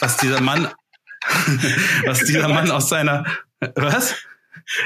Was 0.00 0.18
dieser 0.18 0.40
Mann, 0.40 0.68
was 2.04 2.18
dieser 2.20 2.48
Mann 2.48 2.70
aus 2.70 2.88
seiner, 2.88 3.24
was? 3.74 4.16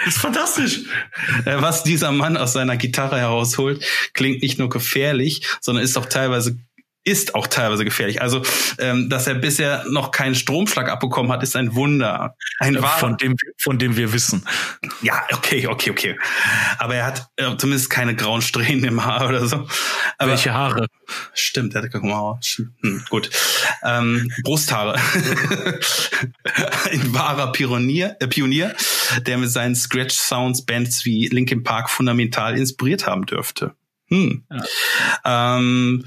Das 0.04 0.14
ist 0.14 0.20
fantastisch. 0.20 0.80
Äh, 1.44 1.60
was 1.60 1.82
dieser 1.82 2.12
Mann 2.12 2.36
aus 2.36 2.52
seiner 2.52 2.76
Gitarre 2.76 3.18
herausholt, 3.18 3.84
klingt 4.14 4.42
nicht 4.42 4.58
nur 4.58 4.68
gefährlich, 4.68 5.46
sondern 5.60 5.84
ist 5.84 5.96
auch 5.96 6.06
teilweise 6.06 6.58
ist 7.06 7.36
auch 7.36 7.46
teilweise 7.46 7.84
gefährlich. 7.84 8.20
Also, 8.20 8.42
ähm, 8.78 9.08
dass 9.08 9.28
er 9.28 9.34
bisher 9.34 9.84
noch 9.88 10.10
keinen 10.10 10.34
Stromschlag 10.34 10.90
abbekommen 10.90 11.30
hat, 11.30 11.42
ist 11.44 11.54
ein 11.54 11.76
Wunder. 11.76 12.34
Ein 12.58 12.74
ja, 12.74 12.82
von 12.82 13.16
dem, 13.16 13.36
von 13.58 13.78
dem 13.78 13.96
wir 13.96 14.12
wissen. 14.12 14.44
Ja, 15.02 15.22
okay, 15.32 15.68
okay, 15.68 15.90
okay. 15.90 16.18
Aber 16.78 16.96
er 16.96 17.06
hat 17.06 17.28
äh, 17.36 17.56
zumindest 17.56 17.90
keine 17.90 18.16
grauen 18.16 18.42
Strähnen 18.42 18.84
im 18.84 19.04
Haar 19.04 19.28
oder 19.28 19.46
so. 19.46 19.68
Aber, 20.18 20.32
Welche 20.32 20.52
Haare? 20.52 20.88
Stimmt, 21.32 21.76
er 21.76 21.82
hat 21.82 21.92
keine 21.92 22.12
Haare. 22.12 22.40
Hm, 22.82 23.04
gut. 23.08 23.30
Ähm, 23.84 24.32
Brusthaare. 24.42 24.94
ein 26.90 27.14
wahrer 27.14 27.52
Pionier, 27.52 28.16
äh, 28.18 28.26
Pionier, 28.26 28.74
der 29.20 29.38
mit 29.38 29.50
seinen 29.50 29.76
Scratch-Sounds 29.76 30.66
Bands 30.66 31.04
wie 31.04 31.28
Linkin 31.28 31.62
Park 31.62 31.88
fundamental 31.88 32.58
inspiriert 32.58 33.06
haben 33.06 33.26
dürfte. 33.26 33.76
Hm. 34.08 34.44
Ja. 35.24 35.56
Ähm, 35.58 36.04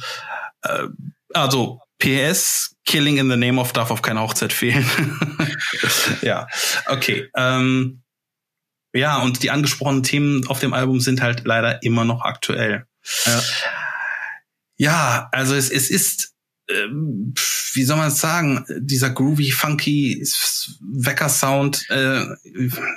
äh, 0.63 0.87
also 1.33 1.81
PS, 1.99 2.75
Killing 2.85 3.17
in 3.17 3.29
the 3.29 3.37
Name 3.37 3.59
of 3.59 3.73
darf 3.73 3.91
auf 3.91 4.01
keine 4.01 4.21
Hochzeit 4.21 4.53
fehlen. 4.53 4.85
ja, 6.21 6.47
okay. 6.87 7.29
Ähm, 7.35 8.01
ja, 8.93 9.19
und 9.21 9.43
die 9.43 9.51
angesprochenen 9.51 10.03
Themen 10.03 10.47
auf 10.47 10.59
dem 10.59 10.73
Album 10.73 10.99
sind 10.99 11.21
halt 11.21 11.45
leider 11.45 11.83
immer 11.83 12.05
noch 12.05 12.21
aktuell. 12.21 12.85
Ja, 13.25 13.43
ja 14.77 15.29
also 15.31 15.53
es, 15.53 15.69
es 15.69 15.91
ist, 15.91 16.33
äh, 16.67 16.87
wie 17.73 17.83
soll 17.83 17.97
man 17.97 18.07
es 18.07 18.19
sagen, 18.19 18.65
dieser 18.79 19.11
groovy, 19.11 19.51
funky 19.51 20.25
Wecker-Sound, 20.81 21.89
äh, 21.89 22.25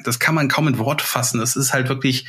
das 0.04 0.18
kann 0.18 0.34
man 0.34 0.48
kaum 0.48 0.68
in 0.68 0.78
Worte 0.78 1.04
fassen. 1.04 1.40
Es 1.40 1.56
ist 1.56 1.74
halt 1.74 1.88
wirklich, 1.88 2.26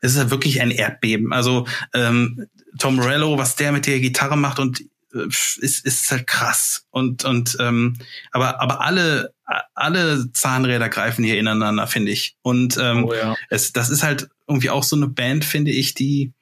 es 0.00 0.12
ist 0.12 0.18
halt 0.18 0.30
wirklich 0.30 0.60
ein 0.60 0.70
Erdbeben. 0.70 1.32
Also 1.32 1.66
ähm, 1.94 2.46
Tom 2.78 2.96
Morello, 2.96 3.38
was 3.38 3.56
der 3.56 3.72
mit 3.72 3.86
der 3.86 4.00
Gitarre 4.00 4.36
macht 4.36 4.58
und 4.58 4.80
äh, 5.14 5.26
ist, 5.26 5.84
ist 5.84 6.10
halt 6.10 6.26
krass. 6.26 6.86
Und, 6.90 7.24
und 7.24 7.56
ähm, 7.60 7.96
aber, 8.32 8.60
aber 8.60 8.80
alle, 8.80 9.32
alle 9.74 10.32
Zahnräder 10.32 10.88
greifen 10.88 11.24
hier 11.24 11.38
ineinander, 11.38 11.86
finde 11.86 12.12
ich. 12.12 12.36
Und 12.42 12.76
ähm, 12.80 13.04
oh, 13.04 13.14
ja. 13.14 13.34
es, 13.48 13.72
das 13.72 13.90
ist 13.90 14.02
halt 14.02 14.28
irgendwie 14.46 14.70
auch 14.70 14.84
so 14.84 14.96
eine 14.96 15.08
Band, 15.08 15.44
finde 15.44 15.70
ich, 15.70 15.94
die 15.94 16.32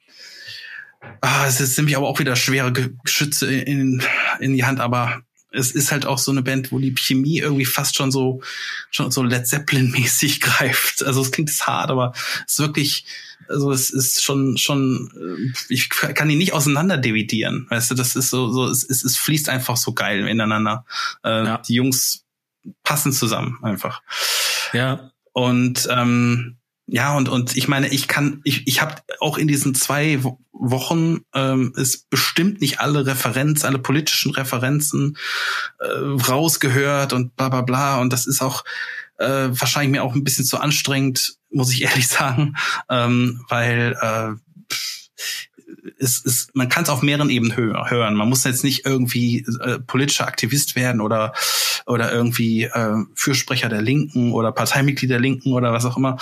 ah, 1.21 1.45
es 1.47 1.59
ist 1.59 1.77
nämlich 1.77 1.97
aber 1.97 2.07
auch 2.07 2.19
wieder 2.19 2.35
schwere 2.35 2.71
Geschütze 2.71 3.51
in, 3.51 4.03
in 4.39 4.53
die 4.53 4.65
Hand, 4.65 4.79
aber 4.79 5.21
es 5.51 5.71
ist 5.71 5.91
halt 5.91 6.05
auch 6.05 6.17
so 6.17 6.31
eine 6.31 6.43
Band, 6.43 6.71
wo 6.71 6.79
die 6.79 6.93
Chemie 6.93 7.39
irgendwie 7.39 7.65
fast 7.65 7.95
schon 7.95 8.11
so 8.11 8.41
schon 8.91 9.11
so 9.11 9.23
Led 9.23 9.47
Zeppelin 9.47 9.91
mäßig 9.91 10.41
greift. 10.41 11.03
Also 11.03 11.21
es 11.21 11.31
klingt 11.31 11.49
hart, 11.65 11.89
aber 11.89 12.13
es 12.45 12.53
ist 12.53 12.59
wirklich 12.59 13.05
also 13.47 13.71
es 13.71 13.89
ist 13.89 14.23
schon, 14.23 14.57
schon, 14.57 15.09
äh, 15.15 15.73
ich 15.73 15.89
kann 15.89 16.29
die 16.29 16.35
nicht 16.35 16.53
auseinander 16.53 16.97
dividieren. 16.97 17.65
Weißt 17.69 17.89
du, 17.89 17.95
das 17.95 18.15
ist 18.15 18.29
so, 18.29 18.51
so 18.51 18.67
es, 18.67 18.83
es, 18.83 19.03
es 19.03 19.17
fließt 19.17 19.49
einfach 19.49 19.75
so 19.75 19.93
geil 19.93 20.27
ineinander. 20.27 20.85
Äh, 21.23 21.45
ja. 21.45 21.57
Die 21.57 21.73
Jungs 21.73 22.25
passen 22.83 23.11
zusammen 23.11 23.57
einfach. 23.63 24.03
Ja. 24.73 25.11
Und 25.33 25.87
ähm, 25.89 26.58
ja, 26.91 27.15
und, 27.15 27.29
und 27.29 27.55
ich 27.55 27.67
meine, 27.67 27.87
ich 27.89 28.07
kann, 28.07 28.41
ich, 28.43 28.67
ich 28.67 28.81
habe 28.81 28.95
auch 29.19 29.37
in 29.37 29.47
diesen 29.47 29.75
zwei 29.75 30.19
Wochen 30.51 31.19
ähm, 31.35 31.71
ist 31.75 32.09
bestimmt 32.09 32.61
nicht 32.61 32.79
alle 32.79 33.05
Referenz, 33.05 33.63
alle 33.63 33.77
politischen 33.77 34.31
Referenzen 34.31 35.15
äh, 35.79 35.87
rausgehört 35.87 37.13
und 37.13 37.35
bla 37.35 37.49
bla 37.49 37.61
bla. 37.61 37.99
Und 37.99 38.11
das 38.11 38.25
ist 38.25 38.41
auch 38.41 38.63
äh, 39.19 39.49
wahrscheinlich 39.51 39.91
mir 39.91 40.03
auch 40.03 40.15
ein 40.15 40.23
bisschen 40.23 40.45
zu 40.45 40.57
anstrengend, 40.57 41.35
muss 41.51 41.71
ich 41.71 41.81
ehrlich 41.83 42.07
sagen, 42.07 42.55
ähm, 42.89 43.45
weil 43.49 43.95
äh, 44.01 44.33
es 45.99 46.19
ist, 46.19 46.55
man 46.55 46.69
kann 46.69 46.83
es 46.83 46.89
auf 46.89 47.01
mehreren 47.01 47.29
Ebenen 47.29 47.55
hören. 47.57 48.15
Man 48.15 48.29
muss 48.29 48.43
jetzt 48.45 48.63
nicht 48.63 48.85
irgendwie 48.85 49.45
äh, 49.61 49.79
politischer 49.79 50.27
Aktivist 50.27 50.75
werden 50.75 51.01
oder 51.01 51.33
oder 51.85 52.11
irgendwie 52.11 52.63
äh, 52.63 52.95
Fürsprecher 53.15 53.69
der 53.69 53.81
Linken 53.81 54.31
oder 54.31 54.51
Parteimitglied 54.51 55.09
der 55.09 55.19
Linken 55.19 55.53
oder 55.53 55.73
was 55.73 55.85
auch 55.85 55.97
immer. 55.97 56.17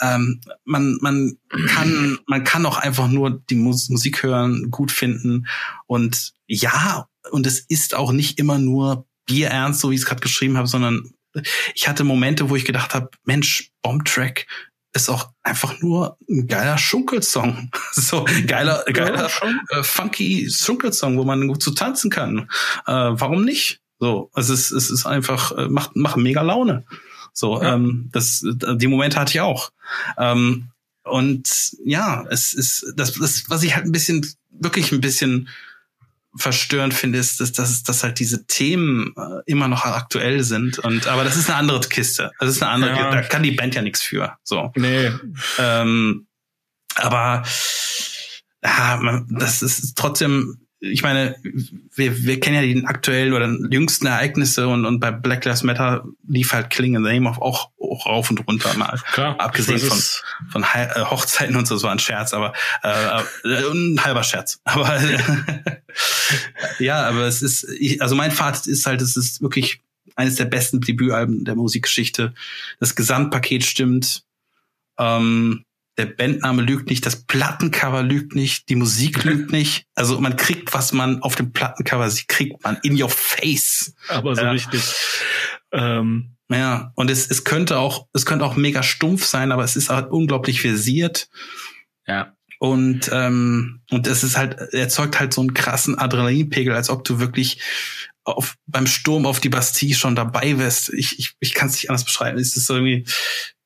Ähm, 0.00 0.40
man 0.64 0.98
man 1.00 1.36
kann 1.68 2.18
man 2.26 2.44
kann 2.44 2.66
auch 2.66 2.78
einfach 2.78 3.08
nur 3.08 3.42
die 3.48 3.54
Mus 3.54 3.88
Musik 3.88 4.22
hören, 4.22 4.70
gut 4.70 4.90
finden 4.90 5.46
und 5.86 6.32
ja 6.46 7.06
und 7.30 7.46
es 7.46 7.60
ist 7.60 7.94
auch 7.94 8.12
nicht 8.12 8.38
immer 8.38 8.58
nur 8.58 9.06
bierernst, 9.26 9.80
so 9.80 9.90
wie 9.90 9.94
ich 9.94 10.00
es 10.00 10.06
gerade 10.06 10.22
geschrieben 10.22 10.56
habe, 10.56 10.66
sondern 10.66 11.12
ich 11.74 11.86
hatte 11.86 12.02
Momente, 12.02 12.50
wo 12.50 12.56
ich 12.56 12.64
gedacht 12.64 12.94
habe, 12.94 13.10
Mensch, 13.24 13.70
Bombtrack 13.82 14.46
ist 14.92 15.08
auch 15.08 15.30
einfach 15.42 15.80
nur 15.80 16.18
ein 16.28 16.46
geiler 16.46 16.78
Schunkelsong. 16.78 17.70
So 17.92 18.24
geiler, 18.46 18.84
geiler, 18.92 19.28
äh, 19.68 19.82
funky 19.82 20.48
Schunkelsong, 20.50 21.18
wo 21.18 21.24
man 21.24 21.46
gut 21.48 21.62
zu 21.62 21.72
tanzen 21.72 22.10
kann. 22.10 22.48
Äh, 22.86 22.92
warum 22.92 23.44
nicht? 23.44 23.80
So, 23.98 24.30
es 24.34 24.48
ist, 24.48 24.70
es 24.70 24.90
ist 24.90 25.06
einfach, 25.06 25.52
äh, 25.52 25.68
macht, 25.68 25.94
macht 25.96 26.16
mega 26.16 26.42
Laune. 26.42 26.84
So, 27.32 27.60
ja. 27.60 27.74
ähm, 27.74 28.08
das, 28.12 28.42
die 28.42 28.86
Momente 28.86 29.18
hatte 29.18 29.32
ich 29.32 29.40
auch. 29.40 29.70
Ähm, 30.18 30.70
und 31.04 31.72
ja, 31.84 32.24
es 32.30 32.54
ist, 32.54 32.92
das, 32.96 33.14
das, 33.14 33.48
was 33.48 33.62
ich 33.62 33.74
halt 33.74 33.86
ein 33.86 33.92
bisschen, 33.92 34.26
wirklich 34.50 34.92
ein 34.92 35.00
bisschen 35.00 35.48
verstörend 36.36 36.94
finde, 36.94 37.18
ist, 37.18 37.40
dass, 37.40 37.52
dass, 37.52 37.82
dass 37.82 38.02
halt 38.04 38.18
diese 38.18 38.46
Themen 38.46 39.12
äh, 39.16 39.42
immer 39.46 39.68
noch 39.68 39.84
aktuell 39.84 40.42
sind. 40.42 40.78
Und 40.78 41.06
aber 41.06 41.24
das 41.24 41.36
ist 41.36 41.48
eine 41.48 41.58
andere 41.58 41.80
Kiste. 41.80 42.30
Das 42.38 42.50
ist 42.50 42.62
eine 42.62 42.70
andere. 42.70 42.96
Ja. 42.96 43.10
Da 43.10 43.22
kann 43.22 43.42
die 43.42 43.50
Band 43.52 43.74
ja 43.74 43.82
nichts 43.82 44.02
für. 44.02 44.36
So. 44.44 44.70
Nee. 44.76 45.10
Ähm, 45.58 46.26
aber 46.96 47.42
ja, 48.62 49.24
das 49.28 49.62
ist 49.62 49.96
trotzdem 49.96 50.66
ich 50.80 51.02
meine, 51.02 51.36
wir, 51.94 52.24
wir 52.24 52.40
kennen 52.40 52.56
ja 52.56 52.62
die 52.62 52.86
aktuellen 52.86 53.34
oder 53.34 53.46
jüngsten 53.70 54.06
Ereignisse 54.06 54.66
und, 54.66 54.86
und 54.86 54.98
bei 54.98 55.10
Black 55.10 55.44
Lives 55.44 55.62
Matter 55.62 56.04
lief 56.26 56.52
halt 56.54 56.70
Killing 56.70 56.94
in 56.94 57.04
the 57.04 57.12
Name 57.12 57.28
of 57.28 57.38
auch, 57.38 57.70
auch 57.78 58.06
rauf 58.06 58.30
und 58.30 58.46
runter 58.48 58.72
mal. 58.78 58.98
Klar, 59.12 59.38
Abgesehen 59.38 59.78
von, 59.78 60.00
von 60.50 60.62
äh, 60.62 60.88
Hochzeiten 61.04 61.56
und 61.56 61.68
so, 61.68 61.74
das 61.74 61.82
war 61.82 61.92
ein 61.92 61.98
Scherz, 61.98 62.32
aber 62.32 62.54
äh, 62.82 63.20
äh 63.44 63.70
ein 63.70 64.02
halber 64.02 64.22
Scherz. 64.22 64.60
Aber 64.64 65.00
ja, 66.78 67.06
aber 67.06 67.26
es 67.26 67.42
ist, 67.42 67.64
ich, 67.78 68.00
also 68.00 68.14
mein 68.14 68.30
Fazit 68.30 68.68
ist 68.68 68.86
halt, 68.86 69.02
es 69.02 69.16
ist 69.16 69.42
wirklich 69.42 69.82
eines 70.14 70.36
der 70.36 70.44
besten 70.44 70.80
Debütalben 70.80 71.44
der 71.44 71.56
Musikgeschichte. 71.56 72.34
Das 72.78 72.94
Gesamtpaket 72.94 73.64
stimmt. 73.64 74.24
Ähm, 74.98 75.64
der 76.00 76.06
Bandname 76.06 76.62
lügt 76.62 76.88
nicht, 76.88 77.04
das 77.04 77.26
Plattencover 77.26 78.02
lügt 78.02 78.34
nicht, 78.34 78.70
die 78.70 78.76
Musik 78.76 79.22
lügt 79.24 79.52
nicht. 79.52 79.84
Also 79.94 80.18
man 80.18 80.36
kriegt, 80.36 80.72
was 80.72 80.92
man 80.92 81.22
auf 81.22 81.34
dem 81.34 81.52
Plattencover 81.52 82.10
sieht, 82.10 82.28
kriegt 82.28 82.64
man 82.64 82.78
in 82.82 83.00
your 83.00 83.10
face. 83.10 83.94
Aber 84.08 84.34
so 84.34 84.42
ja. 84.42 84.50
richtig. 84.50 84.82
Ähm. 85.72 86.36
Ja, 86.52 86.90
und 86.96 87.10
es, 87.10 87.30
es 87.30 87.44
könnte 87.44 87.78
auch, 87.78 88.08
es 88.12 88.26
könnte 88.26 88.44
auch 88.44 88.56
mega 88.56 88.82
stumpf 88.82 89.24
sein, 89.24 89.52
aber 89.52 89.62
es 89.62 89.76
ist 89.76 89.88
halt 89.88 90.10
unglaublich 90.10 90.60
versiert. 90.62 91.28
Ja. 92.08 92.34
Und, 92.58 93.08
ähm, 93.12 93.82
und 93.90 94.08
es 94.08 94.24
ist 94.24 94.36
halt, 94.36 94.58
erzeugt 94.74 95.20
halt 95.20 95.32
so 95.32 95.42
einen 95.42 95.54
krassen 95.54 95.96
Adrenalinpegel, 95.96 96.74
als 96.74 96.90
ob 96.90 97.04
du 97.04 97.20
wirklich 97.20 97.62
auf, 98.24 98.56
beim 98.66 98.88
Sturm 98.88 99.26
auf 99.26 99.38
die 99.38 99.48
Bastille 99.48 99.94
schon 99.94 100.16
dabei 100.16 100.58
wärst. 100.58 100.92
Ich, 100.92 101.20
ich, 101.20 101.34
ich 101.38 101.54
kann 101.54 101.68
es 101.68 101.74
nicht 101.74 101.88
anders 101.88 102.04
beschreiben. 102.04 102.38
Es 102.38 102.56
ist 102.56 102.68
irgendwie 102.68 103.06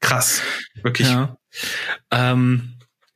krass. 0.01 0.43
Wirklich. 0.83 1.09
Ja. 1.09 1.39
Ähm, 2.11 2.75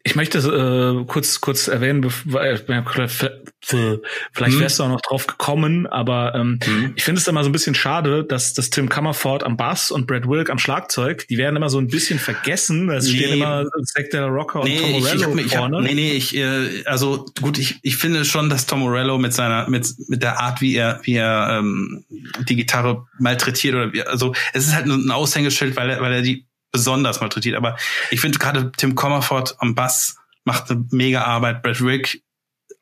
ich 0.08 0.16
möchte 0.16 0.38
äh, 0.38 1.04
kurz 1.04 1.42
kurz 1.42 1.68
erwähnen, 1.68 2.08
vielleicht 2.08 2.56
mhm. 2.56 4.60
wärst 4.60 4.78
du 4.78 4.84
auch 4.84 4.88
noch 4.88 5.02
drauf 5.02 5.26
gekommen, 5.26 5.86
aber 5.86 6.34
ähm, 6.34 6.58
mhm. 6.66 6.94
ich 6.96 7.04
finde 7.04 7.20
es 7.20 7.28
immer 7.28 7.42
so 7.42 7.50
ein 7.50 7.52
bisschen 7.52 7.74
schade, 7.74 8.24
dass 8.24 8.54
dass 8.54 8.70
Tim 8.70 8.88
Comerford 8.88 9.44
am 9.44 9.58
Bass 9.58 9.90
und 9.90 10.06
Brad 10.06 10.26
Wilk 10.26 10.48
am 10.48 10.58
Schlagzeug, 10.58 11.26
die 11.28 11.36
werden 11.36 11.56
immer 11.56 11.68
so 11.68 11.78
ein 11.78 11.88
bisschen 11.88 12.18
vergessen. 12.18 12.88
Es 12.90 13.04
nee. 13.04 13.18
stehen 13.18 13.34
immer 13.34 13.66
Zack 13.84 14.08
de 14.10 14.20
la 14.20 14.28
Rocca 14.28 14.60
und 14.60 14.68
nee, 14.68 14.78
Tom 14.78 14.92
Morello 14.92 15.36
ich, 15.36 15.46
ich, 15.46 15.54
vorne. 15.54 15.76
Hab, 15.76 15.84
nee, 15.84 15.94
nee, 15.94 16.12
ich 16.12 16.34
äh, 16.34 16.84
also 16.86 17.26
gut, 17.42 17.58
ich, 17.58 17.78
ich 17.82 17.96
finde 17.96 18.24
schon, 18.24 18.48
dass 18.48 18.66
Tom 18.66 18.80
Morello 18.80 19.18
mit 19.18 19.34
seiner 19.34 19.68
mit 19.68 19.86
mit 20.08 20.22
der 20.22 20.40
Art, 20.40 20.62
wie 20.62 20.74
er 20.74 21.00
wie 21.02 21.16
er 21.16 21.58
ähm, 21.58 22.04
die 22.48 22.56
Gitarre 22.56 23.04
malträtiert 23.18 23.74
oder 23.74 23.92
wie, 23.92 24.02
also 24.02 24.32
es 24.54 24.68
ist 24.68 24.74
halt 24.74 24.86
ein 24.86 25.10
Aushängeschild, 25.10 25.76
weil 25.76 25.90
er 25.90 26.00
weil 26.00 26.14
er 26.14 26.22
die 26.22 26.47
besonders 26.72 27.20
malträtiert. 27.20 27.56
Aber 27.56 27.76
ich 28.10 28.20
finde 28.20 28.38
gerade 28.38 28.72
Tim 28.76 28.94
Comerford 28.94 29.56
am 29.58 29.74
Bass 29.74 30.16
macht 30.44 30.70
eine 30.70 30.84
mega 30.90 31.22
Arbeit. 31.22 31.62
Brad 31.62 31.80
Rick 31.80 32.22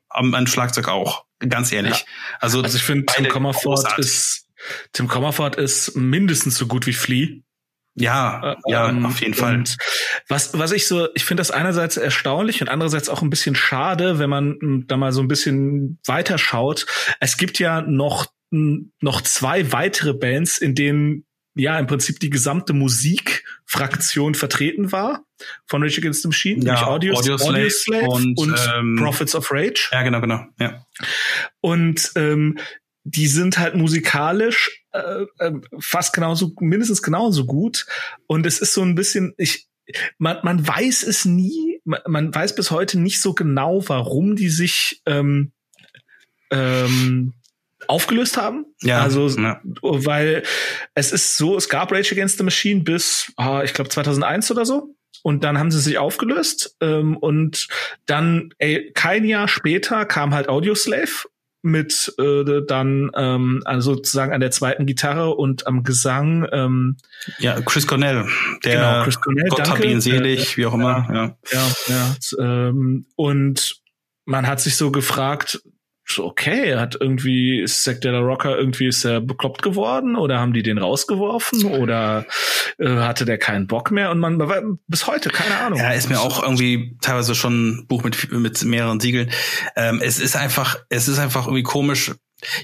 am, 0.08 0.34
am 0.34 0.46
Schlagzeug 0.46 0.88
auch. 0.88 1.24
Ganz 1.38 1.72
ehrlich. 1.72 1.98
Ja. 1.98 2.06
Also, 2.40 2.62
also 2.62 2.76
ich 2.76 2.82
finde 2.82 3.06
Tim 3.06 3.28
Comerford 3.28 3.98
ist 3.98 4.46
Tim 4.92 5.08
Comerford 5.08 5.56
ist 5.56 5.94
mindestens 5.96 6.56
so 6.56 6.66
gut 6.66 6.86
wie 6.86 6.92
Flea. 6.92 7.42
Ja, 7.98 8.52
äh, 8.52 8.56
ja, 8.66 8.88
ähm, 8.90 9.06
auf 9.06 9.20
jeden 9.20 9.34
Fall. 9.34 9.64
was, 10.28 10.58
was 10.58 10.72
ich 10.72 10.86
so, 10.86 11.08
ich 11.14 11.24
finde 11.24 11.40
das 11.40 11.50
einerseits 11.50 11.96
erstaunlich 11.96 12.60
und 12.60 12.68
andererseits 12.68 13.08
auch 13.08 13.22
ein 13.22 13.30
bisschen 13.30 13.54
schade, 13.54 14.18
wenn 14.18 14.28
man 14.28 14.58
hm, 14.60 14.84
da 14.86 14.98
mal 14.98 15.12
so 15.12 15.22
ein 15.22 15.28
bisschen 15.28 15.98
weiter 16.06 16.36
schaut. 16.36 16.84
Es 17.20 17.38
gibt 17.38 17.58
ja 17.58 17.80
noch, 17.80 18.26
hm, 18.52 18.92
noch 19.00 19.22
zwei 19.22 19.72
weitere 19.72 20.12
Bands, 20.12 20.58
in 20.58 20.74
denen 20.74 21.24
ja 21.56 21.78
im 21.78 21.86
Prinzip 21.86 22.20
die 22.20 22.30
gesamte 22.30 22.72
Musikfraktion 22.72 24.34
vertreten 24.34 24.92
war 24.92 25.24
von 25.66 25.82
Rage 25.82 25.98
Against 25.98 26.22
the 26.22 26.28
Machine, 26.28 26.64
ja, 26.64 26.86
Audio, 26.86 27.14
Audio, 27.14 27.36
Slave, 27.36 27.56
Audio 27.56 27.70
Slave 27.70 28.06
und, 28.08 28.38
und 28.38 28.58
ähm, 28.74 28.96
Prophets 28.98 29.34
of 29.34 29.50
Rage. 29.50 29.88
Ja, 29.90 30.02
genau, 30.02 30.20
genau. 30.20 30.44
Ja. 30.60 30.86
Und 31.60 32.12
ähm, 32.14 32.58
die 33.04 33.26
sind 33.26 33.58
halt 33.58 33.74
musikalisch 33.74 34.82
äh, 34.92 35.24
äh, 35.38 35.52
fast 35.78 36.12
genauso, 36.12 36.52
mindestens 36.60 37.02
genauso 37.02 37.46
gut. 37.46 37.86
Und 38.26 38.46
es 38.46 38.58
ist 38.58 38.74
so 38.74 38.82
ein 38.82 38.94
bisschen, 38.94 39.32
ich, 39.38 39.68
man, 40.18 40.38
man 40.42 40.66
weiß 40.66 41.04
es 41.04 41.24
nie, 41.24 41.80
man, 41.84 42.00
man 42.06 42.34
weiß 42.34 42.54
bis 42.54 42.70
heute 42.70 42.98
nicht 42.98 43.20
so 43.20 43.32
genau, 43.32 43.88
warum 43.88 44.36
die 44.36 44.48
sich 44.48 45.02
ähm, 45.06 45.52
ähm, 46.50 47.34
aufgelöst 47.88 48.36
haben. 48.36 48.66
Ja. 48.82 49.02
Also, 49.02 49.28
ja. 49.28 49.60
weil 49.82 50.42
es 50.94 51.12
ist 51.12 51.36
so, 51.36 51.56
es 51.56 51.68
gab 51.68 51.92
Rage 51.92 52.12
Against 52.12 52.38
the 52.38 52.44
Machine 52.44 52.82
bis, 52.82 53.32
oh, 53.36 53.60
ich 53.64 53.74
glaube 53.74 53.90
2001 53.90 54.50
oder 54.50 54.64
so. 54.64 54.94
Und 55.22 55.42
dann 55.42 55.58
haben 55.58 55.70
sie 55.70 55.80
sich 55.80 55.98
aufgelöst. 55.98 56.76
Ähm, 56.80 57.16
und 57.16 57.66
dann, 58.06 58.50
ey, 58.58 58.92
kein 58.94 59.24
Jahr 59.24 59.48
später 59.48 60.04
kam 60.04 60.34
halt 60.34 60.48
Audioslave 60.48 61.26
mit 61.62 62.14
äh, 62.18 62.62
dann 62.66 63.10
ähm, 63.16 63.60
also 63.64 63.94
sozusagen 63.94 64.32
an 64.32 64.40
der 64.40 64.52
zweiten 64.52 64.86
Gitarre 64.86 65.34
und 65.34 65.66
am 65.66 65.82
Gesang. 65.82 66.46
Ähm, 66.52 66.96
ja, 67.38 67.60
Chris 67.60 67.86
Cornell, 67.86 68.26
der 68.64 68.76
genau, 68.76 69.04
Chris 69.04 69.20
Cornell, 69.20 69.48
Gott 69.48 69.58
danke, 69.58 69.70
hab 69.72 69.84
ihn 69.84 70.00
selig, 70.00 70.52
äh, 70.52 70.56
wie 70.58 70.66
auch 70.66 70.74
immer. 70.74 71.08
Ja, 71.12 71.36
ja, 71.52 71.68
ja. 71.88 72.16
ja 72.38 72.68
ähm, 72.68 73.06
und 73.16 73.82
man 74.26 74.46
hat 74.46 74.60
sich 74.60 74.76
so 74.76 74.92
gefragt, 74.92 75.60
so, 76.08 76.24
okay, 76.24 76.76
hat 76.76 76.96
irgendwie, 77.00 77.60
ist 77.60 77.82
Zack 77.82 78.00
de 78.00 78.12
la 78.12 78.20
Rocker 78.20 78.56
irgendwie, 78.56 78.86
ist 78.86 79.04
er 79.04 79.20
bekloppt 79.20 79.62
geworden 79.62 80.16
oder 80.16 80.38
haben 80.38 80.52
die 80.52 80.62
den 80.62 80.78
rausgeworfen 80.78 81.64
oder 81.64 82.26
äh, 82.78 82.88
hatte 82.88 83.24
der 83.24 83.38
keinen 83.38 83.66
Bock 83.66 83.90
mehr 83.90 84.10
und 84.10 84.20
man 84.20 84.38
bis 84.86 85.06
heute, 85.06 85.30
keine 85.30 85.58
Ahnung. 85.58 85.78
Ja, 85.78 85.90
ist 85.90 86.08
mir 86.08 86.20
auch 86.20 86.42
irgendwie 86.42 86.96
teilweise 87.00 87.34
schon 87.34 87.70
ein 87.70 87.86
Buch 87.86 88.04
mit, 88.04 88.30
mit 88.30 88.64
mehreren 88.64 89.00
Siegeln. 89.00 89.30
Ähm, 89.74 90.00
es 90.02 90.20
ist 90.20 90.36
einfach, 90.36 90.78
es 90.88 91.08
ist 91.08 91.18
einfach 91.18 91.46
irgendwie 91.46 91.64
komisch, 91.64 92.12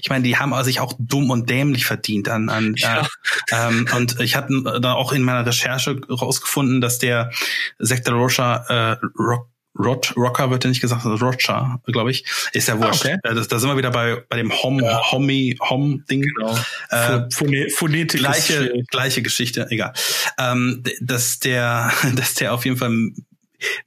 ich 0.01 0.09
meine, 0.09 0.23
die 0.23 0.37
haben 0.37 0.53
sich 0.63 0.79
auch 0.79 0.93
dumm 0.99 1.31
und 1.31 1.49
dämlich 1.49 1.85
verdient 1.85 2.29
an, 2.29 2.49
an 2.49 2.75
ja. 2.77 3.01
äh, 3.01 3.05
ähm, 3.51 3.87
und 3.95 4.19
ich 4.19 4.35
hatte 4.35 4.79
da 4.81 4.93
auch 4.93 5.11
in 5.11 5.23
meiner 5.23 5.45
Recherche 5.45 5.99
rausgefunden, 6.09 6.79
dass 6.79 6.99
der 6.99 7.31
la 7.79 8.13
Rocha 8.13 8.65
äh, 8.93 8.97
Rock 9.17 9.49
Rod, 9.77 10.13
Rocker 10.15 10.51
wird 10.51 10.63
ja 10.63 10.69
nicht 10.69 10.81
gesagt, 10.81 11.05
Roger, 11.05 11.81
glaube 11.85 12.11
ich. 12.11 12.25
Ist 12.53 12.67
ja 12.67 12.79
wurscht. 12.79 13.05
Ah, 13.05 13.17
okay. 13.23 13.45
da, 13.49 13.59
sind 13.59 13.69
wir 13.69 13.77
wieder 13.77 13.91
bei, 13.91 14.23
bei 14.29 14.37
dem 14.37 14.51
Hom, 14.51 14.79
ja. 14.79 15.11
Homie, 15.11 15.57
Hom-Ding. 15.59 16.21
Genau. 16.21 16.57
Äh, 16.89 17.29
Phonetik. 17.31 18.19
Gleiche, 18.19 18.71
gleiche 18.89 19.21
Geschichte, 19.23 19.67
egal. 19.71 19.93
Ähm, 20.37 20.83
dass 21.01 21.39
der, 21.39 21.91
dass 22.15 22.35
der 22.35 22.53
auf 22.53 22.65
jeden 22.65 22.77
Fall 22.77 22.91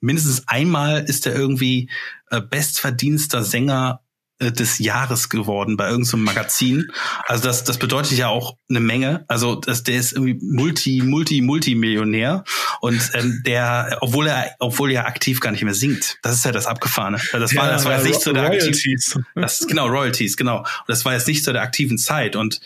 mindestens 0.00 0.48
einmal 0.48 1.04
ist 1.04 1.26
er 1.26 1.34
irgendwie 1.36 1.90
äh, 2.30 2.40
bestverdienster 2.40 3.44
Sänger 3.44 4.00
äh, 4.00 4.05
des 4.40 4.78
Jahres 4.78 5.28
geworden 5.28 5.76
bei 5.76 5.88
irgendeinem 5.88 6.24
Magazin. 6.24 6.92
Also 7.26 7.44
das, 7.44 7.64
das 7.64 7.78
bedeutet 7.78 8.18
ja 8.18 8.28
auch 8.28 8.56
eine 8.68 8.80
Menge. 8.80 9.24
Also 9.28 9.54
das, 9.54 9.82
der 9.82 9.96
ist 9.96 10.12
irgendwie 10.12 10.38
Multi, 10.42 11.02
Multi, 11.02 11.40
Multimillionär 11.40 12.44
und 12.80 13.00
ähm, 13.14 13.42
der, 13.46 13.98
obwohl 14.02 14.26
er, 14.26 14.54
obwohl 14.58 14.92
er 14.92 15.06
aktiv 15.06 15.40
gar 15.40 15.52
nicht 15.52 15.64
mehr 15.64 15.74
singt. 15.74 16.18
Das 16.22 16.34
ist 16.34 16.44
ja 16.44 16.52
das 16.52 16.66
Abgefahrene. 16.66 17.18
Das 17.32 17.54
war, 17.54 17.66
ja, 17.66 17.72
das 17.72 17.84
war 17.86 17.92
jetzt 17.94 18.06
nicht 18.06 18.20
so 18.20 18.32
der 18.32 18.48
Royalties. 18.48 19.18
Das 19.34 19.60
ist 19.60 19.68
genau 19.68 19.86
Royalties, 19.86 20.36
genau. 20.36 20.58
Und 20.58 20.88
das 20.88 21.04
war 21.04 21.14
jetzt 21.14 21.28
nicht 21.28 21.42
so 21.42 21.52
der 21.52 21.62
aktiven 21.62 21.96
Zeit 21.96 22.36
und 22.36 22.60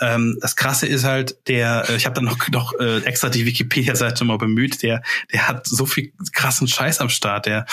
ähm, 0.00 0.38
das 0.40 0.56
Krasse 0.56 0.86
ist 0.86 1.04
halt, 1.04 1.36
der, 1.48 1.88
äh, 1.88 1.96
ich 1.96 2.06
habe 2.06 2.14
dann 2.14 2.24
noch, 2.24 2.48
noch 2.48 2.72
äh, 2.80 3.02
extra 3.04 3.28
die 3.28 3.46
Wikipedia-Seite 3.46 4.24
mal 4.24 4.38
bemüht, 4.38 4.82
der, 4.82 5.02
der 5.32 5.48
hat 5.48 5.66
so 5.66 5.86
viel 5.86 6.12
krassen 6.32 6.68
Scheiß 6.68 7.00
am 7.00 7.08
Start. 7.08 7.46
Der, 7.46 7.66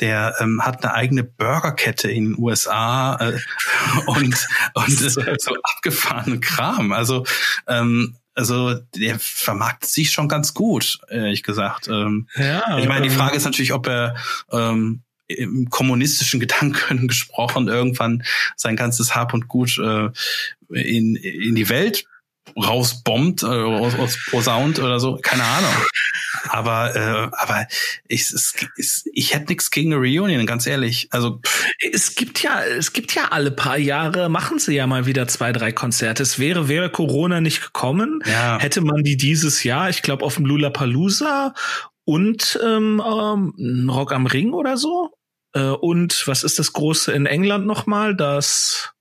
der 0.00 0.36
ähm, 0.40 0.62
hat 0.64 0.82
eine 0.84 0.94
eigene 0.94 1.24
Burgerkette 1.24 2.10
in 2.10 2.32
den 2.32 2.38
USA 2.38 3.16
äh, 3.16 3.38
und, 4.06 4.46
und 4.74 4.98
so 4.98 5.56
abgefahrenen 5.62 6.40
Kram. 6.40 6.92
Also 6.92 7.24
ähm, 7.66 8.16
also 8.34 8.74
der 8.94 9.18
vermarktet 9.18 9.88
sich 9.88 10.12
schon 10.12 10.28
ganz 10.28 10.52
gut, 10.52 10.98
ehrlich 11.08 11.42
gesagt. 11.42 11.88
Ähm, 11.88 12.28
ja, 12.34 12.78
ich 12.78 12.86
meine, 12.86 13.08
die 13.08 13.14
Frage 13.14 13.34
ist 13.34 13.44
natürlich, 13.44 13.72
ob 13.72 13.86
er 13.86 14.14
ähm, 14.52 15.02
im 15.28 15.68
kommunistischen 15.70 16.38
Gedanken 16.38 17.08
gesprochen 17.08 17.68
irgendwann 17.68 18.22
sein 18.56 18.76
ganzes 18.76 19.14
Hab 19.14 19.34
und 19.34 19.48
Gut 19.48 19.78
äh, 19.78 20.10
in, 20.70 21.16
in 21.16 21.54
die 21.54 21.68
Welt 21.68 22.04
rausbombt, 22.56 23.42
äh, 23.42 23.46
aus, 23.46 23.94
aus 23.98 24.18
Posaunt 24.30 24.78
oder 24.78 25.00
so, 25.00 25.18
keine 25.20 25.44
Ahnung. 25.44 25.74
Aber 26.48 26.94
äh, 26.94 27.28
aber 27.36 27.66
ich, 28.06 28.22
es, 28.22 28.54
es, 28.76 29.04
ich 29.12 29.34
hätte 29.34 29.46
nichts 29.48 29.70
gegen 29.70 29.92
eine 29.92 30.00
Reunion, 30.00 30.46
ganz 30.46 30.66
ehrlich. 30.66 31.08
Also 31.10 31.40
es 31.92 32.14
gibt 32.14 32.42
ja 32.42 32.62
es 32.62 32.92
gibt 32.92 33.14
ja 33.14 33.28
alle 33.30 33.50
paar 33.50 33.78
Jahre 33.78 34.28
machen 34.28 34.58
sie 34.58 34.74
ja 34.74 34.86
mal 34.86 35.06
wieder 35.06 35.26
zwei 35.28 35.52
drei 35.52 35.72
Konzerte. 35.72 36.22
Es 36.22 36.38
wäre 36.38 36.68
wäre 36.68 36.90
Corona 36.90 37.40
nicht 37.40 37.62
gekommen, 37.62 38.20
ja. 38.26 38.58
hätte 38.60 38.80
man 38.80 39.02
die 39.02 39.16
dieses 39.16 39.64
Jahr, 39.64 39.90
ich 39.90 40.02
glaube 40.02 40.24
auf 40.24 40.36
dem 40.36 40.46
Lollapalooza 40.46 41.54
und 42.04 42.58
ähm, 42.62 43.02
ähm, 43.04 43.90
Rock 43.90 44.12
am 44.12 44.26
Ring 44.26 44.52
oder 44.52 44.76
so. 44.76 45.10
Äh, 45.52 45.62
und 45.62 46.26
was 46.26 46.44
ist 46.44 46.58
das 46.58 46.72
große 46.72 47.12
in 47.12 47.26
England 47.26 47.66
nochmal? 47.66 48.14
Das 48.14 48.92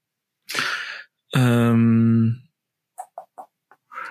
ähm, 1.35 2.41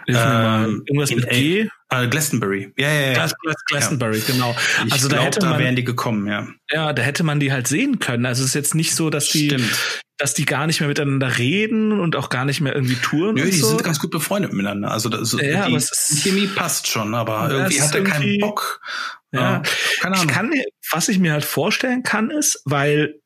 ähm, 0.07 0.83
irgendwas 0.87 1.11
mit 1.11 1.29
G? 1.31 1.69
Uh, 1.93 2.09
Glastonbury. 2.09 2.73
Ja, 2.77 2.93
ja, 2.93 3.13
ja. 3.13 3.29
Glastonbury, 3.69 4.19
ja. 4.19 4.25
genau. 4.27 4.57
Ich 4.87 4.93
also 4.93 5.09
glaub, 5.09 5.21
da, 5.21 5.27
hätte 5.27 5.41
man, 5.41 5.53
da 5.53 5.59
wären 5.59 5.77
die 5.77 5.85
gekommen, 5.85 6.27
ja. 6.27 6.47
Ja, 6.71 6.93
da 6.93 7.03
hätte 7.03 7.23
man 7.23 7.41
die 7.41 7.53
halt 7.53 7.67
sehen 7.67 7.99
können. 7.99 8.27
Also 8.27 8.43
es 8.43 8.49
ist 8.49 8.55
jetzt 8.55 8.75
nicht 8.75 8.95
so, 8.95 9.11
dass 9.11 9.29
die, 9.29 9.57
dass 10.19 10.35
die 10.35 10.45
gar 10.45 10.67
nicht 10.67 10.81
mehr 10.81 10.89
miteinander 10.89 11.39
reden 11.39 11.99
und 12.01 12.17
auch 12.17 12.29
gar 12.29 12.45
nicht 12.45 12.61
mehr 12.61 12.75
irgendwie 12.75 12.97
touren. 12.97 13.37
Nö, 13.37 13.45
die 13.45 13.53
so. 13.53 13.69
sind 13.69 13.85
ganz 13.85 14.01
gut 14.01 14.11
befreundet 14.11 14.53
miteinander. 14.53 14.91
Also 14.91 15.09
das, 15.09 15.33
ja, 15.41 15.67
die, 15.67 15.77
die 15.77 16.17
Chemie 16.17 16.47
passt 16.49 16.89
schon, 16.89 17.15
aber 17.15 17.51
irgendwie 17.51 17.81
hat 17.81 17.95
er 17.95 18.05
keinen 18.05 18.39
Bock. 18.39 18.81
Ja, 19.33 19.63
keine 20.01 20.17
Ahnung. 20.17 20.29
Ich 20.29 20.35
kann, 20.35 20.53
was 20.91 21.09
ich 21.09 21.19
mir 21.19 21.33
halt 21.33 21.45
vorstellen 21.45 22.03
kann, 22.03 22.31
ist, 22.31 22.63
weil 22.65 23.21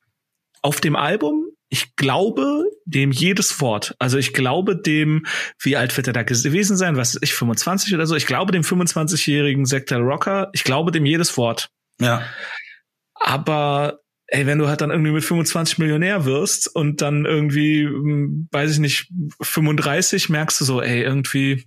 auf 0.61 0.81
dem 0.81 0.95
Album 0.95 1.48
ich 1.69 1.95
glaube 1.95 2.65
dem 2.85 3.11
jedes 3.11 3.61
Wort. 3.61 3.95
Also 3.99 4.17
ich 4.17 4.33
glaube 4.33 4.75
dem, 4.75 5.25
wie 5.59 5.77
alt 5.77 5.95
wird 5.95 6.07
er 6.07 6.13
da 6.13 6.23
gewesen 6.23 6.77
sein? 6.77 6.97
Was 6.97 7.15
ist 7.15 7.23
ich, 7.23 7.33
25 7.33 7.93
oder 7.93 8.07
so? 8.07 8.15
Ich 8.15 8.25
glaube 8.25 8.51
dem 8.51 8.63
25-jährigen 8.63 9.65
Sektor 9.65 9.99
Rocker, 9.99 10.49
ich 10.53 10.63
glaube 10.63 10.91
dem 10.91 11.05
jedes 11.05 11.37
Wort. 11.37 11.69
Ja. 12.01 12.23
Aber 13.13 13.99
ey, 14.27 14.45
wenn 14.45 14.57
du 14.57 14.67
halt 14.67 14.81
dann 14.81 14.89
irgendwie 14.89 15.11
mit 15.11 15.23
25 15.23 15.77
Millionär 15.77 16.25
wirst 16.25 16.73
und 16.73 17.01
dann 17.01 17.25
irgendwie, 17.25 17.85
hm, 17.85 18.47
weiß 18.51 18.73
ich 18.73 18.79
nicht, 18.79 19.11
35, 19.41 20.29
merkst 20.29 20.59
du 20.61 20.65
so, 20.65 20.81
ey, 20.81 21.01
irgendwie, 21.01 21.65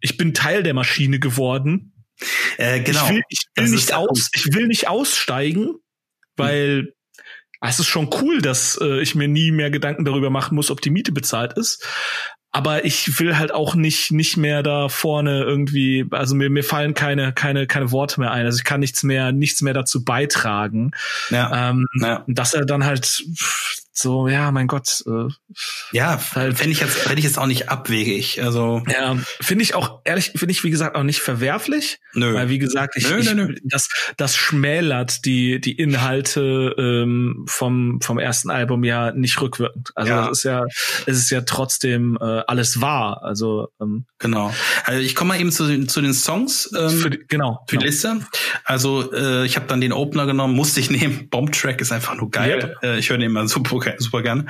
ich 0.00 0.16
bin 0.16 0.34
Teil 0.34 0.62
der 0.62 0.74
Maschine 0.74 1.18
geworden. 1.18 1.92
Äh, 2.56 2.80
genau. 2.80 3.04
Ich 3.04 3.10
will, 3.10 3.22
ich 3.28 3.46
will 3.56 3.68
nicht 3.68 3.92
aus, 3.92 4.30
ich 4.34 4.54
will 4.54 4.66
nicht 4.66 4.88
aussteigen, 4.88 5.74
weil 6.36 6.94
es 7.60 7.78
ist 7.78 7.86
schon 7.86 8.10
cool, 8.20 8.40
dass 8.40 8.78
äh, 8.80 9.00
ich 9.00 9.14
mir 9.14 9.28
nie 9.28 9.50
mehr 9.50 9.70
Gedanken 9.70 10.04
darüber 10.04 10.30
machen 10.30 10.54
muss, 10.54 10.70
ob 10.70 10.80
die 10.80 10.90
Miete 10.90 11.12
bezahlt 11.12 11.54
ist. 11.54 11.86
Aber 12.52 12.86
ich 12.86 13.20
will 13.20 13.36
halt 13.36 13.52
auch 13.52 13.74
nicht 13.74 14.12
nicht 14.12 14.38
mehr 14.38 14.62
da 14.62 14.88
vorne 14.88 15.42
irgendwie, 15.42 16.06
also 16.10 16.34
mir, 16.34 16.48
mir 16.48 16.64
fallen 16.64 16.94
keine 16.94 17.34
keine 17.34 17.66
keine 17.66 17.90
Worte 17.92 18.18
mehr 18.18 18.30
ein. 18.30 18.46
Also 18.46 18.56
ich 18.56 18.64
kann 18.64 18.80
nichts 18.80 19.02
mehr 19.02 19.32
nichts 19.32 19.60
mehr 19.60 19.74
dazu 19.74 20.04
beitragen. 20.04 20.92
Ja. 21.28 21.70
Ähm, 21.70 21.86
ja. 22.00 22.24
Dass 22.26 22.54
er 22.54 22.64
dann 22.64 22.84
halt 22.84 23.24
so, 23.98 24.28
ja, 24.28 24.50
mein 24.50 24.66
Gott. 24.66 25.02
Äh, 25.06 25.28
ja, 25.92 26.20
halt, 26.34 26.60
wenn 26.62 26.70
ich 26.70 26.80
jetzt, 26.80 27.08
wenn 27.08 27.16
ich 27.16 27.24
jetzt 27.24 27.38
auch 27.38 27.46
nicht 27.46 27.70
abwegig. 27.70 28.42
Also 28.42 28.82
ja, 28.92 29.16
finde 29.40 29.62
ich 29.64 29.74
auch 29.74 30.00
ehrlich, 30.04 30.32
finde 30.36 30.52
ich 30.52 30.64
wie 30.64 30.70
gesagt 30.70 30.96
auch 30.96 31.02
nicht 31.02 31.20
verwerflich. 31.20 31.98
Nö. 32.12 32.34
Weil 32.34 32.50
wie 32.50 32.58
gesagt, 32.58 32.94
ich, 32.96 33.08
nö, 33.08 33.18
ich 33.18 33.32
nö, 33.32 33.54
das 33.64 33.88
das 34.16 34.36
schmälert 34.36 35.24
die 35.24 35.60
die 35.60 35.72
Inhalte 35.72 36.74
ähm, 36.78 37.44
vom 37.48 38.00
vom 38.02 38.18
ersten 38.18 38.50
Album 38.50 38.84
ja 38.84 39.12
nicht 39.12 39.40
rückwirkend. 39.40 39.92
Also 39.94 40.12
ja. 40.12 40.28
das 40.28 40.38
ist 40.38 40.44
ja 40.44 40.64
es 41.06 41.16
ist 41.16 41.30
ja 41.30 41.40
trotzdem 41.40 42.18
äh, 42.20 42.42
alles 42.46 42.80
wahr. 42.82 43.22
Also 43.22 43.68
ähm, 43.80 44.04
genau. 44.18 44.52
Also 44.84 45.00
ich 45.00 45.14
komme 45.14 45.28
mal 45.28 45.40
eben 45.40 45.52
zu, 45.52 45.86
zu 45.86 46.00
den 46.02 46.12
Songs. 46.12 46.70
Ähm, 46.76 46.90
für 46.90 47.10
die, 47.10 47.24
genau. 47.28 47.64
Für 47.66 47.76
genau. 47.76 47.80
die 47.80 47.86
Liste. 47.86 48.20
Also 48.64 49.12
äh, 49.12 49.46
ich 49.46 49.56
habe 49.56 49.66
dann 49.66 49.80
den 49.80 49.92
Opener 49.92 50.26
genommen, 50.26 50.54
musste 50.54 50.80
ich 50.80 50.90
nehmen. 50.90 51.28
Bomb 51.30 51.52
Track 51.52 51.80
ist 51.80 51.92
einfach 51.92 52.14
nur 52.14 52.30
geil. 52.30 52.58
Yep. 52.62 52.82
Äh, 52.82 52.98
ich 52.98 53.10
höre 53.10 53.18
den 53.18 53.30
immer 53.30 53.46
super 53.48 53.76
okay, 53.86 53.96
super 53.98 54.22
gerne. 54.22 54.46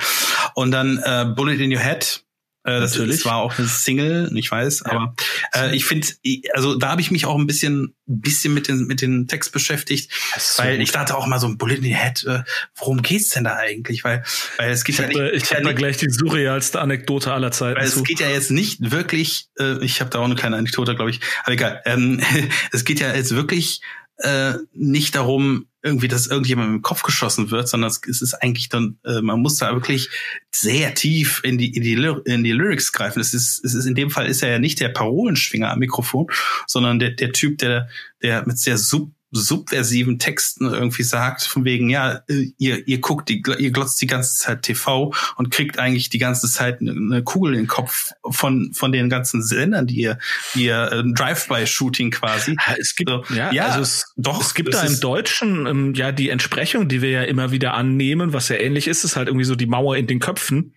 Und 0.53 0.71
dann 0.71 0.97
äh, 1.03 1.25
Bullet 1.35 1.63
in 1.63 1.73
Your 1.73 1.81
Head. 1.81 2.23
Äh, 2.63 2.81
das, 2.81 2.93
das 2.93 3.23
war 3.23 3.37
auch 3.37 3.57
eine 3.57 3.67
Single, 3.67 4.29
ich 4.35 4.51
weiß, 4.51 4.83
ja. 4.85 4.91
aber 4.91 5.15
äh, 5.55 5.73
ich 5.73 5.85
finde, 5.85 6.05
also 6.53 6.75
da 6.75 6.89
habe 6.89 6.99
ich 6.99 7.11
mich 7.11 7.25
auch 7.25 7.37
ein 7.37 7.47
bisschen, 7.47 7.95
bisschen 8.05 8.53
mit 8.53 8.67
den 8.67 8.87
mit 8.87 9.01
den 9.01 9.25
Text 9.29 9.53
beschäftigt, 9.53 10.11
so 10.37 10.61
weil 10.61 10.81
ich 10.81 10.91
dachte 10.91 11.15
auch 11.15 11.27
mal 11.27 11.39
so 11.39 11.47
ein 11.47 11.57
Bullet 11.57 11.75
in 11.75 11.85
your 11.85 11.97
head, 11.97 12.25
äh, 12.25 12.43
worum 12.75 13.01
geht's 13.01 13.29
denn 13.29 13.45
da 13.45 13.55
eigentlich? 13.55 14.03
Weil, 14.03 14.21
weil 14.57 14.71
es 14.71 14.83
geht 14.83 14.95
ich 14.95 15.01
ja 15.01 15.07
nicht. 15.07 15.43
Ich 15.43 15.53
habe 15.53 15.63
da 15.63 15.71
gleich 15.71 15.95
die 15.95 16.09
surrealste 16.09 16.81
Anekdote 16.81 17.31
aller 17.31 17.51
Zeiten. 17.51 17.79
Weil 17.79 17.87
zu. 17.87 17.99
es 17.99 18.03
geht 18.03 18.19
ja 18.19 18.27
jetzt 18.27 18.51
nicht 18.51 18.91
wirklich, 18.91 19.47
äh, 19.57 19.81
ich 19.81 20.01
habe 20.01 20.09
da 20.09 20.19
auch 20.19 20.25
eine 20.25 20.35
kleine 20.35 20.57
Anekdote, 20.57 20.93
glaube 20.93 21.11
ich, 21.11 21.21
aber 21.43 21.53
egal. 21.53 21.81
Ähm, 21.85 22.21
es 22.73 22.83
geht 22.83 22.99
ja 22.99 23.15
jetzt 23.15 23.33
wirklich 23.33 23.79
äh, 24.17 24.53
nicht 24.73 25.15
darum, 25.15 25.67
irgendwie, 25.83 26.07
dass 26.07 26.27
irgendjemand 26.27 26.69
im 26.69 26.81
Kopf 26.81 27.03
geschossen 27.03 27.51
wird, 27.51 27.69
sondern 27.69 27.89
es 27.89 28.21
ist 28.21 28.33
eigentlich 28.33 28.67
dann, 28.69 28.97
äh, 29.05 29.21
man 29.21 29.41
muss 29.41 29.57
da 29.57 29.73
wirklich 29.73 30.09
sehr 30.51 30.93
tief 30.95 31.41
in 31.43 31.57
die, 31.57 31.73
in 31.75 31.83
die, 31.83 31.93
in 32.25 32.43
die 32.43 32.51
Lyrics 32.51 32.91
greifen. 32.91 33.19
Es 33.19 33.33
ist, 33.33 33.63
es 33.63 33.73
ist 33.73 33.85
in 33.85 33.95
dem 33.95 34.09
Fall 34.09 34.27
ist 34.27 34.43
er 34.43 34.49
ja 34.49 34.59
nicht 34.59 34.79
der 34.79 34.89
Parolenschwinger 34.89 35.71
am 35.71 35.79
Mikrofon, 35.79 36.27
sondern 36.65 36.99
der, 36.99 37.11
der 37.11 37.31
Typ, 37.31 37.59
der, 37.59 37.87
der 38.21 38.45
mit 38.45 38.57
sehr 38.57 38.77
sub 38.77 39.11
subversiven 39.31 40.19
Texten 40.19 40.71
irgendwie 40.71 41.03
sagt, 41.03 41.43
von 41.43 41.65
wegen, 41.65 41.89
ja, 41.89 42.21
äh, 42.29 42.51
ihr, 42.57 42.87
ihr 42.87 43.01
guckt, 43.01 43.27
die, 43.27 43.43
ihr 43.57 43.71
glotzt 43.71 44.01
die 44.01 44.07
ganze 44.07 44.37
Zeit 44.37 44.61
TV 44.61 45.13
und 45.35 45.51
kriegt 45.51 45.79
eigentlich 45.79 46.09
die 46.09 46.17
ganze 46.17 46.49
Zeit 46.49 46.79
eine, 46.79 47.23
Kugel 47.23 47.53
in 47.53 47.61
den 47.61 47.67
Kopf 47.67 48.11
von, 48.29 48.71
von 48.73 48.91
den 48.91 49.09
ganzen 49.09 49.43
Sendern, 49.43 49.87
die 49.87 49.97
ihr, 49.97 50.19
die 50.55 50.65
ihr 50.65 50.91
äh, 50.91 51.03
Drive-by-Shooting 51.13 52.11
quasi. 52.11 52.55
Es 52.77 52.95
gibt, 52.95 53.09
so, 53.09 53.23
ja, 53.33 53.51
ja 53.51 53.67
also 53.67 53.81
es, 53.81 54.13
doch, 54.15 54.39
es 54.41 54.53
gibt 54.53 54.73
da 54.73 54.83
im 54.83 54.99
Deutschen, 54.99 55.67
ähm, 55.67 55.93
ja, 55.93 56.11
die 56.11 56.29
Entsprechung, 56.29 56.87
die 56.87 57.01
wir 57.01 57.09
ja 57.09 57.23
immer 57.23 57.51
wieder 57.51 57.73
annehmen, 57.73 58.31
was 58.33 58.49
ja 58.49 58.55
ähnlich 58.55 58.87
ist, 58.87 59.03
ist 59.03 59.15
halt 59.15 59.27
irgendwie 59.27 59.45
so 59.45 59.55
die 59.55 59.67
Mauer 59.67 59.97
in 59.97 60.07
den 60.07 60.19
Köpfen. 60.19 60.73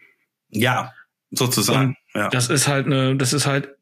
Ja, 0.49 0.93
sozusagen. 1.31 1.97
ja. 2.15 2.29
Das 2.31 2.49
ist 2.49 2.67
halt 2.67 2.87
eine, 2.87 3.17
das 3.17 3.33
ist 3.33 3.47
halt 3.47 3.77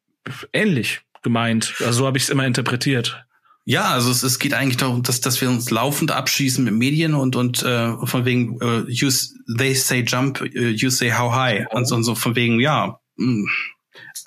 ähnlich 0.53 1.01
gemeint. 1.23 1.75
Also 1.81 2.01
so 2.01 2.07
habe 2.07 2.19
ich 2.19 2.25
es 2.25 2.31
immer 2.31 2.47
interpretiert. 2.47 3.25
Ja, 3.71 3.91
also 3.91 4.11
es, 4.11 4.23
es 4.23 4.39
geht 4.39 4.55
eigentlich 4.55 4.79
darum, 4.79 5.03
dass, 5.03 5.21
dass 5.21 5.43
wir 5.43 5.51
uns 5.51 5.71
laufend 5.71 6.11
abschießen 6.11 6.65
mit 6.65 6.73
Medien 6.73 7.13
und 7.13 7.37
und 7.37 7.63
äh, 7.63 7.93
von 8.03 8.25
wegen 8.25 8.55
uh, 8.63 8.87
you, 8.89 9.11
they 9.59 9.75
say 9.75 10.01
jump, 10.01 10.41
uh, 10.41 10.47
you 10.47 10.89
say 10.89 11.13
how 11.13 11.31
high 11.35 11.67
und 11.73 11.85
so, 11.85 11.95
und 11.95 12.03
so 12.03 12.15
von 12.15 12.35
wegen 12.35 12.61
ja. 12.61 12.99
Mh, 13.17 13.43
mm, 13.43 13.49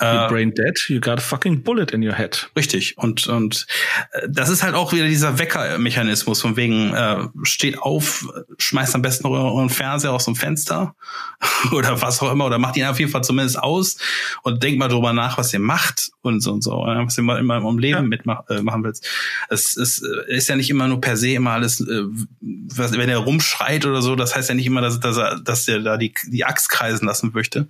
You're 0.01 0.25
äh, 0.25 0.29
brain 0.29 0.53
dead, 0.53 0.77
you 0.87 0.99
got 0.99 1.19
a 1.19 1.21
fucking 1.21 1.61
bullet 1.61 1.91
in 1.91 2.03
your 2.03 2.15
head. 2.15 2.49
Richtig. 2.55 2.97
Und, 2.97 3.27
und 3.27 3.67
äh, 4.13 4.27
das 4.29 4.49
ist 4.49 4.63
halt 4.63 4.73
auch 4.73 4.93
wieder 4.93 5.05
dieser 5.05 5.37
Weckermechanismus, 5.37 6.41
von 6.41 6.55
wegen, 6.57 6.93
äh, 6.93 7.27
steht 7.43 7.77
auf, 7.77 8.27
schmeißt 8.57 8.95
am 8.95 9.03
besten 9.03 9.27
noch 9.27 9.31
euren 9.31 9.69
Fernseher 9.69 10.11
aus 10.11 10.25
dem 10.25 10.35
Fenster 10.35 10.95
oder 11.71 12.01
was 12.01 12.21
auch 12.21 12.31
immer, 12.31 12.45
oder 12.45 12.57
macht 12.57 12.77
ihn 12.77 12.85
auf 12.85 12.99
jeden 12.99 13.11
Fall 13.11 13.23
zumindest 13.23 13.59
aus 13.59 13.97
und 14.41 14.63
denkt 14.63 14.79
mal 14.79 14.87
drüber 14.87 15.13
nach, 15.13 15.37
was 15.37 15.53
ihr 15.53 15.59
macht 15.59 16.11
und 16.21 16.41
so 16.41 16.51
und 16.51 16.63
so, 16.63 16.71
was 16.71 17.17
ihr 17.17 17.23
mal 17.23 17.39
immer 17.39 17.57
im 17.57 17.77
Leben 17.77 17.97
ja. 17.97 18.01
mitmachen 18.01 18.81
äh, 18.81 18.83
willst. 18.83 19.07
Es, 19.49 19.77
es 19.77 19.99
ist 20.27 20.49
ja 20.49 20.55
nicht 20.55 20.69
immer 20.71 20.87
nur 20.87 20.99
per 20.99 21.15
se 21.15 21.29
immer 21.29 21.51
alles, 21.51 21.79
äh, 21.81 22.03
was, 22.39 22.97
wenn 22.97 23.09
er 23.09 23.19
rumschreit 23.19 23.85
oder 23.85 24.01
so, 24.01 24.15
das 24.15 24.35
heißt 24.35 24.49
ja 24.49 24.55
nicht 24.55 24.65
immer, 24.65 24.81
dass, 24.81 24.99
dass 24.99 25.17
er, 25.17 25.39
dass 25.39 25.67
er 25.67 25.79
da 25.79 25.97
die, 25.97 26.13
die 26.25 26.43
Axt 26.43 26.69
kreisen 26.69 27.05
lassen 27.05 27.31
möchte. 27.33 27.67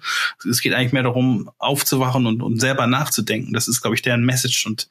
Es 0.50 0.62
geht 0.62 0.74
eigentlich 0.74 0.94
mehr 0.94 1.04
darum, 1.04 1.52
aufzuwachen 1.58 2.21
machen 2.22 2.26
und, 2.26 2.42
und 2.42 2.60
selber 2.60 2.88
nachzudenken. 2.88 3.54
Das 3.54 3.68
ist, 3.68 3.82
glaube 3.82 3.96
ich, 3.96 4.02
deren 4.02 4.24
Message 4.24 4.66
und 4.66 4.90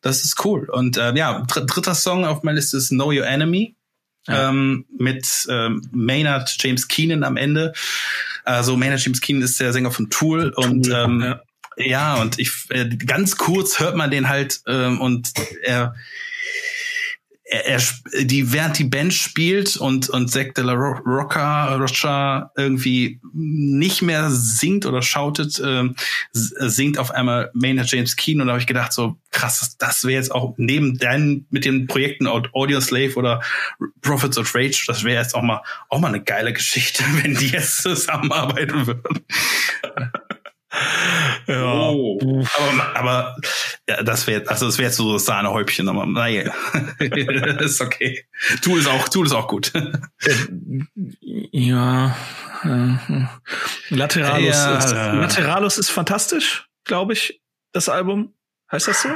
das 0.00 0.24
ist 0.24 0.44
cool. 0.44 0.68
Und 0.70 0.96
äh, 0.96 1.14
ja, 1.14 1.40
dr 1.40 1.66
dritter 1.66 1.94
Song 1.94 2.24
auf 2.24 2.42
meiner 2.42 2.56
Liste 2.56 2.76
ist 2.76 2.88
Know 2.88 3.12
Your 3.12 3.26
Enemy. 3.26 3.74
Ja. 4.26 4.48
Ähm, 4.48 4.86
mit 4.98 5.26
ähm, 5.50 5.86
Maynard 5.92 6.56
James 6.58 6.88
Keenan 6.88 7.24
am 7.24 7.36
Ende. 7.36 7.74
Also 8.44 8.74
Maynard 8.74 9.04
James 9.04 9.20
Keenan 9.20 9.42
ist 9.42 9.60
der 9.60 9.74
Sänger 9.74 9.90
von 9.90 10.08
Tool, 10.08 10.50
Tool 10.52 10.64
und 10.64 10.88
ähm, 10.88 11.20
ja. 11.20 11.40
ja. 11.76 12.14
und 12.22 12.38
ich 12.38 12.50
äh, 12.70 12.88
ganz 12.88 13.36
kurz 13.36 13.80
hört 13.80 13.96
man 13.96 14.10
den 14.10 14.30
halt 14.30 14.62
ähm, 14.66 14.98
und 14.98 15.30
er 15.62 15.94
er, 17.44 17.66
er, 17.66 18.24
die, 18.24 18.52
während 18.52 18.78
die 18.78 18.84
Band 18.84 19.12
spielt 19.12 19.76
und, 19.76 20.08
und 20.08 20.30
Zack 20.30 20.54
de 20.54 20.64
la 20.64 20.72
Rocca, 20.72 21.74
Rocha 21.76 22.50
irgendwie 22.56 23.20
nicht 23.34 24.00
mehr 24.00 24.30
singt 24.30 24.86
oder 24.86 25.02
schautet, 25.02 25.60
äh, 25.60 25.90
singt 26.32 26.98
auf 26.98 27.10
einmal 27.10 27.50
Maynard 27.52 27.90
James 27.90 28.16
Keen 28.16 28.40
und 28.40 28.46
da 28.46 28.54
habe 28.54 28.60
ich 28.60 28.66
gedacht, 28.66 28.92
so 28.92 29.18
krass, 29.30 29.76
das, 29.78 30.04
wäre 30.04 30.14
jetzt 30.14 30.32
auch 30.32 30.54
neben 30.56 30.96
deinen, 30.96 31.46
mit 31.50 31.66
den 31.66 31.86
Projekten 31.86 32.26
Audio 32.26 32.80
Slave 32.80 33.14
oder 33.16 33.42
Prophets 34.00 34.38
of 34.38 34.54
Rage, 34.54 34.84
das 34.86 35.04
wäre 35.04 35.20
jetzt 35.20 35.34
auch 35.34 35.42
mal, 35.42 35.60
auch 35.90 36.00
mal 36.00 36.08
eine 36.08 36.22
geile 36.22 36.52
Geschichte, 36.52 37.04
wenn 37.22 37.34
die 37.34 37.48
jetzt 37.48 37.82
zusammenarbeiten 37.82 38.86
würden. 38.86 39.20
Ja. 41.46 41.90
Oh. 41.90 42.18
Aber, 42.56 42.96
aber 42.96 43.36
ja, 43.86 44.02
das 44.02 44.26
wäre, 44.26 44.48
also 44.48 44.64
das 44.64 44.78
wäre 44.78 44.90
so 44.90 45.12
das 45.12 45.26
Sahnehäubchen, 45.26 45.88
aber 45.88 46.06
naja. 46.06 46.52
ist 47.60 47.82
okay. 47.82 48.24
Tool 48.62 48.78
ist 48.78 48.88
auch, 48.88 49.08
Tool 49.10 49.26
ist 49.26 49.32
auch 49.32 49.46
gut. 49.46 49.70
ja. 51.52 52.16
Lateralus, 53.90 54.46
ja, 54.46 54.78
ist, 54.78 54.90
Lateralus 54.92 55.76
ist 55.76 55.90
fantastisch, 55.90 56.66
glaube 56.84 57.12
ich, 57.12 57.42
das 57.72 57.90
Album. 57.90 58.32
Heißt 58.72 58.88
das 58.88 59.02
so? 59.02 59.10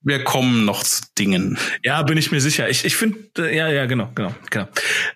Wir 0.00 0.24
kommen 0.24 0.64
noch 0.64 0.82
zu 0.82 1.02
Dingen. 1.18 1.58
Ja, 1.82 2.02
bin 2.02 2.16
ich 2.16 2.30
mir 2.30 2.40
sicher. 2.40 2.68
Ich, 2.68 2.84
ich 2.84 2.96
finde, 2.96 3.18
äh, 3.38 3.56
ja, 3.56 3.68
ja, 3.68 3.86
genau, 3.86 4.10
genau, 4.14 4.34
genau. 4.50 4.68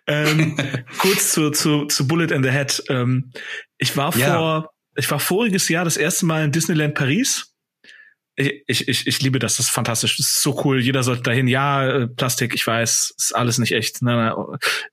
Ähm, 0.07 0.57
kurz 0.99 1.33
zu, 1.33 1.51
zu, 1.53 1.87
zu 1.87 2.09
Bullet 2.09 2.35
in 2.35 2.43
the 2.43 2.51
Head. 2.51 2.83
Ähm, 2.89 3.31
ich 3.79 3.97
war 3.97 4.15
ja. 4.17 4.37
vor 4.37 4.71
ich 5.01 5.11
war 5.11 5.19
voriges 5.19 5.69
Jahr 5.69 5.85
das 5.85 5.97
erste 5.97 6.27
Mal 6.27 6.45
in 6.45 6.53
Disneyland 6.53 6.95
Paris. 6.95 7.55
Ich, 8.37 8.89
ich, 8.89 9.07
ich, 9.07 9.21
liebe 9.21 9.39
das, 9.39 9.57
das 9.57 9.67
ist 9.67 9.73
fantastisch, 9.73 10.17
das 10.17 10.27
ist 10.27 10.43
so 10.43 10.63
cool. 10.65 10.81
Jeder 10.81 11.03
sollte 11.03 11.23
dahin. 11.23 11.47
Ja, 11.47 11.87
äh, 11.87 12.07
Plastik, 12.07 12.55
ich 12.55 12.67
weiß, 12.67 13.15
ist 13.17 13.35
alles 13.35 13.59
nicht 13.59 13.73
echt. 13.73 14.01
Nein, 14.01 14.33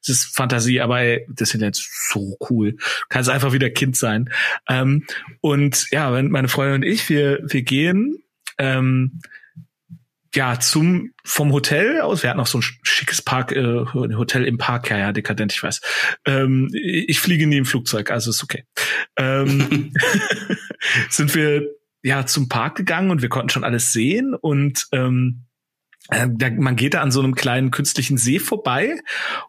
es 0.02 0.10
ist 0.10 0.36
Fantasie, 0.36 0.82
aber 0.82 1.00
ey, 1.00 1.26
Disneyland 1.30 1.78
ist 1.78 2.12
so 2.12 2.38
cool. 2.50 2.76
Kannst 3.08 3.30
einfach 3.30 3.54
wieder 3.54 3.70
Kind 3.70 3.96
sein. 3.96 4.30
Ähm, 4.68 5.06
und 5.40 5.88
ja, 5.92 6.12
wenn 6.12 6.30
meine 6.30 6.50
Freundin 6.50 6.76
und 6.76 6.84
ich, 6.84 7.10
wir, 7.10 7.40
wir 7.44 7.62
gehen, 7.62 8.22
ähm, 8.58 9.22
ja, 10.38 10.60
zum 10.60 11.14
vom 11.26 11.52
Hotel 11.52 12.00
aus. 12.02 12.22
Wir 12.22 12.30
hatten 12.30 12.40
auch 12.40 12.46
so 12.46 12.60
ein 12.60 12.64
schickes 12.84 13.24
Park, 13.24 13.54
äh, 13.54 13.86
Hotel 13.94 14.46
im 14.46 14.60
Park, 14.60 14.92
ja, 14.92 15.00
ja, 15.00 15.12
dekadent, 15.12 15.52
ich 15.52 15.64
weiß. 15.64 15.82
Ähm, 16.26 16.70
ich 16.72 17.20
fliege 17.20 17.48
nie 17.48 17.58
im 17.58 17.66
Flugzeug, 17.66 18.12
also 18.12 18.30
ist 18.30 18.44
okay. 18.44 18.64
Ähm, 19.18 19.94
sind 21.10 21.34
wir 21.34 21.64
ja 22.04 22.28
zum 22.28 22.50
Park 22.50 22.76
gegangen 22.76 23.10
und 23.10 23.24
wir 23.24 23.30
konnten 23.30 23.50
schon 23.50 23.64
alles 23.64 23.92
sehen 23.92 24.36
und 24.36 24.86
ähm, 24.92 25.48
äh, 26.10 26.28
da, 26.32 26.52
man 26.52 26.76
geht 26.76 26.94
da 26.94 27.02
an 27.02 27.10
so 27.12 27.20
einem 27.20 27.34
kleinen 27.34 27.72
künstlichen 27.72 28.20
See 28.20 28.38
vorbei 28.38 29.00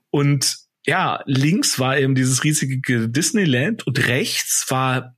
und 0.09 0.57
ja, 0.87 1.23
links 1.27 1.79
war 1.79 1.99
eben 1.99 2.15
dieses 2.15 2.45
riesige 2.45 3.11
Disneyland 3.11 3.87
und 3.87 4.09
rechts 4.09 4.65
war 4.71 5.15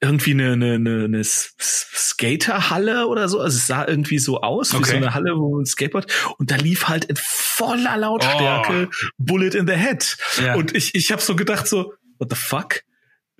irgendwie 0.00 0.30
eine, 0.32 0.52
eine, 0.52 0.74
eine, 0.74 1.04
eine 1.04 1.24
Skaterhalle 1.24 3.06
oder 3.06 3.28
so. 3.28 3.40
Also 3.40 3.56
es 3.56 3.66
sah 3.66 3.86
irgendwie 3.86 4.18
so 4.18 4.40
aus, 4.40 4.72
okay. 4.72 4.84
wie 4.84 4.90
so 4.90 4.96
eine 4.96 5.14
Halle, 5.14 5.36
wo 5.36 5.58
ein 5.58 5.66
Skateboard. 5.66 6.06
Und 6.38 6.50
da 6.50 6.56
lief 6.56 6.88
halt 6.88 7.06
in 7.06 7.16
voller 7.16 7.96
Lautstärke 7.96 8.88
oh. 8.90 9.06
Bullet 9.18 9.56
in 9.56 9.66
the 9.66 9.74
Head. 9.74 10.16
Ja. 10.42 10.54
Und 10.54 10.74
ich, 10.74 10.94
ich 10.94 11.10
habe 11.10 11.20
so 11.20 11.34
gedacht, 11.34 11.66
so, 11.66 11.94
what 12.18 12.30
the 12.30 12.36
fuck? 12.36 12.82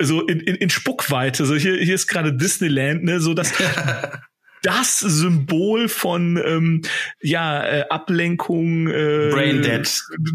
So 0.00 0.26
in, 0.26 0.40
in, 0.40 0.56
in 0.56 0.70
Spuckweite. 0.70 1.44
So 1.44 1.54
hier, 1.54 1.76
hier 1.76 1.94
ist 1.94 2.08
gerade 2.08 2.32
Disneyland, 2.32 3.04
ne? 3.04 3.20
So 3.20 3.34
dass 3.34 3.52
das 4.62 4.98
Symbol 4.98 5.88
von 5.88 6.40
ähm, 6.44 6.82
ja 7.20 7.64
äh, 7.64 7.84
Ablenkung 7.88 8.88
äh, 8.88 9.30
Brain 9.32 9.62
Dead. 9.62 9.88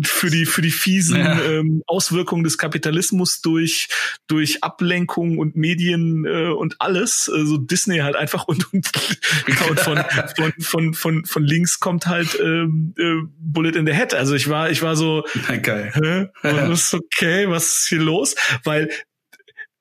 für 0.03 0.29
die 0.29 0.45
für 0.45 0.61
die 0.61 0.71
fiesen 0.71 1.17
ja. 1.17 1.41
ähm, 1.41 1.83
Auswirkungen 1.87 2.43
des 2.43 2.57
Kapitalismus 2.57 3.41
durch 3.41 3.89
durch 4.27 4.63
Ablenkung 4.63 5.37
und 5.37 5.55
Medien 5.55 6.25
äh, 6.25 6.47
und 6.47 6.75
alles 6.79 7.29
äh, 7.33 7.45
so 7.45 7.57
Disney 7.57 7.99
halt 7.99 8.15
einfach 8.15 8.45
und, 8.47 8.73
und, 8.73 8.89
und 9.69 9.79
von, 9.79 10.03
von 10.35 10.53
von 10.59 10.93
von 10.93 11.25
von 11.25 11.43
links 11.43 11.79
kommt 11.79 12.07
halt 12.07 12.39
ähm, 12.41 12.93
äh, 12.97 13.27
Bullet 13.37 13.77
in 13.77 13.85
the 13.85 13.93
Head 13.93 14.13
also 14.13 14.35
ich 14.35 14.49
war 14.49 14.69
ich 14.69 14.81
war 14.81 14.95
so 14.95 15.23
geil 15.61 15.91
hä? 15.93 16.71
ist 16.71 16.93
okay 16.93 17.49
was 17.49 17.65
ist 17.65 17.87
hier 17.89 17.99
los 17.99 18.35
weil 18.63 18.89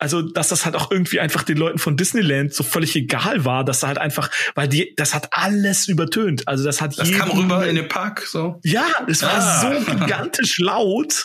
also 0.03 0.21
dass 0.21 0.49
das 0.49 0.65
halt 0.65 0.75
auch 0.75 0.91
irgendwie 0.91 1.21
einfach 1.21 1.45
den 1.45 1.57
Leuten 1.57 1.79
von 1.79 1.97
Disneyland 1.97 2.53
so 2.53 2.65
völlig 2.65 2.97
egal 2.97 3.45
war, 3.45 3.65
dass 3.65 3.79
da 3.79 3.87
halt 3.87 3.99
einfach, 3.99 4.33
weil 4.57 4.67
die, 4.67 4.95
das 4.97 5.15
hat 5.15 5.29
alles 5.31 5.87
übertönt. 5.87 6.49
Also 6.49 6.65
das 6.65 6.81
hat 6.81 6.99
das 6.99 7.13
kam 7.13 7.31
rüber 7.31 7.69
in 7.69 7.77
den 7.77 7.87
Park 7.87 8.27
so. 8.27 8.59
Ja, 8.65 8.85
es 9.07 9.23
war 9.23 9.35
ah. 9.35 9.61
so 9.61 9.93
gigantisch 9.93 10.59
laut. 10.59 11.25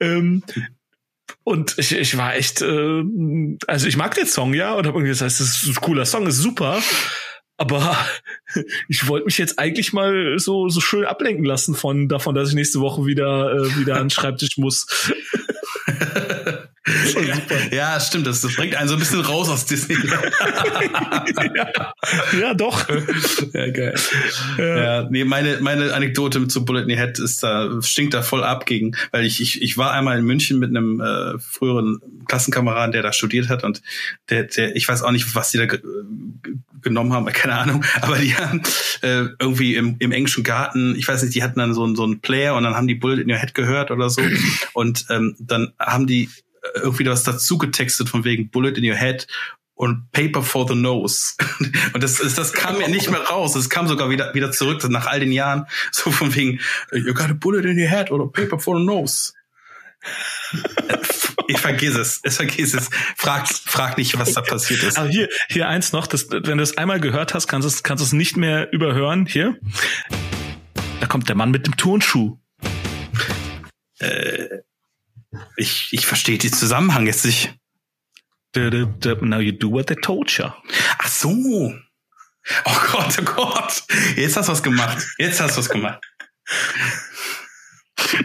Ähm, 0.00 0.42
und 1.44 1.78
ich, 1.78 1.92
ich 1.92 2.16
war 2.16 2.34
echt, 2.34 2.62
äh, 2.62 3.04
also 3.68 3.86
ich 3.86 3.96
mag 3.96 4.16
den 4.16 4.26
Song 4.26 4.54
ja 4.54 4.72
und 4.72 4.88
habe 4.88 4.98
irgendwie 4.98 5.10
gesagt, 5.10 5.30
das 5.30 5.40
ist 5.40 5.64
ein 5.64 5.74
cooler 5.76 6.04
Song, 6.04 6.26
ist 6.26 6.38
super. 6.38 6.82
Aber 7.58 7.96
ich 8.88 9.06
wollte 9.06 9.26
mich 9.26 9.38
jetzt 9.38 9.60
eigentlich 9.60 9.92
mal 9.92 10.36
so 10.38 10.68
so 10.68 10.80
schön 10.80 11.04
ablenken 11.04 11.44
lassen 11.44 11.76
von 11.76 12.08
davon, 12.08 12.34
dass 12.34 12.48
ich 12.48 12.56
nächste 12.56 12.80
Woche 12.80 13.06
wieder 13.06 13.52
äh, 13.52 13.76
wieder 13.76 13.94
an 13.94 14.06
den 14.06 14.10
Schreibtisch 14.10 14.58
muss. 14.58 15.12
ja, 17.14 17.36
ja, 17.70 18.00
stimmt. 18.00 18.26
Das, 18.26 18.40
das 18.40 18.54
bringt 18.56 18.76
einen 18.76 18.88
so 18.88 18.94
ein 18.94 19.00
bisschen 19.00 19.20
raus 19.20 19.48
aus 19.48 19.66
Disney. 19.66 19.96
ja, 21.54 21.72
ja, 22.38 22.54
doch. 22.54 22.88
Ja, 23.52 23.70
geil. 23.70 23.94
Ja. 24.58 24.76
ja, 24.76 25.08
nee, 25.10 25.24
meine, 25.24 25.58
meine 25.60 25.92
Anekdote 25.92 26.44
so 26.48 26.64
Bullet 26.64 26.82
in 26.82 26.88
the 26.88 26.96
Head 26.96 27.18
ist 27.18 27.42
da, 27.42 27.80
stinkt 27.82 28.14
da 28.14 28.22
voll 28.22 28.44
ab 28.44 28.66
gegen, 28.66 28.96
weil 29.12 29.24
ich, 29.24 29.40
ich, 29.40 29.62
ich 29.62 29.78
war 29.78 29.92
einmal 29.92 30.18
in 30.18 30.24
München 30.24 30.58
mit 30.58 30.70
einem 30.70 31.00
äh, 31.00 31.38
früheren 31.38 32.00
Klassenkameraden, 32.26 32.92
der 32.92 33.02
da 33.02 33.12
studiert 33.12 33.48
hat 33.48 33.64
und 33.64 33.82
der, 34.30 34.44
der, 34.44 34.76
ich 34.76 34.88
weiß 34.88 35.02
auch 35.02 35.12
nicht, 35.12 35.34
was 35.34 35.50
die 35.50 35.58
da 35.58 35.66
genommen 36.82 37.12
haben, 37.12 37.26
keine 37.26 37.54
Ahnung, 37.54 37.84
aber 38.00 38.16
die 38.16 38.34
haben 38.34 38.62
äh, 39.02 39.24
irgendwie 39.40 39.74
im, 39.74 39.96
im 39.98 40.12
englischen 40.12 40.44
Garten, 40.44 40.94
ich 40.96 41.08
weiß 41.08 41.22
nicht, 41.22 41.34
die 41.34 41.42
hatten 41.42 41.58
dann 41.58 41.74
so, 41.74 41.94
so 41.94 42.04
einen 42.04 42.20
Player 42.20 42.54
und 42.54 42.62
dann 42.62 42.74
haben 42.74 42.86
die 42.86 42.94
Bullet 42.94 43.22
in 43.22 43.30
your 43.30 43.38
Head 43.38 43.54
gehört 43.54 43.90
oder 43.90 44.10
so 44.10 44.22
und 44.72 45.06
ähm, 45.10 45.36
dann 45.38 45.72
haben 45.78 46.06
die 46.06 46.30
irgendwie 46.74 47.06
was 47.06 47.22
dazu 47.22 47.58
getextet 47.58 48.08
von 48.08 48.24
wegen 48.24 48.50
Bullet 48.50 48.72
in 48.72 48.84
your 48.84 48.96
head 48.96 49.26
und 49.74 50.10
Paper 50.12 50.42
for 50.42 50.66
the 50.66 50.74
Nose. 50.74 51.34
Und 51.92 52.02
das, 52.02 52.16
das 52.16 52.52
kam 52.54 52.78
mir 52.78 52.88
nicht 52.88 53.10
mehr 53.10 53.20
raus. 53.20 53.54
Es 53.56 53.68
kam 53.68 53.86
sogar 53.86 54.08
wieder, 54.08 54.32
wieder 54.34 54.50
zurück 54.50 54.82
nach 54.88 55.06
all 55.06 55.20
den 55.20 55.32
Jahren. 55.32 55.66
So 55.92 56.10
von 56.10 56.34
wegen, 56.34 56.60
you 56.92 57.12
got 57.12 57.28
a 57.28 57.34
bullet 57.34 57.66
in 57.66 57.78
your 57.78 57.88
head 57.88 58.10
oder 58.10 58.26
Paper 58.26 58.58
for 58.58 58.78
the 58.78 58.84
Nose. 58.84 59.32
Ich 61.48 61.58
vergiss 61.58 61.94
es. 61.94 62.20
Es 62.24 62.36
vergiss 62.36 62.74
es. 62.74 62.90
Frag, 63.16 63.46
frag 63.48 63.98
nicht, 63.98 64.18
was 64.18 64.32
da 64.32 64.40
passiert 64.40 64.82
ist. 64.82 64.98
Aber 64.98 65.08
hier, 65.08 65.28
hier 65.48 65.68
eins 65.68 65.92
noch, 65.92 66.08
das, 66.08 66.28
wenn 66.30 66.58
du 66.58 66.62
es 66.62 66.76
einmal 66.76 66.98
gehört 66.98 67.34
hast, 67.34 67.46
kannst 67.46 67.64
du 67.64 67.68
es, 67.68 67.82
kannst 67.84 68.02
du 68.02 68.06
es 68.06 68.12
nicht 68.12 68.36
mehr 68.36 68.72
überhören. 68.72 69.26
Hier. 69.26 69.56
Da 71.00 71.06
kommt 71.06 71.28
der 71.28 71.36
Mann 71.36 71.52
mit 71.52 71.66
dem 71.66 71.76
Turnschuh. 71.76 72.38
Äh, 73.98 74.62
ich, 75.56 75.88
ich 75.92 76.06
verstehe 76.06 76.38
den 76.38 76.52
Zusammenhang 76.52 77.06
jetzt 77.06 77.24
nicht. 77.24 77.54
Now 78.54 79.38
you 79.38 79.52
do 79.52 79.70
what 79.70 79.88
they 79.88 79.96
told 79.96 80.30
you. 80.30 80.46
Ach 80.98 81.08
so. 81.08 81.74
Oh 82.64 82.78
Gott, 82.92 83.18
oh 83.20 83.24
Gott. 83.24 83.82
Jetzt 84.16 84.36
hast 84.36 84.48
du 84.48 84.52
was 84.52 84.62
gemacht. 84.62 85.04
Jetzt 85.18 85.40
hast 85.40 85.56
du 85.56 85.60
was 85.60 85.68
gemacht. 85.68 86.00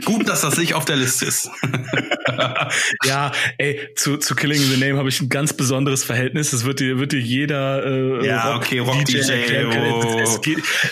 Gut, 0.05 0.27
dass 0.29 0.41
das 0.41 0.57
nicht 0.57 0.73
auf 0.73 0.85
der 0.85 0.95
Liste 0.95 1.25
ist. 1.25 1.49
ja, 3.05 3.31
ey, 3.57 3.89
zu, 3.95 4.17
zu 4.17 4.35
Killing 4.35 4.61
in 4.61 4.69
the 4.69 4.77
Name 4.77 4.97
habe 4.97 5.09
ich 5.09 5.21
ein 5.21 5.29
ganz 5.29 5.53
besonderes 5.53 6.03
Verhältnis. 6.03 6.51
Das 6.51 6.65
wird 6.65 6.79
dir, 6.79 6.99
wird 6.99 7.13
dir 7.13 7.19
jeder 7.19 7.85
äh, 7.85 8.25
Ja, 8.25 8.53
Rock 8.53 8.63
okay, 8.63 8.79
Rock 8.79 9.05
DJ. 9.05 9.21
DJ 9.21 9.65
oh. 9.65 10.23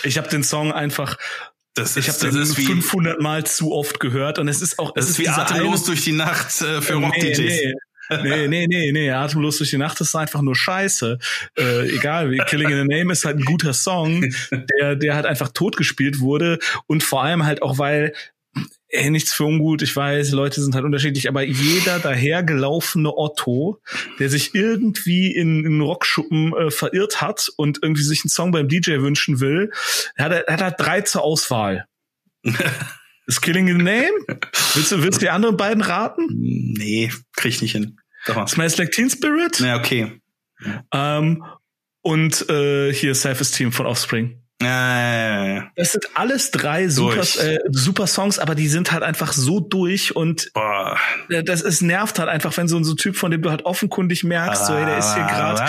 ich 0.03 0.17
habe 0.17 0.27
den 0.29 0.43
Song 0.43 0.71
einfach 0.71 1.17
das 1.79 1.97
ich 1.97 2.07
habe 2.09 2.19
das 2.19 2.53
500 2.53 3.21
Mal 3.21 3.45
zu 3.45 3.71
oft 3.71 3.99
gehört 3.99 4.39
und 4.39 4.47
es 4.47 4.61
ist 4.61 4.79
auch 4.79 4.91
das 4.91 5.05
es 5.05 5.11
ist, 5.11 5.19
wie 5.19 5.29
atemlos 5.29 5.83
durch 5.83 6.03
die 6.03 6.11
Nacht 6.11 6.61
äh, 6.61 6.81
für 6.81 6.95
Rock 6.95 7.13
DJs. 7.15 7.37
Nee. 7.37 7.73
nee, 8.23 8.47
nee, 8.47 8.67
nee, 8.67 8.91
nee, 8.91 9.11
atemlos 9.11 9.57
durch 9.57 9.69
die 9.69 9.77
Nacht 9.77 10.01
ist 10.01 10.15
einfach 10.15 10.41
nur 10.41 10.55
Scheiße. 10.55 11.19
Äh, 11.57 11.95
egal, 11.95 12.35
Killing 12.47 12.69
in 12.69 12.89
the 12.89 12.97
Name 12.97 13.13
ist 13.13 13.25
halt 13.25 13.37
ein 13.37 13.45
guter 13.45 13.73
Song, 13.73 14.33
der, 14.51 14.95
der 14.95 15.15
halt 15.15 15.25
einfach 15.25 15.49
totgespielt 15.49 16.19
wurde 16.19 16.59
und 16.87 17.03
vor 17.03 17.23
allem 17.23 17.45
halt 17.45 17.61
auch, 17.61 17.77
weil 17.77 18.13
ey, 18.89 19.09
nichts 19.09 19.33
für 19.33 19.45
ungut, 19.45 19.81
ich 19.81 19.95
weiß, 19.95 20.31
Leute 20.31 20.61
sind 20.61 20.75
halt 20.75 20.85
unterschiedlich, 20.85 21.29
aber 21.29 21.43
jeder 21.43 21.99
dahergelaufene 21.99 23.15
Otto, 23.15 23.79
der 24.19 24.29
sich 24.29 24.55
irgendwie 24.55 25.33
in, 25.35 25.65
in 25.65 25.81
Rockschuppen 25.81 26.53
äh, 26.53 26.71
verirrt 26.71 27.21
hat 27.21 27.51
und 27.55 27.79
irgendwie 27.81 28.03
sich 28.03 28.23
einen 28.23 28.29
Song 28.29 28.51
beim 28.51 28.67
DJ 28.67 28.99
wünschen 28.99 29.39
will, 29.39 29.71
hat 30.17 30.31
er 30.31 30.53
hat 30.53 30.61
halt 30.61 30.75
drei 30.79 31.01
zur 31.01 31.23
Auswahl. 31.23 31.85
Is 33.27 33.41
Killing 33.41 33.67
in 33.67 33.77
the 33.77 33.83
Name? 33.83 34.11
Willst 34.73 34.91
du, 34.91 35.03
willst 35.03 35.21
du 35.21 35.25
die 35.25 35.29
anderen 35.29 35.55
beiden 35.55 35.83
raten? 35.83 36.25
Nee, 36.29 37.11
krieg 37.35 37.53
ich 37.53 37.61
nicht 37.61 37.73
hin. 37.73 37.99
Smells 38.47 38.77
Like 38.77 38.91
Teen 38.91 39.09
Spirit? 39.09 39.59
Ja, 39.59 39.77
okay. 39.77 40.19
Ähm, 40.91 41.43
und 42.01 42.49
äh, 42.49 42.91
hier 42.91 43.13
Self-Esteem 43.13 43.71
von 43.71 43.85
Offspring. 43.85 44.41
Ja. 44.61 45.71
Das 45.75 45.93
sind 45.93 46.09
alles 46.15 46.51
drei 46.51 46.89
super, 46.89 47.21
äh, 47.21 47.59
super 47.69 48.07
Songs, 48.07 48.39
aber 48.39 48.55
die 48.55 48.67
sind 48.67 48.91
halt 48.91 49.03
einfach 49.03 49.31
so 49.31 49.61
durch 49.61 50.15
und 50.17 50.51
Boah. 50.53 50.97
das 51.29 51.61
ist 51.61 51.81
nervt 51.81 52.19
halt 52.19 52.27
einfach, 52.27 52.57
wenn 52.57 52.67
so 52.67 52.75
ein 52.75 52.83
so 52.83 52.93
Typ, 52.93 53.15
von 53.15 53.31
dem 53.31 53.41
du 53.41 53.51
halt 53.51 53.63
offenkundig 53.63 54.25
merkst, 54.25 54.65
so, 54.65 54.75
hey, 54.75 54.85
der 54.85 54.97
ist 54.97 55.13
hier 55.15 55.23
gerade, 55.23 55.61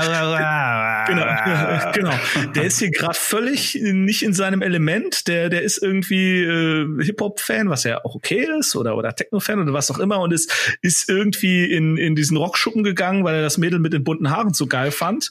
genau, 1.06 1.92
genau, 1.94 2.12
der 2.54 2.64
ist 2.64 2.80
hier 2.80 2.90
gerade 2.90 3.14
völlig 3.14 3.78
nicht 3.80 4.24
in 4.24 4.34
seinem 4.34 4.60
Element, 4.60 5.28
der, 5.28 5.50
der 5.50 5.62
ist 5.62 5.80
irgendwie 5.80 6.42
äh, 6.42 7.04
Hip 7.04 7.20
Hop 7.20 7.38
Fan, 7.38 7.70
was 7.70 7.84
ja 7.84 8.04
auch 8.04 8.16
okay 8.16 8.48
ist, 8.58 8.74
oder 8.74 8.96
oder 8.96 9.14
Techno 9.14 9.38
Fan 9.38 9.60
oder 9.60 9.72
was 9.72 9.92
auch 9.92 10.00
immer 10.00 10.18
und 10.18 10.32
ist 10.32 10.78
ist 10.82 11.08
irgendwie 11.08 11.64
in 11.64 11.96
in 11.96 12.16
diesen 12.16 12.36
Rockschuppen 12.36 12.82
gegangen, 12.82 13.22
weil 13.22 13.36
er 13.36 13.42
das 13.42 13.56
Mädel 13.56 13.78
mit 13.78 13.92
den 13.92 14.02
bunten 14.02 14.30
Haaren 14.30 14.52
so 14.52 14.66
geil 14.66 14.90
fand 14.90 15.30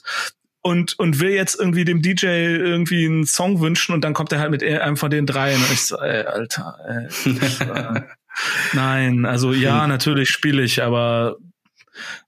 und 0.62 0.98
und 0.98 1.20
will 1.20 1.30
jetzt 1.30 1.58
irgendwie 1.58 1.84
dem 1.84 2.02
DJ 2.02 2.26
irgendwie 2.26 3.06
einen 3.06 3.26
Song 3.26 3.60
wünschen 3.60 3.94
und 3.94 4.02
dann 4.02 4.12
kommt 4.12 4.32
er 4.32 4.40
halt 4.40 4.50
mit 4.50 4.62
einem 4.62 4.96
von 4.96 5.10
den 5.10 5.26
dreien 5.26 5.60
und 5.60 5.72
ich 5.72 5.86
so, 5.86 5.96
ey, 5.98 6.24
Alter, 6.24 6.76
ey, 6.86 7.32
äh, 7.32 8.00
nein, 8.72 9.24
also 9.24 9.52
ja, 9.52 9.86
natürlich 9.86 10.28
spiele 10.28 10.62
ich, 10.62 10.82
aber 10.82 11.36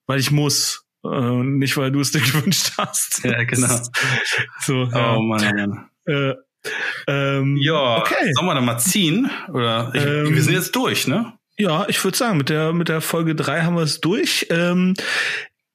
weil 0.07 0.19
ich 0.19 0.31
muss, 0.31 0.87
äh, 1.05 1.09
nicht 1.43 1.77
weil 1.77 1.93
du 1.93 2.01
es 2.01 2.13
dir 2.13 2.21
gewünscht 2.33 2.73
hast. 2.79 3.25
Ja, 3.25 3.45
genau. 3.45 3.81
so, 4.61 4.85
ja. 4.85 5.17
Oh 5.17 5.21
Mann. 5.21 5.89
Äh, 6.07 6.35
ähm, 7.09 7.57
ja, 7.57 7.99
okay. 7.99 8.33
sollen 8.35 8.47
wir 8.47 8.55
dann 8.55 8.65
mal 8.65 8.79
ziehen? 8.79 9.31
Oder 9.53 9.91
ich, 9.95 10.05
ähm, 10.05 10.35
wir 10.35 10.43
sind 10.43 10.55
jetzt 10.55 10.75
durch, 10.77 11.07
ne? 11.07 11.33
Ja, 11.59 11.87
ich 11.89 12.03
würde 12.03 12.17
sagen, 12.17 12.39
mit 12.39 12.49
der 12.49 12.73
mit 12.73 12.89
der 12.89 13.01
Folge 13.01 13.35
drei 13.35 13.63
haben 13.63 13.75
wir 13.77 13.83
es 13.83 14.01
durch. 14.01 14.47
Ähm, 14.51 14.95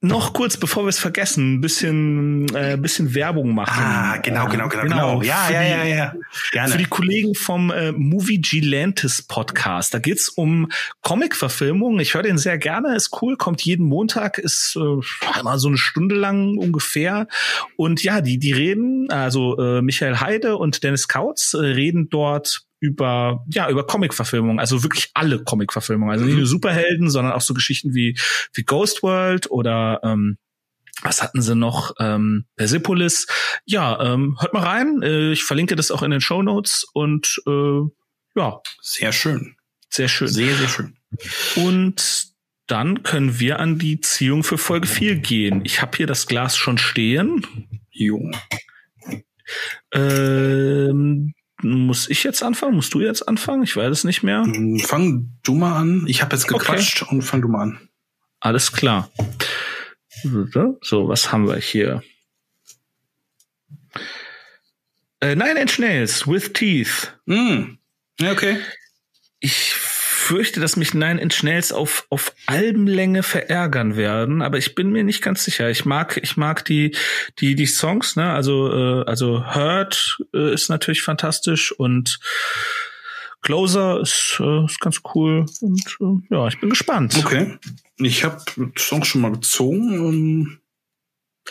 noch 0.01 0.33
kurz, 0.33 0.57
bevor 0.57 0.83
wir 0.83 0.89
es 0.89 0.99
vergessen, 0.99 1.55
ein 1.55 1.61
bisschen, 1.61 2.45
äh, 2.55 2.77
bisschen 2.77 3.15
Werbung 3.15 3.55
machen. 3.55 3.83
Ah, 3.83 4.17
genau, 4.17 4.47
genau, 4.47 4.69
genau, 4.69 4.83
genau. 4.83 5.21
Ja, 5.23 5.49
ja, 5.49 5.63
ja, 5.63 5.83
ja. 5.83 6.13
Gerne. 6.51 6.71
Für 6.71 6.77
die 6.77 6.85
Kollegen 6.85 7.33
vom 7.33 7.71
äh, 7.71 7.91
Movie 7.91 8.37
Gilantis 8.37 9.23
Podcast. 9.23 9.95
Da 9.95 9.99
geht's 9.99 10.29
um 10.29 10.69
Comic-Verfilmungen. 11.01 11.99
Ich 11.99 12.13
höre 12.13 12.21
den 12.21 12.37
sehr 12.37 12.59
gerne, 12.59 12.95
ist 12.95 13.21
cool, 13.21 13.37
kommt 13.37 13.63
jeden 13.63 13.87
Montag, 13.87 14.37
ist 14.37 14.77
äh, 14.77 15.39
immer 15.39 15.57
so 15.57 15.67
eine 15.67 15.77
Stunde 15.77 16.13
lang 16.13 16.57
ungefähr. 16.57 17.27
Und 17.75 18.03
ja, 18.03 18.21
die, 18.21 18.37
die 18.37 18.53
reden, 18.53 19.09
also 19.09 19.57
äh, 19.57 19.81
Michael 19.81 20.19
Heide 20.19 20.57
und 20.57 20.83
Dennis 20.83 21.07
Kautz 21.07 21.55
äh, 21.55 21.57
reden 21.57 22.09
dort 22.09 22.66
über 22.79 23.45
ja 23.49 23.69
über 23.69 23.85
Comic-Verfilmungen, 23.85 24.59
also 24.59 24.83
wirklich 24.83 25.09
alle 25.13 25.43
Comic-Verfilmungen, 25.43 26.11
also 26.11 26.25
nicht 26.25 26.37
nur 26.37 26.45
Superhelden, 26.45 27.09
sondern 27.09 27.33
auch 27.33 27.41
so 27.41 27.53
Geschichten 27.53 27.93
wie 27.93 28.17
wie 28.53 28.63
Ghost 28.63 29.03
World 29.03 29.49
oder 29.49 29.99
ähm, 30.03 30.37
was 31.03 31.21
hatten 31.21 31.41
sie 31.41 31.55
noch? 31.55 31.93
Ähm, 31.99 32.45
Persepolis. 32.55 33.27
Ja, 33.65 34.01
ähm, 34.03 34.37
hört 34.39 34.53
mal 34.53 34.63
rein. 34.63 35.01
Äh, 35.03 35.31
ich 35.31 35.43
verlinke 35.43 35.75
das 35.75 35.91
auch 35.91 36.01
in 36.01 36.11
den 36.11 36.21
Show 36.21 36.41
Notes 36.41 36.85
und 36.93 37.39
äh, 37.47 37.81
ja. 38.35 38.61
Sehr 38.81 39.11
schön. 39.11 39.55
Sehr 39.89 40.07
schön. 40.07 40.27
Sehr, 40.27 40.55
sehr 40.55 40.67
schön. 40.67 40.97
Und 41.55 42.27
dann 42.67 43.03
können 43.03 43.39
wir 43.39 43.59
an 43.59 43.79
die 43.79 44.01
Ziehung 44.01 44.43
für 44.43 44.57
Folge 44.57 44.87
4 44.87 45.15
gehen. 45.17 45.61
Ich 45.63 45.81
habe 45.81 45.95
hier 45.95 46.07
das 46.07 46.27
Glas 46.27 46.57
schon 46.57 46.77
stehen. 46.77 47.45
Jo. 47.89 48.29
Ähm, 49.93 51.33
muss 51.61 52.09
ich 52.09 52.23
jetzt 52.23 52.43
anfangen? 52.43 52.75
Musst 52.75 52.93
du 52.93 53.01
jetzt 53.01 53.27
anfangen? 53.27 53.63
Ich 53.63 53.75
weiß 53.75 53.91
es 53.91 54.03
nicht 54.03 54.23
mehr. 54.23 54.43
Hm, 54.43 54.79
fang 54.79 55.31
du 55.43 55.55
mal 55.55 55.75
an. 55.75 56.05
Ich 56.07 56.21
habe 56.21 56.35
jetzt 56.35 56.47
gequatscht 56.47 57.01
okay. 57.01 57.15
und 57.15 57.21
fang 57.21 57.41
du 57.41 57.47
mal 57.47 57.63
an. 57.63 57.89
Alles 58.39 58.71
klar. 58.71 59.09
So, 60.81 61.07
was 61.07 61.31
haben 61.31 61.47
wir 61.47 61.57
hier? 61.57 62.03
Äh, 65.19 65.35
Nine 65.35 65.61
Inch 65.61 65.79
Nails 65.79 66.27
with 66.27 66.53
Teeth. 66.53 67.13
Mm. 67.25 67.77
Ja, 68.19 68.31
okay. 68.31 68.59
Ich 69.39 69.73
fürchte, 70.27 70.59
dass 70.59 70.75
mich 70.75 70.93
Nine 70.93 71.21
Inch 71.21 71.41
Nails 71.41 71.71
auf, 71.71 72.05
auf 72.09 72.33
Albenlänge 72.47 73.23
verärgern 73.23 73.95
werden, 73.95 74.41
aber 74.41 74.57
ich 74.57 74.75
bin 74.75 74.91
mir 74.91 75.05
nicht 75.05 75.21
ganz 75.21 75.45
sicher. 75.45 75.69
Ich 75.69 75.85
mag, 75.85 76.17
ich 76.21 76.35
mag 76.35 76.65
die, 76.65 76.93
die, 77.39 77.55
die 77.55 77.65
Songs, 77.65 78.17
ne? 78.17 78.33
Also, 78.33 78.69
äh, 78.71 79.05
also 79.05 79.55
Hurt 79.55 80.19
äh, 80.33 80.53
ist 80.53 80.67
natürlich 80.69 81.01
fantastisch 81.01 81.71
und 81.71 82.19
Closer 83.41 84.01
ist, 84.01 84.37
äh, 84.41 84.65
ist 84.65 84.81
ganz 84.81 85.01
cool 85.15 85.45
und 85.61 85.97
äh, 86.01 86.35
ja, 86.35 86.47
ich 86.49 86.59
bin 86.59 86.71
gespannt. 86.71 87.17
Okay. 87.17 87.57
Ich 87.95 88.25
habe 88.25 88.43
Songs 88.77 89.07
schon 89.07 89.21
mal 89.21 89.31
gezogen 89.31 90.05
und 90.05 90.59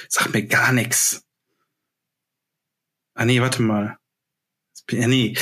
sag 0.08 0.34
mir 0.34 0.46
gar 0.46 0.72
nichts. 0.72 1.24
Ah 3.14 3.24
nee, 3.24 3.40
warte 3.40 3.62
mal. 3.62 3.96
Nee, 4.90 5.34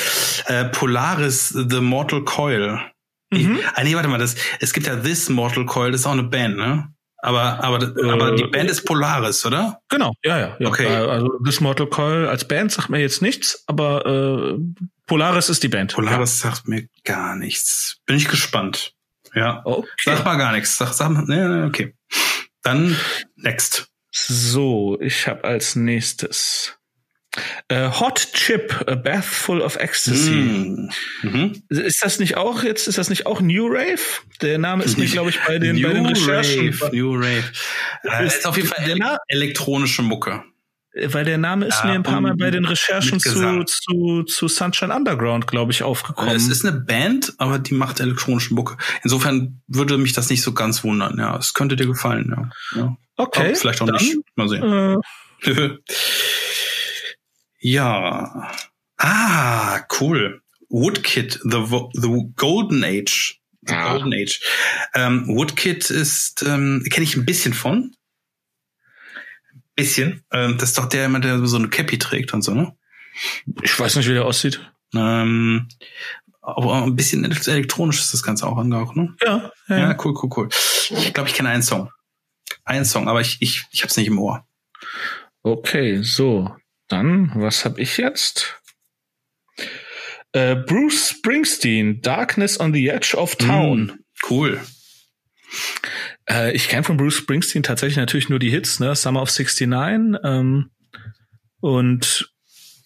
äh, 0.47 0.67
Polaris 0.67 1.49
The 1.49 1.81
Mortal 1.81 2.23
Coil. 2.23 2.94
Mhm. 3.35 3.61
Ah, 3.75 3.83
nee, 3.83 3.95
warte 3.95 4.09
mal, 4.09 4.19
das, 4.19 4.37
es 4.61 4.73
gibt 4.73 4.87
ja 4.87 4.97
This 4.97 5.29
Mortal 5.29 5.67
Coil, 5.67 5.91
das 5.91 6.01
ist 6.01 6.07
auch 6.07 6.13
eine 6.13 6.25
Band, 6.25 6.57
ne? 6.57 6.89
Aber, 7.25 7.65
aber, 7.65 7.83
äh, 7.83 8.11
aber 8.11 8.35
die 8.37 8.45
Band 8.45 8.71
ist 8.71 8.83
Polaris, 8.85 9.47
oder? 9.47 9.81
Genau, 9.89 10.13
ja, 10.23 10.39
ja. 10.39 10.57
ja. 10.59 10.69
Okay. 10.69 10.85
Äh, 10.85 11.09
also 11.09 11.39
This 11.43 11.61
Mortal 11.61 11.87
Coil 11.87 12.29
als 12.29 12.47
Band 12.47 12.71
sagt 12.71 12.91
mir 12.91 13.01
jetzt 13.01 13.23
nichts, 13.23 13.65
aber 13.67 14.05
äh, 14.05 14.59
Polaris 15.07 15.49
ist 15.49 15.63
die 15.63 15.69
Band. 15.69 15.95
Polaris 15.95 16.43
ja. 16.43 16.51
sagt 16.51 16.69
mir 16.69 16.87
gar 17.05 17.35
nichts. 17.35 17.99
Bin 18.05 18.17
ich 18.17 18.29
gespannt. 18.29 18.93
Ja. 19.35 19.63
Okay. 19.65 19.89
Sag 20.05 20.25
mal 20.27 20.37
gar 20.37 20.53
nichts. 20.53 20.77
Sag, 20.77 20.93
sag 20.93 21.11
mal, 21.11 21.25
nee, 21.27 21.67
okay. 21.67 21.95
Dann 22.63 22.97
next. 23.37 23.89
So, 24.11 24.99
ich 25.01 25.27
habe 25.27 25.45
als 25.45 25.77
nächstes 25.77 26.77
Uh, 27.73 27.91
Hot 28.01 28.29
Chip, 28.33 28.85
a 28.87 28.95
Bath 28.95 29.25
Full 29.25 29.61
of 29.61 29.77
Ecstasy. 29.77 30.31
Mm. 30.31 30.91
Mhm. 31.23 31.63
Ist 31.69 32.03
das 32.03 32.19
nicht 32.19 32.37
auch 32.37 32.63
jetzt, 32.63 32.87
ist 32.87 32.99
das 32.99 33.11
nicht 33.11 33.27
auch 33.27 33.41
New 33.41 33.67
Rave? 33.67 33.99
Der 34.41 34.59
Name 34.59 34.85
ist 34.85 34.99
mir, 34.99 35.07
glaube 35.07 35.31
ich, 35.31 35.41
bei 35.47 35.59
den, 35.59 35.77
New 35.77 35.89
bei 35.89 35.95
den 35.95 36.07
Recherchen. 36.07 36.75
Rave, 36.75 36.97
New 36.97 37.15
Rave. 37.17 37.45
Äh, 38.05 38.27
ist, 38.27 38.37
ist 38.37 38.47
auf 38.47 38.57
jeden 38.57 38.69
Fall 38.69 38.89
ele 38.89 39.19
elektronische 39.29 40.03
Mucke. 40.03 40.45
Weil 41.07 41.25
der 41.25 41.39
Name 41.39 41.67
ist 41.67 41.81
ja, 41.81 41.87
mir 41.87 41.95
ein 41.95 42.05
paar 42.05 42.21
Mal 42.21 42.37
bei 42.37 42.53
den 42.53 42.65
Recherchen 42.65 43.19
zu, 43.19 43.65
zu, 43.65 44.23
zu 44.23 44.47
Sunshine 44.47 44.95
Underground, 44.95 45.49
glaube 45.49 45.73
ich, 45.73 45.83
aufgekommen. 45.83 46.37
Es 46.37 46.47
ist 46.47 46.65
eine 46.65 46.79
Band, 46.79 47.35
aber 47.39 47.59
die 47.59 47.75
macht 47.75 47.99
elektronische 47.99 48.55
Mucke. 48.55 48.77
Insofern 49.03 49.61
würde 49.67 49.99
mich 49.99 50.13
das 50.13 50.31
nicht 50.31 50.43
so 50.43 50.53
ganz 50.53 50.85
wundern. 50.85 51.19
Ja, 51.19 51.37
es 51.37 51.53
könnte 51.53 51.75
dir 51.75 51.87
gefallen. 51.87 52.33
Ja. 52.37 52.81
ja. 52.81 52.97
Okay. 53.17 53.47
Aber 53.47 53.57
vielleicht 53.57 53.83
auch 53.83 53.87
dann, 53.87 53.97
nicht. 53.97 54.19
Mal 54.37 54.49
sehen. 54.49 55.03
Äh, 55.43 55.69
Ja. 57.65 58.53
Ah, 58.99 59.81
cool. 59.99 60.43
Woodkid, 60.69 61.41
the, 61.45 61.89
the 61.95 62.31
Golden 62.37 62.85
Age. 62.85 63.41
The 63.63 63.73
ja. 63.73 63.93
Golden 63.93 64.13
Age. 64.13 64.39
Ähm, 64.95 65.27
Woodkid 65.29 65.89
ist, 65.89 66.43
ähm, 66.43 66.85
kenne 66.91 67.05
ich 67.05 67.17
ein 67.17 67.25
bisschen 67.25 67.55
von. 67.55 67.97
Bisschen. 69.77 70.25
Ähm, 70.31 70.59
das 70.59 70.71
ist 70.71 70.79
doch 70.79 70.91
der, 70.91 71.09
der 71.09 71.47
so 71.47 71.57
eine 71.57 71.71
Cappy 71.71 71.99
trägt 71.99 72.35
und 72.35 72.43
so, 72.43 72.53
ne? 72.53 72.77
Ich 73.63 73.81
weiß 73.81 73.97
nicht, 73.97 74.09
wie 74.11 74.13
der 74.13 74.27
aussieht. 74.27 74.61
Ähm, 74.95 75.67
aber 76.43 76.83
ein 76.83 76.97
bisschen 76.97 77.25
elektronisch 77.25 78.01
ist 78.01 78.13
das 78.13 78.23
Ganze 78.23 78.47
auch 78.47 78.59
angehaucht, 78.59 78.95
ne? 78.95 79.17
Ja, 79.25 79.51
ja. 79.69 79.79
Ja, 79.79 80.05
cool, 80.05 80.13
cool, 80.23 80.31
cool. 80.37 80.49
Ich 80.51 81.15
glaube, 81.15 81.31
ich 81.31 81.35
kenne 81.35 81.49
einen 81.49 81.63
Song. 81.63 81.91
Einen 82.65 82.85
Song, 82.85 83.09
aber 83.09 83.23
ich, 83.23 83.39
ich, 83.41 83.65
ich 83.71 83.83
hab's 83.83 83.97
nicht 83.97 84.09
im 84.09 84.19
Ohr. 84.19 84.47
Okay, 85.43 86.03
so. 86.03 86.55
Dann, 86.89 87.33
was 87.35 87.65
habe 87.65 87.81
ich 87.81 87.97
jetzt? 87.97 88.61
Äh, 90.33 90.57
Bruce 90.57 91.11
Springsteen, 91.11 92.03
Darkness 92.03 92.59
on 92.59 92.73
the 92.75 92.89
Edge 92.89 93.17
of 93.17 93.37
Town. 93.37 93.87
Mm, 93.87 94.05
cool. 94.29 94.61
Äh, 96.29 96.53
ich 96.55 96.69
kenne 96.69 96.83
von 96.83 96.97
Bruce 96.97 97.17
Springsteen 97.17 97.63
tatsächlich 97.63 97.97
natürlich 97.97 98.29
nur 98.29 98.39
die 98.39 98.51
Hits, 98.51 98.81
ne? 98.81 98.95
Summer 98.97 99.23
of 99.23 99.31
69 99.31 100.21
ähm, 100.25 100.71
und 101.61 102.35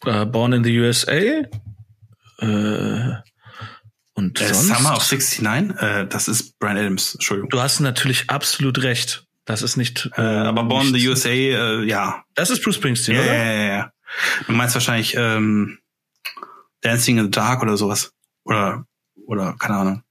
äh, 0.04 0.26
Born 0.26 0.52
in 0.52 0.64
the 0.64 0.78
USA. 0.78 1.12
Äh, 2.40 3.14
und 4.12 4.40
äh, 4.40 4.52
sonst? 4.52 4.68
Summer 4.68 4.96
of 4.96 5.10
69? 5.10 5.80
Äh, 5.80 6.06
das 6.06 6.28
ist 6.28 6.58
Brian 6.58 6.76
Adams, 6.76 7.14
Entschuldigung. 7.14 7.50
Du 7.50 7.60
hast 7.60 7.80
natürlich 7.80 8.28
absolut 8.28 8.82
recht. 8.82 9.24
Das 9.48 9.62
ist 9.62 9.78
nicht. 9.78 10.10
Äh, 10.14 10.20
aber 10.20 10.62
Born 10.64 10.88
in 10.88 10.94
the 10.94 11.08
USA, 11.08 11.30
äh, 11.30 11.82
ja. 11.84 12.22
Das 12.34 12.50
ist 12.50 12.62
Bruce 12.62 12.74
Springsteen, 12.74 13.16
ja, 13.16 13.22
oder? 13.22 13.34
Ja, 13.34 13.52
ja, 13.52 13.76
ja. 13.76 13.92
Du 14.46 14.52
meinst 14.52 14.74
wahrscheinlich 14.74 15.14
ähm, 15.16 15.78
Dancing 16.82 17.16
in 17.16 17.24
the 17.24 17.30
Dark 17.30 17.62
oder 17.62 17.78
sowas. 17.78 18.12
Oder, 18.44 18.84
oder 19.26 19.56
keine 19.58 19.76
Ahnung. 19.76 20.02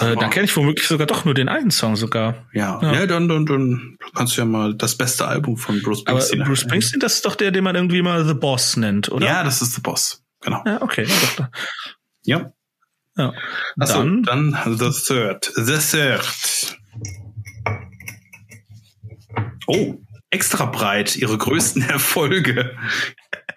Äh, 0.00 0.16
da 0.16 0.28
kenne 0.28 0.46
ich 0.46 0.56
womöglich 0.56 0.86
sogar 0.86 1.06
doch 1.06 1.26
nur 1.26 1.34
den 1.34 1.50
einen 1.50 1.70
Song 1.70 1.96
sogar. 1.96 2.46
Ja, 2.54 2.80
ja, 2.80 2.94
ja 2.94 3.06
dann, 3.06 3.28
dann, 3.28 3.44
dann 3.44 3.98
kannst 4.14 4.36
du 4.36 4.40
ja 4.40 4.46
mal 4.46 4.74
das 4.74 4.96
beste 4.96 5.28
Album 5.28 5.58
von 5.58 5.82
Bruce 5.82 6.00
Springsteen. 6.00 6.40
Aber 6.40 6.48
Bruce 6.48 6.60
Springsteen, 6.60 7.00
das 7.00 7.16
ist 7.16 7.26
doch 7.26 7.34
der, 7.34 7.50
den 7.50 7.62
man 7.62 7.74
irgendwie 7.74 8.00
mal 8.00 8.24
The 8.24 8.32
Boss 8.32 8.78
nennt, 8.78 9.12
oder? 9.12 9.26
Ja, 9.26 9.44
das 9.44 9.60
ist 9.60 9.74
The 9.74 9.82
Boss. 9.82 10.24
Genau. 10.40 10.62
Ja, 10.64 10.80
okay. 10.80 11.06
Ja. 12.22 12.54
Ja. 13.18 13.34
Achso, 13.78 13.98
dann, 13.98 14.22
dann 14.22 14.78
The 14.78 14.90
Third. 14.90 15.52
The 15.56 15.76
Third. 15.76 16.78
Oh, 19.66 19.96
extra 20.30 20.66
breit, 20.66 21.16
ihre 21.16 21.38
größten 21.38 21.82
Erfolge. 21.88 22.76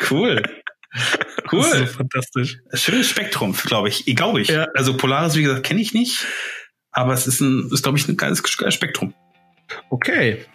Cool. 0.10 0.42
Cool. 1.52 1.64
So 1.64 1.86
fantastisch. 1.86 2.58
Schönes 2.74 3.10
Spektrum, 3.10 3.54
glaube 3.54 3.90
ich. 3.90 4.06
Glaube 4.16 4.42
ich. 4.42 4.50
Ja. 4.50 4.68
Also 4.76 4.96
Polaris, 4.98 5.36
wie 5.36 5.44
gesagt, 5.44 5.66
kenne 5.66 5.82
ich 5.82 5.94
nicht. 5.94 6.26
Aber 6.92 7.14
es 7.14 7.28
ist 7.28 7.42
ein, 7.42 7.70
ist, 7.72 7.84
glaube 7.84 7.98
ich, 7.98 8.08
ein 8.08 8.18
geiles, 8.18 8.42
geiles 8.58 8.74
Spektrum. 8.74 9.14
Okay. 9.90 10.46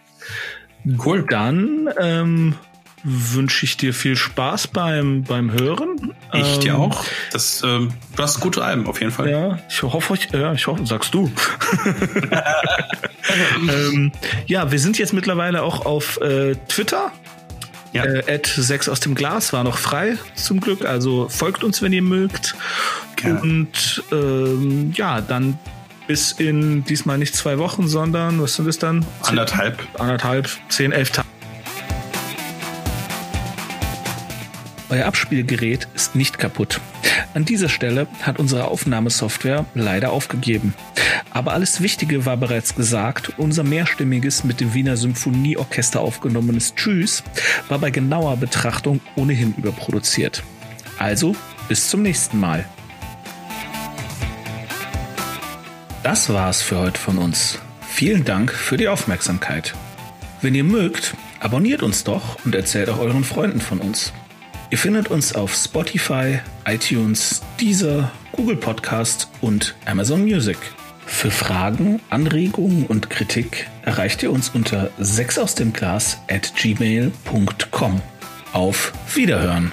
Cool. 1.04 1.24
Dann 1.28 1.88
ähm, 2.00 2.56
wünsche 3.04 3.64
ich 3.64 3.76
dir 3.76 3.94
viel 3.94 4.16
Spaß 4.16 4.68
beim, 4.68 5.24
beim 5.24 5.52
Hören. 5.52 6.14
Ich 6.32 6.54
ähm, 6.54 6.60
dir 6.60 6.78
auch. 6.78 7.04
Das, 7.32 7.62
ähm, 7.64 7.92
du 8.16 8.22
hast 8.22 8.40
gute 8.40 8.64
Alben 8.64 8.86
auf 8.86 9.00
jeden 9.00 9.12
Fall. 9.12 9.30
Ja, 9.30 9.58
ich 9.68 9.82
hoffe, 9.82 10.14
ich, 10.14 10.30
ja, 10.30 10.52
ich 10.52 10.66
hoffe, 10.66 10.86
sagst 10.86 11.12
du. 11.12 11.30
ähm, 13.68 14.12
ja, 14.46 14.70
wir 14.70 14.78
sind 14.78 14.98
jetzt 14.98 15.12
mittlerweile 15.12 15.62
auch 15.62 15.84
auf 15.84 16.20
äh, 16.20 16.54
Twitter. 16.68 17.12
Ja. 17.92 18.04
Äh, 18.04 18.40
6 18.42 18.88
aus 18.88 19.00
dem 19.00 19.14
Glas 19.14 19.52
war 19.52 19.64
noch 19.64 19.76
frei, 19.76 20.16
zum 20.34 20.60
Glück. 20.60 20.84
Also 20.84 21.28
folgt 21.28 21.62
uns, 21.64 21.82
wenn 21.82 21.92
ihr 21.92 22.02
mögt. 22.02 22.54
Gerne. 23.16 23.40
Und 23.40 24.02
ähm, 24.12 24.92
ja, 24.94 25.20
dann 25.20 25.58
bis 26.06 26.32
in 26.32 26.84
diesmal 26.84 27.18
nicht 27.18 27.34
zwei 27.34 27.58
Wochen, 27.58 27.88
sondern 27.88 28.40
was 28.40 28.54
sind 28.54 28.66
es 28.66 28.78
dann? 28.78 29.04
Anderthalb. 29.22 29.82
Anderthalb, 29.98 30.48
zehn, 30.68 30.92
elf 30.92 31.10
Tage. 31.10 31.21
Euer 34.92 35.06
Abspielgerät 35.06 35.88
ist 35.94 36.16
nicht 36.16 36.38
kaputt. 36.38 36.78
An 37.32 37.46
dieser 37.46 37.70
Stelle 37.70 38.06
hat 38.20 38.38
unsere 38.38 38.66
Aufnahmesoftware 38.66 39.64
leider 39.74 40.12
aufgegeben. 40.12 40.74
Aber 41.30 41.54
alles 41.54 41.80
Wichtige 41.80 42.26
war 42.26 42.36
bereits 42.36 42.74
gesagt. 42.74 43.32
Unser 43.38 43.64
mehrstimmiges 43.64 44.44
mit 44.44 44.60
dem 44.60 44.74
Wiener 44.74 44.98
Symphonieorchester 44.98 46.02
aufgenommenes 46.02 46.74
Tschüss 46.74 47.24
war 47.70 47.78
bei 47.78 47.90
genauer 47.90 48.36
Betrachtung 48.36 49.00
ohnehin 49.16 49.54
überproduziert. 49.56 50.42
Also 50.98 51.34
bis 51.68 51.88
zum 51.88 52.02
nächsten 52.02 52.38
Mal. 52.38 52.66
Das 56.02 56.30
war's 56.30 56.60
für 56.60 56.76
heute 56.76 57.00
von 57.00 57.16
uns. 57.16 57.60
Vielen 57.88 58.26
Dank 58.26 58.52
für 58.52 58.76
die 58.76 58.88
Aufmerksamkeit. 58.88 59.72
Wenn 60.42 60.54
ihr 60.54 60.64
mögt, 60.64 61.14
abonniert 61.40 61.82
uns 61.82 62.04
doch 62.04 62.44
und 62.44 62.54
erzählt 62.54 62.90
auch 62.90 62.98
euren 62.98 63.24
Freunden 63.24 63.62
von 63.62 63.78
uns. 63.78 64.12
Ihr 64.72 64.78
findet 64.78 65.08
uns 65.08 65.34
auf 65.34 65.54
Spotify, 65.54 66.38
iTunes, 66.64 67.42
Deezer, 67.60 68.10
Google 68.32 68.56
Podcast 68.56 69.28
und 69.42 69.74
Amazon 69.84 70.22
Music. 70.22 70.56
Für 71.04 71.30
Fragen, 71.30 72.00
Anregungen 72.08 72.86
und 72.86 73.10
Kritik 73.10 73.68
erreicht 73.82 74.22
ihr 74.22 74.32
uns 74.32 74.48
unter 74.48 74.90
6 74.98 75.36
aus 75.40 75.54
dem 75.54 75.74
Glas 75.74 76.22
at 76.30 76.54
gmail.com. 76.56 78.00
Auf 78.54 78.94
Wiederhören! 79.14 79.72